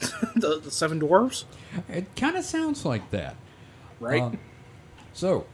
the, 0.36 0.60
the 0.62 0.70
Seven 0.70 1.00
Dwarves, 1.00 1.44
It 1.88 2.14
kind 2.16 2.36
of 2.36 2.44
sounds 2.44 2.84
like 2.84 3.10
that. 3.10 3.36
right? 4.00 4.22
Um, 4.22 4.38
so, 5.12 5.46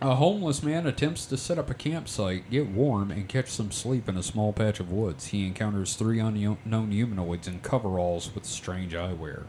a 0.00 0.14
homeless 0.14 0.62
man 0.62 0.86
attempts 0.86 1.26
to 1.26 1.36
set 1.36 1.58
up 1.58 1.70
a 1.70 1.74
campsite, 1.74 2.50
get 2.50 2.68
warm, 2.68 3.10
and 3.10 3.28
catch 3.28 3.48
some 3.50 3.70
sleep 3.70 4.08
in 4.08 4.16
a 4.16 4.22
small 4.22 4.52
patch 4.52 4.80
of 4.80 4.90
woods. 4.92 5.26
He 5.26 5.46
encounters 5.46 5.94
three 5.94 6.18
unknown 6.20 6.90
humanoids 6.90 7.48
in 7.48 7.60
coveralls 7.60 8.34
with 8.34 8.44
strange 8.44 8.92
eyewear. 8.92 9.44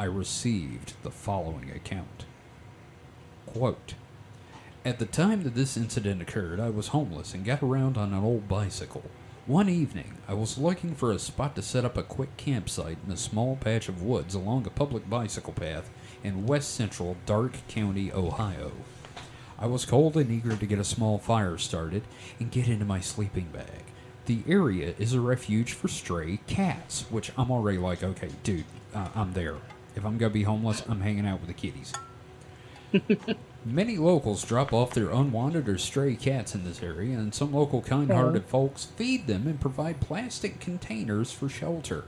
I 0.00 0.04
received 0.04 0.94
the 1.02 1.10
following 1.10 1.70
account. 1.70 2.24
Quote 3.44 3.92
At 4.82 4.98
the 4.98 5.04
time 5.04 5.42
that 5.42 5.54
this 5.54 5.76
incident 5.76 6.22
occurred, 6.22 6.58
I 6.58 6.70
was 6.70 6.88
homeless 6.88 7.34
and 7.34 7.44
got 7.44 7.62
around 7.62 7.98
on 7.98 8.14
an 8.14 8.24
old 8.24 8.48
bicycle. 8.48 9.02
One 9.44 9.68
evening, 9.68 10.14
I 10.26 10.32
was 10.32 10.56
looking 10.56 10.94
for 10.94 11.12
a 11.12 11.18
spot 11.18 11.54
to 11.56 11.60
set 11.60 11.84
up 11.84 11.98
a 11.98 12.02
quick 12.02 12.34
campsite 12.38 12.96
in 13.06 13.12
a 13.12 13.16
small 13.18 13.56
patch 13.56 13.90
of 13.90 14.02
woods 14.02 14.34
along 14.34 14.66
a 14.66 14.70
public 14.70 15.10
bicycle 15.10 15.52
path 15.52 15.90
in 16.24 16.46
west 16.46 16.72
central 16.72 17.18
Darke 17.26 17.58
County, 17.68 18.10
Ohio. 18.10 18.72
I 19.58 19.66
was 19.66 19.84
cold 19.84 20.16
and 20.16 20.30
eager 20.30 20.56
to 20.56 20.66
get 20.66 20.78
a 20.78 20.84
small 20.84 21.18
fire 21.18 21.58
started 21.58 22.04
and 22.38 22.50
get 22.50 22.68
into 22.68 22.86
my 22.86 23.00
sleeping 23.00 23.48
bag. 23.52 23.84
The 24.24 24.44
area 24.48 24.94
is 24.98 25.12
a 25.12 25.20
refuge 25.20 25.74
for 25.74 25.88
stray 25.88 26.40
cats, 26.46 27.04
which 27.10 27.32
I'm 27.36 27.50
already 27.50 27.76
like, 27.76 28.02
okay, 28.02 28.30
dude, 28.42 28.64
uh, 28.94 29.08
I'm 29.14 29.34
there. 29.34 29.56
If 30.00 30.06
I'm 30.06 30.16
gonna 30.16 30.30
be 30.30 30.44
homeless, 30.44 30.82
I'm 30.88 31.02
hanging 31.02 31.26
out 31.26 31.40
with 31.40 31.48
the 31.48 31.52
kitties. 31.52 31.92
Many 33.66 33.98
locals 33.98 34.42
drop 34.46 34.72
off 34.72 34.94
their 34.94 35.10
unwanted 35.10 35.68
or 35.68 35.76
stray 35.76 36.16
cats 36.16 36.54
in 36.54 36.64
this 36.64 36.82
area, 36.82 37.18
and 37.18 37.34
some 37.34 37.52
local 37.52 37.82
kind 37.82 38.10
hearted 38.10 38.46
folks 38.46 38.86
feed 38.86 39.26
them 39.26 39.46
and 39.46 39.60
provide 39.60 40.00
plastic 40.00 40.58
containers 40.58 41.32
for 41.32 41.50
shelter. 41.50 42.04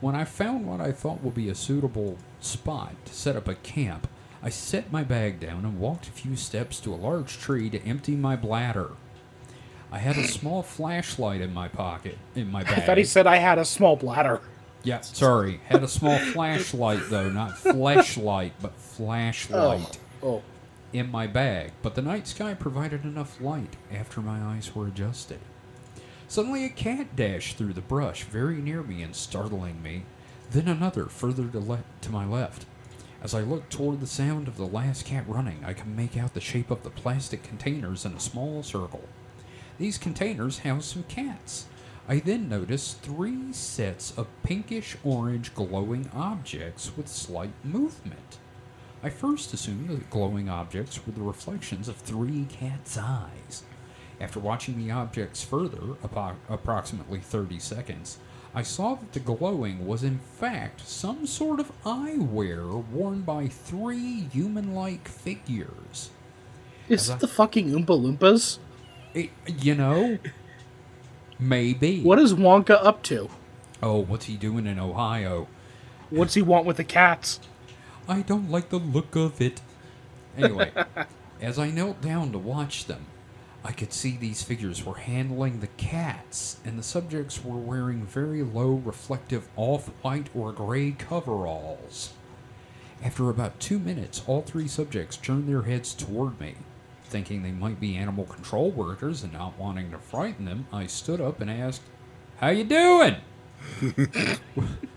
When 0.00 0.14
I 0.14 0.24
found 0.24 0.64
what 0.64 0.80
I 0.80 0.92
thought 0.92 1.24
would 1.24 1.34
be 1.34 1.48
a 1.48 1.56
suitable 1.56 2.18
spot 2.38 2.94
to 3.06 3.12
set 3.12 3.34
up 3.34 3.48
a 3.48 3.56
camp, 3.56 4.06
I 4.40 4.50
set 4.50 4.92
my 4.92 5.02
bag 5.02 5.40
down 5.40 5.64
and 5.64 5.80
walked 5.80 6.06
a 6.06 6.12
few 6.12 6.36
steps 6.36 6.78
to 6.80 6.94
a 6.94 7.02
large 7.02 7.40
tree 7.40 7.68
to 7.70 7.84
empty 7.84 8.14
my 8.14 8.36
bladder. 8.36 8.92
I 9.90 9.98
had 9.98 10.16
a 10.16 10.28
small 10.28 10.62
flashlight 10.62 11.40
in 11.40 11.52
my 11.52 11.66
pocket, 11.66 12.18
in 12.36 12.52
my 12.52 12.62
bag. 12.62 12.78
I 12.78 12.82
thought 12.82 12.98
he 12.98 13.04
said 13.04 13.26
I 13.26 13.38
had 13.38 13.58
a 13.58 13.64
small 13.64 13.96
bladder. 13.96 14.40
Yeah, 14.86 15.00
sorry. 15.00 15.60
Had 15.64 15.82
a 15.82 15.88
small 15.88 16.16
flashlight 16.16 17.10
though, 17.10 17.28
not 17.28 17.58
flashlight, 17.58 18.52
but 18.62 18.76
flashlight 18.76 19.98
oh. 20.22 20.28
oh, 20.28 20.42
in 20.92 21.10
my 21.10 21.26
bag. 21.26 21.72
But 21.82 21.96
the 21.96 22.02
night 22.02 22.28
sky 22.28 22.54
provided 22.54 23.02
enough 23.02 23.40
light 23.40 23.74
after 23.92 24.20
my 24.20 24.40
eyes 24.40 24.76
were 24.76 24.86
adjusted. 24.86 25.40
Suddenly, 26.28 26.64
a 26.64 26.68
cat 26.68 27.16
dashed 27.16 27.56
through 27.56 27.72
the 27.72 27.80
brush 27.80 28.22
very 28.22 28.58
near 28.58 28.84
me 28.84 29.02
and 29.02 29.16
startling 29.16 29.82
me. 29.82 30.04
Then 30.52 30.68
another 30.68 31.06
further 31.06 31.48
to, 31.48 31.58
le- 31.58 31.84
to 32.02 32.12
my 32.12 32.24
left. 32.24 32.64
As 33.20 33.34
I 33.34 33.40
looked 33.40 33.72
toward 33.72 33.98
the 33.98 34.06
sound 34.06 34.46
of 34.46 34.56
the 34.56 34.68
last 34.68 35.04
cat 35.04 35.24
running, 35.26 35.64
I 35.64 35.72
could 35.72 35.88
make 35.88 36.16
out 36.16 36.34
the 36.34 36.40
shape 36.40 36.70
of 36.70 36.84
the 36.84 36.90
plastic 36.90 37.42
containers 37.42 38.04
in 38.04 38.12
a 38.12 38.20
small 38.20 38.62
circle. 38.62 39.02
These 39.78 39.98
containers 39.98 40.60
housed 40.60 40.92
some 40.92 41.02
cats. 41.04 41.66
I 42.08 42.20
then 42.20 42.48
noticed 42.48 43.00
three 43.00 43.52
sets 43.52 44.16
of 44.16 44.28
pinkish 44.44 44.96
orange 45.02 45.54
glowing 45.54 46.08
objects 46.14 46.96
with 46.96 47.08
slight 47.08 47.52
movement. 47.64 48.38
I 49.02 49.10
first 49.10 49.52
assumed 49.52 49.88
the 49.88 49.96
glowing 50.10 50.48
objects 50.48 51.04
were 51.04 51.12
the 51.12 51.22
reflections 51.22 51.88
of 51.88 51.96
three 51.96 52.46
cats' 52.48 52.96
eyes. 52.96 53.64
After 54.20 54.40
watching 54.40 54.78
the 54.78 54.90
objects 54.92 55.42
further, 55.42 55.94
appro- 56.04 56.36
approximately 56.48 57.18
30 57.20 57.58
seconds, 57.58 58.18
I 58.54 58.62
saw 58.62 58.94
that 58.94 59.12
the 59.12 59.20
glowing 59.20 59.86
was 59.86 60.02
in 60.02 60.18
fact 60.18 60.86
some 60.88 61.26
sort 61.26 61.60
of 61.60 61.70
eyewear 61.84 62.84
worn 62.86 63.22
by 63.22 63.48
three 63.48 64.28
human 64.32 64.74
like 64.74 65.08
figures. 65.08 66.10
Is 66.88 67.02
As 67.02 67.10
I- 67.10 67.14
it 67.14 67.20
the 67.20 67.28
fucking 67.28 67.70
Oompa 67.70 67.86
Loompas? 68.18 68.58
It, 69.12 69.30
you 69.46 69.74
know, 69.74 70.18
maybe. 71.38 72.02
What 72.02 72.18
is 72.18 72.34
Wonka 72.34 72.78
up 72.84 73.02
to? 73.04 73.28
Oh, 73.82 73.98
what's 73.98 74.26
he 74.26 74.36
doing 74.36 74.66
in 74.66 74.78
Ohio? 74.78 75.48
What's 76.10 76.34
he 76.34 76.42
want 76.42 76.66
with 76.66 76.76
the 76.76 76.84
cats? 76.84 77.40
I 78.08 78.22
don't 78.22 78.50
like 78.50 78.68
the 78.68 78.78
look 78.78 79.16
of 79.16 79.40
it. 79.40 79.60
Anyway, 80.36 80.72
as 81.40 81.58
I 81.58 81.70
knelt 81.70 82.00
down 82.00 82.32
to 82.32 82.38
watch 82.38 82.86
them, 82.86 83.06
I 83.64 83.72
could 83.72 83.92
see 83.92 84.16
these 84.16 84.44
figures 84.44 84.84
were 84.84 84.94
handling 84.94 85.58
the 85.58 85.66
cats, 85.66 86.58
and 86.64 86.78
the 86.78 86.84
subjects 86.84 87.44
were 87.44 87.56
wearing 87.56 88.06
very 88.06 88.44
low 88.44 88.74
reflective 88.74 89.48
off 89.56 89.88
white 90.02 90.28
or 90.34 90.52
gray 90.52 90.92
coveralls. 90.92 92.12
After 93.02 93.28
about 93.28 93.58
two 93.58 93.80
minutes, 93.80 94.22
all 94.26 94.42
three 94.42 94.68
subjects 94.68 95.16
turned 95.16 95.48
their 95.48 95.62
heads 95.62 95.94
toward 95.94 96.40
me. 96.40 96.54
Thinking 97.16 97.42
they 97.42 97.50
might 97.50 97.80
be 97.80 97.96
animal 97.96 98.26
control 98.26 98.70
workers 98.70 99.22
and 99.22 99.32
not 99.32 99.58
wanting 99.58 99.90
to 99.90 99.96
frighten 99.98 100.44
them, 100.44 100.66
I 100.70 100.86
stood 100.86 101.18
up 101.18 101.40
and 101.40 101.50
asked, 101.50 101.80
How 102.40 102.50
you 102.50 102.62
doing? 102.62 103.16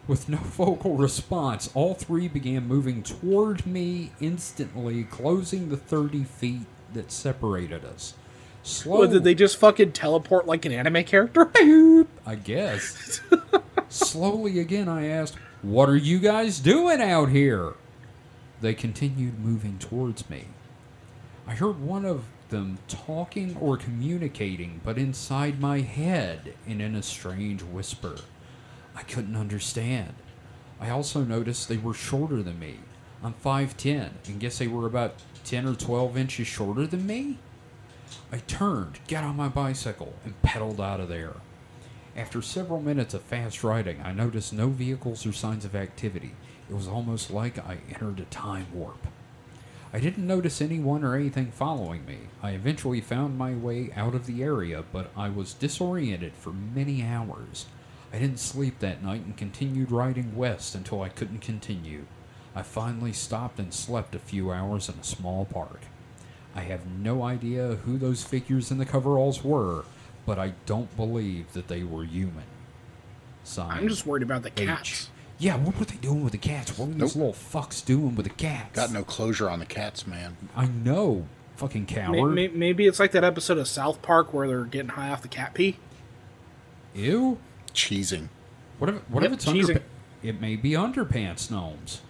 With 0.05 0.27
no 0.27 0.35
vocal 0.35 0.97
response, 0.97 1.71
all 1.73 1.93
three 1.93 2.27
began 2.27 2.67
moving 2.67 3.03
toward 3.03 3.65
me 3.65 4.11
instantly, 4.19 5.05
closing 5.05 5.69
the 5.69 5.77
30 5.77 6.25
feet 6.25 6.65
that 6.91 7.09
separated 7.09 7.85
us. 7.85 8.15
Slow, 8.63 8.97
What, 8.99 9.11
did 9.11 9.23
they 9.23 9.33
just 9.33 9.55
fucking 9.55 9.93
teleport 9.93 10.45
like 10.45 10.65
an 10.65 10.73
anime 10.73 11.05
character? 11.05 11.49
I 12.25 12.35
guess. 12.35 13.21
Slowly 13.87 14.59
again, 14.59 14.89
I 14.89 15.07
asked, 15.07 15.35
What 15.61 15.87
are 15.87 15.95
you 15.95 16.19
guys 16.19 16.59
doing 16.59 17.01
out 17.01 17.29
here? 17.29 17.75
They 18.59 18.73
continued 18.73 19.39
moving 19.39 19.79
towards 19.79 20.29
me. 20.29 20.47
I 21.49 21.55
heard 21.55 21.81
one 21.81 22.05
of 22.05 22.25
them 22.49 22.77
talking 22.87 23.57
or 23.59 23.75
communicating, 23.75 24.81
but 24.83 24.99
inside 24.99 25.59
my 25.59 25.79
head 25.79 26.53
and 26.67 26.79
in 26.79 26.93
a 26.93 27.01
strange 27.01 27.63
whisper. 27.63 28.17
I 28.95 29.01
couldn't 29.01 29.35
understand. 29.35 30.13
I 30.79 30.91
also 30.91 31.23
noticed 31.23 31.67
they 31.67 31.77
were 31.77 31.95
shorter 31.95 32.43
than 32.43 32.59
me. 32.59 32.75
I'm 33.23 33.33
5'10 33.33 34.09
and 34.27 34.39
guess 34.39 34.59
they 34.59 34.67
were 34.67 34.85
about 34.85 35.15
10 35.43 35.65
or 35.65 35.73
12 35.73 36.17
inches 36.17 36.45
shorter 36.45 36.85
than 36.85 37.07
me. 37.07 37.39
I 38.31 38.37
turned, 38.37 38.99
got 39.07 39.23
on 39.23 39.35
my 39.35 39.49
bicycle, 39.49 40.13
and 40.23 40.39
pedaled 40.43 40.79
out 40.79 40.99
of 40.99 41.09
there. 41.09 41.37
After 42.15 42.43
several 42.43 42.79
minutes 42.79 43.15
of 43.15 43.23
fast 43.23 43.63
riding, 43.63 43.99
I 44.03 44.11
noticed 44.11 44.53
no 44.53 44.67
vehicles 44.67 45.25
or 45.25 45.33
signs 45.33 45.65
of 45.65 45.75
activity. 45.75 46.35
It 46.69 46.75
was 46.75 46.87
almost 46.87 47.31
like 47.31 47.57
I 47.57 47.79
entered 47.91 48.19
a 48.19 48.25
time 48.25 48.67
warp. 48.71 49.07
I 49.91 49.99
didn't 49.99 50.27
notice 50.27 50.61
anyone 50.61 51.03
or 51.03 51.15
anything 51.15 51.51
following 51.51 52.05
me. 52.05 52.17
I 52.43 52.51
eventually 52.51 53.01
found 53.01 53.37
my 53.37 53.55
way 53.55 53.91
out 53.95 54.13
of 54.13 54.27
the 54.27 54.43
area, 54.43 54.83
but 54.91 55.09
I 55.17 55.29
was 55.29 55.53
disoriented 55.53 56.33
for 56.33 56.51
many 56.51 57.03
hours. 57.03 57.65
I 58.13 58.19
didn't 58.19 58.39
sleep 58.39 58.79
that 58.79 59.03
night 59.03 59.25
and 59.25 59.35
continued 59.35 59.91
riding 59.91 60.35
west 60.35 60.75
until 60.75 61.01
I 61.01 61.09
couldn't 61.09 61.41
continue. 61.41 62.05
I 62.55 62.61
finally 62.61 63.13
stopped 63.13 63.57
and 63.59 63.73
slept 63.73 64.13
a 64.13 64.19
few 64.19 64.51
hours 64.51 64.89
in 64.89 64.95
a 64.99 65.03
small 65.03 65.45
park. 65.45 65.81
I 66.55 66.61
have 66.61 66.85
no 66.85 67.23
idea 67.23 67.75
who 67.85 67.97
those 67.97 68.23
figures 68.23 68.71
in 68.71 68.77
the 68.77 68.85
coveralls 68.85 69.43
were, 69.43 69.85
but 70.25 70.37
I 70.37 70.53
don't 70.65 70.95
believe 70.95 71.53
that 71.53 71.67
they 71.67 71.83
were 71.83 72.03
human. 72.03 72.43
Signed, 73.43 73.79
I'm 73.79 73.87
just 73.87 74.05
worried 74.05 74.23
about 74.23 74.43
the 74.43 74.51
H. 74.57 75.07
cats. 75.39 75.43
Yeah, 75.43 75.55
what 75.57 75.77
were 75.79 75.85
they 75.85 75.95
doing 75.95 76.23
with 76.23 76.33
the 76.33 76.37
cats? 76.37 76.77
What 76.77 76.89
were 76.89 76.93
these 76.95 77.15
Nope. 77.15 77.33
little 77.35 77.61
fucks 77.61 77.83
doing 77.85 78.15
with 78.15 78.25
the 78.25 78.33
cats? 78.33 78.75
Got 78.75 78.91
no 78.91 79.03
closure 79.03 79.49
on 79.49 79.59
the 79.59 79.65
cats, 79.65 80.05
man. 80.05 80.37
I 80.55 80.65
know, 80.67 81.27
fucking 81.55 81.83
May- 81.89 81.93
coward. 81.93 82.33
may- 82.35 82.47
Maybe 82.49 82.85
it's 82.87 82.99
like 82.99 83.11
that 83.11 83.23
episode 83.23 83.57
of 83.57 83.67
South 83.67 84.01
Park 84.01 84.33
where 84.33 84.47
they're 84.47 84.63
getting 84.65 84.89
high 84.89 85.09
off 85.09 85.21
the 85.21 85.27
cat 85.27 85.53
pee. 85.53 85.77
Ew. 86.93 87.37
Cheesing. 87.73 88.29
What 88.79 88.89
if, 88.89 88.95
what 89.09 89.23
if 89.23 89.31
it's 89.33 89.45
cheesing. 89.45 89.75
underpants? 89.77 89.81
It 90.23 90.41
may 90.41 90.55
be 90.55 90.71
underpants 90.71 91.49
gnomes. 91.51 92.01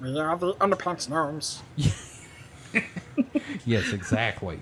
They 0.00 0.18
are 0.18 0.36
the 0.36 0.54
underpants 0.54 1.08
gnomes. 1.08 1.62
Yes, 3.64 3.92
exactly. 3.92 4.60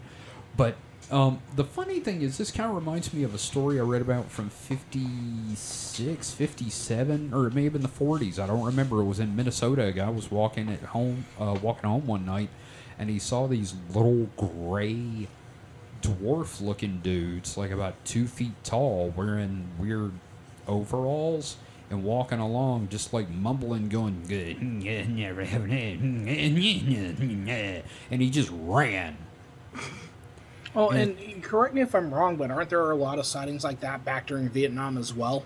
but 0.56 0.76
um, 1.10 1.40
the 1.54 1.64
funny 1.64 2.00
thing 2.00 2.22
is, 2.22 2.36
this 2.36 2.50
kind 2.50 2.68
of 2.68 2.74
reminds 2.76 3.12
me 3.14 3.22
of 3.22 3.34
a 3.34 3.38
story 3.38 3.78
I 3.78 3.82
read 3.82 4.02
about 4.02 4.30
from 4.30 4.50
56, 4.50 6.30
57, 6.32 7.32
or 7.32 7.46
it 7.46 7.54
may 7.54 7.64
have 7.64 7.74
been 7.74 7.82
the 7.82 7.88
40s. 7.88 8.38
I 8.40 8.46
don't 8.46 8.64
remember. 8.64 9.00
It 9.00 9.04
was 9.04 9.20
in 9.20 9.36
Minnesota. 9.36 9.84
A 9.84 9.92
guy 9.92 10.10
was 10.10 10.30
walking 10.30 10.68
at 10.68 10.80
home, 10.80 11.26
uh, 11.38 11.56
walking 11.62 11.88
home 11.88 12.06
one 12.06 12.26
night, 12.26 12.48
and 12.98 13.08
he 13.08 13.18
saw 13.20 13.46
these 13.46 13.74
little 13.94 14.28
gray 14.36 15.28
dwarf-looking 16.02 17.00
dudes, 17.02 17.56
like 17.56 17.70
about 17.70 17.94
two 18.04 18.26
feet 18.26 18.52
tall, 18.64 19.12
wearing 19.16 19.68
weird 19.78 20.12
overalls 20.66 21.56
and 21.88 22.02
walking 22.02 22.40
along, 22.40 22.88
just 22.88 23.12
like 23.12 23.30
mumbling, 23.30 23.88
going 23.88 24.22
good, 24.28 24.56
and 28.10 28.20
he 28.22 28.28
just 28.28 28.50
ran. 28.52 29.16
Oh, 30.76 30.90
and 30.90 31.42
correct 31.42 31.74
me 31.74 31.80
if 31.80 31.94
I'm 31.94 32.12
wrong, 32.12 32.36
but 32.36 32.50
aren't 32.50 32.68
there 32.70 32.90
a 32.90 32.94
lot 32.96 33.18
of 33.18 33.24
sightings 33.26 33.64
like 33.64 33.80
that 33.80 34.04
back 34.04 34.26
during 34.26 34.48
Vietnam 34.50 34.98
as 34.98 35.14
well? 35.14 35.44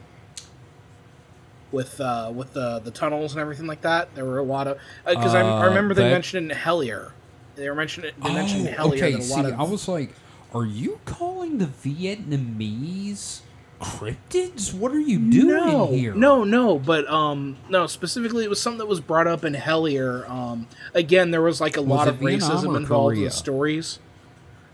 With 1.72 2.00
uh, 2.00 2.32
with 2.34 2.52
the 2.52 2.80
the 2.80 2.90
tunnels 2.90 3.32
and 3.32 3.40
everything 3.40 3.68
like 3.68 3.82
that, 3.82 4.12
there 4.16 4.24
were 4.24 4.38
a 4.38 4.42
lot 4.42 4.66
of 4.66 4.78
because 5.06 5.34
I, 5.36 5.40
I 5.42 5.62
Uh, 5.62 5.68
remember 5.68 5.94
they 5.94 6.02
that- 6.04 6.10
mentioned 6.12 6.50
it 6.50 6.54
in 6.54 6.58
Hellier. 6.60 7.12
They 7.54 7.68
were 7.68 7.76
mentioning 7.76 8.10
they 8.22 8.32
mentioned 8.34 8.74
Oh, 8.76 8.88
Hellier 8.90 8.94
okay. 8.94 9.12
a 9.12 9.22
See, 9.22 9.34
lot 9.34 9.44
of 9.44 9.58
I 9.60 9.62
was 9.62 9.86
like, 9.86 10.10
are 10.52 10.64
you 10.64 10.98
calling 11.04 11.58
the 11.58 11.66
Vietnamese 11.66 13.42
cryptids? 13.80 14.74
What 14.74 14.92
are 14.92 15.00
you 15.00 15.18
doing 15.18 15.46
no, 15.48 15.86
here? 15.86 16.14
no, 16.14 16.42
no, 16.42 16.78
but 16.78 17.08
um, 17.08 17.56
no. 17.68 17.86
Specifically, 17.86 18.42
it 18.44 18.50
was 18.50 18.60
something 18.60 18.78
that 18.78 18.86
was 18.88 19.00
brought 19.00 19.26
up 19.28 19.44
in 19.44 19.54
Hellier. 19.54 20.28
Um, 20.28 20.66
again, 20.94 21.30
there 21.30 21.42
was 21.42 21.60
like 21.60 21.76
a 21.76 21.80
lot 21.80 22.08
of 22.08 22.16
racism 22.16 22.76
involved 22.76 23.16
in 23.16 23.24
the 23.24 23.30
stories. 23.30 24.00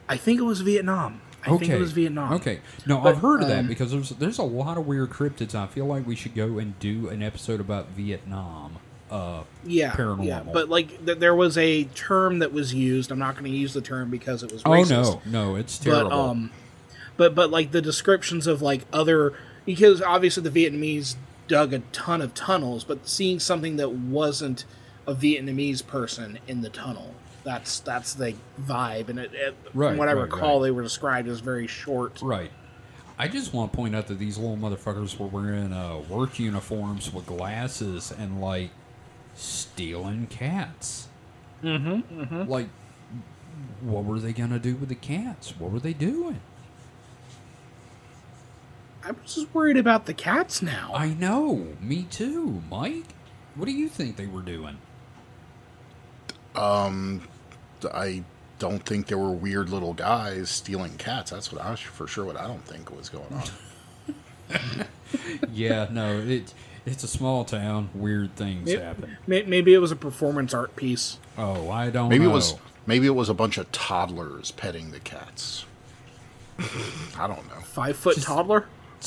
I 0.08 0.16
think 0.16 0.40
it 0.40 0.44
was 0.44 0.60
Vietnam. 0.60 1.20
I 1.44 1.56
think 1.56 1.70
it 1.70 1.78
was 1.78 1.92
Vietnam. 1.92 2.32
Okay. 2.34 2.60
No, 2.86 2.98
But, 2.98 3.10
I've 3.14 3.22
heard 3.22 3.42
of 3.42 3.48
that 3.48 3.60
um, 3.60 3.68
because 3.68 3.92
there's 3.92 4.10
there's 4.10 4.38
a 4.38 4.42
lot 4.42 4.78
of 4.78 4.86
weird 4.86 5.10
cryptids. 5.10 5.54
I 5.54 5.66
feel 5.66 5.86
like 5.86 6.06
we 6.06 6.16
should 6.16 6.34
go 6.34 6.58
and 6.58 6.78
do 6.80 7.08
an 7.08 7.22
episode 7.22 7.60
about 7.60 7.88
Vietnam. 7.90 8.76
Uh, 9.08 9.44
Yeah, 9.64 9.92
paranormal. 9.92 10.24
yeah, 10.26 10.42
but 10.42 10.68
like 10.68 11.04
th- 11.06 11.18
there 11.18 11.34
was 11.34 11.56
a 11.56 11.84
term 11.84 12.40
that 12.40 12.52
was 12.52 12.74
used. 12.74 13.12
I'm 13.12 13.20
not 13.20 13.34
going 13.34 13.44
to 13.44 13.56
use 13.56 13.72
the 13.74 13.80
term 13.80 14.10
because 14.10 14.42
it 14.42 14.50
was 14.50 14.62
oh 14.64 14.82
no, 14.82 15.22
no, 15.24 15.54
it's 15.54 15.78
terrible. 15.78 16.10
But 16.10 16.16
um, 16.16 16.50
but 17.16 17.34
but 17.36 17.50
like 17.50 17.70
the 17.70 17.80
descriptions 17.82 18.48
of 18.48 18.60
like 18.62 18.82
other 18.92 19.32
because 19.64 20.02
obviously 20.02 20.42
the 20.48 20.50
Vietnamese 20.50 21.14
dug 21.46 21.72
a 21.72 21.78
ton 21.92 22.20
of 22.20 22.34
tunnels, 22.34 22.82
but 22.82 23.06
seeing 23.08 23.38
something 23.38 23.76
that 23.76 23.92
wasn't 23.92 24.64
a 25.06 25.14
Vietnamese 25.14 25.86
person 25.86 26.40
in 26.48 26.62
the 26.62 26.68
tunnel. 26.68 27.14
That's 27.46 27.78
that's 27.78 28.14
the 28.14 28.34
vibe, 28.60 29.08
and 29.08 29.20
it, 29.20 29.30
it 29.32 29.54
Right, 29.72 29.90
from 29.90 29.98
what 29.98 30.08
I 30.08 30.14
right, 30.14 30.22
recall, 30.22 30.58
right. 30.58 30.64
they 30.66 30.70
were 30.72 30.82
described 30.82 31.28
as 31.28 31.38
very 31.38 31.68
short. 31.68 32.20
Right. 32.20 32.50
I 33.16 33.28
just 33.28 33.54
want 33.54 33.70
to 33.70 33.76
point 33.76 33.94
out 33.94 34.08
that 34.08 34.18
these 34.18 34.36
little 34.36 34.56
motherfuckers 34.56 35.16
were 35.16 35.28
wearing 35.28 35.72
uh, 35.72 35.98
work 36.08 36.40
uniforms 36.40 37.14
with 37.14 37.24
glasses 37.26 38.10
and 38.10 38.40
like 38.40 38.70
stealing 39.36 40.26
cats. 40.26 41.06
Mm-hmm, 41.62 42.20
mm-hmm. 42.20 42.50
Like, 42.50 42.66
what 43.80 44.04
were 44.04 44.18
they 44.18 44.32
gonna 44.32 44.58
do 44.58 44.74
with 44.74 44.88
the 44.88 44.96
cats? 44.96 45.54
What 45.56 45.70
were 45.70 45.78
they 45.78 45.92
doing? 45.92 46.40
I'm 49.04 49.18
just 49.24 49.54
worried 49.54 49.76
about 49.76 50.06
the 50.06 50.14
cats 50.14 50.62
now. 50.62 50.90
I 50.92 51.10
know. 51.14 51.68
Me 51.80 52.08
too, 52.10 52.60
Mike. 52.68 53.04
What 53.54 53.66
do 53.66 53.70
you 53.70 53.88
think 53.88 54.16
they 54.16 54.26
were 54.26 54.42
doing? 54.42 54.78
Um, 56.56 57.22
I 57.92 58.24
don't 58.58 58.84
think 58.84 59.06
there 59.06 59.18
were 59.18 59.32
weird 59.32 59.68
little 59.68 59.92
guys 59.92 60.48
stealing 60.50 60.96
cats. 60.96 61.30
That's 61.30 61.52
what 61.52 61.62
I 61.62 61.74
for 61.76 62.06
sure. 62.06 62.24
What 62.24 62.36
I 62.36 62.46
don't 62.46 62.64
think 62.64 62.94
was 62.94 63.08
going 63.08 63.32
on. 63.32 63.42
yeah, 65.52 65.88
no, 65.90 66.18
it 66.20 66.52
it's 66.84 67.02
a 67.04 67.08
small 67.08 67.44
town. 67.44 67.90
Weird 67.94 68.36
things 68.36 68.70
It- 68.70 68.80
happen. 68.80 69.16
maybe 69.26 69.74
it 69.74 69.78
was 69.78 69.90
a 69.90 69.96
performance 69.96 70.54
art 70.54 70.76
piece. 70.76 71.18
Oh, 71.36 71.68
I 71.70 71.90
don't. 71.90 72.08
Maybe 72.08 72.24
know. 72.24 72.30
it 72.30 72.34
was 72.34 72.54
maybe 72.86 73.06
it 73.06 73.14
was 73.14 73.28
a 73.28 73.34
bunch 73.34 73.58
of 73.58 73.70
toddlers 73.72 74.52
petting 74.52 74.90
the 74.92 75.00
cats. 75.00 75.66
I 77.18 77.26
don't 77.26 77.46
know. 77.48 77.60
Five 77.64 77.96
foot 77.96 78.20
toddler. 78.22 78.66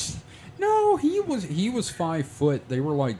No, 0.59 0.97
he 0.97 1.21
was 1.21 1.45
he 1.45 1.69
was 1.69 1.89
five 1.89 2.27
foot. 2.27 2.67
They 2.67 2.81
were 2.81 2.91
like 2.91 3.15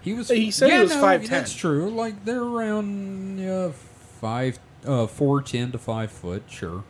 he 0.00 0.14
was. 0.14 0.28
He 0.28 0.50
said 0.50 0.70
he 0.70 0.78
was 0.80 0.90
no, 0.90 1.00
5'10". 1.00 1.28
That's 1.28 1.54
true. 1.54 1.88
Like 1.90 2.24
they're 2.24 2.42
around 2.42 3.40
uh, 3.40 3.70
five, 4.20 4.58
uh, 4.86 5.06
four 5.06 5.42
ten 5.42 5.72
to 5.72 5.78
five 5.78 6.10
foot. 6.10 6.44
Sure. 6.48 6.84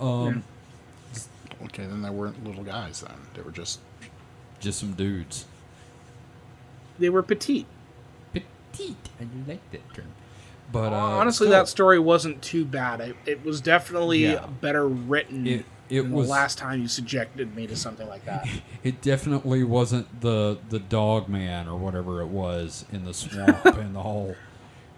Um, 0.00 0.44
Okay, 1.66 1.86
then 1.86 2.02
they 2.02 2.10
weren't 2.10 2.42
little 2.44 2.64
guys. 2.64 3.02
Then 3.02 3.14
they 3.34 3.42
were 3.42 3.52
just 3.52 3.78
just 4.58 4.80
some 4.80 4.94
dudes. 4.94 5.44
They 6.98 7.08
were 7.08 7.22
petite. 7.22 7.66
Petite. 8.32 8.96
I 9.20 9.26
like 9.48 9.70
that 9.70 9.94
term. 9.94 10.06
But 10.72 10.92
uh, 10.92 10.96
Honestly, 10.96 11.46
still, 11.46 11.50
that 11.58 11.68
story 11.68 11.98
wasn't 12.00 12.42
too 12.42 12.64
bad. 12.64 13.00
It, 13.00 13.16
it 13.26 13.44
was 13.44 13.60
definitely 13.60 14.24
Yeah. 14.24 14.46
better 14.60 14.88
written 14.88 15.46
It- 15.46 15.66
it 15.88 16.02
than 16.02 16.12
was- 16.12 16.26
the 16.26 16.32
last 16.32 16.58
time 16.58 16.80
you 16.82 16.88
subjected 16.88 17.54
me 17.54 17.66
to 17.68 17.76
something 17.76 18.08
like 18.08 18.24
that. 18.24 18.48
it 18.82 19.00
definitely 19.02 19.62
wasn't 19.62 20.20
the 20.20 20.58
the 20.68 20.78
dog 20.80 21.28
man 21.28 21.68
or 21.68 21.76
whatever 21.78 22.22
it 22.22 22.28
was 22.28 22.84
in 22.90 23.04
the 23.04 23.14
swamp 23.14 23.64
and 23.66 23.94
the 23.94 24.00
whole. 24.02 24.34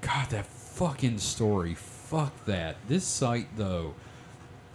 God, 0.00 0.30
that 0.30 0.46
fucking 0.46 1.18
story. 1.18 1.74
Fuck 2.08 2.44
that. 2.46 2.76
This 2.88 3.04
site 3.04 3.48
though, 3.56 3.94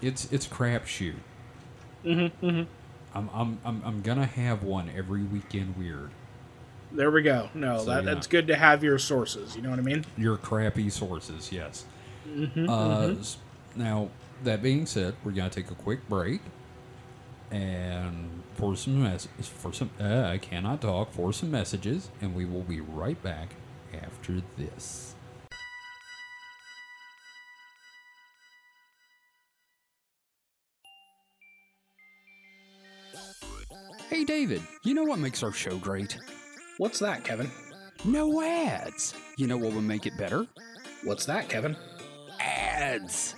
it's 0.02 0.32
it's 0.32 0.48
crapshoot. 0.48 1.16
Mm-hmm, 2.06 2.46
mm-hmm. 2.46 2.64
I'm, 3.18 3.30
I'm 3.34 3.60
I'm 3.66 3.82
I'm 3.86 4.02
gonna 4.02 4.26
have 4.26 4.64
one 4.64 4.90
every 4.96 5.24
weekend. 5.24 5.76
Weird. 5.78 6.12
there 6.92 7.12
we 7.12 7.22
go. 7.22 7.50
No, 7.54 7.80
So, 7.80 7.86
that, 7.86 8.04
yeah. 8.04 8.14
that's 8.14 8.28
good 8.28 8.48
to 8.48 8.56
have 8.56 8.84
your 8.84 8.98
sources. 9.00 9.56
You 9.56 9.62
know 9.62 9.70
what 9.70 9.80
I 9.80 9.84
mean? 9.84 10.06
Your 10.18 10.38
crappy 10.38 10.90
sources, 10.90 11.52
yes. 11.52 11.86
Mm-hmm, 12.28 12.70
uh, 12.70 13.08
s- 13.20 13.38
Now 13.76 14.10
that 14.44 14.62
being 14.62 14.86
said, 14.86 15.16
we're 15.24 15.32
gonna 15.32 15.50
take 15.50 15.70
a 15.72 15.76
quick 15.76 16.08
break, 16.10 16.42
and 17.52 18.44
for 18.56 18.76
some 18.76 19.04
mess 19.04 19.28
for 19.42 19.74
some 19.74 19.90
uh, 20.00 20.24
I 20.24 20.38
cannot 20.38 20.82
talk 20.82 21.12
for 21.14 21.32
some 21.34 21.52
messages, 21.52 22.10
and 22.22 22.36
we 22.36 22.46
will 22.46 22.64
be 22.64 22.82
right 22.82 23.22
back 23.24 23.56
after 23.94 24.42
this. 24.58 25.16
Hey, 34.10 34.24
David, 34.24 34.64
you 34.82 34.96
know 34.96 35.04
what 35.04 35.20
makes 35.20 35.44
our 35.44 35.52
show 35.52 35.78
great? 35.78 36.18
What's 36.80 36.98
that, 36.98 37.24
Kevin? 37.24 37.52
No 38.04 38.42
ads. 38.42 39.14
You 39.38 39.46
know 39.46 39.56
what 39.56 39.72
would 39.74 39.84
make 39.84 40.08
it 40.08 40.18
better? 40.18 40.48
What's 41.04 41.28
that, 41.28 41.48
Kevin? 41.48 41.78
Ads. 42.40 43.36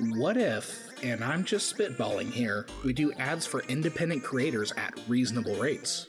What 0.00 0.36
if, 0.36 0.90
and 1.02 1.24
I'm 1.24 1.44
just 1.44 1.74
spitballing 1.74 2.30
here, 2.30 2.66
we 2.84 2.92
do 2.92 3.14
ads 3.14 3.46
for 3.46 3.60
independent 3.62 4.22
creators 4.22 4.70
at 4.76 5.00
reasonable 5.08 5.54
rates? 5.56 6.08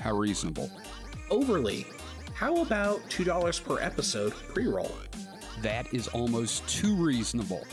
How 0.00 0.16
reasonable. 0.16 0.68
Overly. 1.30 1.86
How 2.34 2.56
about 2.62 2.98
$2 3.10 3.62
per 3.64 3.78
episode 3.78 4.32
pre 4.32 4.66
roll? 4.66 4.96
That 5.62 5.94
is 5.94 6.08
almost 6.08 6.66
too 6.68 6.96
reasonable. 6.96 7.64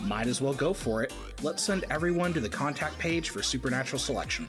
Might 0.00 0.26
as 0.26 0.40
well 0.40 0.54
go 0.54 0.72
for 0.72 1.02
it. 1.02 1.12
Let's 1.42 1.62
send 1.62 1.84
everyone 1.90 2.32
to 2.34 2.40
the 2.40 2.48
contact 2.48 2.98
page 2.98 3.30
for 3.30 3.42
Supernatural 3.42 3.98
Selection. 3.98 4.48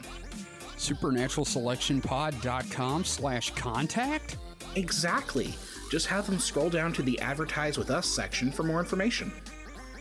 SupernaturalSelectionPod.com 0.78 3.04
slash 3.06 3.54
contact? 3.56 4.38
Exactly. 4.76 5.54
Just 5.92 6.08
have 6.08 6.26
them 6.26 6.40
scroll 6.40 6.70
down 6.70 6.92
to 6.94 7.02
the 7.02 7.20
Advertise 7.20 7.78
with 7.78 7.90
Us 7.92 8.08
section 8.08 8.52
for 8.52 8.64
more 8.64 8.80
information. 8.80 9.32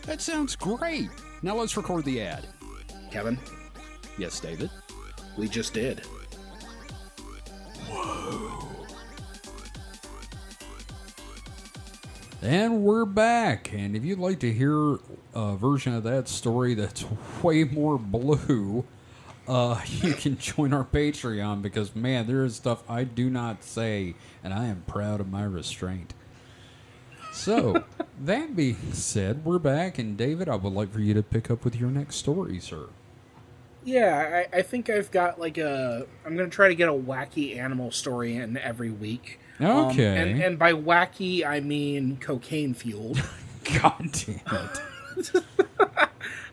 That 0.03 0.21
sounds 0.21 0.55
great. 0.55 1.09
Now 1.41 1.55
let's 1.55 1.77
record 1.77 2.05
the 2.05 2.21
ad. 2.21 2.47
Kevin, 3.11 3.39
Yes, 4.17 4.39
David? 4.39 4.69
we 5.37 5.47
just 5.47 5.73
did. 5.73 6.01
And 12.45 12.83
we're 12.83 13.05
back. 13.05 13.73
And 13.73 13.95
if 13.95 14.05
you'd 14.05 14.19
like 14.19 14.37
to 14.41 14.53
hear 14.53 14.99
a 15.33 15.55
version 15.55 15.95
of 15.95 16.03
that 16.03 16.27
story 16.27 16.75
that's 16.75 17.03
way 17.41 17.63
more 17.63 17.97
blue, 17.97 18.85
uh, 19.47 19.81
you 19.87 20.13
can 20.13 20.37
join 20.37 20.71
our 20.71 20.83
Patreon 20.83 21.63
because, 21.63 21.95
man, 21.95 22.27
there 22.27 22.45
is 22.45 22.55
stuff 22.55 22.83
I 22.87 23.03
do 23.03 23.31
not 23.31 23.63
say, 23.63 24.13
and 24.43 24.53
I 24.53 24.67
am 24.67 24.83
proud 24.85 25.21
of 25.21 25.31
my 25.31 25.43
restraint. 25.43 26.13
So, 27.33 27.83
that 28.23 28.55
being 28.55 28.93
said, 28.93 29.43
we're 29.43 29.57
back. 29.57 29.97
And, 29.97 30.15
David, 30.15 30.47
I 30.47 30.55
would 30.55 30.71
like 30.71 30.93
for 30.93 30.99
you 30.99 31.15
to 31.15 31.23
pick 31.23 31.49
up 31.49 31.65
with 31.65 31.75
your 31.75 31.89
next 31.89 32.17
story, 32.17 32.59
sir. 32.59 32.89
Yeah, 33.83 34.45
I, 34.53 34.59
I 34.59 34.61
think 34.61 34.91
I've 34.91 35.09
got 35.09 35.39
like 35.39 35.57
a. 35.57 36.05
I'm 36.23 36.35
going 36.35 36.47
to 36.47 36.55
try 36.55 36.67
to 36.67 36.75
get 36.75 36.89
a 36.89 36.93
wacky 36.93 37.57
animal 37.57 37.89
story 37.89 38.35
in 38.35 38.55
every 38.57 38.91
week. 38.91 39.39
Um, 39.59 39.67
Okay. 39.87 40.17
and, 40.17 40.41
and 40.41 40.59
by 40.59 40.73
wacky, 40.73 41.45
I 41.45 41.59
mean 41.59 42.17
cocaine 42.17 42.73
fueled. 42.73 43.21
God 43.81 44.09
damn 44.11 44.69
it. 45.35 45.43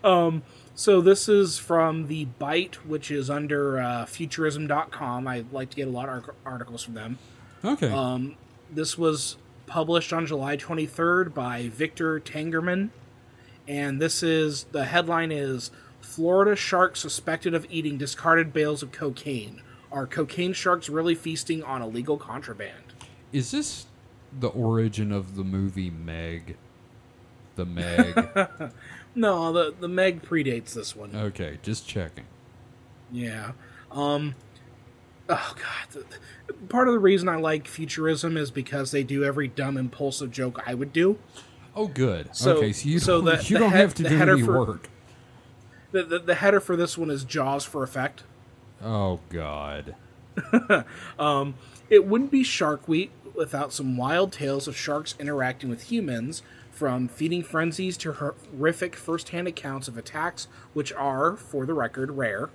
So 0.74 1.00
this 1.00 1.28
is 1.28 1.58
from 1.58 2.08
the 2.08 2.26
Byte, 2.40 2.76
which 2.76 3.10
is 3.10 3.28
under 3.30 3.78
uh, 3.78 4.04
Futurism.com. 4.06 5.28
I 5.28 5.44
like 5.52 5.70
to 5.70 5.76
get 5.76 5.86
a 5.86 5.90
lot 5.90 6.08
of 6.08 6.30
articles 6.46 6.82
from 6.82 6.94
them. 6.94 7.18
Okay. 7.64 7.90
Um, 7.92 8.36
this 8.70 8.96
was 8.98 9.36
published 9.66 10.12
on 10.12 10.26
July 10.26 10.56
23rd 10.56 11.34
by 11.34 11.68
Victor 11.68 12.18
Tangermann, 12.18 12.90
and 13.68 14.00
this 14.00 14.22
is 14.22 14.64
the 14.72 14.86
headline 14.86 15.30
is 15.30 15.70
Florida 16.00 16.56
shark 16.56 16.96
suspected 16.96 17.54
of 17.54 17.66
eating 17.70 17.96
discarded 17.98 18.52
bales 18.52 18.82
of 18.82 18.90
cocaine. 18.90 19.60
Are 19.92 20.06
cocaine 20.06 20.52
sharks 20.54 20.88
really 20.88 21.14
feasting 21.14 21.62
on 21.62 21.82
illegal 21.82 22.16
contraband? 22.16 22.81
Is 23.32 23.50
this 23.50 23.86
the 24.38 24.48
origin 24.48 25.12
of 25.12 25.36
the 25.36 25.44
movie 25.44 25.90
Meg? 25.90 26.56
The 27.56 27.64
Meg. 27.66 28.72
No, 29.14 29.52
the 29.52 29.74
the 29.78 29.88
Meg 29.88 30.22
predates 30.22 30.72
this 30.72 30.96
one. 30.96 31.14
okay, 31.14 31.58
just 31.62 31.86
checking. 31.86 32.24
Yeah. 33.10 33.52
Um 33.90 34.34
Oh 35.28 35.54
god. 35.54 36.04
Part 36.70 36.88
of 36.88 36.94
the 36.94 36.98
reason 36.98 37.28
I 37.28 37.36
like 37.36 37.68
futurism 37.68 38.38
is 38.38 38.50
because 38.50 38.90
they 38.90 39.02
do 39.02 39.22
every 39.22 39.48
dumb 39.48 39.76
impulsive 39.76 40.30
joke 40.30 40.62
I 40.66 40.72
would 40.72 40.94
do. 40.94 41.18
Oh, 41.76 41.88
good. 41.88 42.34
So- 42.34 42.56
okay, 42.56 42.72
so 42.72 42.88
you 42.88 42.98
so 42.98 43.16
don't, 43.20 43.24
the- 43.36 43.44
you 43.44 43.56
the 43.56 43.58
don't 43.58 43.70
head- 43.72 43.80
have 43.80 43.94
to 43.96 44.02
do 44.08 44.18
any 44.18 44.42
for- 44.42 44.58
work. 44.66 44.88
The, 45.90 46.04
the 46.04 46.18
the 46.20 46.34
header 46.36 46.60
for 46.60 46.74
this 46.74 46.96
one 46.96 47.10
is 47.10 47.22
Jaws 47.24 47.64
for 47.66 47.82
effect. 47.82 48.22
Oh 48.82 49.20
God. 49.28 49.94
um, 51.18 51.54
It 51.90 52.06
wouldn't 52.06 52.30
be 52.30 52.42
Shark 52.42 52.88
Week 52.88 53.10
without 53.34 53.72
some 53.72 53.96
wild 53.96 54.32
tales 54.32 54.68
of 54.68 54.76
sharks 54.76 55.14
interacting 55.18 55.70
with 55.70 55.90
humans, 55.90 56.42
from 56.70 57.06
feeding 57.06 57.42
frenzies 57.42 57.96
to 57.98 58.12
horrific 58.12 58.96
first-hand 58.96 59.46
accounts 59.46 59.88
of 59.88 59.98
attacks, 59.98 60.48
which 60.72 60.92
are, 60.92 61.36
for 61.36 61.66
the 61.66 61.74
record, 61.74 62.12
rare. 62.12 62.50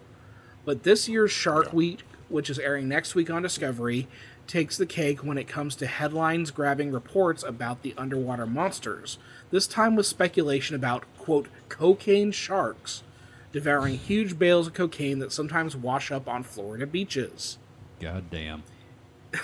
But 0.65 0.83
this 0.83 1.07
year's 1.07 1.31
Shark 1.31 1.71
Week, 1.71 2.03
which 2.27 2.49
is 2.49 2.59
airing 2.59 2.87
next 2.87 3.15
week 3.15 3.29
on 3.29 3.43
Discovery, 3.43 4.07
takes 4.47 4.77
the 4.77 4.85
cake 4.85 5.23
when 5.23 5.37
it 5.37 5.47
comes 5.47 5.75
to 5.75 5.87
headlines 5.87 6.51
grabbing 6.51 6.91
reports 6.91 7.43
about 7.43 7.83
the 7.83 7.93
underwater 7.97 8.45
monsters. 8.45 9.17
This 9.51 9.67
time 9.67 9.95
with 9.95 10.05
speculation 10.05 10.75
about, 10.75 11.05
quote, 11.17 11.47
cocaine 11.69 12.31
sharks 12.31 13.03
devouring 13.51 13.97
huge 13.97 14.37
bales 14.37 14.67
of 14.67 14.73
cocaine 14.73 15.19
that 15.19 15.31
sometimes 15.31 15.75
wash 15.75 16.11
up 16.11 16.27
on 16.27 16.43
Florida 16.43 16.85
beaches. 16.85 17.57
God 17.99 18.29
damn. 18.29 18.63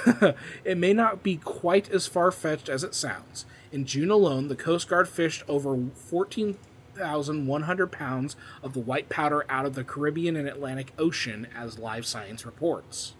It 0.63 0.77
may 0.77 0.93
not 0.93 1.23
be 1.23 1.37
quite 1.37 1.89
as 1.89 2.07
far 2.07 2.31
fetched 2.31 2.69
as 2.69 2.83
it 2.83 2.95
sounds. 2.95 3.45
In 3.71 3.85
June 3.85 4.09
alone, 4.11 4.47
the 4.47 4.55
Coast 4.55 4.87
Guard 4.87 5.07
fished 5.07 5.43
over 5.47 5.77
14,100 5.95 7.91
pounds 7.91 8.35
of 8.61 8.73
the 8.73 8.79
white 8.79 9.09
powder 9.09 9.45
out 9.49 9.65
of 9.65 9.75
the 9.75 9.83
Caribbean 9.83 10.35
and 10.35 10.47
Atlantic 10.47 10.93
Ocean, 10.97 11.47
as 11.55 11.79
Live 11.79 12.05
Science 12.05 12.45
reports. 12.45 13.13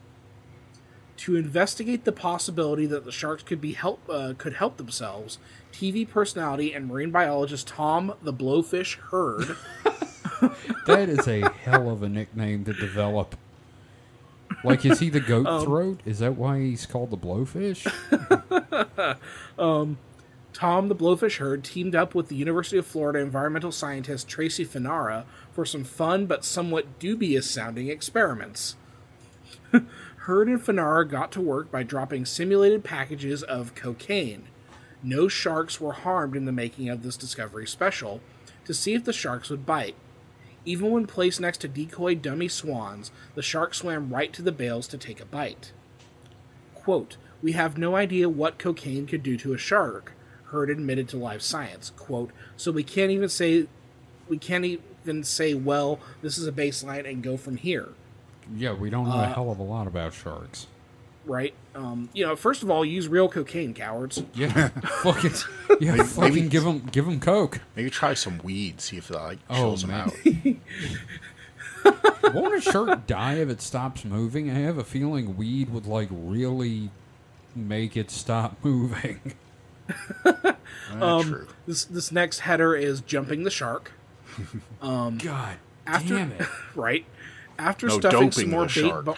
To 1.18 1.36
investigate 1.36 2.06
the 2.06 2.12
possibility 2.12 2.86
that 2.88 3.06
the 3.06 3.12
sharks 3.12 3.44
could 3.44 3.62
be 3.62 3.74
help 3.74 4.02
uh, 4.10 4.34
could 4.38 4.54
help 4.56 4.78
themselves, 4.78 5.38
TV 5.72 6.08
personality 6.08 6.74
and 6.74 6.88
marine 6.88 7.12
biologist 7.12 7.68
Tom 7.68 8.14
the 8.22 8.34
Blowfish 8.34 8.98
Hird. 9.10 9.56
That 10.86 11.08
is 11.08 11.28
a 11.28 11.50
hell 11.50 11.90
of 11.90 12.04
a 12.04 12.10
nickname 12.10 12.66
to 12.66 12.74
develop. 12.74 13.38
Like, 14.64 14.86
is 14.86 15.00
he 15.00 15.10
the 15.10 15.20
goat 15.20 15.46
Um, 15.54 15.66
throat? 15.66 16.02
Is 16.06 16.20
that 16.20 16.36
why 16.38 16.60
he's 16.60 16.86
called 16.86 17.12
the 17.12 17.18
blowfish? 17.18 17.86
Tom 20.54 20.88
the 20.88 20.96
Blowfish 20.96 21.38
Hird 21.38 21.64
teamed 21.64 21.96
up 21.96 22.14
with 22.14 22.28
the 22.28 22.36
University 22.36 22.78
of 22.78 22.86
Florida 22.86 23.20
environmental 23.20 23.72
scientist 23.72 24.28
Tracy 24.28 24.66
Fanara 24.66 25.26
for 25.52 25.66
some 25.66 25.84
fun 25.84 26.28
but 26.28 26.46
somewhat 26.46 27.00
dubious 27.00 27.50
sounding 27.50 27.90
experiments. 27.90 28.76
Hird 29.72 30.48
and 30.48 30.62
Fanara 30.62 31.10
got 31.10 31.32
to 31.34 31.42
work 31.42 31.72
by 31.72 31.84
dropping 31.84 32.26
simulated 32.26 32.84
packages 32.84 33.42
of 33.44 33.76
cocaine. 33.76 34.44
No 35.02 35.28
sharks 35.28 35.82
were 35.82 35.94
harmed 35.94 36.36
in 36.36 36.46
the 36.46 36.52
making 36.52 36.88
of 36.88 37.04
this 37.04 37.18
Discovery 37.18 37.68
Special 37.68 38.22
to 38.66 38.74
see 38.74 38.94
if 38.94 39.04
the 39.04 39.12
sharks 39.12 39.50
would 39.50 39.66
bite. 39.66 39.96
Even 40.66 40.92
when 40.92 41.08
placed 41.08 41.42
next 41.42 41.60
to 41.60 41.68
decoy 41.68 42.16
dummy 42.16 42.48
swans, 42.48 43.12
the 43.36 43.42
shark 43.42 43.74
swam 43.74 44.14
right 44.14 44.32
to 44.34 44.42
the 44.42 44.52
bales 44.52 44.88
to 44.88 44.98
take 44.98 45.20
a 45.20 45.26
bite. 45.26 45.72
Quote, 46.74 47.18
We 47.42 47.52
have 47.54 47.78
no 47.78 47.96
idea 47.96 48.30
what 48.30 48.58
cocaine 48.58 49.06
could 49.06 49.24
do 49.24 49.38
to 49.38 49.54
a 49.54 49.58
shark, 49.58 50.14
Hird 50.46 50.70
admitted 50.70 51.10
to 51.10 51.18
Live 51.18 51.42
Science. 51.42 51.92
Quote, 51.98 52.32
so 52.56 52.72
we 52.72 52.84
can't 52.84 53.12
even 53.12 53.30
say 53.30 53.68
we 54.30 54.38
can't 54.38 54.64
even 54.64 55.24
say, 55.24 55.54
well, 55.54 56.00
this 56.22 56.38
is 56.38 56.48
a 56.48 56.52
baseline 56.52 57.10
and 57.10 57.22
go 57.22 57.36
from 57.36 57.58
here. 57.58 57.90
Yeah, 58.56 58.74
we 58.74 58.90
don't 58.90 59.08
know 59.08 59.16
a 59.16 59.24
uh, 59.24 59.34
hell 59.34 59.52
of 59.52 59.60
a 59.60 59.64
lot 59.64 59.88
about 59.88 60.14
sharks. 60.14 60.68
Right? 61.26 61.54
Um, 61.74 62.10
you 62.14 62.26
know, 62.26 62.36
first 62.36 62.64
of 62.64 62.70
all, 62.70 62.84
use 62.84 63.08
real 63.08 63.30
cocaine, 63.30 63.74
cowards. 63.74 64.22
Yeah, 64.36 64.68
fucking, 65.04 65.32
yeah, 65.80 66.04
fucking 66.04 66.34
maybe- 66.36 66.50
give 66.50 66.64
them, 66.64 66.80
give 66.92 67.06
them 67.06 67.20
coke. 67.22 67.62
Maybe 67.76 67.90
try 67.90 68.14
some 68.14 68.40
weed, 68.40 68.82
see 68.82 68.98
if 68.98 69.08
that 69.08 69.22
like 69.22 69.40
Oh, 69.50 69.56
chills 69.56 69.82
them 69.84 69.92
out. 69.92 70.14
Won't 72.34 72.56
a 72.56 72.62
shark 72.62 73.06
die 73.08 73.36
if 73.36 73.50
it 73.50 73.62
stops 73.62 74.04
moving? 74.06 74.50
I 74.50 74.56
have 74.60 74.78
a 74.78 74.84
feeling 74.84 75.38
weed 75.38 75.70
would 75.70 75.86
like 75.86 76.08
really 76.12 76.90
make 77.56 77.96
it 77.98 78.10
stop 78.12 78.58
moving. 78.64 79.34
Um, 80.92 81.24
true. 81.24 81.48
This 81.68 81.84
this 81.86 82.12
next 82.12 82.40
header 82.40 82.76
is 82.76 83.02
jumping 83.02 83.44
the 83.44 83.52
shark. 83.52 83.92
Um, 84.82 85.18
God 85.18 85.58
After, 85.86 86.16
damn 86.18 86.32
it! 86.32 86.48
right? 86.76 87.06
After 87.60 87.88
No 87.88 88.00
stuffing 88.00 88.32
some 88.32 88.50
more 88.50 88.66
the 88.68 88.82
bait 88.82 88.90
shark. 88.90 89.18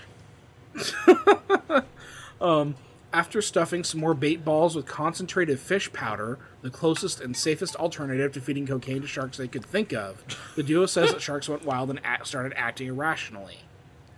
Ba- 2.45 2.51
um, 2.51 2.75
after 3.13 3.41
stuffing 3.41 3.83
some 3.83 4.01
more 4.01 4.13
bait 4.13 4.43
balls 4.43 4.75
with 4.75 4.85
concentrated 4.85 5.59
fish 5.59 5.91
powder, 5.93 6.37
the 6.61 6.69
closest 6.69 7.21
and 7.21 7.35
safest 7.35 7.75
alternative 7.77 8.33
to 8.33 8.41
feeding 8.41 8.67
cocaine 8.67 9.01
to 9.01 9.07
sharks 9.07 9.37
they 9.37 9.47
could 9.47 9.63
think 9.63 9.93
of, 9.93 10.23
the 10.55 10.63
duo 10.63 10.85
says 10.85 11.11
that 11.11 11.21
sharks 11.21 11.47
went 11.47 11.63
wild 11.63 11.89
and 11.89 12.01
act, 12.03 12.27
started 12.27 12.53
acting 12.57 12.87
irrationally. 12.87 13.59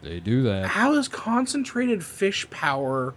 They 0.01 0.19
do 0.19 0.43
that. 0.43 0.67
How 0.69 0.93
is 0.93 1.07
concentrated 1.07 2.03
fish 2.03 2.49
power 2.49 3.13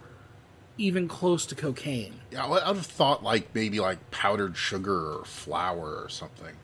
even 0.77 1.09
close 1.09 1.47
to 1.47 1.55
cocaine? 1.55 2.21
Yeah, 2.31 2.45
I 2.45 2.49
would 2.49 2.63
have 2.63 2.87
thought 2.87 3.23
like 3.23 3.55
maybe 3.55 3.81
like 3.81 4.11
powdered 4.11 4.57
sugar 4.57 5.19
or 5.19 5.25
flour 5.25 6.03
or 6.03 6.09
something. 6.09 6.57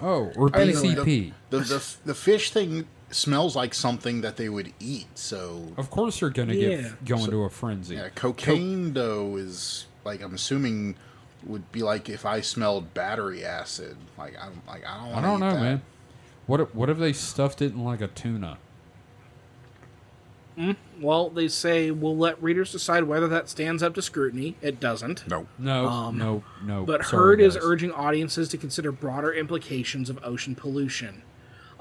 Oh, 0.00 0.32
or 0.36 0.50
I 0.54 0.64
mean, 0.64 0.74
PCP. 0.74 1.32
The, 1.50 1.58
the 1.58 1.64
the 1.64 1.94
the 2.06 2.14
fish 2.14 2.50
thing 2.50 2.88
smells 3.14 3.54
like 3.56 3.74
something 3.74 4.20
that 4.22 4.36
they 4.36 4.48
would 4.48 4.72
eat. 4.80 5.06
So 5.16 5.68
Of 5.76 5.90
course, 5.90 6.20
they're 6.20 6.30
gonna 6.30 6.54
Yeah. 6.54 6.68
get 6.82 7.04
go 7.04 7.16
into 7.18 7.42
a 7.44 7.50
frenzy. 7.50 7.94
yeah, 7.96 8.08
cocaine 8.14 8.92
though 8.92 9.36
is 9.36 9.86
like 10.04 10.22
I'm 10.22 10.34
assuming 10.34 10.96
would 11.44 11.70
be 11.72 11.82
like 11.82 12.08
if 12.08 12.24
I 12.24 12.40
smelled 12.40 12.94
battery 12.94 13.44
acid. 13.44 13.96
Like 14.18 14.34
I'm 14.40 14.62
like 14.66 14.84
I 14.86 15.04
don't. 15.06 15.14
I 15.16 15.20
don't 15.20 15.40
know, 15.40 15.54
that. 15.54 15.60
man. 15.60 15.82
What 16.46 16.60
if, 16.60 16.74
what 16.74 16.90
if 16.90 16.98
they 16.98 17.12
stuffed 17.12 17.62
it 17.62 17.72
in 17.72 17.84
like 17.84 18.00
a 18.00 18.08
tuna? 18.08 18.58
Mm, 20.58 20.76
Well, 21.00 21.30
they 21.30 21.48
say 21.48 21.90
we'll 21.90 22.16
let 22.16 22.40
readers 22.42 22.72
decide 22.72 23.04
whether 23.04 23.26
that 23.28 23.48
stands 23.48 23.82
up 23.82 23.94
to 23.94 24.02
scrutiny. 24.02 24.54
It 24.60 24.80
doesn't. 24.80 25.26
No. 25.26 25.46
No, 25.58 26.10
no, 26.10 26.42
no. 26.62 26.78
Um, 26.80 26.84
But 26.84 27.06
Sorry, 27.06 27.36
Hird 27.36 27.40
is 27.40 27.56
urging 27.58 27.90
audiences 27.90 28.48
to 28.50 28.58
consider 28.58 28.92
broader 28.92 29.32
implications 29.32 30.10
of 30.10 30.18
ocean 30.22 30.54
pollution. 30.54 31.22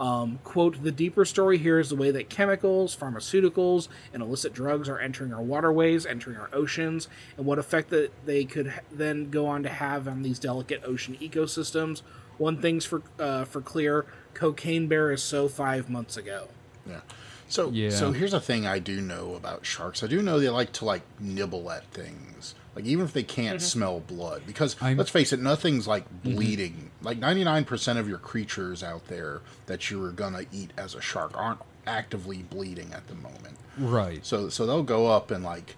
Um, 0.02 0.40
quote, 0.44 0.82
the 0.82 0.92
deeper 0.92 1.26
story 1.26 1.60
here 1.60 1.78
is 1.78 1.90
the 1.90 1.96
way 1.96 2.10
that 2.10 2.28
chemicals, 2.28 2.96
pharmaceuticals, 2.96 3.88
and 4.12 4.24
illicit 4.24 4.52
drugs 4.52 4.90
are 4.90 4.98
entering 4.98 5.32
our 5.32 5.44
waterways, 5.44 6.08
entering 6.08 6.38
our 6.38 6.50
oceans, 6.52 7.08
and 7.38 7.46
what 7.46 7.60
effect 7.60 7.92
that 7.92 8.10
they 8.26 8.44
could 8.44 8.74
then 8.92 9.30
go 9.30 9.46
on 9.46 9.62
to 9.62 9.70
have 9.70 10.08
on 10.08 10.24
these 10.24 10.40
delicate 10.40 10.82
ocean 10.84 11.16
ecosystems. 11.22 12.02
One 12.40 12.60
thing's 12.60 12.84
for 12.84 13.04
uh, 13.20 13.46
for 13.46 13.62
clear: 13.62 14.08
cocaine 14.34 14.88
bear 14.88 15.12
is 15.12 15.22
so 15.22 15.48
five 15.48 15.88
months 15.88 16.18
ago. 16.18 16.48
Yeah. 16.90 17.02
So 17.48 17.70
Yeah. 17.70 17.92
so 17.92 18.12
here's 18.12 18.34
a 18.34 18.40
thing 18.42 18.66
I 18.66 18.80
do 18.80 19.02
know 19.02 19.36
about 19.36 19.68
sharks. 19.68 20.02
I 20.04 20.08
do 20.08 20.24
know 20.24 20.40
they 20.40 20.50
like 20.50 20.72
to 20.74 20.86
like 20.86 21.04
nibble 21.20 21.70
at 21.70 21.86
things. 21.92 22.56
Like 22.76 22.86
even 22.86 23.04
if 23.06 23.12
they 23.14 23.24
can't 23.24 23.62
smell 23.62 24.00
blood 24.00 24.44
because 24.48 24.76
I'm- 24.82 24.98
let's 24.98 25.10
face 25.10 25.34
it, 25.34 25.42
nothing's 25.42 25.88
like 25.88 26.06
bleeding. 26.24 26.92
Like 27.02 27.20
99% 27.20 27.98
of 27.98 28.08
your 28.08 28.18
creatures 28.18 28.82
out 28.84 29.08
there 29.08 29.42
that 29.66 29.90
you're 29.92 30.12
going 30.12 30.34
to 30.34 30.46
eat 30.54 30.72
as 30.78 30.96
a 30.96 31.02
shark 31.02 31.32
aren't 31.36 31.60
actively 31.86 32.44
bleeding 32.44 32.94
at 32.94 33.08
the 33.08 33.16
moment. 33.16 33.58
right. 33.78 34.26
So 34.26 34.50
so 34.50 34.66
they'll 34.66 34.84
go 34.84 35.08
up 35.08 35.32
and 35.32 35.44
like 35.44 35.76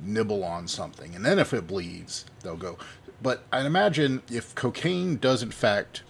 nibble 0.00 0.42
on 0.44 0.66
something, 0.68 1.14
and 1.14 1.24
then 1.24 1.38
if 1.38 1.54
it 1.54 1.66
bleeds, 1.66 2.24
they'll 2.42 2.56
go. 2.56 2.76
But 3.22 3.44
I'd 3.52 3.64
imagine 3.64 4.22
if 4.30 4.54
cocaine 4.54 5.16
does 5.16 5.42
in 5.42 5.50
fact 5.52 6.02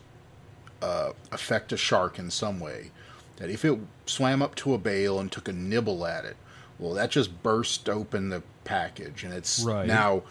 uh, 0.83 1.11
affect 1.31 1.73
a 1.73 1.77
shark 1.77 2.19
in 2.19 2.31
some 2.31 2.59
way, 2.61 2.91
that 3.37 3.51
if 3.51 3.65
it 3.65 3.79
swam 4.07 4.43
up 4.43 4.55
to 4.57 4.75
a 4.75 4.79
bale 4.79 5.21
and 5.21 5.31
took 5.31 5.47
a 5.49 5.53
nibble 5.53 6.05
at 6.07 6.25
it, 6.25 6.37
well, 6.79 6.95
that 6.95 7.11
just 7.11 7.43
burst 7.43 7.89
open 7.89 8.29
the 8.31 8.43
package, 8.65 9.25
and 9.25 9.33
it's 9.33 9.61
Right. 9.61 9.87
now 9.87 10.23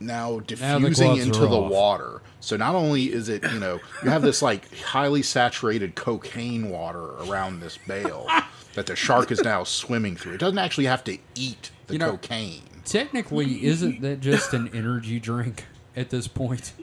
now 0.00 0.30
Now 0.30 0.38
the 0.38 0.44
diffusing 0.44 1.06
gloves 1.06 1.22
into 1.26 1.38
the 1.40 1.56
off. 1.60 1.70
water. 1.70 2.22
So 2.40 2.56
not 2.56 2.74
only 2.74 3.12
is 3.12 3.28
it, 3.28 3.42
you 3.52 3.58
know, 3.60 3.80
you 4.02 4.10
have 4.10 4.22
this 4.22 4.42
like 4.42 4.76
highly 4.80 5.22
saturated 5.22 5.94
cocaine 5.94 6.68
water 6.68 7.10
around 7.22 7.60
this 7.60 7.78
bale 7.86 8.26
that 8.74 8.86
the 8.86 8.96
shark 8.96 9.30
is 9.30 9.42
now 9.42 9.64
swimming 9.64 10.16
through. 10.16 10.34
It 10.34 10.40
doesn't 10.40 10.58
actually 10.58 10.86
have 10.86 11.04
to 11.04 11.16
eat 11.36 11.70
the 11.86 11.94
You 11.94 11.98
know- 12.00 12.10
cocaine. 12.12 12.62
Technically, 12.84 13.64
isn't 13.64 14.02
that 14.02 14.20
just 14.20 14.52
an 14.52 14.68
energy 14.74 15.18
drink 15.18 15.64
at 15.96 16.10
this 16.10 16.28
point? 16.28 16.74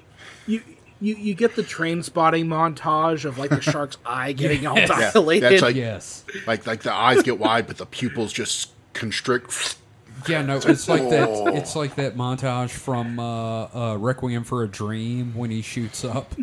You 0.48 0.64
you, 1.02 1.16
you 1.16 1.34
get 1.34 1.56
the 1.56 1.64
train 1.64 2.04
spotting 2.04 2.46
montage 2.48 3.26
of 3.26 3.38
like 3.38 3.50
the 3.50 3.60
shark's 3.62 3.98
eye 4.06 4.32
getting 4.34 4.66
all 4.68 4.78
Yes. 4.78 5.14
dilated. 5.14 5.52
that's 5.52 5.62
like- 5.62 5.76
Yes. 5.76 6.24
Like 6.48 6.66
like 6.68 6.84
the 6.84 6.94
eyes 6.94 7.22
get 7.24 7.40
wide, 7.40 7.68
but 7.68 7.78
the 7.78 7.86
pupils 7.86 8.32
just 8.32 8.72
constrict. 8.94 9.78
Yeah, 10.30 10.44
no, 10.44 10.58
it's 10.58 10.88
like 10.88 11.10
that. 11.10 11.30
It's 11.56 11.76
like 11.76 11.96
that 11.96 12.16
montage 12.16 12.70
from 12.70 13.20
uh, 13.20 13.64
uh, 13.74 13.98
Requiem 13.98 14.44
for 14.44 14.62
a 14.64 14.68
Dream 14.68 15.34
when 15.36 15.50
he 15.50 15.64
shoots 15.64 16.06
up. 16.06 16.36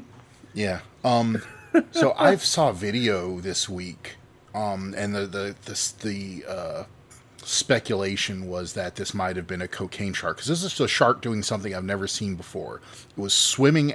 Yeah. 0.53 0.81
Um. 1.05 1.41
So 1.93 2.13
I 2.19 2.35
saw 2.37 2.71
a 2.71 2.73
video 2.73 3.39
this 3.41 3.69
week. 3.69 4.17
Um. 4.53 4.95
And 4.97 5.15
the 5.15 5.27
the 5.27 5.55
this 5.67 5.93
the 5.93 6.45
uh, 6.49 6.85
speculation 7.45 8.47
was 8.49 8.73
that 8.75 8.97
this 8.97 9.15
might 9.15 9.37
have 9.37 9.47
been 9.47 9.63
a 9.63 9.69
cocaine 9.69 10.13
shark 10.13 10.37
because 10.39 10.49
this 10.49 10.63
is 10.65 10.81
a 10.81 10.89
shark 10.89 11.21
doing 11.23 11.43
something 11.43 11.75
I've 11.75 11.85
never 11.85 12.07
seen 12.07 12.35
before. 12.35 12.81
It 13.17 13.21
was 13.21 13.33
swimming 13.35 13.95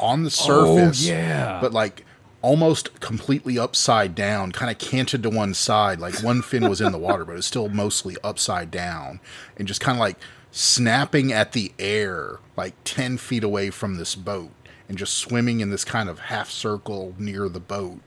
on 0.00 0.22
the 0.22 0.28
oh, 0.48 0.76
surface. 0.76 1.06
yeah. 1.06 1.58
But 1.60 1.72
like 1.72 2.04
almost 2.42 3.00
completely 3.00 3.58
upside 3.58 4.14
down, 4.14 4.52
kind 4.52 4.70
of 4.70 4.78
canted 4.78 5.22
to 5.24 5.30
one 5.30 5.54
side. 5.54 5.98
Like 5.98 6.22
one 6.22 6.42
fin 6.42 6.68
was 6.68 6.80
in 6.80 6.92
the 6.92 6.98
water, 6.98 7.24
but 7.24 7.32
it 7.32 7.36
was 7.36 7.46
still 7.46 7.68
mostly 7.68 8.16
upside 8.22 8.70
down, 8.70 9.20
and 9.56 9.66
just 9.66 9.80
kind 9.80 9.96
of 9.96 10.00
like 10.00 10.16
snapping 10.50 11.32
at 11.32 11.52
the 11.52 11.72
air, 11.78 12.38
like 12.56 12.74
ten 12.84 13.18
feet 13.18 13.44
away 13.44 13.70
from 13.70 13.96
this 13.96 14.14
boat, 14.14 14.50
and 14.88 14.96
just 14.96 15.14
swimming 15.14 15.60
in 15.60 15.70
this 15.70 15.84
kind 15.84 16.08
of 16.08 16.18
half 16.20 16.50
circle 16.50 17.14
near 17.18 17.48
the 17.48 17.60
boat, 17.60 18.00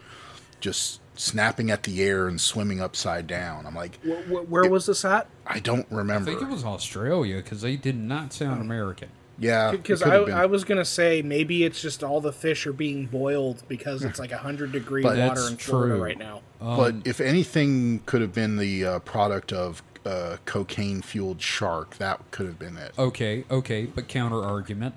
just 0.59 1.01
snapping 1.15 1.69
at 1.69 1.83
the 1.83 2.01
air 2.01 2.27
and 2.27 2.39
swimming 2.39 2.79
upside 2.79 3.27
down. 3.27 3.65
I'm 3.65 3.75
like, 3.75 3.99
Wh- 4.03 4.23
wh- 4.29 4.49
where 4.49 4.69
was 4.69 4.85
this 4.85 5.03
at? 5.03 5.27
I 5.45 5.59
don't 5.59 5.85
remember. 5.89 6.31
I 6.31 6.35
think 6.35 6.49
it 6.49 6.53
was 6.53 6.63
Australia 6.63 7.37
because 7.37 7.61
they 7.61 7.75
did 7.75 7.97
not 7.97 8.31
sound 8.31 8.59
oh. 8.59 8.61
American. 8.61 9.09
Yeah, 9.39 9.71
Because 9.71 10.03
I. 10.03 10.15
I 10.17 10.45
was 10.45 10.63
gonna 10.63 10.85
say 10.85 11.21
maybe 11.21 11.63
it's 11.63 11.81
just 11.81 12.03
all 12.03 12.21
the 12.21 12.33
fish 12.33 12.67
are 12.67 12.73
being 12.73 13.05
boiled 13.05 13.63
because 13.67 14.03
it's 14.03 14.19
like 14.19 14.31
hundred 14.31 14.71
degree 14.71 15.03
water 15.03 15.47
in 15.47 15.57
Florida 15.57 15.95
true. 15.95 16.03
right 16.03 16.17
now. 16.17 16.41
but 16.59 16.95
if 17.05 17.19
anything 17.21 18.01
could 18.05 18.21
have 18.21 18.33
been 18.33 18.57
the 18.57 18.85
uh, 18.85 18.99
product 18.99 19.51
of 19.53 19.81
uh, 20.05 20.37
cocaine 20.45 21.01
fueled 21.01 21.41
shark, 21.41 21.97
that 21.97 22.19
could 22.31 22.45
have 22.45 22.59
been 22.59 22.77
it. 22.77 22.93
Okay, 22.97 23.43
okay, 23.51 23.85
but 23.85 24.07
counter 24.07 24.43
argument, 24.43 24.95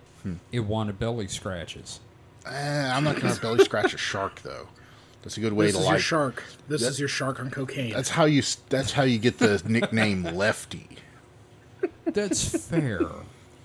it 0.50 0.60
wanted 0.60 0.98
belly 0.98 1.26
scratches. 1.28 2.00
Eh, 2.46 2.92
I'm 2.92 3.04
not 3.04 3.20
gonna 3.20 3.34
belly 3.36 3.64
scratch 3.64 3.94
a 3.94 3.98
shark 3.98 4.42
though. 4.42 4.68
That's 5.22 5.36
a 5.36 5.40
good 5.40 5.52
way 5.52 5.66
This 5.66 5.74
to 5.76 5.80
is 5.82 5.86
like. 5.86 5.92
your 5.92 6.00
shark. 6.00 6.42
This 6.66 6.80
That- 6.82 6.88
is 6.88 6.98
your 6.98 7.08
shark 7.08 7.38
on 7.38 7.50
cocaine. 7.50 7.92
That's 7.92 8.08
how 8.10 8.24
you. 8.24 8.42
That's 8.70 8.90
how 8.92 9.04
you 9.04 9.18
get 9.20 9.38
the 9.38 9.62
nickname 9.66 10.22
Lefty. 10.36 10.88
That's 12.04 12.66
fair. 12.68 13.00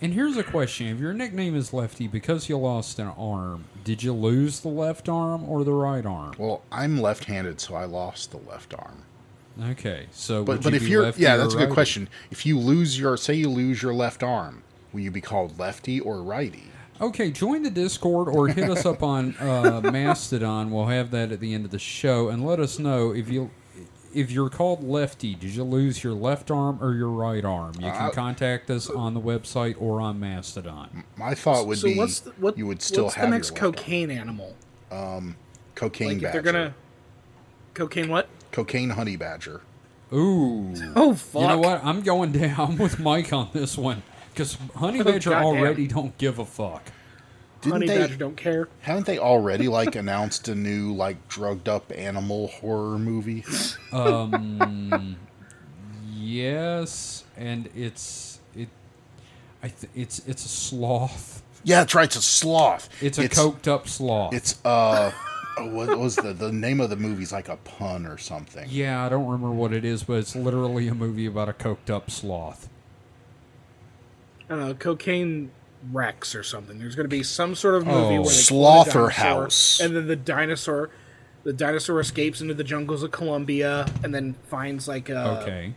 And 0.02 0.14
here's 0.14 0.38
a 0.38 0.44
question: 0.44 0.88
If 0.88 1.00
your 1.00 1.14
nickname 1.14 1.56
is 1.56 1.74
Lefty 1.74 2.08
because 2.08 2.50
you 2.50 2.58
lost 2.58 3.00
an 3.00 3.08
arm, 3.18 3.66
did 3.84 4.04
you 4.04 4.14
lose 4.14 4.60
the 4.60 4.68
left 4.68 5.10
arm 5.10 5.44
or 5.50 5.64
the 5.64 5.74
right 5.74 6.06
arm? 6.06 6.34
Well, 6.38 6.62
I'm 6.72 7.00
left-handed, 7.00 7.60
so 7.60 7.76
I 7.76 7.86
lost 7.86 8.32
the 8.32 8.38
left 8.38 8.74
arm. 8.78 9.04
Okay, 9.72 10.06
so 10.12 10.44
But 10.44 10.62
but 10.62 10.72
you 10.72 10.78
if 10.78 10.88
you're 10.88 11.10
yeah, 11.18 11.36
that's 11.38 11.56
a 11.56 11.58
good 11.58 11.72
question. 11.72 12.10
If 12.30 12.46
you 12.46 12.60
lose 12.60 13.00
your 13.00 13.18
say 13.18 13.34
you 13.34 13.50
lose 13.50 13.82
your 13.82 13.94
left 13.94 14.22
arm, 14.22 14.62
Will 14.94 15.02
you 15.02 15.12
be 15.12 15.22
called 15.22 15.60
lefty 15.60 16.00
or 16.00 16.22
righty? 16.22 16.64
Okay, 17.00 17.30
join 17.30 17.62
the 17.62 17.70
Discord 17.70 18.28
or 18.28 18.48
hit 18.48 18.70
us 18.70 18.86
up 18.86 19.04
on 19.04 19.36
uh, 19.38 19.82
Mastodon. 19.92 20.72
We'll 20.72 20.88
have 20.88 21.12
that 21.12 21.32
at 21.32 21.40
the 21.40 21.54
end 21.54 21.66
of 21.66 21.72
the 21.72 21.78
show, 21.80 22.30
and 22.30 22.44
let 22.46 22.60
us 22.60 22.80
know 22.80 23.14
if 23.14 23.30
you 23.30 23.52
if 24.14 24.32
you're 24.32 24.50
called 24.50 24.84
lefty. 24.84 25.36
Did 25.36 25.52
you 25.56 25.64
lose 25.64 26.04
your 26.04 26.14
left 26.14 26.50
arm 26.52 26.80
or 26.82 26.94
your 26.94 27.10
right 27.10 27.44
arm? 27.46 27.74
You 27.76 27.92
can 27.92 28.08
Uh, 28.08 28.10
contact 28.12 28.70
us 28.70 28.90
on 28.90 29.14
the 29.14 29.22
website 29.22 29.76
or 29.80 30.00
on 30.02 30.20
Mastodon. 30.20 31.04
My 31.18 31.34
thought 31.36 31.68
would 31.68 31.78
so 31.80 31.88
be 31.88 31.98
what's 31.98 32.20
the, 32.22 32.32
what, 32.32 32.58
you 32.58 32.66
would 32.68 32.82
still 32.82 33.06
what's 33.06 33.16
have 33.16 33.26
the 33.30 33.36
next 33.36 33.50
your 33.50 33.56
left 33.56 33.64
arm. 33.64 33.74
cocaine 33.74 34.12
animal? 34.12 34.56
cocaine 35.76 36.08
Like 36.08 36.22
badger. 36.22 36.32
they're 36.34 36.42
gonna 36.42 36.74
cocaine 37.74 38.10
what? 38.10 38.28
cocaine 38.52 38.92
honey 38.92 39.16
badger. 39.16 39.62
Ooh. 40.14 40.74
Oh 40.96 41.14
fuck! 41.14 41.42
You 41.42 41.48
know 41.50 41.58
what? 41.60 41.84
I'm 41.84 42.02
going 42.02 42.32
down 42.44 42.78
with 42.78 43.00
Mike 43.00 43.34
on 43.34 43.50
this 43.54 43.78
one 43.78 44.04
because 44.34 44.58
Honey 44.76 45.02
Oh, 45.02 45.04
Badger 45.04 45.32
goddamn. 45.32 45.46
already 45.46 45.88
don't 45.88 46.18
give 46.18 46.40
a 46.40 46.46
fuck. 46.46 46.84
Didn't 47.62 47.72
Honey 47.74 47.88
they? 47.88 47.98
badger 47.98 48.16
don't 48.18 48.38
care. 48.38 48.68
Haven't 48.82 49.06
they 49.06 49.18
already 49.18 49.68
like 49.68 49.96
announced 49.96 50.48
a 50.48 50.56
new 50.56 50.94
like 50.94 51.28
drugged 51.28 51.68
up 51.68 51.92
animal 51.96 52.48
horror 52.48 53.00
movie? 53.00 53.44
Um, 53.92 55.18
yes, 56.14 57.24
and 57.36 57.70
it's 57.76 58.40
it. 58.56 58.70
I 59.64 59.70
th- 59.70 59.92
it's 59.96 60.20
it's 60.28 60.46
a 60.46 60.50
sloth. 60.50 61.42
Yeah, 61.64 61.80
that's 61.80 61.96
right. 61.96 62.06
It's 62.06 62.16
a 62.16 62.22
sloth. 62.22 62.90
It's 63.02 63.18
a 63.18 63.28
coked 63.28 63.68
up 63.68 63.88
sloth. 63.88 64.34
It's 64.34 64.64
uh, 64.64 65.12
oh, 65.58 65.76
what 65.76 65.98
was 65.98 66.16
the 66.16 66.34
the 66.34 66.52
name 66.52 66.80
of 66.80 66.90
the 66.90 66.96
movie's 66.96 67.32
like 67.32 67.50
a 67.50 67.58
pun 67.58 68.06
or 68.06 68.18
something? 68.18 68.68
yeah, 68.70 69.04
I 69.06 69.10
don't 69.10 69.26
remember 69.26 69.52
what 69.52 69.74
it 69.74 69.84
is, 69.84 70.04
but 70.04 70.14
it's 70.20 70.36
literally 70.36 70.88
a 70.88 70.94
movie 70.94 71.26
about 71.26 71.50
a 71.50 71.54
coked 71.54 71.90
up 71.90 72.12
sloth. 72.12 72.70
I 74.50 74.56
don't 74.56 74.60
know, 74.60 74.74
cocaine 74.76 75.52
Rex 75.92 76.36
or 76.36 76.44
something. 76.44 76.80
There's 76.80 76.96
going 76.96 77.06
to 77.06 77.16
be 77.16 77.24
some 77.24 77.56
sort 77.56 77.76
of 77.76 77.86
movie 77.86 78.18
Oh. 78.18 78.22
where 78.22 78.32
a 78.32 78.34
Slaughterhouse. 78.34 79.80
and 79.80 79.96
then 79.96 80.08
the 80.08 80.16
dinosaur, 80.16 80.90
the 81.44 81.54
dinosaur 81.54 82.00
escapes 82.00 82.42
into 82.42 82.54
the 82.54 82.64
jungles 82.64 83.04
of 83.04 83.12
Colombia, 83.12 83.86
and 84.04 84.14
then 84.14 84.36
finds 84.50 84.88
like 84.88 85.10
a 85.10 85.40
Okay, 85.42 85.74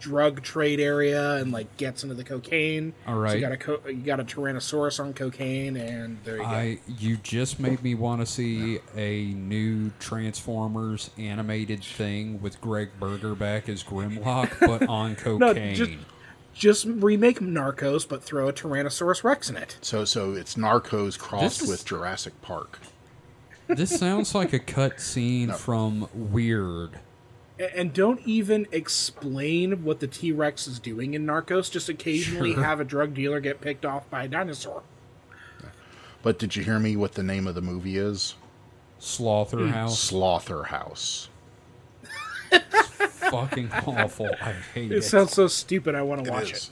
drug 0.00 0.42
trade 0.42 0.80
area 0.80 1.34
and 1.36 1.52
like 1.52 1.76
gets 1.76 2.02
into 2.02 2.12
the 2.16 2.24
cocaine. 2.24 2.92
All 3.06 3.14
right, 3.14 3.30
So 3.30 3.34
you 3.36 3.40
got 3.40 3.52
a 3.52 3.56
co- 3.56 3.80
you 3.86 3.92
got 4.02 4.18
a 4.18 4.24
Tyrannosaurus 4.24 4.98
on 4.98 5.12
cocaine, 5.14 5.76
and 5.76 6.18
there 6.24 6.38
you 6.38 6.42
go. 6.42 6.48
I 6.48 6.78
you 6.98 7.16
just 7.18 7.60
made 7.60 7.84
me 7.84 7.94
want 7.94 8.20
to 8.20 8.26
see 8.26 8.80
a 8.96 9.26
new 9.26 9.92
Transformers 10.00 11.10
animated 11.18 11.84
thing 11.84 12.42
with 12.42 12.60
Gregg 12.60 12.88
Berger 12.98 13.36
back 13.36 13.68
as 13.68 13.84
Grimlock, 13.84 14.50
but 14.58 14.88
on 14.88 15.14
cocaine. 15.16 15.76
just- 15.76 15.92
Just 16.54 16.84
remake 16.86 17.40
Narcos, 17.40 18.06
but 18.08 18.22
throw 18.22 18.48
a 18.48 18.52
Tyrannosaurus 18.52 19.24
Rex 19.24 19.48
in 19.50 19.56
it. 19.56 19.76
So 19.80 20.04
so 20.04 20.32
it's 20.32 20.54
Narcos 20.54 21.18
crossed 21.18 21.62
is- 21.62 21.68
with 21.68 21.84
Jurassic 21.84 22.40
Park. 22.42 22.78
This 23.68 23.98
sounds 23.98 24.34
like 24.34 24.52
a 24.52 24.58
cut 24.58 25.00
scene 25.00 25.50
from 25.52 26.08
Weird. 26.12 26.98
And 27.74 27.92
don't 27.94 28.20
even 28.26 28.66
explain 28.72 29.84
what 29.84 30.00
the 30.00 30.06
T 30.08 30.32
Rex 30.32 30.66
is 30.66 30.78
doing 30.78 31.14
in 31.14 31.24
Narcos. 31.24 31.70
Just 31.70 31.88
occasionally 31.88 32.54
Sure. 32.54 32.64
have 32.64 32.80
a 32.80 32.84
drug 32.84 33.14
dealer 33.14 33.40
get 33.40 33.60
picked 33.60 33.84
off 33.86 34.08
by 34.10 34.24
a 34.24 34.28
dinosaur. 34.28 34.82
But 36.22 36.38
did 36.38 36.54
you 36.56 36.64
hear 36.64 36.78
me? 36.78 36.96
What 36.96 37.12
the 37.14 37.22
name 37.22 37.46
of 37.46 37.54
the 37.54 37.62
movie 37.62 37.96
is? 37.96 38.34
Slaughterhouse. 38.98 39.98
Slaughterhouse. 39.98 41.28
Fucking 43.32 43.70
awful. 43.86 44.30
I 44.40 44.52
hate 44.74 44.92
It 44.92 44.98
it. 44.98 45.02
sounds 45.02 45.32
so 45.32 45.48
stupid. 45.48 45.94
I 45.94 46.02
want 46.02 46.24
to 46.24 46.30
watch 46.30 46.44
It 46.44 46.50
it. 46.50 46.56
is. 46.56 46.70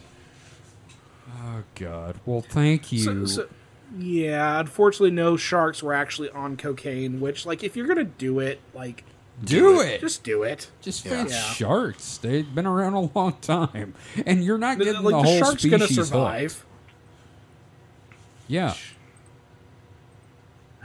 Oh 1.43 1.63
God. 1.75 2.17
Well, 2.27 2.43
thank 2.43 2.93
you. 2.93 3.01
So, 3.01 3.25
so, 3.27 3.49
yeah, 3.99 4.61
unfortunately, 4.61 5.11
no 5.11 5.37
sharks 5.37 5.83
were 5.83 5.93
actually 5.95 6.31
on 6.31 6.57
cocaine. 6.57 7.19
Which, 7.21 7.45
like, 7.47 7.65
if 7.65 7.77
you're 7.77 7.87
gonna 7.89 8.05
do 8.05 8.39
it, 8.41 8.61
like, 8.75 9.05
Do 9.43 9.81
it. 9.81 10.01
just 10.01 10.23
do 10.23 10.43
it. 10.43 10.71
Just 10.83 11.05
Yeah. 11.07 11.23
Yeah. 11.27 11.43
sharks. 11.53 12.19
They've 12.19 12.55
been 12.55 12.67
around 12.67 12.93
a 12.95 13.01
long 13.19 13.33
time, 13.41 13.95
and 14.27 14.45
you're 14.45 14.59
not 14.59 14.79
getting 14.79 14.95
like 15.03 15.03
the 15.03 15.11
the 15.11 15.23
whole 15.23 15.39
shark's 15.39 15.63
species 15.63 15.71
gonna 15.71 15.85
hooked. 15.87 15.95
survive. 16.09 16.65
Yeah. 18.49 18.75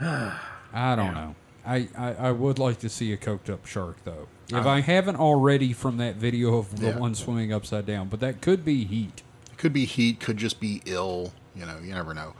I 0.00 0.94
don't 0.96 1.14
know. 1.14 1.34
I, 1.64 1.88
I, 1.96 2.12
I 2.14 2.30
would 2.32 2.58
like 2.58 2.78
to 2.80 2.88
see 2.88 3.12
a 3.12 3.16
coked 3.16 3.50
up 3.50 3.66
shark 3.66 3.96
though. 4.04 4.28
If 4.48 4.64
I 4.66 4.80
haven't 4.80 5.16
already 5.16 5.72
from 5.72 5.96
that 5.96 6.16
video 6.16 6.56
of 6.58 6.78
the 6.80 6.88
Yeah. 6.88 6.98
one 6.98 7.14
swimming 7.14 7.52
upside 7.52 7.84
down, 7.86 8.08
but 8.08 8.20
that 8.20 8.40
could 8.40 8.64
be 8.64 8.84
heat. 8.84 9.22
It 9.50 9.58
could 9.58 9.72
be 9.72 9.84
heat, 9.86 10.20
could 10.20 10.36
just 10.36 10.60
be 10.60 10.82
ill. 10.86 11.32
You 11.54 11.66
know, 11.66 11.78
you 11.82 11.92
never 11.94 12.14
know. 12.14 12.34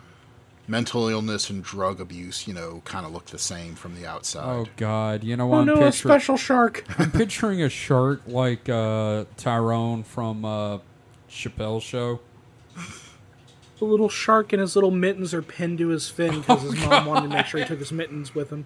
Mental 0.68 1.08
illness 1.08 1.48
and 1.48 1.62
drug 1.62 2.00
abuse, 2.00 2.46
you 2.48 2.54
know, 2.54 2.82
kind 2.84 3.06
of 3.06 3.12
look 3.12 3.26
the 3.26 3.38
same 3.38 3.74
from 3.76 3.94
the 3.94 4.06
outside. 4.06 4.44
Oh 4.44 4.66
God! 4.76 5.22
You 5.24 5.36
know 5.36 5.52
Oh 5.54 5.58
I'm 5.60 5.66
no, 5.66 5.74
a 5.74 5.76
picturing 5.76 5.92
special 5.92 6.36
shark. 6.36 6.84
I'm 6.98 7.10
picturing 7.12 7.62
a 7.62 7.68
shark 7.68 8.22
like 8.26 8.68
uh, 8.68 9.24
Tyrone 9.36 10.02
from 10.02 10.44
uh, 10.44 10.78
Chappelle 11.30 11.80
Show. 11.80 12.20
the 13.78 13.84
little 13.84 14.08
shark 14.08 14.52
and 14.52 14.60
his 14.60 14.74
little 14.74 14.90
mittens 14.90 15.32
are 15.34 15.42
pinned 15.42 15.78
to 15.78 15.88
his 15.88 16.08
fin 16.08 16.40
because 16.40 16.62
his 16.62 16.76
mom 16.84 17.06
wanted 17.06 17.28
to 17.30 17.34
make 17.36 17.46
sure 17.46 17.60
he 17.60 17.66
took 17.66 17.78
his 17.78 17.92
mittens 17.92 18.34
with 18.34 18.50
him. 18.50 18.64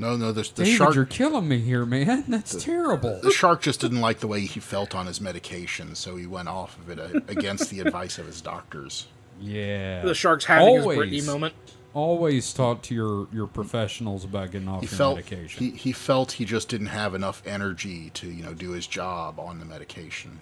No, 0.00 0.16
no, 0.16 0.32
the, 0.32 0.40
the 0.42 0.64
David, 0.64 0.76
shark. 0.78 0.94
you're 0.94 1.04
killing 1.04 1.46
me 1.46 1.58
here, 1.58 1.84
man. 1.84 2.24
That's 2.28 2.54
terrible. 2.64 3.20
The 3.22 3.30
shark 3.30 3.60
just 3.60 3.80
didn't 3.80 4.00
like 4.00 4.20
the 4.20 4.26
way 4.26 4.40
he 4.40 4.58
felt 4.58 4.94
on 4.94 5.06
his 5.06 5.20
medication, 5.20 5.94
so 5.94 6.16
he 6.16 6.26
went 6.26 6.48
off 6.48 6.78
of 6.78 6.88
it 6.88 6.98
uh, 6.98 7.20
against 7.28 7.68
the 7.68 7.80
advice 7.80 8.18
of 8.18 8.24
his 8.24 8.40
doctors. 8.40 9.08
Yeah. 9.38 10.00
The 10.02 10.14
shark's 10.14 10.46
having 10.46 10.68
Always. 10.80 11.12
his 11.12 11.24
Britney 11.24 11.26
moment. 11.26 11.54
Always 11.92 12.50
talk 12.54 12.80
to 12.84 12.94
your, 12.94 13.28
your 13.30 13.46
professionals 13.46 14.24
about 14.24 14.52
getting 14.52 14.68
off 14.68 14.80
He 14.80 14.86
your 14.86 14.96
felt 14.96 15.16
medication. 15.16 15.64
he, 15.66 15.70
he 15.72 15.92
felt 15.92 16.32
he 16.32 16.46
just 16.46 16.70
didn't 16.70 16.86
have 16.86 17.14
enough 17.14 17.42
energy 17.44 18.08
to 18.14 18.26
you 18.30 18.42
know 18.42 18.54
do 18.54 18.70
his 18.70 18.86
job 18.86 19.38
on 19.38 19.58
the 19.58 19.66
medication. 19.66 20.40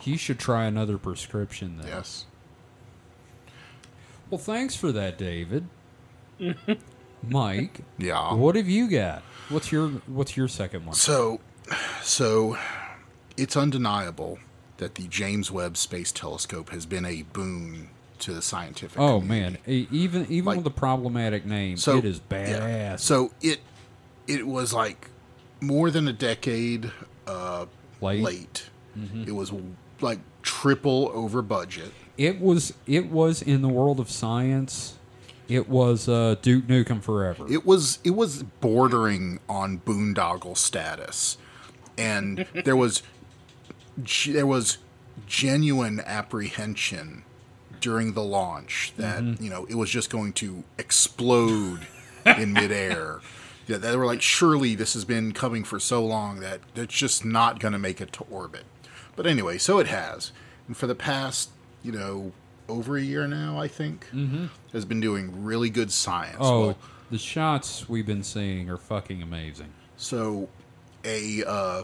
He 0.00 0.16
should 0.16 0.38
try 0.38 0.64
another 0.64 0.96
prescription 0.96 1.76
then. 1.76 1.88
Yes. 1.88 2.24
Well, 4.30 4.38
thanks 4.38 4.74
for 4.76 4.92
that, 4.92 5.18
David. 5.18 5.66
Mike, 7.26 7.80
Yeah. 7.98 8.34
what 8.34 8.54
have 8.56 8.68
you 8.68 8.88
got? 8.88 9.22
What's 9.48 9.72
your 9.72 9.88
What's 10.06 10.36
your 10.36 10.48
second 10.48 10.86
one? 10.86 10.94
So, 10.94 11.40
so 12.02 12.56
it's 13.36 13.56
undeniable 13.56 14.38
that 14.78 14.94
the 14.96 15.08
James 15.08 15.50
Webb 15.50 15.76
Space 15.76 16.12
Telescope 16.12 16.70
has 16.70 16.86
been 16.86 17.04
a 17.04 17.22
boon 17.22 17.88
to 18.20 18.32
the 18.34 18.42
scientific. 18.42 18.98
Oh 18.98 19.20
community. 19.20 19.58
man, 19.66 19.86
even 19.90 20.26
even 20.28 20.44
Like- 20.44 20.56
with 20.56 20.64
the 20.64 20.70
problematic 20.70 21.44
name, 21.46 21.76
So 21.76 21.96
it 21.98 22.04
is 22.04 22.20
yeah. 22.30 22.36
badass. 22.94 23.00
So 23.00 23.32
it 23.40 23.60
it 24.26 24.46
was 24.46 24.72
like 24.72 25.08
more 25.60 25.90
than 25.90 26.06
a 26.08 26.12
decade 26.12 26.92
uh, 27.26 27.66
Late. 28.00 28.22
late. 28.22 28.70
It 29.26 29.32
was 29.32 29.52
like 30.00 30.18
triple 30.42 31.10
over 31.14 31.40
budget. 31.42 31.92
It 32.16 32.40
was 32.40 32.74
it 32.86 33.06
was 33.10 33.40
in 33.42 33.62
the 33.62 33.68
world 33.68 34.00
of 34.00 34.10
science. 34.10 34.97
It 35.48 35.68
was 35.68 36.08
uh, 36.08 36.36
Duke 36.42 36.66
Nukem 36.66 37.02
forever. 37.02 37.46
It 37.50 37.64
was 37.64 37.98
it 38.04 38.10
was 38.10 38.42
bordering 38.42 39.40
on 39.48 39.78
boondoggle 39.80 40.56
status, 40.56 41.38
and 41.96 42.46
there 42.64 42.76
was 42.76 43.02
there 44.26 44.46
was 44.46 44.78
genuine 45.26 46.00
apprehension 46.00 47.24
during 47.80 48.12
the 48.12 48.22
launch 48.22 48.92
that 48.96 49.40
you 49.40 49.48
know 49.48 49.64
it 49.66 49.74
was 49.74 49.88
just 49.90 50.10
going 50.10 50.32
to 50.34 50.64
explode 50.78 51.86
in 52.26 52.52
midair. 52.52 53.20
Yeah, 53.68 53.76
they 53.76 53.94
were 53.98 54.06
like, 54.06 54.22
surely 54.22 54.74
this 54.74 54.94
has 54.94 55.04
been 55.04 55.32
coming 55.32 55.62
for 55.62 55.78
so 55.78 56.02
long 56.02 56.40
that 56.40 56.60
it's 56.74 56.94
just 56.94 57.22
not 57.22 57.60
going 57.60 57.72
to 57.72 57.78
make 57.78 58.00
it 58.00 58.14
to 58.14 58.24
orbit. 58.30 58.64
But 59.14 59.26
anyway, 59.26 59.58
so 59.58 59.78
it 59.78 59.88
has, 59.88 60.32
and 60.66 60.74
for 60.74 60.86
the 60.86 60.94
past 60.94 61.50
you 61.82 61.92
know 61.92 62.32
over 62.68 62.96
a 62.96 63.02
year 63.02 63.26
now, 63.26 63.58
I 63.58 63.68
think, 63.68 64.06
has 64.72 64.84
been 64.84 65.00
doing 65.00 65.44
really 65.44 65.70
good 65.70 65.90
science. 65.90 66.36
oh, 66.40 66.60
Well, 66.60 66.78
the 67.10 67.18
shots 67.18 67.88
we've 67.88 68.06
been 68.06 68.22
seeing 68.22 68.68
are 68.68 68.76
fucking 68.76 69.22
amazing. 69.22 69.72
so, 69.96 70.48
a 71.04 71.42
uh, 71.46 71.82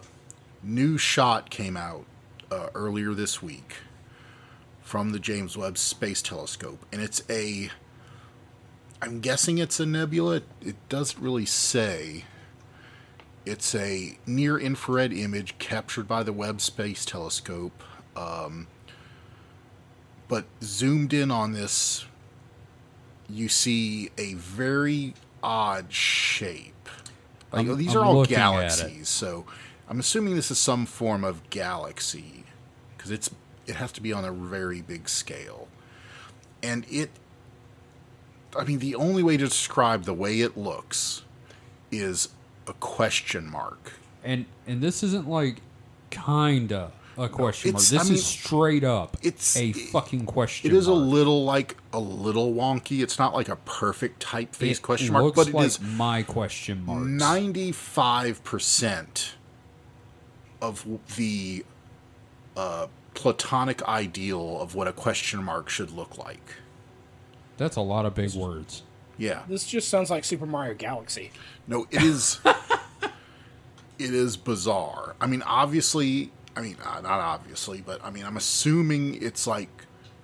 new 0.63 0.99
shot 0.99 1.49
came 1.51 1.77
out 1.77 2.05
uh, 2.51 2.69
earlier 2.75 3.15
this 3.15 3.43
week 3.43 3.77
from 4.83 5.13
the 5.13 5.19
James 5.19 5.57
Webb 5.57 5.79
Space 5.79 6.21
Telescope, 6.23 6.85
and 6.93 7.01
it's 7.01 7.23
a. 7.31 7.71
I'm 9.03 9.21
guessing 9.21 9.59
it's 9.59 9.81
a 9.81 9.87
nebula. 9.87 10.43
It 10.63 10.77
doesn't 10.89 11.21
really 11.23 11.47
say. 11.47 12.25
It's 13.45 13.75
a 13.75 14.17
near 14.27 14.59
infrared 14.59 15.13
image 15.13 15.59
captured 15.59 16.09
by 16.09 16.23
the 16.23 16.33
Webb 16.33 16.63
Space 16.63 17.05
Telescope. 17.05 17.83
Um, 18.17 18.69
but 20.29 20.45
zoomed 20.63 21.13
in 21.13 21.31
on 21.31 21.53
this, 21.53 22.05
you 23.29 23.49
see 23.49 24.11
a 24.19 24.35
very 24.35 25.15
odd 25.43 25.93
shape. 25.93 26.89
Like, 27.53 27.67
I'm 27.67 27.77
these 27.77 27.95
are 27.95 28.05
all 28.05 28.25
galaxies, 28.25 29.09
so 29.09 29.45
I'm 29.89 30.01
assuming 30.01 30.35
this 30.35 30.51
is 30.51 30.59
some 30.59 30.87
form 30.87 31.25
of 31.25 31.49
galaxy 31.51 32.45
because 32.97 33.11
it's 33.11 33.31
it 33.67 33.77
has 33.77 33.93
to 33.93 34.03
be 34.03 34.13
on 34.13 34.25
a 34.25 34.33
very 34.33 34.83
big 34.83 35.09
scale, 35.09 35.69
and 36.63 36.85
it. 36.91 37.11
I 38.57 38.63
mean, 38.65 38.79
the 38.79 38.95
only 38.95 39.23
way 39.23 39.37
to 39.37 39.45
describe 39.45 40.05
the 40.05 40.15
way 40.15 40.41
it 40.41 40.57
looks 40.57 41.23
is 41.91 42.29
a 42.67 42.73
question 42.75 43.51
mark. 43.51 43.95
And 44.23 44.47
and 44.67 44.81
this 44.81 45.03
isn't 45.03 45.29
like 45.29 45.61
kinda 46.11 46.93
a 47.17 47.29
question 47.29 47.73
mark. 47.73 47.83
it's- 47.83 47.91
This 47.91 48.01
I 48.01 48.05
mean, 48.05 48.15
is 48.15 48.27
straight 48.27 48.85
up 48.85 49.17
it's- 49.23 49.57
a 49.57 49.69
it- 49.71 49.91
fucking 49.91 50.27
question. 50.27 50.71
It 50.71 50.77
is 50.77 50.87
a 50.89 50.91
mark. 50.95 51.09
little 51.09 51.45
like 51.45 51.77
a 51.93 51.99
little 52.01 52.53
wonky. 52.53 53.03
It's 53.03 53.19
not 53.19 53.35
like 53.35 53.49
a 53.49 53.57
perfect 53.57 54.25
typeface 54.25 54.71
It 54.79 54.83
question 54.83 55.13
mark, 55.13 55.25
looks 55.25 55.37
but 55.37 55.49
it 55.49 55.55
like 55.55 55.67
is 55.67 55.81
my 55.81 56.23
question 56.23 56.85
marks. 56.85 57.07
ninety-five 57.07 58.43
percent 58.45 59.35
of 60.61 60.85
the 61.17 61.65
uh, 62.57 62.87
platonic 63.15 63.83
ideal 63.85 64.61
of 64.61 64.75
what 64.75 64.89
a 64.89 64.93
question 64.93 65.43
mark 65.43 65.69
should 65.69 65.91
look 65.91 66.17
like. 66.19 66.55
That's 67.57 67.77
a 67.77 67.81
lot 67.81 68.07
of 68.07 68.15
big 68.15 68.33
words. 68.35 68.83
Yeah. 69.19 69.43
This 69.49 69.65
just 69.67 69.89
sounds 69.89 70.11
like 70.11 70.25
Super 70.25 70.47
Mario 70.47 70.75
Galaxy. 70.75 71.31
No, 71.69 71.87
it 71.91 72.03
is. 72.03 72.41
it 73.99 74.13
is 74.13 74.37
bizarre. 74.37 75.15
I 75.21 75.27
mean, 75.27 75.43
obviously. 75.43 76.33
I 76.57 76.61
mean, 76.61 76.77
uh, 76.85 77.01
not 77.01 77.21
obviously, 77.21 77.81
but 77.81 78.05
I 78.05 78.11
mean, 78.11 78.25
I'm 78.25 78.37
assuming 78.37 79.21
it's 79.23 79.47
like 79.47 79.69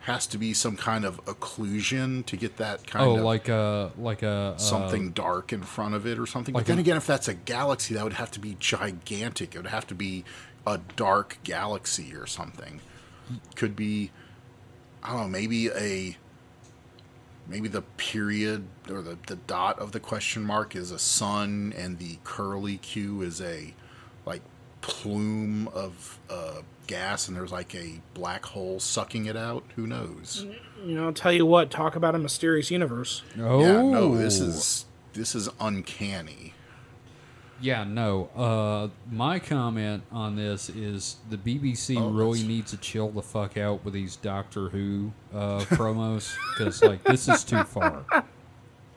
has 0.04 0.26
to 0.28 0.38
be 0.38 0.54
some 0.54 0.76
kind 0.76 1.04
of 1.04 1.22
occlusion 1.26 2.24
to 2.24 2.34
get 2.36 2.56
that 2.56 2.86
kind 2.86 3.04
Oh, 3.06 3.16
of 3.16 3.22
like 3.22 3.48
a 3.48 3.92
like 3.98 4.22
a 4.22 4.54
uh, 4.54 4.56
something 4.56 5.10
dark 5.10 5.52
in 5.52 5.62
front 5.62 5.94
of 5.94 6.06
it 6.06 6.18
or 6.18 6.26
something. 6.26 6.54
like 6.54 6.64
but 6.64 6.66
then 6.68 6.78
an- 6.78 6.80
again, 6.80 6.96
if 6.96 7.06
that's 7.06 7.28
a 7.28 7.34
galaxy, 7.34 7.94
that 7.94 8.04
would 8.04 8.14
have 8.14 8.30
to 8.32 8.40
be 8.40 8.56
gigantic. 8.58 9.54
It 9.54 9.58
would 9.58 9.66
have 9.66 9.86
to 9.88 9.94
be 9.94 10.24
a 10.66 10.78
dark 10.96 11.38
galaxy 11.44 12.14
or 12.14 12.26
something. 12.26 12.80
Could 13.56 13.76
be, 13.76 14.10
I 15.02 15.10
don't 15.12 15.22
know, 15.22 15.28
maybe 15.28 15.68
a 15.70 16.16
maybe 17.46 17.68
the 17.68 17.82
period 17.82 18.64
or 18.88 19.02
the, 19.02 19.18
the 19.26 19.36
dot 19.36 19.78
of 19.78 19.92
the 19.92 20.00
question 20.00 20.42
mark 20.42 20.76
is 20.76 20.90
a 20.90 20.98
sun 20.98 21.74
and 21.76 21.98
the 21.98 22.18
curly 22.24 22.76
Q 22.78 23.22
is 23.22 23.40
a 23.40 23.74
plume 24.80 25.68
of 25.68 26.18
uh, 26.28 26.60
gas 26.86 27.28
and 27.28 27.36
there's 27.36 27.52
like 27.52 27.74
a 27.74 28.00
black 28.14 28.44
hole 28.46 28.80
sucking 28.80 29.26
it 29.26 29.36
out. 29.36 29.64
Who 29.76 29.86
knows? 29.86 30.46
You 30.84 30.94
know, 30.94 31.06
I'll 31.06 31.12
tell 31.12 31.32
you 31.32 31.46
what, 31.46 31.70
talk 31.70 31.96
about 31.96 32.14
a 32.14 32.18
mysterious 32.18 32.70
universe. 32.70 33.22
Oh, 33.38 33.60
Yeah, 33.60 33.82
no, 33.82 34.16
this 34.16 34.40
is 34.40 34.86
this 35.12 35.34
is 35.34 35.48
uncanny. 35.60 36.54
Yeah, 37.62 37.84
no. 37.84 38.30
Uh, 38.34 38.88
my 39.12 39.38
comment 39.38 40.02
on 40.10 40.34
this 40.34 40.70
is 40.70 41.16
the 41.28 41.36
BBC 41.36 42.00
Oh, 42.00 42.08
really 42.08 42.38
that's- 42.38 42.48
needs 42.48 42.70
to 42.70 42.78
chill 42.78 43.10
the 43.10 43.20
fuck 43.20 43.58
out 43.58 43.84
with 43.84 43.92
these 43.92 44.16
Doctor 44.16 44.70
Who 44.70 45.12
uh, 45.34 45.58
promos 45.68 46.34
because 46.56 46.82
like 46.82 47.04
this 47.04 47.28
is 47.28 47.44
too 47.44 47.62
far. 47.64 48.04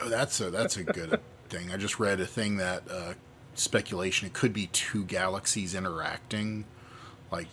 Oh, 0.02 0.10
that's 0.10 0.42
a 0.42 0.50
that's 0.50 0.76
a 0.76 0.84
good 0.84 1.20
thing. 1.50 1.72
I 1.72 1.78
just 1.78 1.98
read 1.98 2.20
a 2.20 2.26
thing 2.26 2.58
that 2.58 2.84
uh, 2.92 3.14
speculation 3.56 4.28
it 4.28 4.34
could 4.34 4.54
be 4.54 4.68
two 4.68 5.04
galaxies 5.06 5.76
interacting, 5.76 6.66
like 7.32 7.48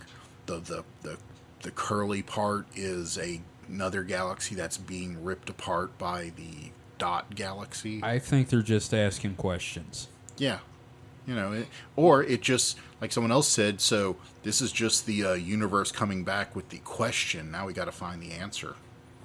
the 0.47 0.57
the 0.59 0.85
the, 1.03 1.19
the 1.63 1.71
curly 1.71 2.23
part 2.23 2.67
is 2.75 3.19
a, 3.19 3.41
another 3.69 4.03
galaxy 4.03 4.55
that's 4.55 4.79
being 4.79 5.23
ripped 5.23 5.51
apart 5.51 5.97
by 5.99 6.33
the 6.37 6.71
dot 6.99 7.35
galaxy. 7.35 8.01
I 8.03 8.19
think 8.19 8.49
they're 8.49 8.63
just 8.63 8.93
asking 8.95 9.37
questions. 9.37 10.09
yeah, 10.37 10.59
you 11.27 11.35
know, 11.35 11.53
it, 11.53 11.69
or 11.97 12.23
it 12.23 12.41
just 12.41 12.79
like 13.01 13.13
someone 13.13 13.31
else 13.33 13.49
said. 13.49 13.81
So 13.81 14.17
this 14.43 14.61
is 14.61 14.73
just 14.73 15.07
the 15.07 15.25
uh, 15.25 15.33
universe 15.35 15.93
coming 15.93 16.25
back 16.25 16.57
with 16.57 16.71
the 16.71 16.79
question. 16.79 17.51
Now 17.51 17.67
we 17.67 17.73
got 17.73 17.85
to 17.87 17.93
find 17.93 18.23
the 18.23 18.33
answer. 18.33 18.75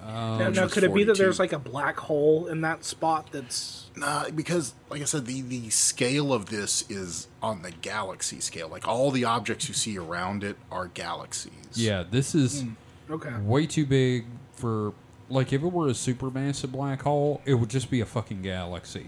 Oh, 0.07 0.37
now, 0.37 0.49
now 0.49 0.67
could 0.67 0.83
it 0.83 0.93
be 0.93 1.03
that 1.05 1.17
there's 1.17 1.39
like 1.39 1.51
a 1.51 1.59
black 1.59 1.97
hole 1.97 2.47
in 2.47 2.61
that 2.61 2.85
spot 2.85 3.29
that's. 3.31 3.89
Nah, 3.95 4.29
because 4.29 4.73
like 4.89 5.01
I 5.01 5.05
said, 5.05 5.25
the 5.25 5.41
the 5.41 5.69
scale 5.69 6.33
of 6.33 6.47
this 6.47 6.83
is 6.89 7.27
on 7.41 7.61
the 7.61 7.71
galaxy 7.71 8.39
scale. 8.39 8.67
Like 8.67 8.87
all 8.87 9.09
the 9.09 9.23
objects 9.23 9.67
you 9.67 9.73
see 9.73 9.97
around 9.97 10.43
it 10.43 10.57
are 10.71 10.87
galaxies. 10.87 11.53
Yeah, 11.73 12.03
this 12.09 12.35
is 12.35 12.61
hmm, 12.61 12.73
Okay. 13.09 13.35
way 13.41 13.65
too 13.65 13.85
big 13.85 14.25
for 14.53 14.93
like 15.29 15.51
if 15.53 15.63
it 15.63 15.71
were 15.71 15.87
a 15.87 15.91
supermassive 15.91 16.71
black 16.71 17.01
hole, 17.01 17.41
it 17.45 17.55
would 17.55 17.69
just 17.69 17.89
be 17.89 18.01
a 18.01 18.05
fucking 18.05 18.41
galaxy. 18.41 19.07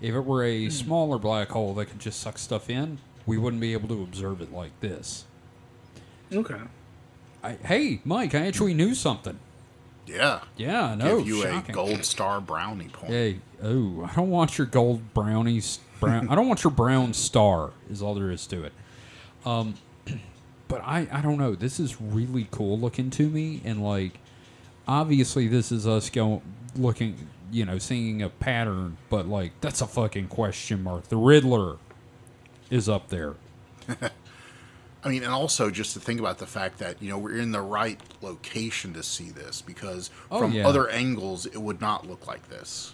If 0.00 0.14
it 0.14 0.24
were 0.24 0.42
a 0.42 0.64
hmm. 0.64 0.70
smaller 0.70 1.18
black 1.18 1.50
hole 1.50 1.74
that 1.74 1.86
could 1.86 2.00
just 2.00 2.20
suck 2.20 2.38
stuff 2.38 2.68
in, 2.68 2.98
we 3.26 3.38
wouldn't 3.38 3.60
be 3.60 3.72
able 3.74 3.88
to 3.88 4.02
observe 4.02 4.40
it 4.40 4.52
like 4.52 4.78
this. 4.80 5.24
Okay. 6.32 6.60
I, 7.44 7.52
hey, 7.64 8.00
Mike, 8.04 8.34
I 8.34 8.46
actually 8.46 8.74
knew 8.74 8.94
something. 8.94 9.38
Yeah. 10.06 10.40
Yeah, 10.56 10.94
no, 10.94 11.18
Give 11.18 11.26
you 11.28 11.42
shocking. 11.42 11.70
a 11.70 11.74
gold 11.74 12.04
star 12.04 12.40
brownie 12.40 12.88
point. 12.88 13.12
Hey, 13.12 13.40
oh, 13.62 14.08
I 14.10 14.14
don't 14.14 14.30
want 14.30 14.58
your 14.58 14.66
gold 14.66 15.14
brownies. 15.14 15.78
Brown. 16.00 16.28
I 16.28 16.34
don't 16.34 16.48
want 16.48 16.64
your 16.64 16.72
brown 16.72 17.14
star. 17.14 17.70
Is 17.88 18.02
all 18.02 18.14
there 18.14 18.30
is 18.30 18.46
to 18.48 18.64
it. 18.64 18.72
Um, 19.46 19.74
but 20.68 20.82
I, 20.84 21.06
I 21.12 21.20
don't 21.20 21.38
know. 21.38 21.54
This 21.54 21.78
is 21.78 22.00
really 22.00 22.48
cool 22.50 22.78
looking 22.78 23.10
to 23.10 23.28
me, 23.28 23.60
and 23.64 23.82
like, 23.84 24.18
obviously, 24.88 25.46
this 25.46 25.70
is 25.70 25.86
us 25.86 26.10
going 26.10 26.42
looking, 26.76 27.28
you 27.52 27.64
know, 27.64 27.78
seeing 27.78 28.20
a 28.22 28.28
pattern. 28.28 28.96
But 29.10 29.28
like, 29.28 29.52
that's 29.60 29.80
a 29.80 29.86
fucking 29.86 30.26
question 30.28 30.82
mark. 30.82 31.08
The 31.08 31.16
Riddler 31.16 31.76
is 32.70 32.88
up 32.88 33.08
there. 33.08 33.34
I 35.04 35.08
mean, 35.08 35.24
and 35.24 35.32
also 35.32 35.68
just 35.70 35.94
to 35.94 36.00
think 36.00 36.20
about 36.20 36.38
the 36.38 36.46
fact 36.46 36.78
that 36.78 37.02
you 37.02 37.08
know 37.10 37.18
we're 37.18 37.36
in 37.38 37.50
the 37.52 37.60
right 37.60 38.00
location 38.20 38.92
to 38.94 39.02
see 39.02 39.30
this 39.30 39.60
because 39.62 40.10
Oh, 40.30 40.38
from 40.38 40.52
yeah. 40.52 40.66
other 40.68 40.88
angles 40.88 41.46
it 41.46 41.58
would 41.60 41.80
not 41.80 42.08
look 42.08 42.26
like 42.26 42.48
this. 42.48 42.92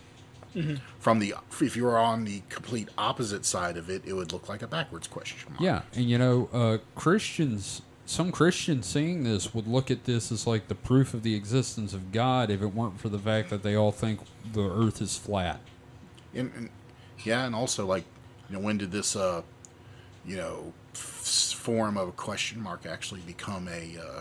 From 0.99 1.21
the 1.21 1.35
if 1.61 1.77
you 1.77 1.85
were 1.85 1.99
on 1.99 2.25
the 2.25 2.43
complete 2.49 2.89
opposite 2.99 3.45
side 3.45 3.77
of 3.77 3.89
it, 3.91 4.03
it 4.05 4.15
would 4.15 4.33
look 4.33 4.49
like 4.49 4.63
a 4.63 4.67
backwards 4.67 5.07
question 5.07 5.51
mark. 5.53 5.61
Yeah, 5.61 5.83
and 5.95 6.07
you 6.11 6.19
know, 6.19 6.49
uh, 6.53 6.79
Christians, 6.97 7.83
some 8.07 8.33
Christians 8.33 8.87
seeing 8.87 9.23
this 9.23 9.55
would 9.55 9.69
look 9.69 9.89
at 9.89 10.05
this 10.05 10.33
as 10.33 10.47
like 10.49 10.67
the 10.67 10.75
proof 10.75 11.15
of 11.15 11.23
the 11.23 11.35
existence 11.37 11.93
of 11.93 12.11
God 12.11 12.51
if 12.51 12.61
it 12.61 12.75
weren't 12.75 12.99
for 12.99 13.09
the 13.09 13.19
fact 13.21 13.51
that 13.51 13.63
they 13.63 13.77
all 13.77 13.93
think 13.93 14.21
the 14.53 14.69
earth 14.69 15.01
is 15.01 15.17
flat. 15.17 15.61
and, 16.35 16.51
and 16.57 16.71
yeah, 17.25 17.45
and 17.45 17.55
also 17.55 17.87
like 17.87 18.05
you 18.49 18.57
know 18.57 18.61
when 18.63 18.79
did 18.79 18.91
this 18.91 19.15
uh 19.15 19.43
you 20.27 20.37
know 20.37 20.73
f- 20.88 20.88
form 21.53 21.97
of 21.97 22.09
a 22.09 22.13
question 22.13 22.61
mark 22.61 22.87
actually 22.87 23.21
become 23.21 23.69
a 23.69 23.97
uh, 23.99 24.21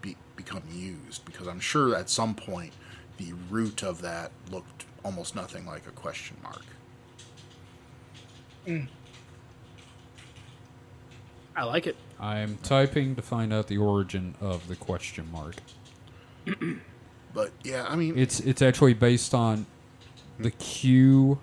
be, 0.00 0.16
become 0.36 0.62
used? 0.72 1.24
Because 1.24 1.46
I'm 1.46 1.60
sure 1.60 1.94
at 1.94 2.10
some 2.10 2.34
point 2.34 2.72
the 3.16 3.32
root 3.50 3.82
of 3.82 4.00
that 4.02 4.30
looked 4.50 4.86
almost 5.04 5.34
nothing 5.34 5.66
like 5.66 5.86
a 5.86 5.90
question 5.90 6.36
mark. 6.42 6.64
I 11.56 11.64
like 11.64 11.86
it. 11.86 11.96
I'm 12.20 12.58
typing 12.62 13.16
to 13.16 13.22
find 13.22 13.52
out 13.52 13.66
the 13.66 13.78
origin 13.78 14.34
of 14.40 14.68
the 14.68 14.76
question 14.76 15.30
mark. 15.32 15.56
But 17.34 17.52
yeah, 17.62 17.86
I 17.88 17.94
mean, 17.94 18.18
It's 18.18 18.40
it's 18.40 18.62
actually 18.62 18.94
based 18.94 19.34
on 19.34 19.66
the 20.38 20.50
Q 20.50 21.38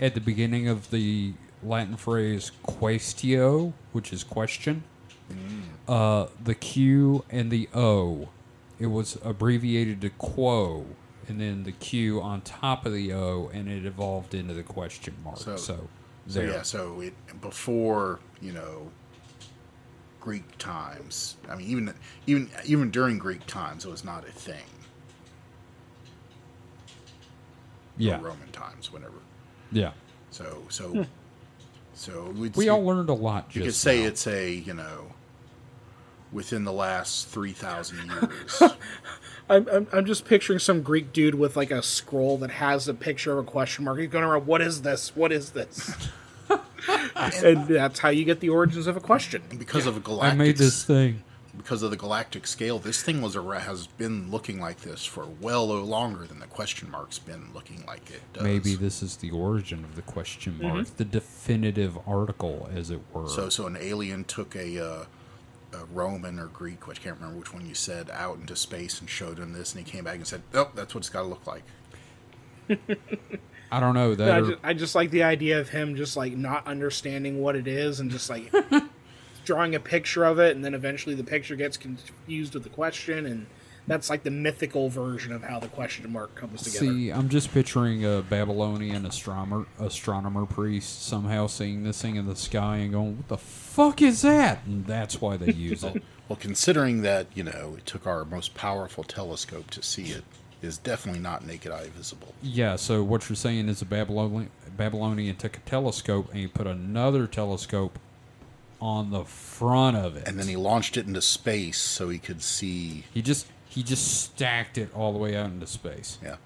at 0.00 0.14
the 0.14 0.20
beginning 0.20 0.68
of 0.68 0.90
the 0.90 1.32
Latin 1.62 1.96
phrase 1.96 2.52
quaestio, 2.66 3.72
which 3.92 4.12
is 4.12 4.24
question. 4.24 4.84
Uh, 5.86 6.26
the 6.42 6.54
Q 6.54 7.24
and 7.30 7.50
the 7.50 7.68
O, 7.74 8.28
it 8.78 8.86
was 8.86 9.18
abbreviated 9.24 10.00
to 10.02 10.10
quo, 10.10 10.86
and 11.26 11.40
then 11.40 11.64
the 11.64 11.72
Q 11.72 12.20
on 12.22 12.40
top 12.42 12.86
of 12.86 12.92
the 12.92 13.12
O, 13.12 13.50
and 13.52 13.68
it 13.68 13.84
evolved 13.84 14.34
into 14.34 14.54
the 14.54 14.62
question 14.62 15.14
mark. 15.24 15.38
So, 15.38 15.56
So- 15.56 15.88
there. 16.26 16.48
So 16.50 16.54
yeah, 16.56 16.62
so 16.62 17.00
it 17.00 17.14
before 17.40 18.20
you 18.40 18.52
know 18.52 18.90
Greek 20.20 20.58
times. 20.58 21.36
I 21.48 21.56
mean, 21.56 21.68
even 21.68 21.94
even 22.26 22.50
even 22.64 22.90
during 22.90 23.18
Greek 23.18 23.46
times, 23.46 23.84
it 23.86 23.90
was 23.90 24.04
not 24.04 24.26
a 24.28 24.32
thing. 24.32 24.64
Or 27.98 28.02
yeah, 28.02 28.20
Roman 28.20 28.50
times, 28.52 28.92
whenever. 28.92 29.14
yeah. 29.72 29.92
So 30.30 30.62
so 30.68 31.06
so 31.98 32.32
we'd, 32.36 32.54
We 32.56 32.66
you, 32.66 32.70
all 32.70 32.84
learned 32.84 33.08
a 33.08 33.14
lot. 33.14 33.54
You 33.56 33.62
could 33.62 33.74
say 33.74 34.02
now. 34.02 34.08
it's 34.08 34.26
a 34.26 34.52
you 34.52 34.72
know 34.72 35.12
within 36.32 36.64
the 36.64 36.72
last 36.72 37.28
three 37.28 37.52
thousand 37.52 38.06
years. 38.22 38.62
I'm, 39.50 39.66
I'm, 39.68 39.86
I'm 39.92 40.04
just 40.04 40.24
picturing 40.24 40.58
some 40.58 40.82
Greek 40.82 41.12
dude 41.12 41.34
with 41.34 41.56
like 41.56 41.70
a 41.70 41.82
scroll 41.82 42.36
that 42.38 42.50
has 42.50 42.86
a 42.86 42.94
picture 42.94 43.32
of 43.32 43.38
a 43.38 43.50
question 43.50 43.84
mark. 43.84 43.98
He's 43.98 44.08
going 44.10 44.24
around, 44.24 44.46
what 44.46 44.60
is 44.60 44.82
this? 44.82 45.16
What 45.16 45.32
is 45.32 45.52
this? 45.52 46.08
and 46.88 47.66
that's 47.66 47.98
how 47.98 48.10
you 48.10 48.24
get 48.24 48.40
the 48.40 48.50
origins 48.50 48.86
of 48.86 48.96
a 48.96 49.00
question. 49.00 49.42
because 49.58 49.86
of 49.86 49.96
a 49.96 50.00
galactic 50.00 50.34
I 50.34 50.36
made 50.36 50.56
this 50.58 50.84
thing. 50.84 51.22
Because 51.58 51.82
of 51.82 51.90
the 51.90 51.96
galactic 51.96 52.46
scale, 52.46 52.78
this 52.78 53.02
thing 53.02 53.20
was 53.20 53.36
a, 53.36 53.60
has 53.60 53.86
been 53.86 54.30
looking 54.30 54.60
like 54.60 54.80
this 54.80 55.04
for 55.04 55.26
well 55.40 55.66
longer 55.66 56.26
than 56.26 56.38
the 56.38 56.46
question 56.46 56.90
mark's 56.90 57.18
been 57.18 57.50
looking 57.52 57.84
like 57.86 58.10
it 58.10 58.22
does. 58.32 58.42
Maybe 58.42 58.74
this 58.74 59.02
is 59.02 59.16
the 59.16 59.30
origin 59.30 59.84
of 59.84 59.96
the 59.96 60.02
question 60.02 60.58
mark, 60.62 60.86
the 60.96 61.04
definitive 61.04 61.98
article, 62.06 62.68
as 62.74 62.90
it 62.90 63.00
were. 63.12 63.28
So, 63.28 63.48
so 63.48 63.66
an 63.66 63.76
alien 63.78 64.24
took 64.24 64.56
a 64.56 64.84
uh, 64.84 65.04
a 65.72 65.84
Roman 65.92 66.38
or 66.38 66.46
Greek, 66.46 66.86
which 66.86 67.00
I 67.00 67.02
can't 67.02 67.16
remember 67.16 67.38
which 67.38 67.52
one 67.52 67.66
you 67.66 67.74
said, 67.74 68.10
out 68.10 68.38
into 68.38 68.56
space 68.56 69.00
and 69.00 69.10
showed 69.10 69.38
him 69.38 69.52
this, 69.52 69.74
and 69.74 69.84
he 69.84 69.90
came 69.90 70.04
back 70.04 70.16
and 70.16 70.26
said, 70.26 70.42
"Oh, 70.54 70.70
that's 70.74 70.94
what 70.94 71.00
it's 71.00 71.10
got 71.10 71.22
to 71.22 71.28
look 71.28 71.46
like." 71.46 71.64
I 73.70 73.80
don't 73.80 73.94
know 73.94 74.14
that. 74.14 74.32
I 74.32 74.40
just, 74.40 74.58
I 74.64 74.72
just 74.74 74.94
like 74.94 75.10
the 75.10 75.22
idea 75.22 75.60
of 75.60 75.68
him 75.68 75.96
just 75.96 76.16
like 76.16 76.36
not 76.36 76.66
understanding 76.66 77.40
what 77.40 77.54
it 77.54 77.68
is 77.68 78.00
and 78.00 78.10
just 78.10 78.30
like 78.30 78.52
drawing 79.48 79.74
a 79.74 79.80
picture 79.80 80.24
of 80.24 80.38
it, 80.38 80.54
and 80.54 80.62
then 80.62 80.74
eventually 80.74 81.14
the 81.14 81.24
picture 81.24 81.56
gets 81.56 81.78
confused 81.78 82.52
with 82.52 82.64
the 82.64 82.68
question, 82.68 83.24
and 83.24 83.46
that's 83.86 84.10
like 84.10 84.22
the 84.22 84.30
mythical 84.30 84.90
version 84.90 85.32
of 85.32 85.42
how 85.42 85.58
the 85.58 85.68
question 85.68 86.12
mark 86.12 86.34
comes 86.34 86.62
together. 86.62 86.92
See, 86.92 87.08
I'm 87.08 87.30
just 87.30 87.50
picturing 87.50 88.04
a 88.04 88.20
Babylonian 88.20 89.06
astronomer 89.06 89.66
astronomer 89.80 90.44
priest 90.44 91.02
somehow 91.02 91.46
seeing 91.46 91.82
this 91.82 92.00
thing 92.00 92.16
in 92.16 92.26
the 92.26 92.36
sky 92.36 92.76
and 92.76 92.92
going, 92.92 93.16
"What 93.16 93.28
the 93.28 93.38
fuck 93.38 94.02
is 94.02 94.20
that?" 94.20 94.66
And 94.66 94.86
that's 94.86 95.18
why 95.18 95.38
they 95.38 95.52
use 95.52 95.82
it. 95.82 96.02
Well, 96.28 96.36
considering 96.36 97.00
that 97.00 97.28
you 97.34 97.42
know 97.42 97.76
it 97.78 97.86
took 97.86 98.06
our 98.06 98.22
most 98.22 98.52
powerful 98.52 99.02
telescope 99.02 99.70
to 99.70 99.82
see 99.82 100.10
it, 100.10 100.24
is 100.60 100.76
definitely 100.76 101.22
not 101.22 101.46
naked 101.46 101.72
eye 101.72 101.88
visible. 101.88 102.34
Yeah. 102.42 102.76
So 102.76 103.02
what 103.02 103.30
you're 103.30 103.36
saying 103.36 103.70
is 103.70 103.80
a 103.80 103.86
Babylonian 103.86 104.50
Babylonian 104.76 105.36
took 105.36 105.56
a 105.56 105.60
telescope 105.60 106.28
and 106.28 106.38
he 106.38 106.46
put 106.46 106.66
another 106.66 107.26
telescope 107.26 107.98
on 108.80 109.10
the 109.10 109.24
front 109.24 109.96
of 109.96 110.16
it, 110.16 110.26
And 110.28 110.38
then 110.38 110.46
he 110.48 110.56
launched 110.56 110.96
it 110.96 111.06
into 111.06 111.20
space 111.20 111.78
so 111.78 112.08
he 112.08 112.18
could 112.18 112.42
see. 112.42 113.04
he 113.12 113.22
just 113.22 113.46
he 113.68 113.82
just 113.82 114.22
stacked 114.22 114.78
it 114.78 114.92
all 114.94 115.12
the 115.12 115.18
way 115.18 115.36
out 115.36 115.46
into 115.50 115.66
space. 115.66 116.18
Yeah. 116.22 116.36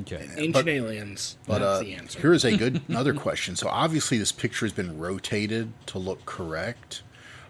Okay. 0.00 0.28
Ancient 0.36 0.52
but- 0.52 0.68
aliens. 0.68 1.36
But 1.46 1.58
that's 1.58 1.80
uh, 1.80 1.82
the 1.82 1.94
answer. 1.94 2.20
here's 2.20 2.44
a 2.44 2.56
good 2.56 2.80
another 2.88 3.12
question. 3.14 3.56
So 3.56 3.68
obviously 3.68 4.18
this 4.18 4.32
picture 4.32 4.64
has 4.66 4.72
been 4.72 4.98
rotated 4.98 5.72
to 5.86 5.98
look 5.98 6.24
correct. 6.26 7.02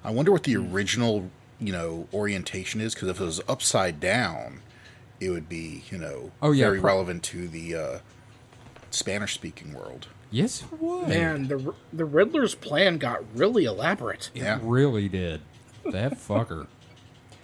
I 0.02 0.10
wonder 0.10 0.32
what 0.32 0.44
the 0.44 0.54
Hmm. 0.54 0.74
original, 0.74 1.30
you 1.60 1.72
know, 1.72 2.08
orientation 2.14 2.80
is 2.80 2.94
because 2.94 3.08
if 3.08 3.20
it 3.20 3.24
was 3.24 3.40
upside 3.48 4.00
down, 4.00 4.60
it 5.20 5.28
would 5.30 5.48
be, 5.50 5.84
you 5.90 5.98
know, 5.98 6.32
Oh, 6.40 6.52
yeah, 6.52 6.64
very 6.66 6.80
pro- 6.80 6.92
relevant 6.94 7.22
to 7.24 7.46
the 7.46 7.74
uh, 7.76 7.98
Spanish 8.90 9.34
speaking 9.34 9.74
world. 9.74 10.08
Yes, 10.30 10.62
it 10.62 10.80
would. 10.80 11.08
Man, 11.08 11.48
the 11.48 11.74
the 11.92 12.04
Riddler's 12.04 12.54
plan 12.54 12.98
got 12.98 13.22
really 13.34 13.64
elaborate. 13.64 14.30
It 14.34 14.42
Yeah. 14.42 14.58
really 14.62 15.08
did. 15.08 15.40
That 15.90 16.12
fucker. 16.18 16.66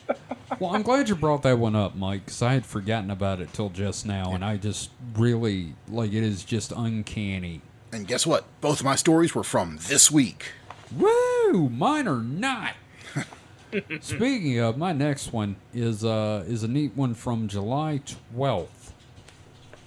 well, 0.60 0.70
I'm 0.74 0.82
glad 0.82 1.08
you 1.08 1.16
brought 1.16 1.42
that 1.42 1.58
one 1.58 1.74
up, 1.74 1.96
Mike, 1.96 2.26
because 2.26 2.42
I 2.42 2.52
had 2.52 2.64
forgotten 2.64 3.10
about 3.10 3.40
it 3.40 3.52
till 3.52 3.70
just 3.70 4.06
now, 4.06 4.34
and 4.34 4.44
I 4.44 4.56
just 4.56 4.90
really 5.16 5.74
like 5.88 6.12
it 6.12 6.22
is 6.22 6.44
just 6.44 6.70
uncanny. 6.70 7.60
And 7.92 8.06
guess 8.06 8.24
what? 8.26 8.44
Both 8.60 8.78
of 8.80 8.84
my 8.84 8.94
stories 8.94 9.34
were 9.34 9.42
from 9.42 9.78
this 9.88 10.10
week. 10.10 10.52
Woo! 10.96 11.68
Mine 11.70 12.06
are 12.06 12.22
not. 12.22 12.74
Speaking 14.00 14.58
of, 14.60 14.78
my 14.78 14.92
next 14.92 15.32
one 15.32 15.56
is 15.74 16.04
uh 16.04 16.44
is 16.46 16.62
a 16.62 16.68
neat 16.68 16.92
one 16.96 17.14
from 17.14 17.48
July 17.48 18.00
12th. 18.36 18.92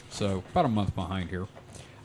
So 0.09 0.43
about 0.51 0.65
a 0.65 0.69
month 0.69 0.95
behind 0.95 1.29
here. 1.29 1.47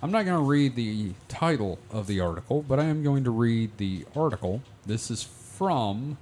I'm 0.05 0.11
not 0.11 0.27
going 0.27 0.37
to 0.37 0.45
read 0.45 0.77
the 0.77 1.15
title 1.29 1.79
of 1.91 2.07
the 2.07 2.21
article, 2.21 2.63
but 2.69 2.79
I 2.79 2.85
am 2.85 3.03
going 3.03 3.25
to 3.25 3.31
read 3.31 3.79
the 3.79 4.05
article. 4.15 4.61
This 4.85 5.11
is 5.11 5.23
from 5.23 6.19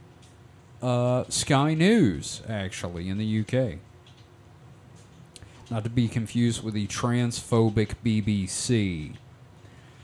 uh, 0.80 1.24
Sky 1.28 1.74
News, 1.74 2.42
actually, 2.48 3.08
in 3.08 3.18
the 3.18 3.40
UK. 3.40 3.80
Not 5.68 5.82
to 5.82 5.90
be 5.90 6.06
confused 6.06 6.62
with 6.62 6.74
the 6.74 6.86
transphobic 6.86 7.94
BBC. 8.04 9.14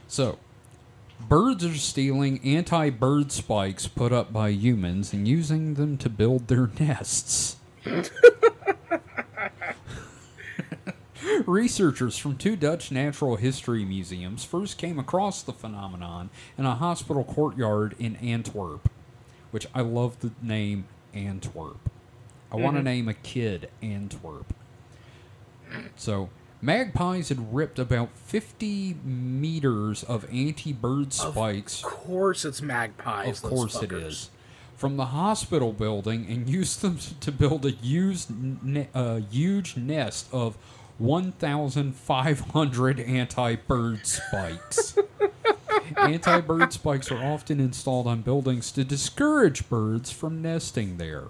So, 0.09 0.39
Birds 1.21 1.63
are 1.63 1.73
stealing 1.75 2.41
anti 2.43 2.89
bird 2.89 3.31
spikes 3.31 3.87
put 3.87 4.11
up 4.11 4.33
by 4.33 4.49
humans 4.49 5.13
and 5.13 5.25
using 5.25 5.75
them 5.75 5.97
to 5.99 6.09
build 6.09 6.49
their 6.49 6.69
nests. 6.81 7.55
Researchers 11.45 12.17
from 12.17 12.37
two 12.37 12.55
Dutch 12.55 12.91
natural 12.91 13.35
history 13.35 13.85
museums 13.85 14.43
first 14.43 14.77
came 14.77 14.99
across 14.99 15.41
the 15.41 15.53
phenomenon 15.53 16.29
in 16.57 16.65
a 16.65 16.75
hospital 16.75 17.23
courtyard 17.23 17.95
in 17.99 18.15
Antwerp, 18.17 18.89
which 19.51 19.67
I 19.73 19.81
love 19.81 20.19
the 20.19 20.31
name 20.41 20.85
Antwerp. 21.13 21.89
I 22.51 22.55
want 22.55 22.77
to 22.77 22.83
name 22.83 23.07
a 23.07 23.13
kid 23.13 23.69
Antwerp. 23.81 24.53
So, 25.95 26.29
magpies 26.61 27.29
had 27.29 27.53
ripped 27.53 27.77
about 27.77 28.09
50 28.15 28.95
meters 29.03 30.03
of 30.03 30.25
anti 30.31 30.73
bird 30.73 31.13
spikes. 31.13 31.83
Of 31.83 31.89
course, 31.89 32.43
it's 32.43 32.61
magpies. 32.61 33.43
Of 33.43 33.49
course 33.49 33.81
it 33.81 33.91
is. 33.91 34.29
From 34.75 34.97
the 34.97 35.07
hospital 35.07 35.73
building 35.73 36.25
and 36.27 36.49
used 36.49 36.81
them 36.81 36.97
to 37.19 37.31
build 37.31 37.65
a 37.65 37.71
used 37.71 38.31
ne- 38.63 38.87
uh, 38.95 39.19
huge 39.29 39.77
nest 39.77 40.27
of 40.31 40.57
1,500 40.99 42.99
anti 42.99 43.55
bird 43.55 44.05
spikes. 44.05 44.97
anti 45.97 46.41
bird 46.41 46.73
spikes 46.73 47.11
are 47.11 47.23
often 47.23 47.59
installed 47.59 48.05
on 48.05 48.21
buildings 48.21 48.71
to 48.73 48.83
discourage 48.83 49.67
birds 49.69 50.11
from 50.11 50.41
nesting 50.41 50.97
there. 50.97 51.25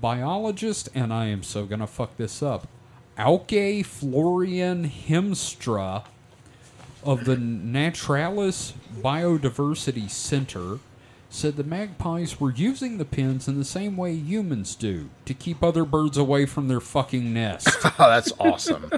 Biologist, 0.00 0.88
and 0.94 1.12
I 1.12 1.26
am 1.26 1.42
so 1.42 1.66
gonna 1.66 1.86
fuck 1.86 2.16
this 2.16 2.42
up, 2.42 2.68
Auke 3.18 3.84
Florian 3.84 4.88
Hiemstra 4.88 6.04
of 7.02 7.24
the 7.24 7.36
Naturalis 7.36 8.74
Biodiversity 9.00 10.08
Center 10.08 10.78
said 11.30 11.56
the 11.56 11.64
magpies 11.64 12.40
were 12.40 12.52
using 12.52 12.96
the 12.98 13.04
pins 13.04 13.48
in 13.48 13.58
the 13.58 13.64
same 13.64 13.96
way 13.96 14.14
humans 14.14 14.74
do 14.74 15.10
to 15.26 15.34
keep 15.34 15.62
other 15.62 15.84
birds 15.84 16.16
away 16.16 16.46
from 16.46 16.68
their 16.68 16.80
fucking 16.80 17.32
nest. 17.32 17.68
Oh, 18.00 18.08
that's 18.08 18.32
awesome. 18.38 18.90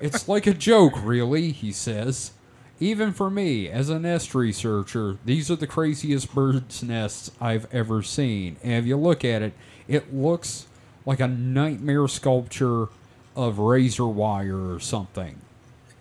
it's 0.00 0.28
like 0.28 0.46
a 0.46 0.54
joke, 0.54 0.94
really, 1.02 1.50
he 1.50 1.72
says. 1.72 2.32
Even 2.80 3.12
for 3.12 3.28
me, 3.28 3.68
as 3.68 3.90
a 3.90 3.98
nest 3.98 4.34
researcher, 4.34 5.18
these 5.24 5.50
are 5.50 5.56
the 5.56 5.66
craziest 5.66 6.32
birds' 6.32 6.82
nests 6.84 7.32
I've 7.40 7.66
ever 7.74 8.02
seen. 8.02 8.56
And 8.62 8.74
if 8.74 8.86
you 8.86 8.96
look 8.96 9.24
at 9.24 9.42
it, 9.42 9.52
it 9.88 10.14
looks 10.14 10.66
like 11.04 11.18
a 11.18 11.26
nightmare 11.26 12.06
sculpture 12.06 12.86
of 13.34 13.58
razor 13.58 14.06
wire 14.06 14.72
or 14.72 14.78
something. 14.78 15.40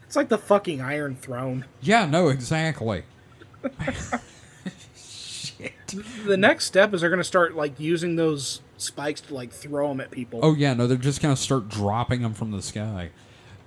It's 0.04 0.16
like 0.16 0.30
the 0.30 0.38
fucking 0.38 0.80
Iron 0.82 1.16
Throne. 1.16 1.66
Yeah, 1.82 2.06
no, 2.06 2.28
exactly. 2.30 3.04
The 6.26 6.38
next 6.38 6.66
step 6.66 6.94
is 6.94 7.02
they're 7.02 7.10
going 7.10 7.20
to 7.20 7.24
start 7.24 7.56
like 7.56 7.80
using 7.80 8.16
those 8.16 8.62
spikes 8.78 9.22
to 9.22 9.34
like 9.34 9.52
throw 9.52 9.90
them 9.90 10.02
at 10.02 10.12
people. 10.12 10.40
Oh 10.44 10.56
yeah, 10.56 10.74
no, 10.74 10.88
they're 10.88 10.98
just 10.98 11.22
gonna 11.22 11.36
start 11.36 11.68
dropping 11.68 12.22
them 12.22 12.34
from 12.34 12.52
the 12.52 12.62
sky. 12.62 13.10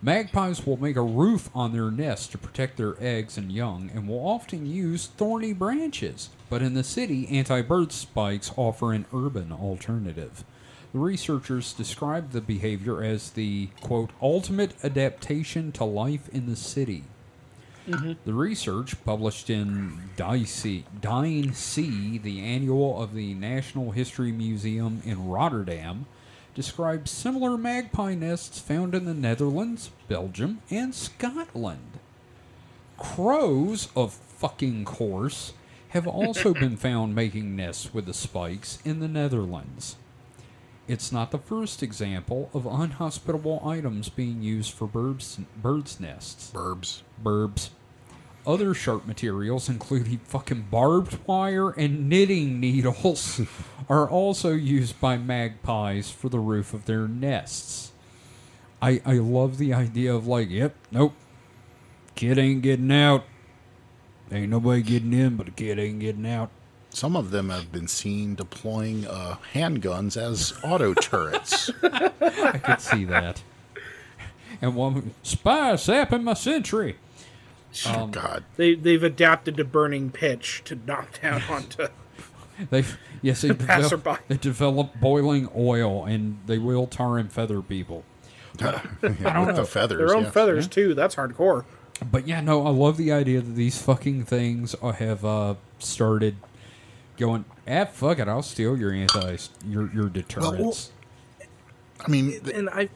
Magpies 0.02 0.64
will 0.64 0.78
make 0.78 0.96
a 0.96 1.02
roof 1.02 1.50
on 1.54 1.72
their 1.72 1.90
nest 1.90 2.32
to 2.32 2.38
protect 2.38 2.78
their 2.78 2.94
eggs 3.02 3.36
and 3.36 3.52
young, 3.52 3.90
and 3.92 4.08
will 4.08 4.26
often 4.26 4.64
use 4.64 5.08
thorny 5.08 5.52
branches. 5.52 6.30
But 6.48 6.62
in 6.62 6.72
the 6.74 6.84
city, 6.84 7.28
anti-bird 7.28 7.92
spikes 7.92 8.52
offer 8.56 8.92
an 8.92 9.04
urban 9.12 9.52
alternative. 9.52 10.44
The 10.92 10.98
researchers 10.98 11.72
described 11.74 12.32
the 12.32 12.40
behavior 12.40 13.04
as 13.04 13.30
the 13.30 13.68
quote 13.80 14.10
ultimate 14.22 14.72
adaptation 14.82 15.70
to 15.72 15.84
life 15.84 16.28
in 16.30 16.46
the 16.46 16.56
city. 16.56 17.04
Mm-hmm. 17.92 18.12
The 18.24 18.34
research, 18.34 19.04
published 19.04 19.50
in 19.50 20.10
Dicey, 20.16 20.84
Deinsea, 21.00 22.22
the 22.22 22.40
annual 22.40 23.02
of 23.02 23.14
the 23.14 23.34
National 23.34 23.90
History 23.90 24.32
Museum 24.32 25.02
in 25.04 25.28
Rotterdam, 25.28 26.06
describes 26.54 27.10
similar 27.10 27.56
magpie 27.56 28.14
nests 28.14 28.58
found 28.58 28.94
in 28.94 29.04
the 29.04 29.14
Netherlands, 29.14 29.90
Belgium, 30.08 30.60
and 30.70 30.94
Scotland. 30.94 31.98
Crows, 32.98 33.88
of 33.96 34.12
fucking 34.12 34.84
course, 34.84 35.52
have 35.90 36.06
also 36.06 36.52
been 36.54 36.76
found 36.76 37.14
making 37.14 37.56
nests 37.56 37.94
with 37.94 38.06
the 38.06 38.14
spikes 38.14 38.78
in 38.84 39.00
the 39.00 39.08
Netherlands. 39.08 39.96
It's 40.88 41.12
not 41.12 41.30
the 41.30 41.38
first 41.38 41.84
example 41.84 42.50
of 42.52 42.66
unhospitable 42.66 43.62
items 43.64 44.08
being 44.08 44.42
used 44.42 44.72
for 44.72 44.88
birds, 44.88 45.38
birds' 45.62 46.00
nests 46.00 46.50
Burbs. 46.50 47.02
burbs. 47.22 47.70
Other 48.46 48.72
sharp 48.72 49.06
materials, 49.06 49.68
including 49.68 50.18
fucking 50.24 50.66
barbed 50.70 51.18
wire 51.26 51.70
and 51.70 52.08
knitting 52.08 52.58
needles, 52.58 53.40
are 53.88 54.08
also 54.08 54.52
used 54.52 55.00
by 55.00 55.18
magpies 55.18 56.10
for 56.10 56.28
the 56.28 56.38
roof 56.38 56.72
of 56.72 56.86
their 56.86 57.06
nests. 57.06 57.92
I 58.80 59.02
I 59.04 59.14
love 59.14 59.58
the 59.58 59.74
idea 59.74 60.14
of 60.14 60.26
like, 60.26 60.48
yep, 60.50 60.74
nope, 60.90 61.14
kid 62.14 62.38
ain't 62.38 62.62
getting 62.62 62.92
out. 62.92 63.24
Ain't 64.32 64.50
nobody 64.50 64.82
getting 64.82 65.12
in, 65.12 65.36
but 65.36 65.46
the 65.46 65.52
kid 65.52 65.78
ain't 65.78 66.00
getting 66.00 66.26
out. 66.26 66.50
Some 66.90 67.16
of 67.16 67.30
them 67.30 67.50
have 67.50 67.70
been 67.70 67.88
seen 67.88 68.34
deploying 68.34 69.06
uh, 69.06 69.36
handguns 69.54 70.16
as 70.16 70.54
auto 70.64 70.94
turrets. 70.94 71.70
I 71.82 72.58
could 72.58 72.80
see 72.80 73.04
that. 73.06 73.42
And 74.60 74.74
one 74.74 75.14
spy 75.22 75.76
sapping 75.76 76.24
my 76.24 76.34
sentry. 76.34 76.96
Oh 77.86 78.06
God. 78.08 78.44
They 78.56 78.74
they've 78.74 79.02
adapted 79.02 79.56
to 79.56 79.64
burning 79.64 80.10
pitch 80.10 80.62
to 80.66 80.78
knock 80.86 81.20
down 81.22 81.42
onto 81.48 81.86
They 82.70 82.84
yes, 83.22 83.40
they 83.40 83.48
develop, 83.48 84.28
they 84.28 84.36
develop 84.36 85.00
boiling 85.00 85.48
oil 85.56 86.04
and 86.04 86.40
they 86.46 86.58
will 86.58 86.86
tar 86.86 87.16
and 87.18 87.32
feather 87.32 87.62
people. 87.62 88.04
Yeah, 88.60 88.82
don't 89.02 89.46
with 89.46 89.56
know. 89.56 89.62
the 89.62 89.64
feathers. 89.64 89.98
Their 89.98 90.14
own 90.14 90.24
yeah. 90.24 90.30
feathers 90.30 90.68
too. 90.68 90.92
That's 90.92 91.14
hardcore. 91.14 91.64
But 92.10 92.26
yeah, 92.26 92.40
no, 92.42 92.66
I 92.66 92.70
love 92.70 92.96
the 92.98 93.12
idea 93.12 93.40
that 93.40 93.54
these 93.54 93.80
fucking 93.80 94.24
things 94.24 94.74
are- 94.76 94.92
have 94.94 95.24
uh, 95.24 95.54
started 95.78 96.36
going. 97.16 97.44
Ah, 97.66 97.86
fuck 97.86 98.18
it, 98.18 98.28
I'll 98.28 98.42
steal 98.42 98.76
your 98.76 98.92
anti 98.92 99.36
your 99.66 99.90
your 99.94 100.08
deterrents. 100.10 100.90
I 102.04 102.10
mean, 102.10 102.40
And 102.52 102.68
I, 102.70 102.88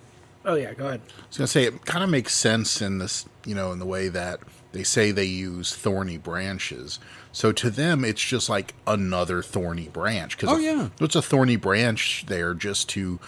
oh 0.45 0.55
yeah, 0.55 0.75
go 0.75 0.89
ahead. 0.89 1.01
I 1.07 1.27
was 1.29 1.37
gonna 1.39 1.47
say 1.47 1.65
it 1.65 1.85
kind 1.87 2.03
of 2.05 2.11
makes 2.11 2.35
sense 2.35 2.83
in 2.83 2.99
this, 2.99 3.27
you 3.47 3.55
know, 3.55 3.73
in 3.73 3.79
the 3.79 3.87
way 3.87 4.09
that 4.09 4.41
they 4.75 4.83
say 4.83 5.11
they 5.11 5.25
use 5.25 5.75
thorny 5.75 6.19
branches. 6.19 6.99
So 7.33 7.51
to 7.53 7.71
them, 7.71 8.05
it's 8.05 8.21
just 8.23 8.49
like 8.51 8.75
another 8.87 9.43
thorny 9.43 9.89
branch. 9.89 10.37
Cause 10.37 10.51
Oh, 10.53 10.59
yeah. 10.59 10.91
it's 11.01 11.17
a 11.17 11.23
thorny 11.23 11.57
branch 11.57 12.25
there 12.29 12.53
just 12.55 12.89
to 12.91 13.19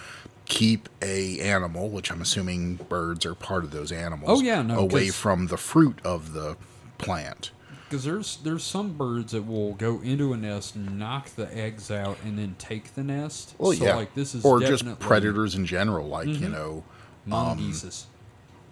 keep 0.45 0.87
a 1.01 1.39
animal, 1.41 1.89
which 1.89 2.11
I'm 2.11 2.21
assuming 2.21 2.75
birds 2.75 3.25
are 3.25 3.33
part 3.35 3.63
of 3.63 3.71
those 3.71 3.91
animals. 3.91 4.39
Oh, 4.39 4.43
yeah, 4.43 4.61
no, 4.61 4.77
away 4.79 5.09
from 5.09 5.47
the 5.47 5.57
fruit 5.57 5.99
of 6.05 6.33
the 6.33 6.55
plant. 6.99 7.51
Because 7.89 8.03
there's 8.03 8.37
there's 8.43 8.63
some 8.65 8.97
birds 8.97 9.31
that 9.31 9.47
will 9.47 9.73
go 9.75 10.01
into 10.01 10.33
a 10.33 10.37
nest, 10.37 10.75
knock 10.75 11.29
the 11.37 11.53
eggs 11.57 11.89
out, 11.89 12.17
and 12.25 12.37
then 12.37 12.55
take 12.59 12.95
the 12.95 13.03
nest. 13.03 13.55
Well, 13.57 13.71
so 13.71 13.85
yeah, 13.85 13.95
like 13.95 14.13
this 14.13 14.35
is 14.35 14.43
or 14.43 14.59
just 14.59 14.83
Mm-hmm. 14.83 14.95
predators 14.95 15.55
in 15.55 15.65
general, 15.65 16.07
like 16.07 16.27
you 16.27 16.49
know, 16.49 16.83
mongooses. 17.25 18.07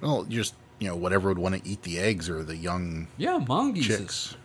well, 0.02 0.24
just 0.24 0.54
you 0.80 0.88
know, 0.88 0.96
whatever 0.96 1.30
would 1.30 1.38
want 1.38 1.56
to 1.62 1.70
eat 1.70 1.84
the 1.84 2.00
eggs 2.00 2.30
or 2.30 2.44
the 2.44 2.56
young 2.58 3.08
yeah, 3.18 3.38
mongooses. 3.38 3.86
chicks, 4.00 4.36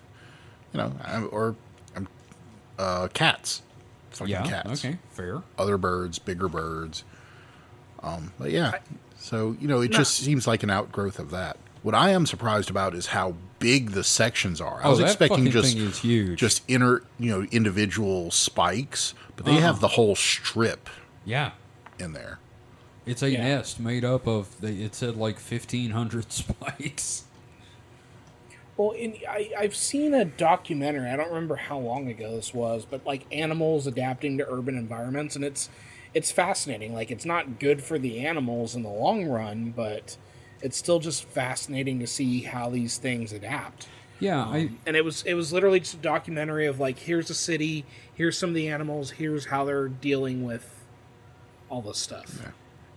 you 0.72 0.78
know, 0.78 1.28
or 1.32 1.56
um, 1.96 2.06
uh, 2.78 3.08
cats, 3.12 3.62
fucking 4.10 4.30
Yeah. 4.32 4.46
cats, 4.46 4.84
Okay. 4.84 4.98
Fair. 5.10 5.42
other 5.58 5.76
birds, 5.76 6.18
bigger 6.18 6.48
birds. 6.48 7.04
Um, 8.02 8.32
but 8.38 8.50
yeah, 8.50 8.72
so 9.18 9.56
you 9.60 9.68
know, 9.68 9.80
it 9.80 9.90
just 9.90 10.14
seems 10.16 10.46
like 10.46 10.62
an 10.62 10.70
outgrowth 10.70 11.18
of 11.18 11.30
that. 11.30 11.56
What 11.82 11.94
I 11.94 12.10
am 12.10 12.26
surprised 12.26 12.70
about 12.70 12.94
is 12.94 13.06
how 13.06 13.34
big 13.58 13.90
the 13.92 14.04
sections 14.04 14.60
are. 14.60 14.80
I 14.82 14.84
Oh, 14.84 14.90
was 14.90 14.98
that 15.00 15.06
expecting 15.06 15.50
just 15.50 15.74
thing 15.74 15.86
is 15.86 15.98
huge. 15.98 16.38
just 16.38 16.62
inner, 16.68 17.02
you 17.18 17.30
know, 17.30 17.46
individual 17.50 18.30
spikes, 18.30 19.14
but 19.36 19.46
they 19.46 19.52
Uh-uh. 19.56 19.60
have 19.60 19.80
the 19.80 19.88
whole 19.88 20.14
strip 20.14 20.88
Yeah. 21.24 21.52
in 21.98 22.12
there. 22.12 22.38
It's 23.10 23.22
a 23.22 23.30
Yeah. 23.30 23.42
nest 23.42 23.80
made 23.80 24.04
up 24.04 24.26
of. 24.26 24.60
they- 24.60 24.74
It 24.74 24.94
said 24.94 25.16
like 25.16 25.38
fifteen 25.38 25.90
hundred 25.90 26.30
spikes. 26.32 27.24
Well, 28.76 28.92
in, 28.92 29.16
I, 29.28 29.50
I've 29.58 29.76
seen 29.76 30.14
a 30.14 30.24
documentary. 30.24 31.10
I 31.10 31.16
don't 31.16 31.28
remember 31.28 31.56
how 31.56 31.78
long 31.78 32.08
ago 32.08 32.36
this 32.36 32.54
was, 32.54 32.86
but 32.88 33.04
like 33.04 33.26
animals 33.30 33.86
adapting 33.86 34.38
to 34.38 34.50
urban 34.50 34.76
environments, 34.78 35.36
and 35.36 35.44
it's 35.44 35.68
it's 36.14 36.30
fascinating. 36.30 36.94
Like 36.94 37.10
it's 37.10 37.26
not 37.26 37.58
good 37.58 37.82
for 37.82 37.98
the 37.98 38.20
animals 38.26 38.74
in 38.74 38.82
the 38.82 38.88
long 38.88 39.26
run, 39.26 39.70
but 39.76 40.16
it's 40.62 40.76
still 40.76 40.98
just 40.98 41.24
fascinating 41.24 41.98
to 42.00 42.06
see 42.06 42.42
how 42.42 42.70
these 42.70 42.96
things 42.96 43.32
adapt. 43.32 43.88
Yeah. 44.18 44.44
I. 44.46 44.60
Um, 44.60 44.78
and 44.86 44.96
it 44.96 45.04
was 45.04 45.22
it 45.24 45.34
was 45.34 45.52
literally 45.52 45.80
just 45.80 45.94
a 45.94 45.98
documentary 45.98 46.66
of 46.66 46.80
like 46.80 46.98
here's 47.00 47.28
a 47.28 47.34
city, 47.34 47.84
here's 48.14 48.38
some 48.38 48.50
of 48.50 48.54
the 48.54 48.68
animals, 48.68 49.10
here's 49.10 49.46
how 49.46 49.64
they're 49.64 49.88
dealing 49.88 50.42
with 50.44 50.84
all 51.68 51.82
this 51.82 51.98
stuff. 51.98 52.40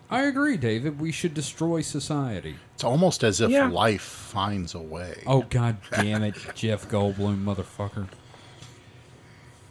I 0.10 0.24
agree, 0.24 0.58
David. 0.58 1.00
We 1.00 1.12
should 1.12 1.34
destroy 1.34 1.82
society. 1.82 2.58
It's 2.76 2.84
almost 2.84 3.24
as 3.24 3.42
if 3.42 3.50
Yeah. 3.50 3.68
life 3.68 4.02
finds 4.02 4.76
a 4.76 4.80
way. 4.80 5.24
Oh 5.26 5.42
god 5.50 5.78
damn 5.92 6.24
it, 6.24 6.36
Jeff 6.56 6.88
Goldblum, 6.90 7.44
motherfucker. 7.44 8.08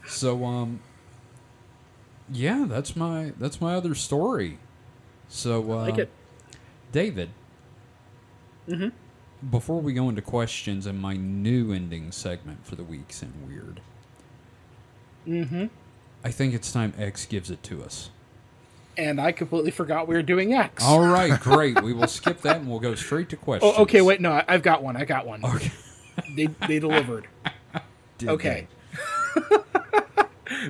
So 0.07 0.45
um 0.45 0.81
Yeah, 2.33 2.65
that's 2.69 2.97
my 2.97 3.33
that's 3.39 3.61
my 3.61 3.75
other 3.75 3.95
story. 3.95 4.59
So 5.29 5.63
uh 5.73 5.83
like 5.83 5.99
it. 5.99 6.11
David. 6.91 7.31
Mm-hmm. 8.69 8.89
Before 9.51 9.81
we 9.81 9.93
go 9.93 10.09
into 10.09 10.23
questions 10.23 10.87
and 10.87 10.99
my 11.01 11.15
new 11.17 11.73
ending 11.73 12.11
segment 12.13 12.65
for 12.67 12.77
the 12.77 12.85
weeks 12.85 13.23
in 13.23 13.33
weird. 13.47 13.81
Mm-hmm. 15.27 15.67
I 16.25 16.31
think 16.31 16.55
it's 16.55 16.73
time 16.73 16.95
X 16.99 17.27
gives 17.27 17.51
it 17.51 17.63
to 17.65 17.83
us. 17.83 18.11
And 18.97 19.21
I 19.21 19.33
completely 19.33 19.71
forgot 19.71 20.07
we 20.07 20.15
were 20.15 20.23
doing 20.23 20.53
X. 20.53 20.85
All 20.85 21.01
right, 21.01 21.39
great. 21.41 21.81
we 21.83 21.93
will 21.95 22.07
skip 22.07 22.43
that 22.43 22.57
and 22.57 22.69
we'll 22.69 22.81
go 22.81 22.95
straight 22.95 23.31
to 23.31 23.37
questions. 23.37 23.73
Oh, 23.77 23.83
okay, 23.83 24.03
wait, 24.03 24.21
no, 24.21 24.33
I- 24.33 24.45
I've 24.49 24.63
got 24.63 24.83
one. 24.83 24.97
I 24.97 25.05
got 25.07 25.27
one. 25.27 25.43
Okay. 25.45 25.73
They 26.37 26.47
they 26.69 26.79
delivered. 26.79 27.27
Did 28.19 28.29
Okay. 28.29 28.67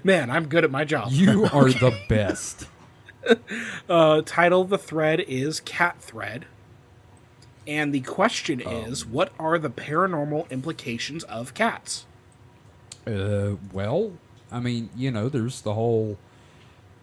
Man, 0.05 0.31
I'm 0.31 0.47
good 0.47 0.65
at 0.65 0.70
my 0.70 0.85
job. 0.85 1.09
You 1.11 1.44
are 1.53 1.69
the 1.69 1.97
best. 2.09 2.66
Uh, 3.89 4.23
title 4.24 4.62
of 4.62 4.69
the 4.69 4.78
thread 4.78 5.20
is 5.20 5.61
Cat 5.61 6.01
Thread. 6.01 6.47
And 7.66 7.93
the 7.94 8.01
question 8.01 8.62
Oh. 8.65 8.82
is 8.85 9.05
what 9.07 9.32
are 9.39 9.59
the 9.59 9.70
paranormal 9.70 10.51
implications 10.51 11.24
of 11.24 11.55
cats? 11.55 12.07
Uh, 13.07 13.53
well, 13.73 14.12
I 14.51 14.61
mean, 14.61 14.90
you 14.97 15.11
know, 15.11 15.28
there's 15.28 15.61
the 15.62 15.74
whole 15.74 16.19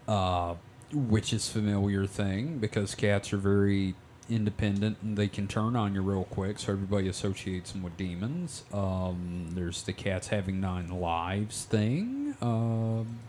uh, 0.07 0.55
which 0.93 1.33
is 1.33 1.49
familiar 1.49 2.05
thing 2.05 2.57
because 2.57 2.95
cats 2.95 3.31
are 3.33 3.37
very 3.37 3.95
independent 4.29 4.97
and 5.01 5.17
they 5.17 5.27
can 5.27 5.47
turn 5.47 5.75
on 5.75 5.93
you 5.95 6.01
real 6.01 6.25
quick, 6.25 6.59
so 6.59 6.71
everybody 6.71 7.07
associates 7.07 7.71
them 7.71 7.83
with 7.83 7.97
demons. 7.97 8.63
Um, 8.73 9.49
there's 9.53 9.83
the 9.83 9.93
cats 9.93 10.27
having 10.27 10.59
nine 10.59 10.89
lives 10.89 11.65
thing. 11.65 12.35
Um, 12.41 13.19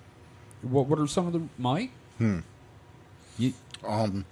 what 0.63 0.87
what 0.87 0.99
are 0.99 1.07
some 1.07 1.27
of 1.27 1.33
the 1.33 1.43
Mike? 1.59 1.91
Hmm. 2.19 2.41
You, 3.39 3.55
Um, 3.85 4.27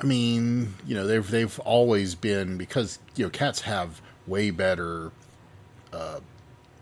I 0.00 0.06
mean, 0.06 0.74
you 0.86 0.94
know, 0.94 1.06
they've 1.06 1.28
they've 1.28 1.58
always 1.60 2.14
been 2.14 2.58
because 2.58 2.98
you 3.16 3.24
know 3.24 3.30
cats 3.30 3.62
have 3.62 4.02
way 4.26 4.50
better 4.50 5.12
uh, 5.92 6.20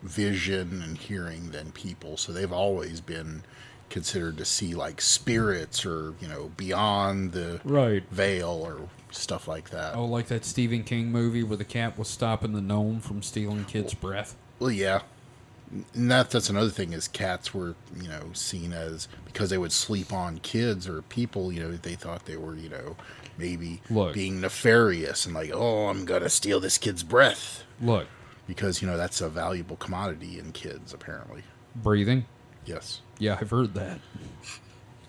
vision 0.02 0.82
and 0.82 0.98
hearing 0.98 1.50
than 1.50 1.70
people, 1.72 2.16
so 2.16 2.32
they've 2.32 2.52
always 2.52 3.00
been 3.00 3.44
considered 3.92 4.38
to 4.38 4.44
see 4.44 4.74
like 4.74 5.00
spirits 5.00 5.84
or 5.86 6.14
you 6.20 6.26
know 6.26 6.50
beyond 6.56 7.32
the 7.32 7.60
Right. 7.62 8.02
veil 8.10 8.48
or 8.64 8.88
stuff 9.10 9.46
like 9.46 9.70
that. 9.70 9.94
oh, 9.94 10.06
like 10.06 10.26
that 10.28 10.44
Stephen 10.44 10.82
King 10.82 11.12
movie 11.12 11.42
where 11.42 11.58
the 11.58 11.64
cat 11.64 11.98
was 11.98 12.08
stopping 12.08 12.52
the 12.54 12.60
gnome 12.62 12.98
from 13.00 13.22
stealing 13.22 13.64
kids' 13.66 13.92
breath. 13.94 14.34
Well, 14.58 14.70
yeah. 14.70 15.02
And 15.94 16.10
that 16.10 16.30
that's 16.30 16.50
another 16.50 16.70
thing 16.70 16.92
is 16.92 17.08
cats 17.08 17.54
were, 17.54 17.74
you 18.00 18.08
know, 18.08 18.30
seen 18.34 18.72
as 18.72 19.08
because 19.24 19.50
they 19.50 19.58
would 19.58 19.72
sleep 19.72 20.12
on 20.12 20.38
kids 20.38 20.88
or 20.88 21.02
people, 21.02 21.52
you 21.52 21.60
know, 21.62 21.72
they 21.72 21.94
thought 21.94 22.26
they 22.26 22.36
were, 22.36 22.54
you 22.56 22.68
know, 22.68 22.96
maybe 23.38 23.80
Look. 23.90 24.12
being 24.14 24.40
nefarious 24.40 25.24
and 25.26 25.34
like, 25.34 25.50
oh, 25.52 25.88
I'm 25.88 26.04
gonna 26.04 26.28
steal 26.28 26.60
this 26.60 26.76
kid's 26.78 27.02
breath 27.02 27.64
Look, 27.80 28.06
because 28.46 28.82
you 28.82 28.88
know 28.88 28.96
that's 28.98 29.20
a 29.22 29.28
valuable 29.30 29.76
commodity 29.76 30.38
in 30.38 30.52
kids 30.52 30.92
apparently. 30.94 31.42
breathing. 31.74 32.24
Yes. 32.64 33.00
Yeah, 33.18 33.38
I've 33.40 33.50
heard 33.50 33.74
that. 33.74 33.98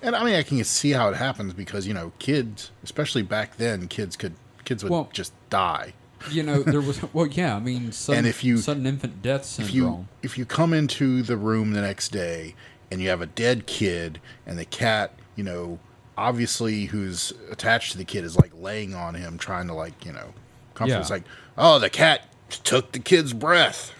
And 0.01 0.15
I 0.15 0.23
mean, 0.23 0.35
I 0.35 0.43
can 0.43 0.63
see 0.63 0.91
how 0.91 1.09
it 1.09 1.15
happens 1.15 1.53
because 1.53 1.87
you 1.87 1.93
know, 1.93 2.11
kids, 2.19 2.71
especially 2.83 3.21
back 3.21 3.57
then, 3.57 3.87
kids 3.87 4.15
could 4.15 4.33
kids 4.65 4.83
would 4.83 4.91
Well- 4.91 5.09
just 5.13 5.33
die. 5.49 5.93
You 6.31 6.41
know, 6.43 6.63
there 6.63 6.79
was 6.81 7.01
well, 7.13 7.27
yeah. 7.27 7.55
I 7.55 7.59
mean, 7.59 7.91
sudden, 7.91 8.19
And 8.19 8.27
if 8.27 8.43
you- 8.45 8.57
sudden 8.57 8.85
infant 8.85 9.21
death 9.21 9.43
syndrome. 9.45 9.67
if 9.67 9.75
you 9.75 10.07
if 10.23 10.37
you 10.37 10.45
come 10.45 10.73
into 10.73 11.21
the 11.21 11.35
room 11.37 11.73
the 11.73 11.81
next 11.81 12.09
day 12.13 12.55
and 12.91 13.01
you 13.01 13.09
have 13.09 13.21
a 13.21 13.25
dead 13.25 13.65
kid 13.65 14.21
and 14.45 14.57
the 14.57 14.63
cat 14.65 15.11
you 15.35 15.43
know 15.43 15.79
obviously 16.17 16.85
who's 16.85 17.33
attached 17.51 17.91
to 17.91 17.97
the 17.97 18.05
kid 18.05 18.23
is 18.23 18.37
like 18.37 18.51
laying 18.57 18.93
on 18.93 19.15
him 19.15 19.37
trying 19.37 19.67
to 19.67 19.73
like 19.73 20.05
you 20.05 20.13
know 20.13 20.33
comfort 20.75 20.93
Yeah. 20.93 20.99
it's 20.99 21.09
like 21.09 21.23
oh 21.57 21.79
the 21.79 21.89
cat 21.89 22.21
took 22.63 22.91
the 22.91 22.99
kid's 22.99 23.33
breath 23.33 23.91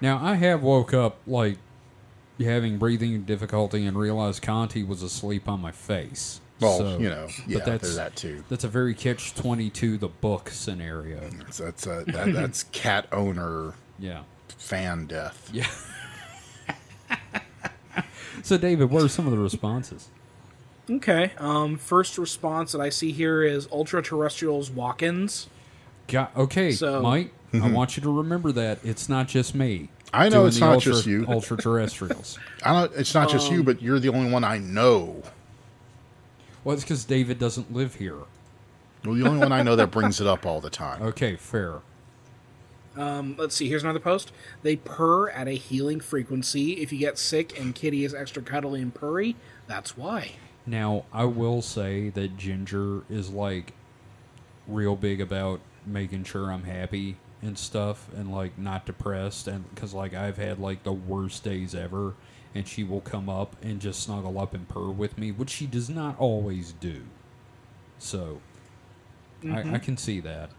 Now 0.00 0.20
I 0.22 0.34
have 0.34 0.62
woke 0.62 0.92
up 0.92 1.16
like 1.26 1.56
having 2.40 2.78
breathing 2.78 3.22
difficulty 3.22 3.86
and 3.86 3.98
realized 3.98 4.42
Conti 4.42 4.82
was 4.82 5.02
asleep 5.02 5.48
on 5.48 5.60
my 5.60 5.72
face. 5.72 6.40
well 6.60 6.78
So- 6.78 6.98
you 6.98 7.08
know 7.08 7.26
but 7.26 7.48
yeah 7.48 7.58
that's 7.64 7.82
there's 7.82 7.96
that 7.96 8.16
too 8.16 8.42
that's 8.48 8.64
a 8.64 8.68
very 8.68 8.94
catch 8.94 9.34
twenty 9.34 9.68
two 9.70 9.96
the 9.98 10.08
book 10.08 10.48
scenario. 10.50 11.20
so 11.50 11.64
that's 11.64 11.86
a, 11.86 12.04
that, 12.08 12.32
that's 12.32 12.62
cat 12.72 13.06
owner 13.12 13.74
Yeah, 13.98 14.22
fan 14.58 15.06
death 15.06 15.50
yeah. 15.52 15.66
so 18.42 18.56
David, 18.58 18.90
what 18.90 19.02
are 19.02 19.08
some 19.08 19.26
of 19.26 19.32
the 19.32 19.38
responses? 19.38 20.08
Okay. 20.88 21.32
Um, 21.38 21.78
first 21.78 22.16
response 22.18 22.72
that 22.72 22.80
I 22.80 22.90
see 22.90 23.10
here 23.12 23.42
is 23.42 23.66
ultra 23.72 24.02
terrestrials 24.02 24.70
walk 24.70 25.02
ins. 25.02 25.48
Got, 26.06 26.36
okay, 26.36 26.70
So- 26.72 27.00
Mike. 27.02 27.32
I 27.54 27.70
want 27.70 27.96
you 27.96 28.02
to 28.02 28.10
remember 28.14 28.52
that 28.52 28.78
it's 28.84 29.08
not 29.08 29.28
just 29.28 29.54
me. 29.54 29.88
I 30.12 30.28
know 30.28 30.46
it's 30.46 30.60
not 30.60 30.74
ultra, 30.74 30.92
just 30.92 31.06
you. 31.06 31.26
Ultra 31.28 31.56
terrestrials. 31.56 32.38
I 32.62 32.72
don't 32.72 32.92
it's 32.96 33.14
not 33.14 33.28
just 33.28 33.48
Um, 33.48 33.54
you 33.54 33.62
but 33.62 33.82
you're 33.82 33.98
the 33.98 34.08
only 34.08 34.30
one 34.30 34.44
I 34.44 34.58
know 34.58 35.22
well, 36.64 36.74
it's 36.74 36.82
because 36.82 37.04
David 37.04 37.38
doesn't 37.38 37.72
live 37.72 37.94
here. 37.94 38.18
well 39.04 39.14
the 39.14 39.24
only 39.24 39.38
one 39.38 39.52
I 39.52 39.62
know 39.62 39.76
that 39.76 39.92
brings 39.92 40.20
it 40.20 40.26
up 40.26 40.44
all 40.44 40.60
the 40.60 40.70
time 40.70 41.00
Okay, 41.10 41.36
fair. 41.36 41.80
Um, 42.96 43.36
let's 43.38 43.54
see. 43.54 43.68
Here's 43.68 43.82
another 43.82 44.00
post. 44.00 44.32
They 44.62 44.76
purr 44.76 45.28
at 45.30 45.46
a 45.48 45.52
healing 45.52 46.00
frequency. 46.00 46.72
If 46.80 46.92
you 46.92 46.98
get 46.98 47.18
sick 47.18 47.58
and 47.60 47.74
Kitty 47.74 48.04
is 48.04 48.14
extra 48.14 48.42
cuddly 48.42 48.80
and 48.80 48.92
purry, 48.92 49.36
that's 49.66 49.96
why. 49.98 50.32
Now, 50.64 51.04
I 51.12 51.26
will 51.26 51.60
say 51.62 52.08
that 52.10 52.36
Ginger 52.38 53.02
is 53.10 53.30
like 53.30 53.74
real 54.66 54.96
big 54.96 55.20
about 55.20 55.60
making 55.84 56.24
sure 56.24 56.50
I'm 56.50 56.64
happy 56.64 57.16
and 57.46 57.58
stuff 57.58 58.08
and 58.16 58.32
like 58.32 58.58
not 58.58 58.84
depressed 58.86 59.48
and 59.48 59.64
cuz 59.76 59.94
like 59.94 60.14
I've 60.14 60.36
had 60.36 60.58
like 60.58 60.82
the 60.82 60.92
worst 60.92 61.44
days 61.44 61.74
ever 61.74 62.14
and 62.56 62.66
she 62.66 62.82
will 62.82 63.02
come 63.02 63.28
up 63.28 63.54
and 63.62 63.80
just 63.80 64.02
snuggle 64.02 64.38
up 64.38 64.54
and 64.54 64.66
purr 64.66 64.88
with 64.88 65.18
me, 65.18 65.30
which 65.30 65.50
she 65.50 65.66
does 65.66 65.90
not 65.90 66.18
always 66.18 66.72
do. 66.72 67.02
So, 67.98 68.40
I, 69.44 69.46
I 69.46 69.50
mm-hmm. 69.62 69.76
can 69.76 69.96
see 69.98 70.20
that. 70.20 70.50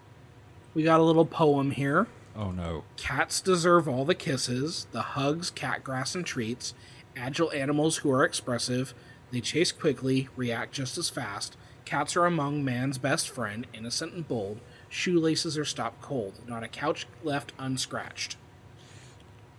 We 0.76 0.84
got 0.84 0.99
a 0.99 1.03
little 1.03 1.26
poem 1.26 1.72
here. 1.72 2.07
Oh 2.35 2.51
no. 2.51 2.84
Cats 2.97 3.41
deserve 3.41 3.88
all 3.88 4.05
the 4.05 4.14
kisses, 4.14 4.85
the 4.91 5.01
hugs, 5.01 5.49
cat 5.49 5.84
grass, 5.84 6.14
and 6.14 6.23
treats. 6.23 6.76
Agile 7.15 7.51
animals 7.51 7.97
who 7.97 8.11
are 8.11 8.23
expressive. 8.23 8.93
They 9.31 9.41
chase 9.41 9.72
quickly, 9.72 10.30
react 10.35 10.73
just 10.73 10.99
as 10.99 11.09
fast. 11.09 11.57
Cats 11.84 12.15
are 12.15 12.26
among 12.26 12.64
man's 12.64 12.99
best 12.99 13.27
friend, 13.27 13.65
innocent 13.73 14.14
and 14.14 14.27
bold. 14.27 14.59
Shoelaces 14.89 15.57
are 15.57 15.65
stopped 15.65 16.01
cold, 16.01 16.34
not 16.47 16.64
a 16.64 16.68
couch 16.68 17.05
left 17.23 17.51
unscratched. 17.59 18.38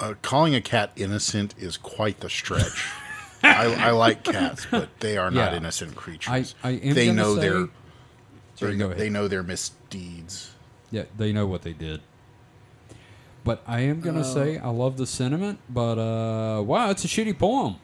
Uh, 0.01 0.15
calling 0.23 0.55
a 0.55 0.61
cat 0.61 0.93
innocent 0.97 1.55
is 1.59 1.77
quite 1.77 2.21
the 2.21 2.31
stretch. 2.31 2.89
I, 3.43 3.67
I 3.89 3.91
like 3.91 4.25
cats, 4.25 4.67
but 4.71 4.89
they 5.01 5.17
are 5.17 5.31
not 5.31 5.53
Yeah. 5.53 5.57
innocent 5.59 5.95
creatures. 5.97 6.55
I- 6.63 6.69
I 6.69 6.73
am 6.73 6.95
they 6.95 7.13
know 7.13 7.35
say- 7.37 7.41
their 7.43 7.69
Sorry, 8.55 8.73
they, 8.73 8.77
know, 8.79 8.95
they 8.95 9.09
know 9.11 9.29
their 9.29 9.43
misdeeds. 9.45 10.53
Yeah, 10.91 11.05
they 11.17 11.33
know 11.33 11.47
what 11.47 11.63
they 11.63 11.73
did. 11.73 12.01
But 13.45 13.63
I 13.67 13.81
am 13.81 14.01
gonna 14.01 14.25
say 14.25 14.59
I 14.59 14.69
love 14.71 14.97
the 14.97 15.07
sentiment, 15.07 15.61
but 15.71 15.99
uh 15.99 16.63
wow, 16.63 16.91
it's 16.91 17.05
a 17.05 17.09
shitty 17.09 17.39
poem. 17.39 17.77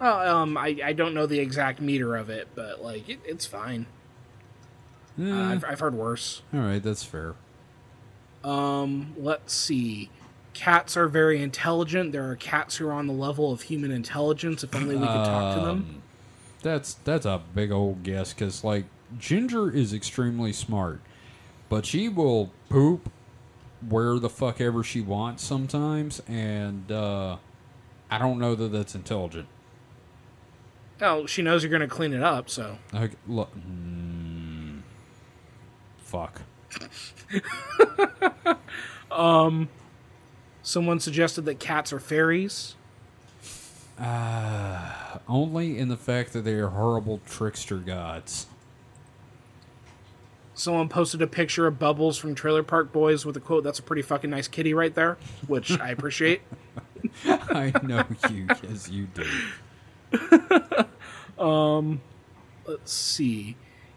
Well, 0.00 0.18
um, 0.36 0.56
I, 0.58 0.76
I 0.84 0.92
don't 0.92 1.14
know 1.14 1.26
the 1.26 1.38
exact 1.38 1.80
meter 1.80 2.16
of 2.16 2.28
it, 2.28 2.48
but 2.54 2.82
like 2.82 3.08
it, 3.08 3.20
it's 3.24 3.46
fine. 3.46 3.86
Uh, 5.18 5.22
Eh, 5.24 5.52
I've, 5.52 5.64
I've 5.64 5.80
heard 5.80 5.94
worse. 5.94 6.42
all 6.52 6.60
right, 6.60 6.82
that's 6.82 7.02
fair. 7.04 7.34
Um, 8.44 9.14
let's 9.18 9.52
see. 9.54 10.10
Cats 10.54 10.96
are 10.96 11.08
very 11.08 11.42
intelligent. 11.42 12.12
There 12.12 12.30
are 12.30 12.36
cats 12.36 12.76
who 12.76 12.86
are 12.88 12.92
on 12.92 13.06
the 13.06 13.12
level 13.12 13.52
of 13.52 13.62
human 13.62 13.90
intelligence. 13.90 14.62
If 14.64 14.74
only 14.74 14.94
we 14.94 15.06
could 15.06 15.24
talk 15.24 15.54
to 15.56 15.60
them. 15.60 15.68
Um, 15.70 16.02
That's 16.62 16.94
that's 16.94 17.26
a 17.26 17.42
big 17.54 17.70
old 17.70 18.02
guess 18.02 18.32
because 18.32 18.64
like 18.64 18.84
Ginger 19.18 19.70
is 19.70 19.92
extremely 19.92 20.52
smart, 20.52 21.00
but 21.68 21.84
she 21.86 22.08
will 22.08 22.50
poop 22.68 23.10
where 23.86 24.18
the 24.18 24.30
fuck 24.30 24.60
ever 24.60 24.82
she 24.82 25.00
wants 25.00 25.44
sometimes, 25.44 26.22
and 26.26 26.90
uh, 26.90 27.36
I 28.10 28.18
don't 28.18 28.38
know 28.38 28.54
that 28.54 28.72
that's 28.72 28.94
intelligent. 28.94 29.46
Oh, 31.02 31.26
she 31.26 31.42
knows 31.42 31.62
you're 31.62 31.70
going 31.70 31.82
to 31.82 31.94
clean 31.94 32.14
it 32.14 32.22
up, 32.22 32.48
so. 32.48 32.78
I, 32.94 33.10
look, 33.28 33.54
mm, 33.54 34.05
fuck. 36.06 36.42
Someone 40.62 41.00
suggested 41.00 41.44
that 41.44 41.58
cats 41.58 41.92
are 41.92 42.00
fairies. 42.00 42.74
Only 45.28 45.78
in 45.78 45.88
the 45.88 45.96
fact 45.96 46.32
that 46.32 46.42
they 46.42 46.54
are 46.54 46.68
horrible 46.68 47.20
trickster 47.26 47.78
gods. 47.78 48.46
Someone 50.54 50.88
posted 50.88 51.20
a 51.20 51.26
picture 51.26 51.66
of 51.66 51.78
Bubbles 51.78 52.16
from 52.16 52.34
Trailer 52.34 52.62
Park 52.62 52.90
Boys 52.90 53.26
with 53.26 53.36
a 53.36 53.40
quote, 53.40 53.62
That's 53.62 53.78
a 53.78 53.82
pretty 53.82 54.00
fucking 54.02 54.30
nice 54.30 54.48
kitty 54.48 54.72
right 54.72 54.94
there, 54.94 55.18
which 55.46 55.78
I 55.78 55.90
appreciate. 55.90 56.40
I 57.26 57.72
know 57.82 58.04
you, 58.30 58.46
yes, 58.62 58.88
you 58.88 59.06
do. 59.12 59.26
um, 61.42 62.00
Let's 62.66 62.92
see. 62.92 63.56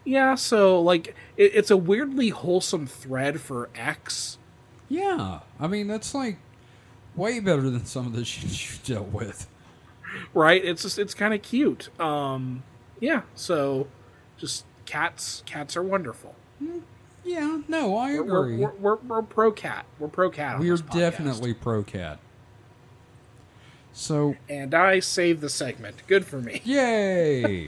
Yeah, 0.09 0.33
so, 0.33 0.81
like, 0.81 1.09
it, 1.37 1.51
it's 1.53 1.69
a 1.69 1.77
weirdly 1.77 2.29
wholesome 2.29 2.87
thread 2.87 3.39
for 3.39 3.69
X. 3.75 4.39
Yeah, 4.87 5.41
I 5.59 5.67
mean 5.67 5.85
that's 5.85 6.15
like 6.15 6.37
way 7.15 7.39
better 7.39 7.69
than 7.69 7.85
some 7.85 8.07
of 8.07 8.13
the 8.13 8.25
shit 8.25 8.71
you 8.71 8.77
dealt 8.83 9.09
with. 9.09 9.47
right? 10.33 10.65
It's 10.65 10.81
just 10.81 10.97
it's 10.97 11.13
kind 11.13 11.31
of 11.35 11.43
cute. 11.43 11.89
Um, 11.99 12.63
yeah. 12.99 13.21
So, 13.35 13.85
just 14.37 14.65
cats. 14.87 15.43
Cats 15.45 15.77
are 15.77 15.83
wonderful. 15.83 16.33
Yeah, 17.23 17.61
no, 17.67 17.95
I 17.95 18.13
We're, 18.15 18.23
we're, 18.23 18.43
agree. 18.45 18.57
we're, 18.57 18.71
we're, 18.79 18.95
we're 18.95 19.21
pro 19.21 19.51
cat. 19.51 19.85
We're 19.99 20.07
pro 20.07 20.31
cat. 20.31 20.59
We're 20.59 20.71
this 20.71 20.81
definitely 20.81 21.53
pro 21.53 21.83
cat. 21.83 22.17
So, 23.99 24.37
And 24.47 24.73
I 24.73 25.01
saved 25.01 25.41
the 25.41 25.49
segment. 25.49 26.03
Good 26.07 26.25
for 26.25 26.39
me. 26.39 26.61
yay! 26.65 27.67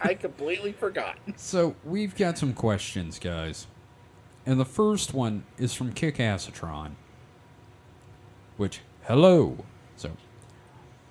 I 0.00 0.14
completely 0.14 0.72
forgot. 0.72 1.18
so 1.36 1.76
we've 1.84 2.16
got 2.16 2.38
some 2.38 2.54
questions, 2.54 3.18
guys, 3.18 3.66
and 4.46 4.58
the 4.58 4.64
first 4.64 5.12
one 5.12 5.44
is 5.58 5.74
from 5.74 5.92
Kick 5.92 6.16
Acetron. 6.16 6.92
Which, 8.56 8.80
hello. 9.02 9.66
So, 9.94 10.12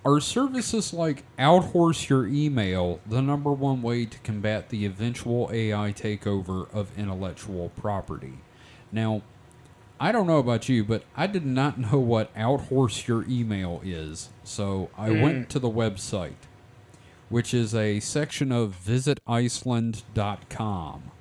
are 0.03 0.19
services 0.19 0.91
like 0.91 1.23
Outhorse 1.37 2.09
Your 2.09 2.25
Email 2.25 3.01
the 3.05 3.21
number 3.21 3.51
one 3.51 3.83
way 3.83 4.05
to 4.05 4.17
combat 4.19 4.69
the 4.69 4.85
eventual 4.85 5.51
AI 5.53 5.93
takeover 5.93 6.67
of 6.73 6.97
intellectual 6.97 7.69
property? 7.75 8.39
Now, 8.91 9.21
I 9.99 10.11
don't 10.11 10.27
know 10.27 10.37
about 10.37 10.69
you, 10.69 10.83
but 10.83 11.01
I 11.15 11.25
did 11.27 11.45
not 11.45 11.79
know 11.79 11.99
what 11.99 12.35
Outhorse 12.35 13.07
Your 13.07 13.23
Email 13.27 13.81
is, 13.83 14.29
so 14.43 14.89
I 14.97 15.09
mm. 15.09 15.21
went 15.21 15.51
to 15.51 15.59
the 15.59 15.69
website, 15.69 16.47
which 17.29 17.53
is 17.53 17.75
a 17.75 17.99
section 17.99 18.51
of 18.51 18.75
visiticeland.com. 18.85 21.11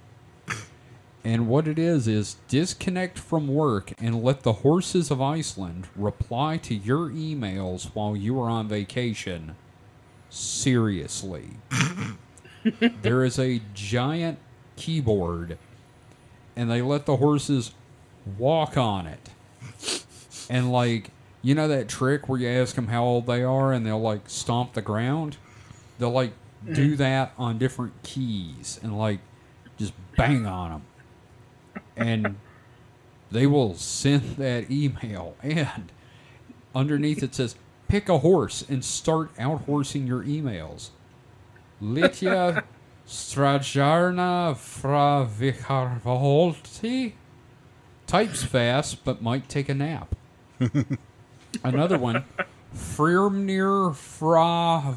And 1.25 1.49
what 1.49 1.67
it 1.69 1.79
is 1.79 2.09
is 2.09 2.37
disconnect 2.47 3.19
from 3.19 3.49
work 3.49 3.93
and 3.99 4.23
let 4.23 4.45
the 4.45 4.53
horses 4.55 5.11
of 5.11 5.21
Iceland 5.21 5.89
reply 5.97 6.57
to 6.59 6.75
your 6.75 7.11
emails 7.11 7.91
while 7.93 8.17
you 8.17 8.41
are 8.41 8.49
on 8.49 8.69
vacation. 8.69 9.57
Seriously. 10.31 11.49
there 13.03 13.25
is 13.25 13.39
a 13.39 13.61
giant 13.75 14.39
keyboard 14.77 15.59
and 16.57 16.71
they 16.71 16.81
let 16.81 17.05
the 17.07 17.17
horses 17.17 17.73
walk 18.37 18.77
on 18.77 19.07
it. 19.07 19.31
And 20.51 20.73
like, 20.73 21.11
you 21.43 21.55
know 21.55 21.69
that 21.69 21.89
trick 21.89 22.29
where 22.29 22.41
you 22.41 22.49
ask 22.49 22.75
them 22.75 22.89
how 22.89 23.05
old 23.05 23.27
they 23.27 23.43
are 23.43 23.73
and 23.73 23.87
they'll 23.87 24.01
like 24.01 24.29
stomp 24.29 24.75
the 24.75 24.83
ground? 24.83 25.37
They'll 25.99 26.11
like 26.11 26.33
do 26.65 26.91
mm-hmm. 26.91 26.97
that 26.97 27.33
on 27.39 27.59
different 27.59 28.03
keys 28.03 28.81
and 28.83 28.99
like 28.99 29.21
just 29.79 29.93
bang 30.17 30.47
on 30.47 30.71
them 30.71 30.83
and 31.97 32.37
they 33.31 33.47
will 33.47 33.75
send 33.75 34.37
that 34.37 34.71
email 34.71 35.37
and 35.43 35.93
underneath 36.75 37.23
it 37.23 37.35
says 37.35 37.55
pick 37.87 38.09
a 38.09 38.19
horse 38.19 38.65
and 38.69 38.85
start 38.85 39.31
out 39.39 39.63
horsing 39.63 40.07
your 40.07 40.23
emails 40.25 40.91
litya 41.81 42.65
strajarna 43.07 44.57
fra 44.57 45.29
Vicharvolti 45.31 47.13
types 48.09 48.43
fast 48.43 49.05
but 49.05 49.23
might 49.23 49.49
take 49.49 49.69
a 49.69 49.75
nap 49.75 50.17
another 51.63 51.97
one 51.97 52.25
Frirmnir 52.75 53.95
fra 53.95 54.95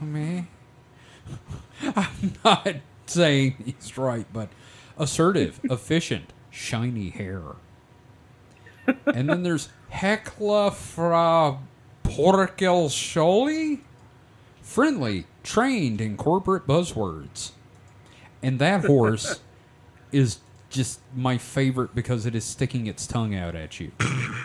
me 0.00 0.46
I'm 1.96 2.34
not 2.44 2.76
saying 3.06 3.56
he's 3.64 3.96
right, 3.96 4.26
but 4.32 4.48
assertive, 4.98 5.60
efficient, 5.64 6.32
shiny 6.50 7.10
hair. 7.10 7.42
And 9.06 9.28
then 9.28 9.42
there's 9.42 9.68
Hekla 9.92 10.72
fra 10.72 11.58
Porkel 12.04 12.88
Sholi, 12.88 13.80
friendly, 14.60 15.26
trained 15.42 16.00
in 16.00 16.16
corporate 16.16 16.66
buzzwords. 16.66 17.52
And 18.42 18.58
that 18.58 18.84
horse 18.84 19.40
is 20.12 20.38
just 20.70 21.00
my 21.14 21.36
favorite 21.36 21.94
because 21.94 22.24
it 22.26 22.34
is 22.34 22.44
sticking 22.44 22.86
its 22.86 23.06
tongue 23.06 23.34
out 23.34 23.54
at 23.54 23.80
you. 23.80 23.92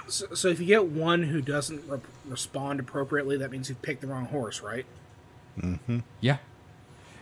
So, 0.07 0.27
so 0.35 0.47
if 0.49 0.60
you 0.60 0.68
get 0.68 0.85
one 0.85 1.23
who 1.23 1.41
doesn't 1.41 1.84
re- 1.89 1.99
respond 2.27 2.80
appropriately, 2.80 3.38
that 3.38 3.49
means 3.49 3.69
you 3.69 3.76
picked 3.76 4.02
the 4.02 4.07
wrong 4.07 4.26
horse, 4.26 4.61
right? 4.61 4.85
Mm-hmm. 5.60 5.99
Yeah. 6.22 6.38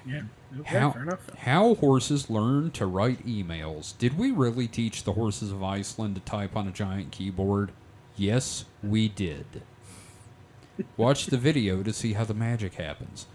Yeah. 0.05 0.23
Okay, 0.59 0.79
How, 0.79 0.91
fair 0.91 1.03
enough. 1.03 1.29
how 1.37 1.75
horses 1.75 2.29
learn 2.29 2.71
to 2.71 2.85
write 2.85 3.25
emails. 3.25 3.97
Did 3.97 4.17
we 4.17 4.31
really 4.31 4.67
teach 4.67 5.03
the 5.03 5.13
horses 5.13 5.51
of 5.53 5.63
Iceland 5.63 6.15
to 6.15 6.21
type 6.21 6.57
on 6.57 6.67
a 6.67 6.71
giant 6.71 7.11
keyboard? 7.11 7.71
Yes, 8.17 8.65
we 8.83 9.07
did. 9.07 9.45
Watch 10.97 11.27
the 11.27 11.37
video 11.37 11.83
to 11.83 11.93
see 11.93 12.13
how 12.13 12.25
the 12.25 12.33
magic 12.33 12.73
happens. 12.73 13.27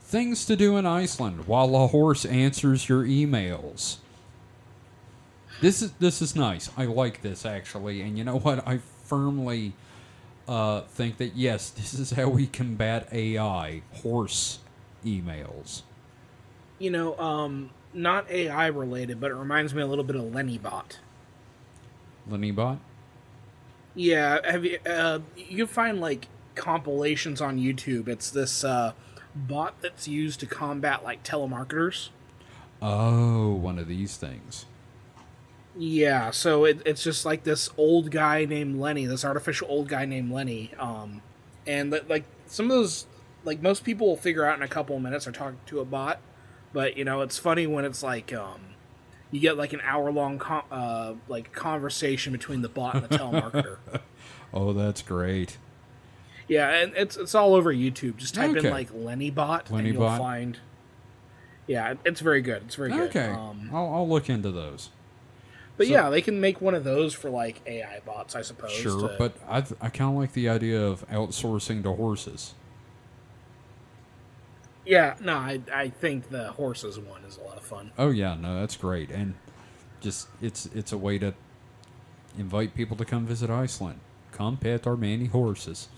Things 0.00 0.44
to 0.46 0.54
do 0.54 0.76
in 0.76 0.86
Iceland 0.86 1.48
while 1.48 1.74
a 1.74 1.88
horse 1.88 2.24
answers 2.24 2.88
your 2.88 3.02
emails. 3.04 3.96
This 5.62 5.80
is 5.80 5.92
this 5.92 6.20
is 6.20 6.34
nice. 6.34 6.70
I 6.76 6.86
like 6.86 7.22
this 7.22 7.46
actually, 7.46 8.02
and 8.02 8.18
you 8.18 8.24
know 8.24 8.40
what? 8.40 8.66
I 8.66 8.78
firmly 9.04 9.74
uh, 10.48 10.80
think 10.80 11.18
that 11.18 11.36
yes, 11.36 11.70
this 11.70 11.94
is 11.94 12.10
how 12.10 12.28
we 12.28 12.48
combat 12.48 13.06
AI 13.12 13.82
horse 13.92 14.58
emails. 15.04 15.82
You 16.80 16.90
know, 16.90 17.16
um, 17.16 17.70
not 17.94 18.28
AI 18.28 18.66
related, 18.66 19.20
but 19.20 19.30
it 19.30 19.34
reminds 19.34 19.72
me 19.72 19.82
a 19.82 19.86
little 19.86 20.02
bit 20.02 20.16
of 20.16 20.22
LennyBot. 20.22 20.96
LennyBot. 22.28 22.78
Yeah, 23.94 24.40
have 24.44 24.64
you? 24.64 24.80
Uh, 24.84 25.20
you 25.36 25.68
find 25.68 26.00
like 26.00 26.26
compilations 26.56 27.40
on 27.40 27.60
YouTube. 27.60 28.08
It's 28.08 28.32
this 28.32 28.64
uh, 28.64 28.94
bot 29.36 29.80
that's 29.80 30.08
used 30.08 30.40
to 30.40 30.46
combat 30.46 31.04
like 31.04 31.22
telemarketers. 31.22 32.08
Oh, 32.80 33.52
one 33.52 33.78
of 33.78 33.86
these 33.86 34.16
things. 34.16 34.66
Yeah, 35.76 36.30
so 36.32 36.64
it, 36.66 36.82
it's 36.84 37.02
just 37.02 37.24
like 37.24 37.44
this 37.44 37.70
old 37.78 38.10
guy 38.10 38.44
named 38.44 38.78
Lenny, 38.78 39.06
this 39.06 39.24
artificial 39.24 39.68
old 39.70 39.88
guy 39.88 40.04
named 40.04 40.30
Lenny, 40.30 40.70
um, 40.78 41.22
and 41.66 41.92
that 41.92 42.10
like 42.10 42.24
some 42.46 42.66
of 42.66 42.72
those, 42.76 43.06
like 43.44 43.62
most 43.62 43.82
people 43.82 44.06
will 44.06 44.16
figure 44.16 44.44
out 44.44 44.56
in 44.56 44.62
a 44.62 44.68
couple 44.68 44.96
of 44.96 45.02
minutes 45.02 45.26
or 45.26 45.32
talk 45.32 45.54
to 45.66 45.80
a 45.80 45.84
bot, 45.84 46.20
but 46.74 46.96
you 46.98 47.04
know 47.04 47.22
it's 47.22 47.38
funny 47.38 47.66
when 47.66 47.86
it's 47.86 48.02
like 48.02 48.34
um, 48.34 48.60
you 49.30 49.40
get 49.40 49.56
like 49.56 49.72
an 49.72 49.80
hour 49.82 50.12
long 50.12 50.38
con- 50.38 50.64
uh, 50.70 51.14
like 51.26 51.52
conversation 51.52 52.32
between 52.32 52.60
the 52.60 52.68
bot 52.68 52.94
and 52.96 53.04
the 53.04 53.18
telemarketer. 53.18 53.78
Oh, 54.54 54.74
that's 54.74 55.00
great. 55.00 55.56
yeah, 56.46 56.68
and 56.68 56.92
it's 56.94 57.16
it's 57.16 57.34
all 57.34 57.54
over 57.54 57.72
YouTube. 57.72 58.18
Just 58.18 58.34
type 58.34 58.50
Okay. 58.54 58.66
in 58.68 58.70
like 58.74 58.90
Lenny 58.92 59.30
bot, 59.30 59.70
Lenny 59.70 59.88
and 59.88 59.94
you'll 59.98 60.06
bot. 60.06 60.18
find. 60.18 60.58
Yeah, 61.66 61.94
it's 62.04 62.20
very 62.20 62.42
good. 62.42 62.64
It's 62.66 62.74
very 62.74 62.90
good. 62.90 63.08
Okay, 63.08 63.28
Um, 63.28 63.70
I'll, 63.72 63.88
I'll 63.94 64.08
look 64.08 64.28
into 64.28 64.50
those. 64.50 64.90
But 65.76 65.86
so- 65.86 65.92
yeah, 65.92 66.10
they 66.10 66.20
can 66.22 66.40
make 66.40 66.60
one 66.60 66.74
of 66.74 66.84
those 66.84 67.14
for 67.14 67.30
like 67.30 67.60
AI 67.66 68.00
bots, 68.06 68.34
I 68.36 68.42
suppose. 68.42 68.72
Sure, 68.72 69.08
to- 69.08 69.16
but 69.18 69.32
I 69.48 69.58
I 69.80 69.88
kind 69.88 70.10
of 70.12 70.16
like 70.16 70.32
the 70.32 70.48
idea 70.48 70.80
of 70.80 71.06
outsourcing 71.08 71.82
to 71.84 71.92
horses. 71.92 72.54
Yeah, 74.84 75.14
no, 75.20 75.34
I 75.36 75.60
I 75.72 75.88
think 75.90 76.30
the 76.30 76.48
horses 76.52 76.98
one 76.98 77.22
is 77.24 77.36
a 77.36 77.42
lot 77.42 77.56
of 77.56 77.62
fun. 77.62 77.92
Oh 77.96 78.10
yeah, 78.10 78.34
no, 78.34 78.58
that's 78.60 78.76
great, 78.76 79.10
and 79.10 79.34
just 80.00 80.28
it's 80.40 80.66
it's 80.74 80.90
a 80.92 80.98
way 80.98 81.18
to 81.18 81.34
invite 82.36 82.74
people 82.74 82.96
to 82.96 83.04
come 83.04 83.24
visit 83.26 83.48
Iceland. 83.50 84.00
Come 84.32 84.56
pet 84.56 84.86
our 84.86 84.96
many 84.96 85.26
horses. 85.26 85.88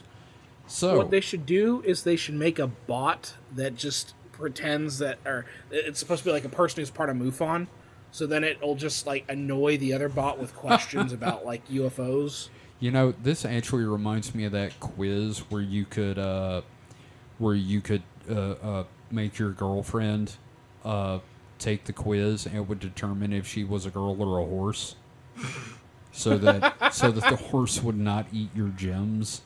So 0.66 0.96
What 0.98 1.10
they 1.10 1.20
should 1.20 1.46
do 1.46 1.82
is 1.82 2.02
they 2.02 2.16
should 2.16 2.34
make 2.34 2.58
a 2.58 2.66
bot 2.66 3.34
that 3.54 3.76
just 3.76 4.14
pretends 4.32 4.98
that, 4.98 5.18
or 5.24 5.46
it's 5.70 5.98
supposed 6.00 6.22
to 6.22 6.28
be 6.28 6.32
like 6.32 6.44
a 6.44 6.48
person 6.48 6.80
who's 6.80 6.90
part 6.90 7.08
of 7.10 7.16
MUFON. 7.16 7.68
So 8.14 8.28
then 8.28 8.44
it'll 8.44 8.76
just 8.76 9.08
like 9.08 9.24
annoy 9.28 9.76
the 9.76 9.92
other 9.92 10.08
bot 10.08 10.38
with 10.38 10.54
questions 10.54 11.12
about 11.18 11.44
like 11.44 11.66
UFOs. 11.66 12.48
you 12.78 12.92
know 12.92 13.12
this 13.20 13.44
actually 13.44 13.82
reminds 13.82 14.36
me 14.36 14.44
of 14.44 14.52
that 14.52 14.78
quiz 14.78 15.40
where 15.50 15.60
you 15.60 15.84
could 15.84 16.16
uh, 16.16 16.62
where 17.38 17.56
you 17.56 17.80
could 17.80 18.04
uh, 18.30 18.54
uh, 18.62 18.84
make 19.10 19.36
your 19.36 19.50
girlfriend 19.50 20.36
uh, 20.84 21.18
take 21.58 21.86
the 21.86 21.92
quiz 21.92 22.46
and 22.46 22.54
it 22.54 22.68
would 22.68 22.78
determine 22.78 23.32
if 23.32 23.48
she 23.48 23.64
was 23.64 23.84
a 23.84 23.90
girl 23.90 24.16
or 24.22 24.38
a 24.38 24.44
horse. 24.44 24.94
So 26.12 26.38
that 26.38 26.94
so 26.94 27.10
that 27.10 27.28
the 27.28 27.36
horse 27.36 27.82
would 27.82 27.98
not 27.98 28.26
eat 28.32 28.50
your 28.54 28.68
gems. 28.68 29.40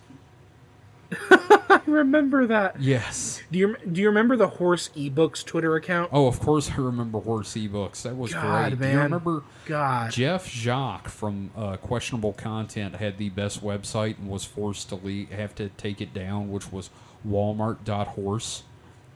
I 1.31 1.81
remember 1.87 2.47
that. 2.47 2.81
Yes. 2.81 3.43
Do 3.51 3.59
you 3.59 3.77
do 3.91 4.01
you 4.01 4.09
remember 4.09 4.37
the 4.37 4.49
horse 4.49 4.91
ebooks 4.97 5.45
Twitter 5.45 5.75
account? 5.77 6.11
Oh, 6.13 6.27
of 6.27 6.41
course 6.41 6.71
I 6.71 6.77
remember 6.77 7.21
horse 7.21 7.55
ebooks. 7.55 8.03
That 8.03 8.17
was 8.17 8.33
God, 8.33 8.77
great. 8.77 8.89
Do 8.89 8.97
you 8.97 9.03
remember 9.03 9.43
God. 9.67 10.11
Jeff 10.11 10.49
Jacques 10.49 11.09
from 11.09 11.51
uh, 11.57 11.77
Questionable 11.77 12.33
Content 12.35 12.97
had 12.97 13.19
the 13.19 13.31
best 13.31 13.63
website 13.63 14.19
and 14.19 14.29
was 14.29 14.45
forced 14.45 14.89
to 14.91 14.97
leave, 14.97 15.31
have 15.31 15.55
to 15.57 15.71
take 15.71 16.01
it 16.01 16.13
down, 16.13 16.51
which 16.51 16.73
was 16.73 16.91
Walmart.horse. 17.27 18.65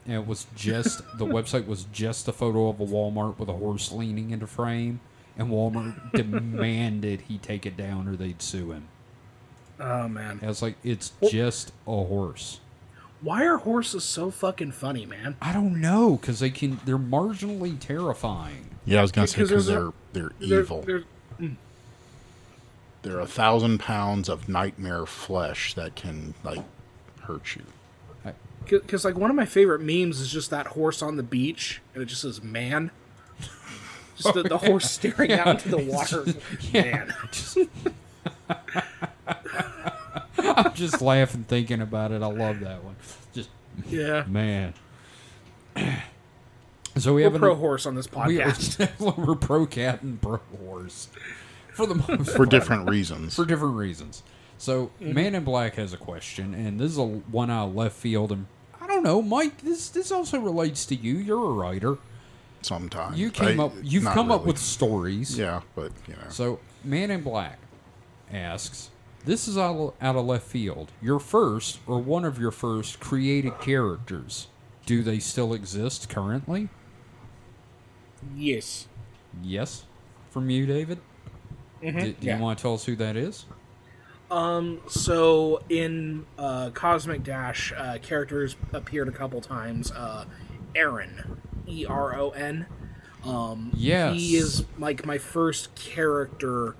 And 0.05 0.15
it 0.15 0.27
was 0.27 0.47
just 0.55 0.99
the 1.17 1.25
website 1.25 1.67
was 1.67 1.85
just 1.85 2.27
a 2.27 2.33
photo 2.33 2.69
of 2.69 2.79
a 2.79 2.85
Walmart 2.85 3.37
with 3.37 3.49
a 3.49 3.53
horse 3.53 3.91
leaning 3.91 4.31
into 4.31 4.47
frame, 4.47 4.99
and 5.37 5.49
Walmart 5.49 6.11
demanded 6.13 7.21
he 7.21 7.37
take 7.37 7.65
it 7.65 7.77
down 7.77 8.07
or 8.07 8.15
they'd 8.15 8.41
sue 8.41 8.71
him. 8.71 8.87
Oh 9.85 10.07
man, 10.07 10.39
I 10.41 10.47
was 10.47 10.61
like, 10.61 10.75
it's 10.83 11.11
just 11.29 11.73
a 11.85 11.91
horse. 12.05 12.61
why 13.21 13.43
are 13.45 13.57
horses 13.57 14.03
so 14.05 14.31
fucking 14.31 14.71
funny, 14.71 15.05
man? 15.05 15.35
I 15.41 15.51
don't 15.51 15.81
know 15.81 16.15
because 16.15 16.39
they 16.39 16.49
can. 16.49 16.79
They're 16.85 16.97
marginally 16.97 17.77
terrifying. 17.79 18.69
Yeah, 18.85 18.99
I 18.99 19.01
was 19.01 19.11
gonna 19.11 19.27
say 19.27 19.41
Because 19.43 19.49
because 19.49 19.65
they're 19.67 19.91
they're, 20.13 20.31
They're- 20.39 20.59
evil. 20.61 20.81
they're- 20.83 21.03
They're 23.01 23.19
a 23.19 23.25
thousand 23.27 23.79
pounds 23.79 24.29
of 24.29 24.47
nightmare 24.47 25.05
flesh 25.05 25.73
that 25.73 25.95
can 25.95 26.33
like 26.43 26.63
hurt 27.23 27.55
you. 27.57 27.63
Because 28.65 29.03
like 29.03 29.17
one 29.17 29.29
of 29.29 29.35
my 29.35 29.45
favorite 29.45 29.81
memes 29.81 30.21
is 30.21 30.31
just 30.31 30.49
that 30.51 30.67
horse 30.67 31.01
on 31.01 31.17
the 31.17 31.23
beach, 31.23 31.81
and 31.93 32.01
it 32.01 32.05
just 32.05 32.21
says 32.21 32.41
"man." 32.41 32.91
Just 34.15 34.33
the, 34.35 34.43
the 34.43 34.57
horse 34.59 34.89
staring 34.91 35.33
out 35.33 35.47
into 35.47 35.67
the 35.69 35.79
water. 35.79 36.23
Man, 36.73 37.13
I'm 40.43 40.73
just 40.73 41.01
laughing 41.01 41.43
thinking 41.47 41.81
about 41.81 42.11
it. 42.11 42.21
I 42.21 42.27
love 42.27 42.59
that 42.61 42.83
one. 42.83 42.95
Just 43.33 43.49
yeah. 43.89 44.23
man. 44.27 44.73
So 46.95 47.15
we 47.15 47.23
We're 47.23 47.31
have 47.31 47.39
pro 47.39 47.53
an, 47.53 47.57
horse 47.57 47.85
on 47.87 47.95
this 47.95 48.07
we 48.27 48.39
are, 48.39 48.51
podcast. 48.51 49.17
we're 49.17 49.33
pro 49.35 49.65
cat 49.65 50.03
and 50.03 50.21
pro 50.21 50.39
horse 50.63 51.07
for 51.73 51.87
the 51.87 51.95
most 51.95 52.29
For 52.29 52.37
part. 52.37 52.49
different 52.51 52.87
reasons. 52.89 53.35
for 53.35 53.45
different 53.45 53.75
reasons. 53.77 54.21
So 54.59 54.91
Mm-hmm. 55.01 55.13
Man 55.13 55.33
in 55.35 55.43
Black 55.43 55.73
has 55.75 55.91
a 55.93 55.97
question, 55.97 56.53
and 56.53 56.79
this 56.79 56.91
is 56.91 56.97
a 56.99 57.03
one 57.03 57.49
out 57.49 57.69
of 57.69 57.75
left 57.75 57.95
field. 57.95 58.31
And 58.31 58.45
I 58.79 58.85
don't 58.85 59.01
know, 59.01 59.23
Mike. 59.23 59.61
This 59.61 59.89
this 59.89 60.11
also 60.11 60.37
relates 60.39 60.85
to 60.85 60.95
you. 60.95 61.15
You're 61.15 61.43
a 61.43 61.53
writer. 61.53 61.97
Sometimes 62.61 63.17
You 63.17 63.31
came 63.31 63.59
I- 63.59 63.63
up. 63.65 63.73
You've 63.81 64.03
not 64.03 64.13
come 64.13 64.31
up 64.31 64.45
with 64.45 64.59
stories. 64.59 65.35
yeah, 65.35 65.61
but 65.75 65.91
you 66.07 66.13
know. 66.13 66.29
So, 66.29 66.59
Man 66.83 67.09
in 67.09 67.23
Black 67.23 67.57
asks, 68.31 68.91
"This 69.25 69.47
is 69.47 69.57
out 69.57 69.95
out 70.01 70.15
of 70.15 70.25
left 70.25 70.47
field. 70.47 70.91
Your 71.01 71.19
first 71.19 71.79
or 71.87 71.99
one 71.99 72.25
of 72.25 72.39
your 72.39 72.51
first 72.51 72.99
created 72.99 73.59
characters. 73.59 74.47
Do 74.85 75.01
they 75.03 75.19
still 75.19 75.53
exist 75.53 76.09
currently?" 76.09 76.69
yes. 78.35 78.87
Yes, 79.41 79.85
from 80.29 80.49
you, 80.49 80.65
David. 80.65 80.99
Do, 81.81 81.91
do 81.91 81.97
Mm-hmm. 81.97 82.23
yeah. 82.25 82.37
you 82.37 82.41
want 82.43 82.57
to 82.59 82.61
tell 82.61 82.73
us 82.75 82.85
who 82.85 82.95
that 82.97 83.15
is? 83.17 83.45
Um, 84.31 84.79
So 84.87 85.61
in 85.69 86.25
uh, 86.37 86.69
Cosmic 86.71 87.23
Dash, 87.23 87.73
uh, 87.75 87.97
characters 88.01 88.55
appeared 88.71 89.07
a 89.07 89.11
couple 89.11 89.41
times. 89.41 89.91
Uh, 89.91 90.25
Eron, 90.75 91.37
E 91.67 91.85
R 91.85 92.15
O 92.17 92.29
N. 92.31 92.65
Um, 93.25 93.71
Yes. 93.73 94.15
he 94.15 94.35
is 94.35 94.65
like 94.77 95.05
my 95.05 95.17
first 95.17 95.73
character 95.75 96.75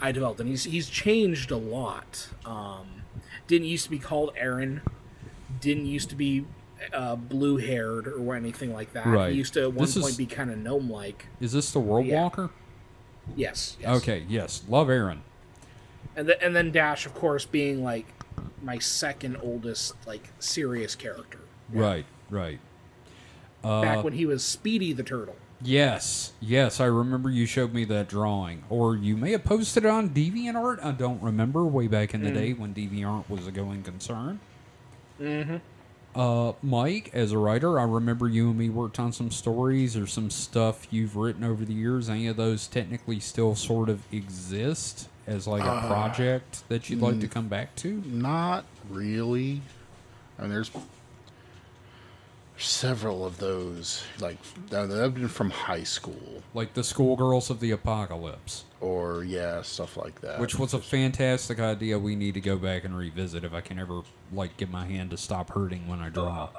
I 0.00 0.12
developed, 0.12 0.40
and 0.40 0.48
he's 0.48 0.64
he's 0.64 0.88
changed 0.88 1.50
a 1.50 1.56
lot. 1.56 2.28
Um, 2.44 3.02
didn't 3.46 3.68
used 3.68 3.84
to 3.84 3.90
be 3.90 3.98
called 3.98 4.34
Eron. 4.36 4.80
Didn't 5.60 5.86
used 5.86 6.10
to 6.10 6.16
be 6.16 6.44
uh, 6.92 7.16
blue 7.16 7.56
haired 7.58 8.08
or 8.08 8.34
anything 8.34 8.72
like 8.72 8.92
that. 8.92 9.06
Right. 9.06 9.32
He 9.32 9.38
used 9.38 9.54
to 9.54 9.62
at 9.62 9.72
one 9.72 9.84
This 9.86 9.96
is- 9.96 10.02
point 10.02 10.18
be 10.18 10.26
kind 10.26 10.50
of 10.50 10.58
gnome 10.58 10.90
like. 10.90 11.26
Is 11.40 11.52
this 11.52 11.70
the 11.70 11.80
World 11.80 12.06
Yeah. 12.06 12.22
Walker? 12.22 12.50
Yes, 13.36 13.76
yes. 13.80 13.88
Okay. 14.02 14.24
Yes. 14.28 14.62
Love 14.68 14.88
Eron. 14.88 15.18
and 16.16 16.28
then 16.28 16.36
and 16.42 16.54
then 16.54 16.70
Dash, 16.72 17.06
of 17.06 17.14
course, 17.14 17.46
being 17.46 17.82
like 17.82 18.06
my 18.62 18.78
second 18.78 19.36
oldest 19.42 19.94
like 20.06 20.28
serious 20.38 20.94
character. 20.94 21.38
Right. 21.72 22.04
Right. 22.28 22.58
Uh, 23.62 23.80
Back 23.80 24.04
when 24.04 24.12
he 24.12 24.26
was 24.26 24.44
Speedy 24.44 24.92
the 24.92 25.02
Turtle. 25.02 25.36
Yes, 25.64 26.32
yes, 26.40 26.78
I 26.78 26.84
remember 26.84 27.30
you 27.30 27.46
showed 27.46 27.72
me 27.72 27.84
that 27.86 28.08
drawing, 28.08 28.64
or 28.68 28.96
you 28.96 29.16
may 29.16 29.32
have 29.32 29.44
posted 29.44 29.84
it 29.84 29.88
on 29.88 30.10
DeviantArt. 30.10 30.84
I 30.84 30.92
don't 30.92 31.22
remember. 31.22 31.64
Way 31.64 31.86
back 31.86 32.12
in 32.12 32.22
the 32.22 32.30
day 32.30 32.52
when 32.52 32.74
DeviantArt 32.74 33.28
was 33.30 33.46
a 33.46 33.50
going 33.50 33.82
concern. 33.82 34.40
Mm-hmm. 35.20 35.56
Uh, 36.14 36.52
Mike, 36.62 37.10
as 37.12 37.32
a 37.32 37.38
writer, 37.38 37.80
I 37.80 37.84
remember 37.84 38.28
you 38.28 38.50
and 38.50 38.58
me 38.58 38.68
worked 38.68 39.00
on 39.00 39.12
some 39.12 39.30
stories 39.30 39.96
or 39.96 40.06
some 40.06 40.30
stuff 40.30 40.86
you've 40.90 41.16
written 41.16 41.42
over 41.42 41.64
the 41.64 41.72
years. 41.72 42.08
Any 42.08 42.28
of 42.28 42.36
those 42.36 42.68
technically 42.68 43.18
still 43.18 43.54
sort 43.54 43.88
of 43.88 44.02
exist 44.12 45.08
as 45.26 45.46
like 45.46 45.62
a 45.62 45.86
project 45.88 46.68
that 46.68 46.88
you'd 46.88 47.00
like 47.00 47.20
to 47.20 47.28
come 47.28 47.48
back 47.48 47.74
to? 47.76 48.02
Not 48.06 48.64
really. 48.88 49.62
I 50.38 50.42
mean, 50.42 50.50
there's 50.50 50.70
several 52.56 53.24
of 53.24 53.38
those. 53.38 54.04
Like 54.20 54.38
that 54.70 54.90
have 54.90 55.14
been 55.14 55.28
from 55.28 55.50
high 55.50 55.84
school, 55.84 56.42
Like 56.52 56.74
the 56.74 56.84
Schoolgirls 56.84 57.50
of 57.50 57.60
the 57.60 57.70
Apocalypse, 57.72 58.64
or 58.80 59.24
yeah, 59.24 59.62
stuff 59.62 59.96
like 59.96 60.20
that. 60.20 60.40
which 60.40 60.58
was 60.58 60.74
a 60.74 60.80
fantastic 60.80 61.58
idea. 61.58 61.98
We 61.98 62.16
need 62.16 62.34
to 62.34 62.40
go 62.40 62.56
back 62.56 62.84
and 62.84 62.96
revisit 62.96 63.44
if 63.44 63.52
I 63.52 63.60
can 63.60 63.78
ever 63.78 64.02
like 64.32 64.56
get 64.56 64.70
my 64.70 64.86
hand 64.86 65.10
to 65.10 65.16
stop 65.16 65.50
hurting 65.50 65.88
when 65.88 66.00
I 66.00 66.08
draw. 66.08 66.50
Uh, 66.54 66.58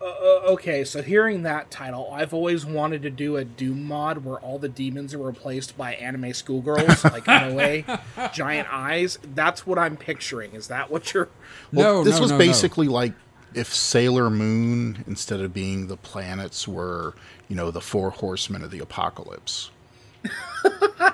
uh, 0.00 0.04
uh, 0.04 0.06
uh 0.06 0.52
okay, 0.52 0.84
so 0.84 1.02
hearing 1.02 1.42
that 1.44 1.70
title, 1.70 2.10
I've 2.12 2.34
always 2.34 2.66
wanted 2.66 3.02
to 3.02 3.10
do 3.10 3.36
a 3.36 3.44
Doom 3.44 3.84
mod 3.84 4.24
where 4.24 4.38
all 4.38 4.58
the 4.58 4.68
demons 4.68 5.14
are 5.14 5.18
replaced 5.18 5.76
by 5.76 5.94
anime 5.94 6.34
schoolgirls, 6.34 7.04
like 7.04 7.26
in 7.26 7.52
a 7.52 7.54
way, 7.54 7.84
giant 8.32 8.68
eyes. 8.70 9.18
That's 9.34 9.66
what 9.66 9.78
I'm 9.78 9.96
picturing. 9.96 10.52
Is 10.54 10.68
that 10.68 10.90
what 10.90 11.14
you're? 11.14 11.28
Well, 11.72 11.94
no, 11.94 12.04
this 12.04 12.16
no, 12.16 12.22
was 12.22 12.30
no, 12.32 12.38
no. 12.38 12.44
basically 12.44 12.88
like 12.88 13.14
if 13.54 13.72
Sailor 13.74 14.30
Moon, 14.30 15.04
instead 15.06 15.40
of 15.40 15.52
being 15.54 15.86
the 15.88 15.96
planets, 15.96 16.66
were 16.68 17.14
you 17.48 17.56
know 17.56 17.70
the 17.70 17.80
four 17.80 18.10
horsemen 18.10 18.62
of 18.62 18.70
the 18.70 18.78
apocalypse 18.80 19.70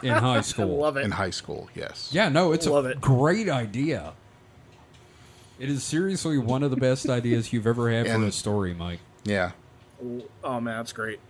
in 0.03 0.11
high 0.15 0.39
I 0.39 0.41
school. 0.43 0.79
love 0.79 0.97
it. 0.97 1.05
in 1.05 1.11
high 1.13 1.31
school. 1.31 1.69
Yes. 1.75 2.09
Yeah, 2.13 2.29
no, 2.29 2.53
it's 2.53 2.67
Love 2.67 2.87
a 2.87 2.91
it. 2.91 3.01
great 3.01 3.49
idea. 3.49 4.13
It 5.59 5.69
is 5.69 5.83
seriously 5.85 6.39
one 6.39 6.63
of 6.63 6.71
the 6.71 6.77
best 6.77 7.09
ideas 7.11 7.53
you've 7.53 7.67
ever 7.67 7.91
had 7.91 8.07
for 8.07 8.13
And- 8.13 8.25
a 8.25 8.33
story, 8.33 8.73
Mike. 8.75 9.01
Yeah. 9.25 9.53
Oh 10.43 10.61
man, 10.61 10.77
that's 10.79 10.93
great. 10.93 11.21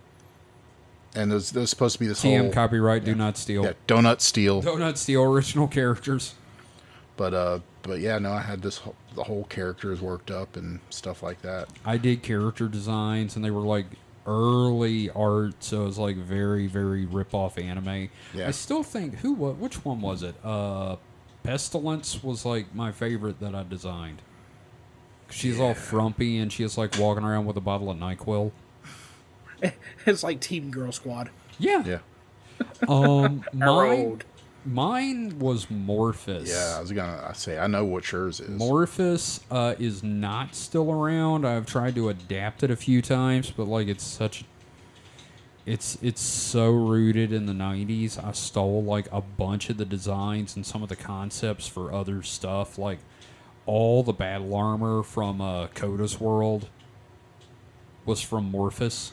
And 1.13 1.29
there's, 1.29 1.51
there's 1.51 1.69
supposed 1.69 1.93
to 1.95 1.99
be 1.99 2.07
this 2.07 2.23
TM 2.23 2.39
whole 2.39 2.51
copyright, 2.53 3.03
do 3.03 3.13
not 3.13 3.35
steal. 3.37 3.65
yeah, 3.65 3.73
donut 3.85 4.21
steal. 4.21 4.61
Do 4.61 4.77
not 4.79 4.97
steal 4.97 5.23
original 5.23 5.67
characters. 5.67 6.35
But 7.17 7.33
uh, 7.33 7.59
but 7.83 7.99
yeah, 7.99 8.19
no, 8.19 8.31
I 8.33 8.41
had 8.41 8.61
this 8.61 8.77
whole, 8.79 8.95
the 9.15 9.23
whole 9.23 9.45
characters 9.45 10.01
worked 10.01 10.31
up 10.31 10.55
and 10.55 10.79
stuff 10.89 11.23
like 11.23 11.41
that. 11.41 11.67
I 11.85 11.97
did 11.97 12.23
character 12.23 12.67
designs, 12.67 13.35
and 13.35 13.43
they 13.43 13.51
were 13.51 13.61
like 13.61 13.85
early 14.27 15.09
art, 15.11 15.63
so 15.63 15.83
it 15.83 15.85
was 15.85 15.97
like 15.97 16.15
very, 16.17 16.67
very 16.67 17.05
rip 17.05 17.33
off 17.33 17.57
anime. 17.57 18.09
Yeah. 18.33 18.47
I 18.47 18.51
still 18.51 18.83
think 18.83 19.15
who 19.15 19.33
wa 19.33 19.51
which 19.51 19.83
one 19.83 20.01
was 20.01 20.23
it? 20.23 20.35
Uh, 20.43 20.97
Pestilence 21.43 22.23
was 22.23 22.45
like 22.45 22.73
my 22.75 22.91
favorite 22.91 23.39
that 23.39 23.55
I 23.55 23.63
designed. 23.63 24.21
She's 25.29 25.59
all 25.59 25.73
frumpy 25.73 26.37
and 26.37 26.51
she's 26.51 26.77
like 26.77 26.97
walking 26.99 27.23
around 27.23 27.45
with 27.45 27.57
a 27.57 27.61
bottle 27.61 27.89
of 27.89 27.97
Nyquil. 27.97 28.51
It's 30.07 30.23
like 30.23 30.39
Teen 30.39 30.71
Girl 30.71 30.91
Squad. 30.91 31.29
Yeah. 31.59 31.83
Yeah. 31.85 31.99
Um, 32.87 33.43
mine, 33.53 33.69
Arrowed. 33.69 34.23
Mine 34.65 35.39
was 35.39 35.67
Morphus. 35.67 36.47
Yeah, 36.47 36.77
I 36.77 36.81
was 36.81 36.91
gonna 36.91 37.33
say 37.35 37.57
I 37.57 37.67
know 37.67 37.85
what 37.85 38.11
yours 38.11 38.39
is. 38.39 38.49
Morphus 38.49 39.41
uh, 39.49 39.75
is 39.79 40.03
not 40.03 40.55
still 40.55 40.91
around. 40.91 41.45
I've 41.45 41.65
tried 41.65 41.95
to 41.95 42.09
adapt 42.09 42.63
it 42.63 42.71
a 42.71 42.75
few 42.75 43.01
times, 43.01 43.51
but 43.51 43.67
like 43.67 43.87
it's 43.87 44.03
such 44.03 44.45
it's 45.65 45.97
it's 46.01 46.21
so 46.21 46.69
rooted 46.71 47.31
in 47.31 47.45
the 47.45 47.53
90s. 47.53 48.23
I 48.23 48.31
stole 48.31 48.83
like 48.83 49.07
a 49.11 49.21
bunch 49.21 49.69
of 49.69 49.77
the 49.77 49.85
designs 49.85 50.55
and 50.55 50.65
some 50.65 50.81
of 50.83 50.89
the 50.89 50.95
concepts 50.95 51.67
for 51.67 51.93
other 51.93 52.23
stuff 52.23 52.77
like 52.77 52.99
all 53.65 54.03
the 54.03 54.13
battle 54.13 54.55
armor 54.55 55.03
from 55.03 55.39
uh, 55.39 55.67
Coda's 55.67 56.19
World 56.19 56.67
was 58.05 58.21
from 58.21 58.51
Morphus. 58.51 59.11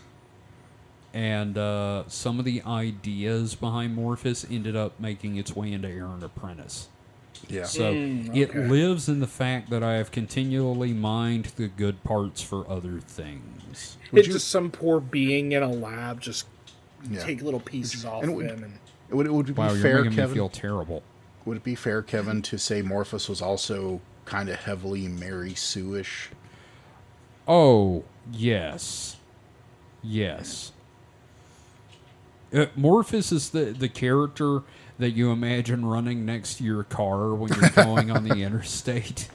And 1.18 1.58
uh, 1.58 2.04
some 2.06 2.38
of 2.38 2.44
the 2.44 2.62
ideas 2.64 3.56
behind 3.56 3.98
Morphus 3.98 4.46
ended 4.48 4.76
up 4.76 5.00
making 5.00 5.34
its 5.36 5.56
way 5.56 5.72
into 5.72 5.88
Eron 5.88 6.22
Apprentice. 6.22 6.86
yeah. 7.48 7.64
So 7.64 7.90
it 7.92 8.54
lives 8.54 9.08
in 9.08 9.18
the 9.18 9.26
fact 9.26 9.68
that 9.70 9.82
I 9.82 9.94
have 9.94 10.12
continually 10.12 10.92
mined 10.92 11.46
the 11.56 11.66
good 11.66 12.04
parts 12.04 12.40
for 12.40 12.68
other 12.70 13.00
things. 13.00 13.96
Would 14.12 14.20
it's 14.20 14.28
you- 14.28 14.34
just 14.34 14.46
some 14.48 14.70
poor 14.70 15.00
being 15.00 15.50
in 15.50 15.62
a 15.64 15.68
lab 15.72 16.20
just 16.20 16.46
Yeah. 17.10 17.24
take 17.24 17.42
little 17.42 17.58
pieces 17.60 18.04
off 18.04 18.22
and 18.22 18.30
of 18.30 18.36
would- 18.36 18.46
him. 18.46 18.62
And 18.62 18.78
Would 19.10 19.26
it, 19.26 19.32
would 19.32 19.48
it 19.48 19.54
be 19.54 19.58
Wow, 19.60 19.72
you're 19.72 19.82
fair, 19.82 20.04
Kevin? 20.04 20.28
me 20.28 20.34
feel 20.34 20.48
terrible. 20.48 21.02
Would 21.46 21.56
it 21.56 21.64
be 21.64 21.74
fair, 21.74 22.00
Kevin, 22.02 22.42
to 22.42 22.58
say 22.58 22.80
Morphus 22.82 23.28
was 23.28 23.42
also 23.42 24.00
kind 24.24 24.48
of 24.48 24.56
heavily 24.56 25.08
Mary 25.08 25.54
Sue-ish? 25.54 26.30
Oh, 27.48 28.04
yes. 28.30 29.16
Yes. 30.02 30.70
Uh, 32.52 32.66
Morphus 32.78 33.32
is 33.32 33.50
the, 33.50 33.66
the 33.66 33.88
character 33.88 34.62
that 34.98 35.10
you 35.10 35.30
imagine 35.30 35.84
running 35.84 36.24
next 36.24 36.56
to 36.56 36.64
your 36.64 36.82
car 36.82 37.34
when 37.34 37.52
you're 37.52 37.70
going 37.70 38.10
on 38.10 38.24
the 38.24 38.34
interstate. 38.42 39.28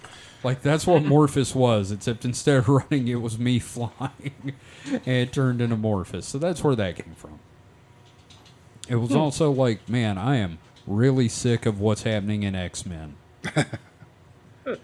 Like, 0.44 0.62
that's 0.62 0.86
what 0.86 1.04
Morphus 1.04 1.56
was, 1.56 1.92
except 1.92 2.26
instead 2.26 2.58
of 2.58 2.68
running, 2.70 3.08
it 3.08 3.22
was 3.22 3.40
me 3.40 3.60
flying. 3.60 4.54
and 4.86 5.08
it 5.08 5.32
turned 5.32 5.62
into 5.62 5.78
Morphus. 5.78 6.24
So 6.24 6.38
that's 6.38 6.64
where 6.64 6.76
that 6.76 6.98
came 6.98 7.16
from. 7.16 7.40
It 8.90 8.98
was 8.98 9.16
also 9.16 9.52
like, 9.52 9.88
man, 9.88 10.18
I 10.18 10.36
am 10.38 10.58
really 10.86 11.30
sick 11.30 11.66
of 11.66 11.80
what's 11.80 12.04
happening 12.04 12.44
in 12.44 12.56
X 12.56 12.86
Men. 12.86 13.16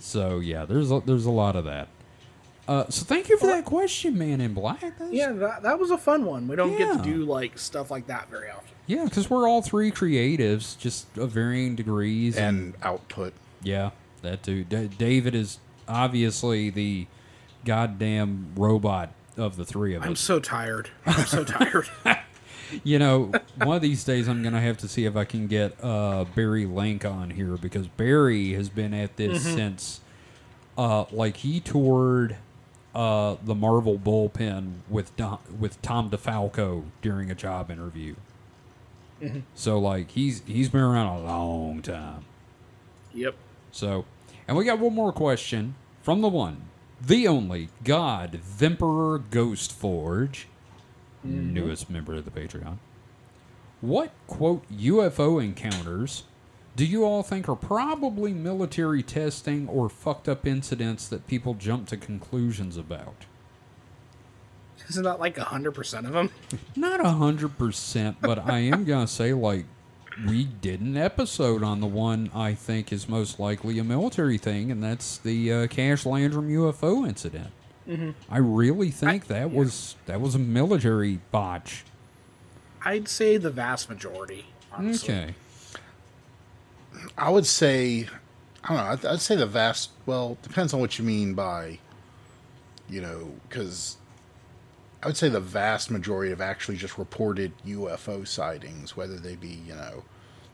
so, 0.00 0.40
yeah, 0.40 0.64
there's 0.64 0.90
a, 0.90 1.00
there's 1.04 1.26
a 1.26 1.30
lot 1.30 1.54
of 1.54 1.64
that. 1.64 1.86
Uh, 2.68 2.84
so 2.88 3.04
thank 3.04 3.28
you 3.28 3.36
for 3.38 3.46
that 3.48 3.64
question, 3.64 4.16
Man 4.16 4.40
in 4.40 4.54
Black. 4.54 4.80
That's- 4.80 5.10
yeah, 5.12 5.32
that, 5.32 5.62
that 5.62 5.78
was 5.78 5.90
a 5.90 5.98
fun 5.98 6.24
one. 6.24 6.46
We 6.46 6.54
don't 6.56 6.76
get 6.78 6.96
to 6.96 7.02
do 7.02 7.24
like 7.24 7.58
stuff 7.58 7.90
like 7.90 8.06
that 8.06 8.30
very 8.30 8.50
often. 8.50 8.68
Yeah, 8.86 9.04
because 9.04 9.28
we're 9.30 9.48
all 9.48 9.62
three 9.62 9.90
creatives, 9.90 10.78
just 10.78 11.16
of 11.18 11.30
varying 11.32 11.74
degrees. 11.76 12.36
And 12.36 12.74
output. 12.82 13.32
yeah, 13.62 13.90
that 14.22 14.42
too. 14.42 14.64
D- 14.64 14.88
David 14.96 15.34
is 15.34 15.58
obviously 15.88 16.70
the 16.70 17.06
goddamn 17.64 18.52
robot 18.56 19.10
of 19.36 19.56
the 19.56 19.64
three 19.64 19.94
of 19.94 20.02
us. 20.02 20.08
I'm 20.08 20.16
so 20.16 20.38
tired. 20.40 20.90
I'm 21.06 21.26
so 21.26 21.44
tired. 21.44 21.88
You 22.84 22.98
know, 22.98 23.30
one 23.62 23.76
of 23.76 23.82
these 23.82 24.02
days 24.02 24.28
I'm 24.28 24.42
gonna 24.42 24.58
have 24.62 24.78
to 24.78 24.88
see 24.88 25.04
if 25.04 25.14
I 25.14 25.26
can 25.26 25.46
get 25.46 25.76
uh, 25.84 26.24
Barry 26.34 26.64
Lank 26.64 27.04
on 27.04 27.28
here 27.28 27.58
because 27.58 27.86
Barry 27.86 28.54
has 28.54 28.70
been 28.70 28.94
at 28.94 29.18
this 29.18 29.42
since, 29.42 30.00
uh, 30.78 31.04
like 31.12 31.36
he 31.36 31.60
toured 31.60 32.38
uh, 32.94 33.36
the 33.42 33.54
Marvel 33.54 33.98
bullpen 33.98 34.80
with 34.88 35.14
Don, 35.16 35.38
with 35.58 35.80
Tom 35.82 36.10
DeFalco 36.10 36.84
during 37.00 37.30
a 37.30 37.34
job 37.34 37.70
interview. 37.70 38.14
So 39.54 39.78
like 39.78 40.10
he's 40.10 40.42
he's 40.46 40.68
been 40.68 40.80
around 40.80 41.06
a 41.06 41.20
long 41.22 41.80
time. 41.80 42.24
yep. 43.14 43.36
So, 43.70 44.04
and 44.48 44.56
we 44.56 44.64
got 44.64 44.80
one 44.80 44.94
more 44.94 45.12
question 45.12 45.76
from 46.02 46.20
the 46.22 46.28
one, 46.28 46.62
the 47.00 47.28
only 47.28 47.68
God 47.84 48.40
Vemperor 48.42 49.18
Ghost 49.30 49.72
Forge, 49.72 50.48
newest 51.52 51.88
member 51.88 52.14
of 52.14 52.24
the 52.24 52.32
Patreon. 52.32 52.78
What 53.80 54.10
quote 54.26 54.64
UFO 54.72 55.42
encounters 55.42 56.24
do 56.74 56.86
you 56.86 57.04
all 57.04 57.22
think 57.22 57.48
are 57.48 57.56
probably 57.56 58.32
military 58.32 59.02
testing 59.02 59.68
or 59.68 59.88
fucked 59.88 60.28
up 60.28 60.46
incidents 60.46 61.06
that 61.08 61.26
people 61.26 61.54
jump 61.54 61.88
to 61.88 61.96
conclusions 61.96 62.76
about? 62.76 63.26
Isn't 64.88 65.04
that 65.04 65.20
like 65.20 65.38
hundred 65.38 65.72
percent 65.72 66.06
of 66.06 66.12
them? 66.12 66.30
Not 66.76 67.00
a 67.00 67.10
hundred 67.10 67.58
percent, 67.58 68.16
but 68.20 68.38
I 68.38 68.60
am 68.60 68.84
gonna 68.86 69.06
say 69.06 69.32
like 69.32 69.66
we 70.26 70.44
did 70.44 70.80
an 70.80 70.96
episode 70.96 71.62
on 71.62 71.80
the 71.80 71.86
one 71.86 72.30
I 72.34 72.54
think 72.54 72.92
is 72.92 73.08
most 73.08 73.38
likely 73.38 73.78
a 73.78 73.84
military 73.84 74.38
thing, 74.38 74.70
and 74.70 74.82
that's 74.82 75.18
the 75.18 75.52
uh, 75.52 75.66
Cash 75.68 76.04
Landrum 76.04 76.48
UFO 76.48 77.06
incident. 77.06 77.50
I 78.30 78.38
really 78.38 78.90
think 78.90 79.26
that 79.26 79.50
was 79.50 79.96
that 80.06 80.20
was 80.20 80.34
a 80.34 80.38
military 80.38 81.18
botch. 81.30 81.84
I'd 82.84 83.08
say 83.08 83.36
the 83.36 83.50
vast 83.50 83.90
majority. 83.90 84.46
Honestly. 84.72 85.14
Okay, 85.14 85.34
I 87.16 87.30
would 87.30 87.46
say, 87.46 88.08
I 88.64 88.68
don't 88.68 88.76
know. 88.76 88.82
I'd, 88.84 89.14
I'd 89.14 89.20
say 89.20 89.36
the 89.36 89.46
vast. 89.46 89.90
Well, 90.06 90.38
depends 90.42 90.72
on 90.74 90.80
what 90.80 90.98
you 90.98 91.04
mean 91.04 91.34
by, 91.34 91.78
you 92.88 93.00
know, 93.00 93.32
because 93.48 93.96
I 95.02 95.06
would 95.06 95.16
say 95.16 95.28
the 95.28 95.40
vast 95.40 95.90
majority 95.90 96.30
have 96.30 96.40
actually 96.40 96.76
just 96.76 96.98
reported 96.98 97.52
UFO 97.66 98.26
sightings, 98.26 98.96
whether 98.96 99.16
they 99.16 99.36
be 99.36 99.60
you 99.66 99.74
know, 99.74 100.04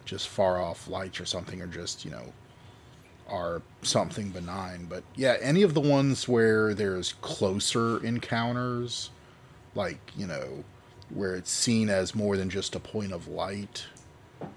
just 0.04 0.28
far 0.28 0.60
off 0.60 0.88
lights 0.88 1.20
or 1.20 1.26
something, 1.26 1.60
or 1.60 1.66
just 1.66 2.04
you 2.04 2.10
know, 2.10 2.32
are 3.28 3.60
something 3.82 4.30
benign. 4.30 4.86
But 4.88 5.04
yeah, 5.16 5.36
any 5.40 5.62
of 5.62 5.74
the 5.74 5.80
ones 5.80 6.26
where 6.26 6.72
there's 6.74 7.12
closer 7.20 8.02
encounters, 8.04 9.10
like 9.74 9.98
you 10.16 10.26
know, 10.26 10.64
where 11.10 11.34
it's 11.34 11.50
seen 11.50 11.90
as 11.90 12.14
more 12.14 12.36
than 12.36 12.48
just 12.48 12.74
a 12.74 12.80
point 12.80 13.12
of 13.12 13.28
light. 13.28 13.86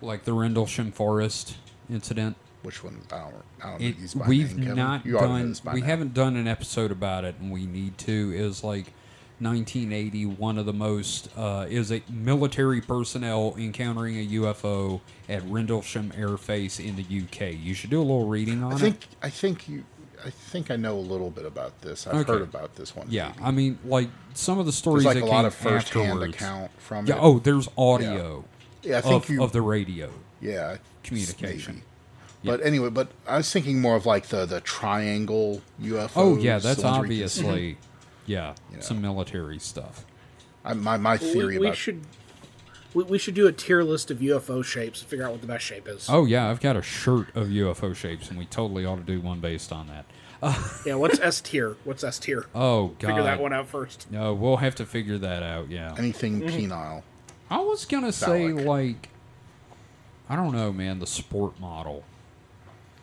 like 0.01 0.23
the 0.23 0.33
Rendlesham 0.33 0.91
Forest 0.91 1.57
incident. 1.91 2.35
Which 2.63 2.83
one? 2.83 3.01
I 3.11 3.17
don't. 3.17 3.33
I 3.63 3.69
don't 3.71 3.81
It, 3.81 4.15
my 4.15 4.27
we've 4.27 4.57
not 4.57 5.05
You 5.05 5.13
know 5.13 5.19
done. 5.19 5.55
We 5.73 5.81
now. 5.81 5.85
haven't 5.87 6.13
done 6.13 6.35
an 6.35 6.47
episode 6.47 6.91
about 6.91 7.23
it, 7.25 7.35
and 7.39 7.51
we 7.51 7.65
need 7.65 7.97
to. 7.99 8.31
Is 8.35 8.63
like 8.63 8.93
1980. 9.39 10.25
One 10.27 10.57
of 10.59 10.65
the 10.67 10.73
most 10.73 11.29
uh, 11.35 11.65
is 11.69 11.91
a 11.91 12.03
military 12.09 12.79
personnel 12.81 13.55
encountering 13.57 14.15
a 14.17 14.27
UFO 14.27 15.01
at 15.27 15.41
Rendlesham 15.47 16.13
Air 16.15 16.37
Base 16.37 16.79
in 16.79 16.95
the 16.95 17.01
UK. 17.03 17.55
You 17.59 17.73
should 17.73 17.89
do 17.89 17.99
a 17.99 18.03
little 18.03 18.27
reading 18.27 18.63
on 18.63 18.73
I 18.73 18.75
it. 18.75 18.79
think. 18.79 19.07
I 19.23 19.29
think 19.29 19.67
you. 19.67 19.83
I 20.23 20.29
think 20.29 20.69
I 20.69 20.75
know 20.75 20.95
a 20.97 20.99
little 20.99 21.31
bit 21.31 21.45
about 21.47 21.81
this. 21.81 22.05
I've 22.05 22.13
Okay. 22.13 22.33
heard 22.33 22.41
about 22.43 22.75
this 22.75 22.95
one. 22.95 23.07
Yeah. 23.09 23.33
I 23.41 23.49
mean, 23.49 23.79
like 23.83 24.07
some 24.35 24.59
of 24.59 24.67
the 24.67 24.71
stories 24.71 25.03
There's 25.03 25.15
like 25.15 25.23
that 25.23 25.27
a 25.31 25.33
lot 25.35 25.45
of 25.45 25.55
first-hand 25.55 26.21
account 26.21 26.69
from 26.79 27.07
Yeah. 27.07 27.15
it. 27.15 27.19
Oh, 27.23 27.39
there's 27.39 27.67
audio 27.75 28.45
yeah. 28.83 28.99
I 28.99 29.01
think 29.01 29.23
of, 29.23 29.29
you. 29.31 29.43
of 29.43 29.51
the 29.51 29.63
radio. 29.63 30.11
yeah, 30.39 30.77
communication. 31.03 31.75
maybe. 32.43 32.57
But 32.57 32.65
anyway, 32.65 32.89
but 32.89 33.09
I 33.27 33.37
was 33.37 33.51
thinking 33.51 33.79
more 33.81 33.95
of 33.95 34.05
like 34.05 34.27
the 34.27 34.45
the 34.45 34.61
triangle 34.61 35.61
UFO. 35.81 36.11
Oh 36.15 36.37
yeah, 36.37 36.57
that's 36.59 36.81
the 36.81 36.87
ones 36.87 36.97
where 36.99 37.11
you 37.11 37.19
can 37.21 37.29
see- 37.29 37.41
obviously. 37.45 37.77
Yeah, 38.27 38.53
You 38.69 38.77
know. 38.77 38.81
some 38.83 39.01
military 39.01 39.59
stuff. 39.59 40.05
I, 40.63 40.73
my 40.73 40.97
my 40.97 41.17
theory 41.17 41.55
we, 41.55 41.59
we 41.59 41.65
about 41.67 41.77
should 41.77 42.01
we, 42.93 43.03
we 43.03 43.17
should 43.17 43.33
do 43.33 43.47
a 43.47 43.51
tier 43.51 43.83
list 43.83 44.11
of 44.11 44.19
UFO 44.19 44.63
shapes 44.63 45.01
and 45.01 45.09
figure 45.09 45.25
out 45.25 45.31
what 45.31 45.41
the 45.41 45.47
best 45.47 45.65
shape 45.65 45.87
is. 45.87 46.07
Oh 46.09 46.25
yeah, 46.25 46.49
I've 46.49 46.61
got 46.61 46.75
a 46.75 46.81
shirt 46.81 47.35
of 47.35 47.47
UFO 47.47 47.95
shapes, 47.95 48.29
and 48.29 48.37
we 48.37 48.45
totally 48.45 48.85
ought 48.85 48.97
to 48.97 49.01
do 49.03 49.19
one 49.21 49.39
based 49.39 49.71
on 49.71 49.87
that. 49.87 50.05
Yeah, 50.85 50.95
what's 50.95 51.19
S 51.19 51.39
tier? 51.41 51.75
What's 51.83 52.03
S 52.03 52.17
tier? 52.17 52.45
Oh 52.55 52.89
god, 52.99 53.07
Figure 53.09 53.23
that 53.23 53.39
one 53.39 53.53
out 53.53 53.67
first. 53.67 54.09
No, 54.09 54.33
we'll 54.33 54.57
have 54.57 54.73
to 54.75 54.85
figure 54.87 55.17
that 55.19 55.43
out. 55.43 55.69
Yeah, 55.69 55.93
anything 55.97 56.41
Mm-hmm. 56.41 56.71
penile. 56.73 57.03
I 57.49 57.59
was 57.59 57.85
gonna 57.85 58.11
say 58.11 58.47
like, 58.51 59.09
I 60.31 60.37
don't 60.37 60.53
know, 60.53 60.71
man, 60.71 60.99
the 60.99 61.07
sport 61.07 61.59
model. 61.59 62.05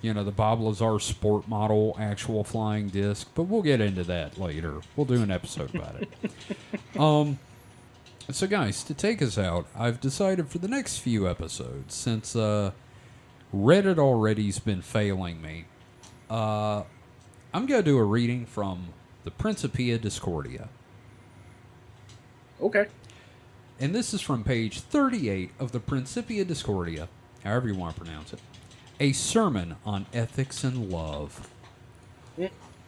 You 0.00 0.14
know, 0.14 0.24
the 0.24 0.32
Bob 0.32 0.62
Lazar 0.62 0.98
sport 0.98 1.46
model 1.46 1.94
actual 2.00 2.42
flying 2.42 2.88
disc, 2.88 3.28
but 3.34 3.42
we'll 3.42 3.60
get 3.60 3.82
into 3.82 4.02
that 4.04 4.38
later. 4.38 4.80
We'll 4.96 5.04
do 5.04 5.22
an 5.22 5.30
episode 5.30 5.74
about 5.74 5.96
it. 6.00 6.08
um, 6.98 7.38
so 8.30 8.46
guys, 8.46 8.82
to 8.84 8.94
take 8.94 9.20
us 9.20 9.36
out, 9.36 9.66
I've 9.76 10.00
decided 10.00 10.48
for 10.48 10.56
the 10.56 10.68
next 10.68 11.00
few 11.00 11.28
episodes, 11.28 11.94
since 11.94 12.34
uh, 12.34 12.70
Reddit 13.54 13.98
already's 13.98 14.58
been 14.58 14.80
failing 14.80 15.42
me, 15.42 15.66
uh, 16.30 16.84
I'm 17.52 17.66
gonna 17.66 17.82
do 17.82 17.98
a 17.98 18.04
reading 18.04 18.46
from 18.46 18.94
the 19.24 19.30
Principia 19.30 19.98
Discordia. 19.98 20.70
Okay. 22.58 22.86
And 23.78 23.94
this 23.94 24.14
is 24.14 24.22
from 24.22 24.44
page 24.44 24.80
38 24.80 25.50
of 25.60 25.72
the 25.72 25.80
Principia 25.80 26.46
Discordia, 26.46 27.08
however 27.44 27.68
you 27.68 27.74
want 27.74 27.94
to 27.94 28.00
pronounce 28.00 28.32
it. 28.32 28.40
A 29.00 29.12
sermon 29.12 29.76
on 29.84 30.06
ethics 30.12 30.64
and 30.64 30.90
love. 30.90 31.48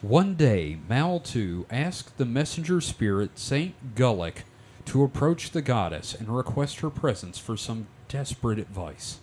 One 0.03 0.35
day, 0.35 0.79
Mal 0.89 1.23
II 1.35 1.67
asked 1.71 2.17
the 2.17 2.25
messenger 2.25 2.81
spirit 2.81 3.39
Saint 3.39 3.95
Gulik 3.95 4.45
to 4.87 5.05
approach 5.05 5.51
the 5.51 5.61
goddess 5.61 6.15
and 6.15 6.35
request 6.35 6.81
her 6.81 6.91
presence 6.91 7.39
for 7.39 7.57
some 7.57 7.87
desperate 8.09 8.59
advice. 8.59 9.19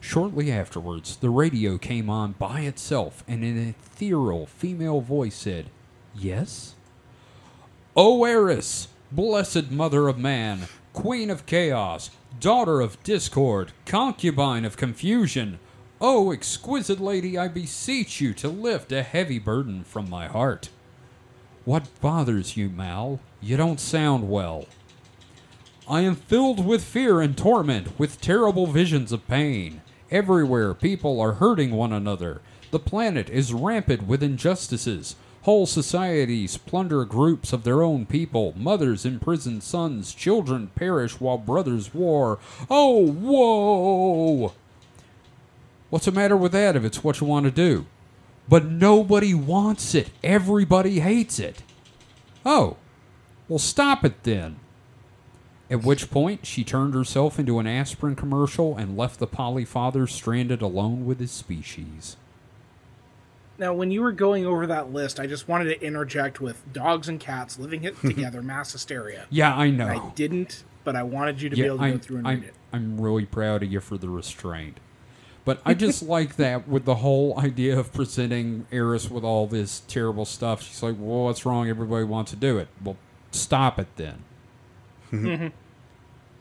Shortly 0.00 0.50
afterwards, 0.50 1.16
the 1.16 1.30
radio 1.30 1.78
came 1.78 2.10
on 2.10 2.32
by 2.32 2.60
itself, 2.60 3.22
and 3.28 3.42
an 3.42 3.68
ethereal 3.68 4.46
female 4.46 5.00
voice 5.00 5.34
said, 5.34 5.70
Yes? 6.14 6.74
O 7.96 8.24
Eris, 8.24 8.88
blessed 9.12 9.70
mother 9.70 10.08
of 10.08 10.18
man, 10.18 10.68
queen 10.92 11.30
of 11.30 11.46
chaos, 11.46 12.10
daughter 12.40 12.80
of 12.80 13.02
discord, 13.02 13.72
concubine 13.86 14.64
of 14.64 14.76
confusion, 14.76 15.58
O 16.00 16.32
exquisite 16.32 17.00
lady, 17.00 17.38
I 17.38 17.48
beseech 17.48 18.20
you 18.20 18.34
to 18.34 18.48
lift 18.48 18.92
a 18.92 19.02
heavy 19.02 19.38
burden 19.38 19.84
from 19.84 20.10
my 20.10 20.26
heart. 20.26 20.68
What 21.64 21.88
bothers 22.00 22.56
you, 22.56 22.68
Mal? 22.68 23.20
You 23.40 23.56
don't 23.56 23.80
sound 23.80 24.28
well. 24.28 24.66
I 25.88 26.00
am 26.00 26.14
filled 26.14 26.64
with 26.64 26.84
fear 26.84 27.20
and 27.20 27.36
torment, 27.36 27.98
with 27.98 28.20
terrible 28.20 28.66
visions 28.66 29.12
of 29.12 29.26
pain. 29.28 29.82
Everywhere, 30.10 30.74
people 30.74 31.20
are 31.20 31.34
hurting 31.34 31.70
one 31.70 31.92
another. 31.92 32.40
The 32.70 32.78
planet 32.78 33.30
is 33.30 33.52
rampant 33.52 34.06
with 34.06 34.22
injustices. 34.22 35.16
Whole 35.44 35.66
societies 35.66 36.56
plunder 36.56 37.04
groups 37.04 37.52
of 37.52 37.64
their 37.64 37.82
own 37.82 38.06
people. 38.06 38.54
Mothers 38.56 39.04
imprison 39.04 39.60
sons. 39.60 40.14
Children 40.14 40.70
perish 40.74 41.20
while 41.20 41.36
brothers 41.36 41.92
war. 41.92 42.38
Oh, 42.70 43.06
whoa! 43.06 44.54
What's 45.90 46.06
the 46.06 46.12
matter 46.12 46.36
with 46.36 46.52
that 46.52 46.76
if 46.76 46.84
it's 46.84 47.04
what 47.04 47.20
you 47.20 47.26
want 47.26 47.44
to 47.44 47.50
do? 47.50 47.84
But 48.48 48.64
nobody 48.64 49.34
wants 49.34 49.94
it. 49.94 50.10
Everybody 50.22 51.00
hates 51.00 51.38
it. 51.38 51.62
Oh, 52.46 52.78
well, 53.46 53.58
stop 53.58 54.02
it 54.02 54.22
then. 54.22 54.56
At 55.70 55.84
which 55.84 56.10
point, 56.10 56.46
she 56.46 56.64
turned 56.64 56.94
herself 56.94 57.38
into 57.38 57.58
an 57.58 57.66
aspirin 57.66 58.16
commercial 58.16 58.78
and 58.78 58.96
left 58.96 59.18
the 59.18 59.26
Polyfather 59.26 60.06
stranded 60.08 60.62
alone 60.62 61.04
with 61.04 61.20
his 61.20 61.32
species. 61.32 62.16
Now, 63.56 63.72
when 63.72 63.90
you 63.90 64.02
were 64.02 64.12
going 64.12 64.46
over 64.46 64.66
that 64.66 64.92
list, 64.92 65.20
I 65.20 65.26
just 65.26 65.46
wanted 65.46 65.66
to 65.66 65.82
interject 65.82 66.40
with 66.40 66.60
dogs 66.72 67.08
and 67.08 67.20
cats 67.20 67.58
living 67.58 67.84
it 67.84 67.98
together, 68.00 68.42
mass 68.42 68.72
hysteria. 68.72 69.26
Yeah, 69.30 69.54
I 69.54 69.70
know. 69.70 69.86
I 69.86 70.10
didn't, 70.14 70.64
but 70.82 70.96
I 70.96 71.02
wanted 71.02 71.40
you 71.40 71.48
to 71.50 71.56
be 71.56 71.62
able 71.64 71.78
to 71.78 71.84
I'm, 71.84 71.92
go 71.92 71.98
through 71.98 72.16
and 72.18 72.28
I'm, 72.28 72.40
read 72.40 72.48
it. 72.48 72.54
I'm 72.72 73.00
really 73.00 73.26
proud 73.26 73.62
of 73.62 73.70
you 73.70 73.80
for 73.80 73.96
the 73.96 74.08
restraint. 74.08 74.78
But 75.44 75.60
I 75.64 75.74
just 75.74 76.02
like 76.08 76.36
that 76.36 76.66
with 76.66 76.84
the 76.84 76.96
whole 76.96 77.38
idea 77.38 77.78
of 77.78 77.92
presenting 77.92 78.66
Eris 78.72 79.10
with 79.10 79.24
all 79.24 79.46
this 79.46 79.80
terrible 79.86 80.24
stuff. 80.24 80.62
She's 80.62 80.82
like, 80.82 80.96
well, 80.98 81.24
what's 81.24 81.46
wrong? 81.46 81.68
Everybody 81.68 82.04
wants 82.04 82.32
to 82.32 82.36
do 82.36 82.58
it. 82.58 82.68
Well, 82.82 82.96
stop 83.30 83.78
it 83.78 83.88
then. 83.96 84.24
Mm-hmm. 85.12 85.48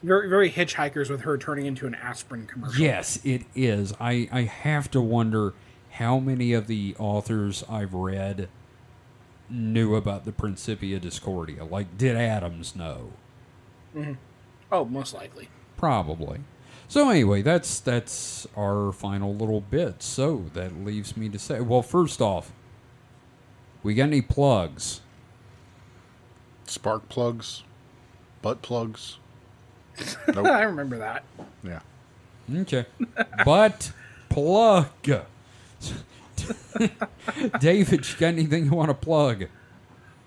Very, 0.03 0.27
very 0.27 0.51
hitchhikers 0.51 1.09
with 1.09 1.21
her 1.21 1.37
turning 1.37 1.65
into 1.65 1.87
an 1.87 1.95
aspirin 1.95 2.45
commercial. 2.45 2.81
Yes, 2.83 3.21
it 3.23 3.43
is. 3.55 3.93
I, 4.01 4.27
I 4.33 4.41
have 4.41 4.91
to 4.91 4.99
wonder 4.99 5.53
how 5.93 6.19
many 6.19 6.53
of 6.53 6.67
the 6.67 6.95
authors 6.97 7.63
I've 7.69 7.93
read 7.93 8.49
knew 9.49 9.95
about 9.95 10.25
the 10.25 10.31
Principia 10.31 10.99
Discordia. 10.99 11.63
Like, 11.63 11.97
did 11.97 12.15
Adams 12.15 12.75
know? 12.75 13.11
Mm-hmm. 13.95 14.13
Oh, 14.71 14.85
most 14.85 15.13
likely. 15.13 15.49
Probably. 15.77 16.39
So 16.87 17.09
anyway, 17.09 17.41
that's 17.41 17.79
that's 17.79 18.47
our 18.57 18.91
final 18.91 19.33
little 19.33 19.61
bit. 19.61 20.01
So 20.03 20.45
that 20.53 20.83
leaves 20.83 21.15
me 21.15 21.29
to 21.29 21.39
say, 21.39 21.61
well, 21.61 21.81
first 21.81 22.21
off, 22.21 22.51
we 23.83 23.93
got 23.93 24.03
any 24.03 24.21
plugs? 24.21 25.01
Spark 26.65 27.07
plugs, 27.09 27.63
butt 28.41 28.61
plugs. 28.61 29.17
I 30.35 30.63
remember 30.63 30.97
that. 30.97 31.23
yeah. 31.63 31.81
Okay, 32.53 32.85
but 33.45 33.91
plug. 34.29 34.87
David, 37.59 38.09
you 38.09 38.15
got 38.17 38.27
anything 38.27 38.65
you 38.65 38.71
want 38.71 38.89
to 38.89 38.93
plug? 38.95 39.45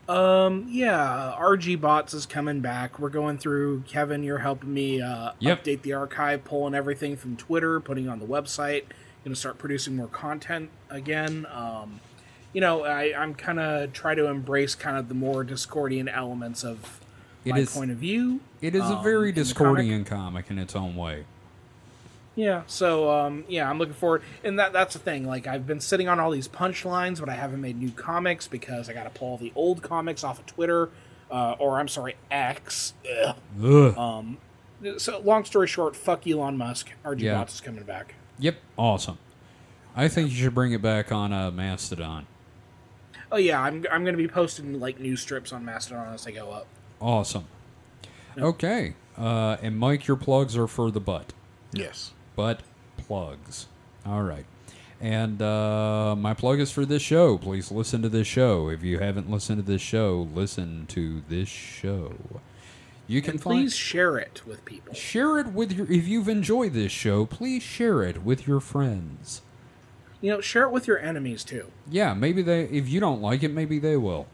Um, 0.08 0.66
yeah, 0.70 1.34
RG 1.38 1.80
Bots 1.80 2.14
is 2.14 2.26
coming 2.26 2.60
back. 2.60 2.98
We're 2.98 3.08
going 3.10 3.38
through. 3.38 3.82
Kevin, 3.88 4.22
you're 4.22 4.38
helping 4.38 4.72
me 4.72 5.00
uh, 5.00 5.32
Yep. 5.40 5.64
update 5.64 5.82
the 5.82 5.94
archive, 5.94 6.44
pulling 6.44 6.74
everything 6.74 7.16
from 7.16 7.36
Twitter, 7.36 7.80
putting 7.80 8.08
on 8.08 8.20
the 8.20 8.26
website. 8.26 8.84
Going 9.24 9.34
to 9.34 9.40
start 9.40 9.58
producing 9.58 9.96
more 9.96 10.06
content 10.06 10.70
again. 10.88 11.46
Um, 11.52 12.00
you 12.52 12.60
know, 12.60 12.84
I, 12.84 13.12
I'm 13.20 13.34
kind 13.34 13.58
of 13.58 13.92
try 13.92 14.14
to 14.14 14.26
embrace 14.26 14.76
kind 14.76 14.96
of 14.96 15.08
the 15.08 15.14
more 15.14 15.44
Discordian 15.44 16.08
elements 16.14 16.62
of 16.62 17.00
It 17.44 17.50
my 17.50 17.58
is- 17.58 17.74
point 17.74 17.90
of 17.90 17.96
view. 17.96 18.38
It 18.62 18.76
is 18.76 18.82
a 18.82 18.96
um, 18.96 19.02
very 19.02 19.30
in 19.30 19.34
the 19.34 19.40
Discordian 19.42 20.06
comic 20.06 20.50
in 20.50 20.58
its 20.60 20.76
own 20.76 20.94
way. 20.94 21.24
Yeah, 22.36 22.62
so 22.66 23.10
um, 23.10 23.44
yeah, 23.48 23.68
I'm 23.68 23.78
looking 23.78 23.94
forward, 23.94 24.22
and 24.44 24.58
that 24.58 24.72
that's 24.74 24.92
the 24.92 24.98
thing. 24.98 25.26
Like 25.26 25.46
I've 25.46 25.66
been 25.66 25.80
sitting 25.80 26.06
on 26.06 26.20
all 26.20 26.30
these 26.30 26.48
punchlines, 26.48 27.18
but 27.18 27.30
I 27.30 27.34
haven't 27.34 27.62
made 27.62 27.80
new 27.80 27.90
comics 27.90 28.46
because 28.46 28.90
I 28.90 28.92
got 28.92 29.04
to 29.04 29.10
pull 29.10 29.28
all 29.28 29.36
the 29.38 29.52
old 29.56 29.82
comics 29.82 30.22
off 30.22 30.38
of 30.38 30.44
Twitter, 30.44 30.90
uh, 31.30 31.52
or 31.58 31.80
I'm 31.80 31.88
sorry, 31.88 32.16
X. 32.30 32.92
Ugh. 33.24 33.36
Ugh. 33.64 33.96
Um, 33.98 34.36
so 34.98 35.18
long 35.20 35.46
story 35.46 35.66
short, 35.66 35.96
fuck 35.96 36.26
Elon 36.26 36.58
Musk. 36.58 36.90
RG 37.06 37.20
Yeah. 37.20 37.38
Bots 37.38 37.54
is 37.54 37.60
coming 37.62 37.82
back. 37.84 38.14
Yep, 38.38 38.56
awesome. 38.76 39.16
I 39.96 40.08
think 40.08 40.28
you 40.30 40.36
should 40.36 40.54
bring 40.54 40.72
it 40.72 40.82
back 40.82 41.10
on 41.10 41.32
uh, 41.32 41.50
Mastodon. 41.50 42.26
Oh 43.32 43.38
yeah, 43.38 43.62
I'm 43.62 43.86
I'm 43.90 44.04
gonna 44.04 44.18
be 44.18 44.28
posting 44.28 44.78
like 44.78 45.00
news 45.00 45.22
strips 45.22 45.52
on 45.54 45.64
Mastodon 45.64 46.12
as 46.12 46.24
they 46.24 46.32
go 46.32 46.50
up. 46.50 46.66
Awesome. 47.00 47.46
Okay, 48.38 48.94
uh, 49.16 49.56
and 49.62 49.78
Mike, 49.78 50.06
your 50.06 50.18
plugs 50.18 50.54
are 50.54 50.66
for 50.66 50.90
the 50.90 51.00
butt. 51.00 51.32
Yes. 51.72 52.12
Butt 52.36 52.60
plugs. 52.96 53.66
All 54.04 54.22
right. 54.22 54.44
And 55.00 55.42
uh, 55.42 56.14
my 56.16 56.32
plug 56.32 56.58
is 56.60 56.70
for 56.70 56.86
this 56.86 57.02
show. 57.02 57.36
Please 57.36 57.70
listen 57.70 58.00
to 58.02 58.08
this 58.08 58.26
show. 58.26 58.68
If 58.70 58.82
you 58.82 58.98
haven't 58.98 59.30
listened 59.30 59.58
to 59.58 59.66
this 59.70 59.82
show, 59.82 60.28
listen 60.32 60.86
to 60.88 61.22
this 61.28 61.48
show. 61.48 62.14
You 63.06 63.20
can 63.22 63.32
And 63.32 63.42
find 63.42 63.56
please 63.64 63.74
share 63.76 64.16
it 64.16 64.42
with 64.46 64.64
people. 64.64 64.94
share 64.94 65.38
it 65.38 65.48
with 65.48 65.72
your. 65.72 65.90
If 65.90 66.08
you've 66.08 66.28
enjoyed 66.28 66.72
this 66.72 66.90
show, 66.92 67.26
please 67.26 67.62
share 67.62 68.02
it 68.02 68.22
with 68.24 68.48
your 68.48 68.58
friends. 68.60 69.42
You 70.22 70.30
know, 70.32 70.40
share 70.40 70.62
it 70.64 70.72
with 70.72 70.86
your 70.88 70.98
enemies 70.98 71.44
too. 71.44 71.66
Yeah, 71.90 72.14
maybe 72.14 72.42
they. 72.42 72.62
If 72.64 72.88
you 72.88 72.98
don't 72.98 73.20
like 73.20 73.42
it, 73.42 73.52
maybe 73.52 73.78
they 73.78 73.96
will. 73.96 74.26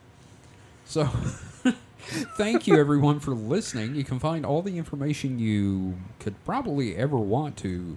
So, 0.87 1.09
thank 2.37 2.66
you 2.66 2.79
everyone 2.79 3.20
for 3.20 3.33
listening. 3.33 3.95
You 3.95 4.05
can 4.05 4.19
find 4.19 4.45
all 4.45 4.61
the 4.62 4.77
information 4.79 5.39
you 5.39 5.99
could 6.19 6.35
probably 6.45 6.97
ever 6.97 7.16
want 7.16 7.57
to 7.59 7.97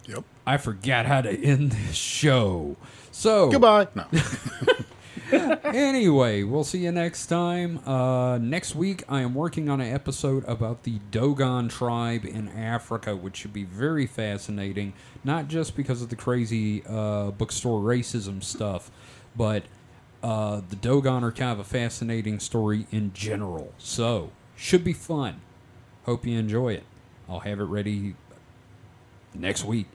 Yep. 0.07 0.25
I 0.47 0.57
forgot 0.57 1.07
how 1.07 1.21
to 1.21 1.31
end 1.31 1.73
this 1.73 1.95
show. 1.95 2.77
So 3.13 3.51
Goodbye. 3.51 3.89
No. 3.95 4.07
anyway, 5.33 6.43
we'll 6.43 6.65
see 6.65 6.85
you 6.85 6.93
next 6.93 7.27
time. 7.27 7.81
Uh, 7.87 8.39
next 8.39 8.75
week, 8.75 9.05
I 9.09 9.21
am 9.21 9.35
working 9.35 9.69
on 9.69 9.81
an 9.81 9.93
episode 9.93 10.45
about 10.47 10.83
the 10.85 10.99
Dogon 11.11 11.69
tribe 11.69 12.25
in 12.25 12.49
Africa, 12.49 13.17
which 13.17 13.37
should 13.37 13.53
be 13.53 13.65
very 13.65 14.07
fascinating. 14.07 14.93
Not 15.25 15.49
just 15.49 15.77
because 15.77 16.03
of 16.03 16.09
the 16.09 16.17
crazy 16.17 16.83
uh, 16.89 17.31
bookstore 17.31 17.81
racism 17.81 18.43
stuff, 18.43 18.91
but 19.37 19.65
uh, 20.23 20.63
the 20.69 20.77
Dogon 20.77 21.25
are 21.25 21.33
kind 21.33 21.53
of 21.53 21.61
a 21.61 21.65
fascinating 21.65 22.41
story 22.41 22.87
in 22.91 23.13
general. 23.13 23.73
So, 23.79 24.31
should 24.57 24.85
be 24.85 24.93
fun. 24.93 25.41
Hope 26.05 26.27
you 26.27 26.39
enjoy 26.39 26.75
it. 26.75 26.85
I'll 27.29 27.41
have 27.41 27.61
it 27.61 27.65
ready 27.65 28.15
next 29.35 29.65
week. 29.65 29.87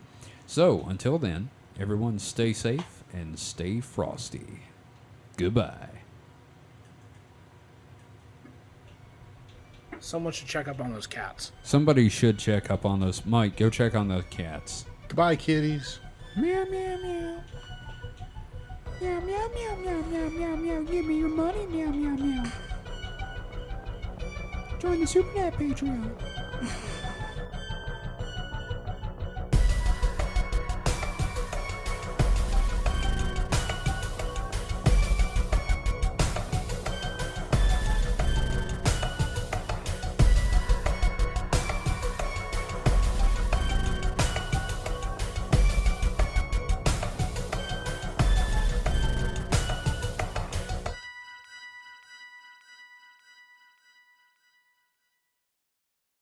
So, 0.47 0.85
until 0.87 1.17
then, 1.17 1.49
everyone 1.79 2.19
stay 2.19 2.53
safe 2.53 3.03
and 3.11 3.37
stay 3.37 3.81
frosty. 3.81 4.61
Goodbye. 5.37 5.89
Someone 9.99 10.33
should 10.33 10.47
check 10.47 10.67
up 10.67 10.79
on 10.79 10.93
those 10.93 11.07
cats. 11.07 11.51
Somebody 11.63 12.09
should 12.09 12.37
check 12.37 12.69
up 12.69 12.85
on 12.85 12.99
those. 12.99 13.25
Mike, 13.25 13.57
go 13.57 13.69
check 13.69 13.95
on 13.95 14.07
those 14.07 14.23
cats. 14.29 14.85
Goodbye, 15.07 15.35
kitties. 15.35 15.99
Meow, 16.37 16.65
meow, 16.65 16.97
meow. 16.97 17.41
Meow, 19.01 19.19
meow, 19.21 19.49
meow, 19.55 19.75
meow, 19.77 20.01
meow, 20.03 20.29
meow, 20.29 20.55
meow. 20.55 20.81
Give 20.83 21.05
me 21.05 21.17
your 21.17 21.29
money, 21.29 21.65
meow, 21.65 21.89
meow, 21.91 22.15
meow. 22.15 22.51
Join 24.79 24.99
the 24.99 25.07
Super 25.07 25.35
Net 25.37 25.53
Patreon. 25.53 26.11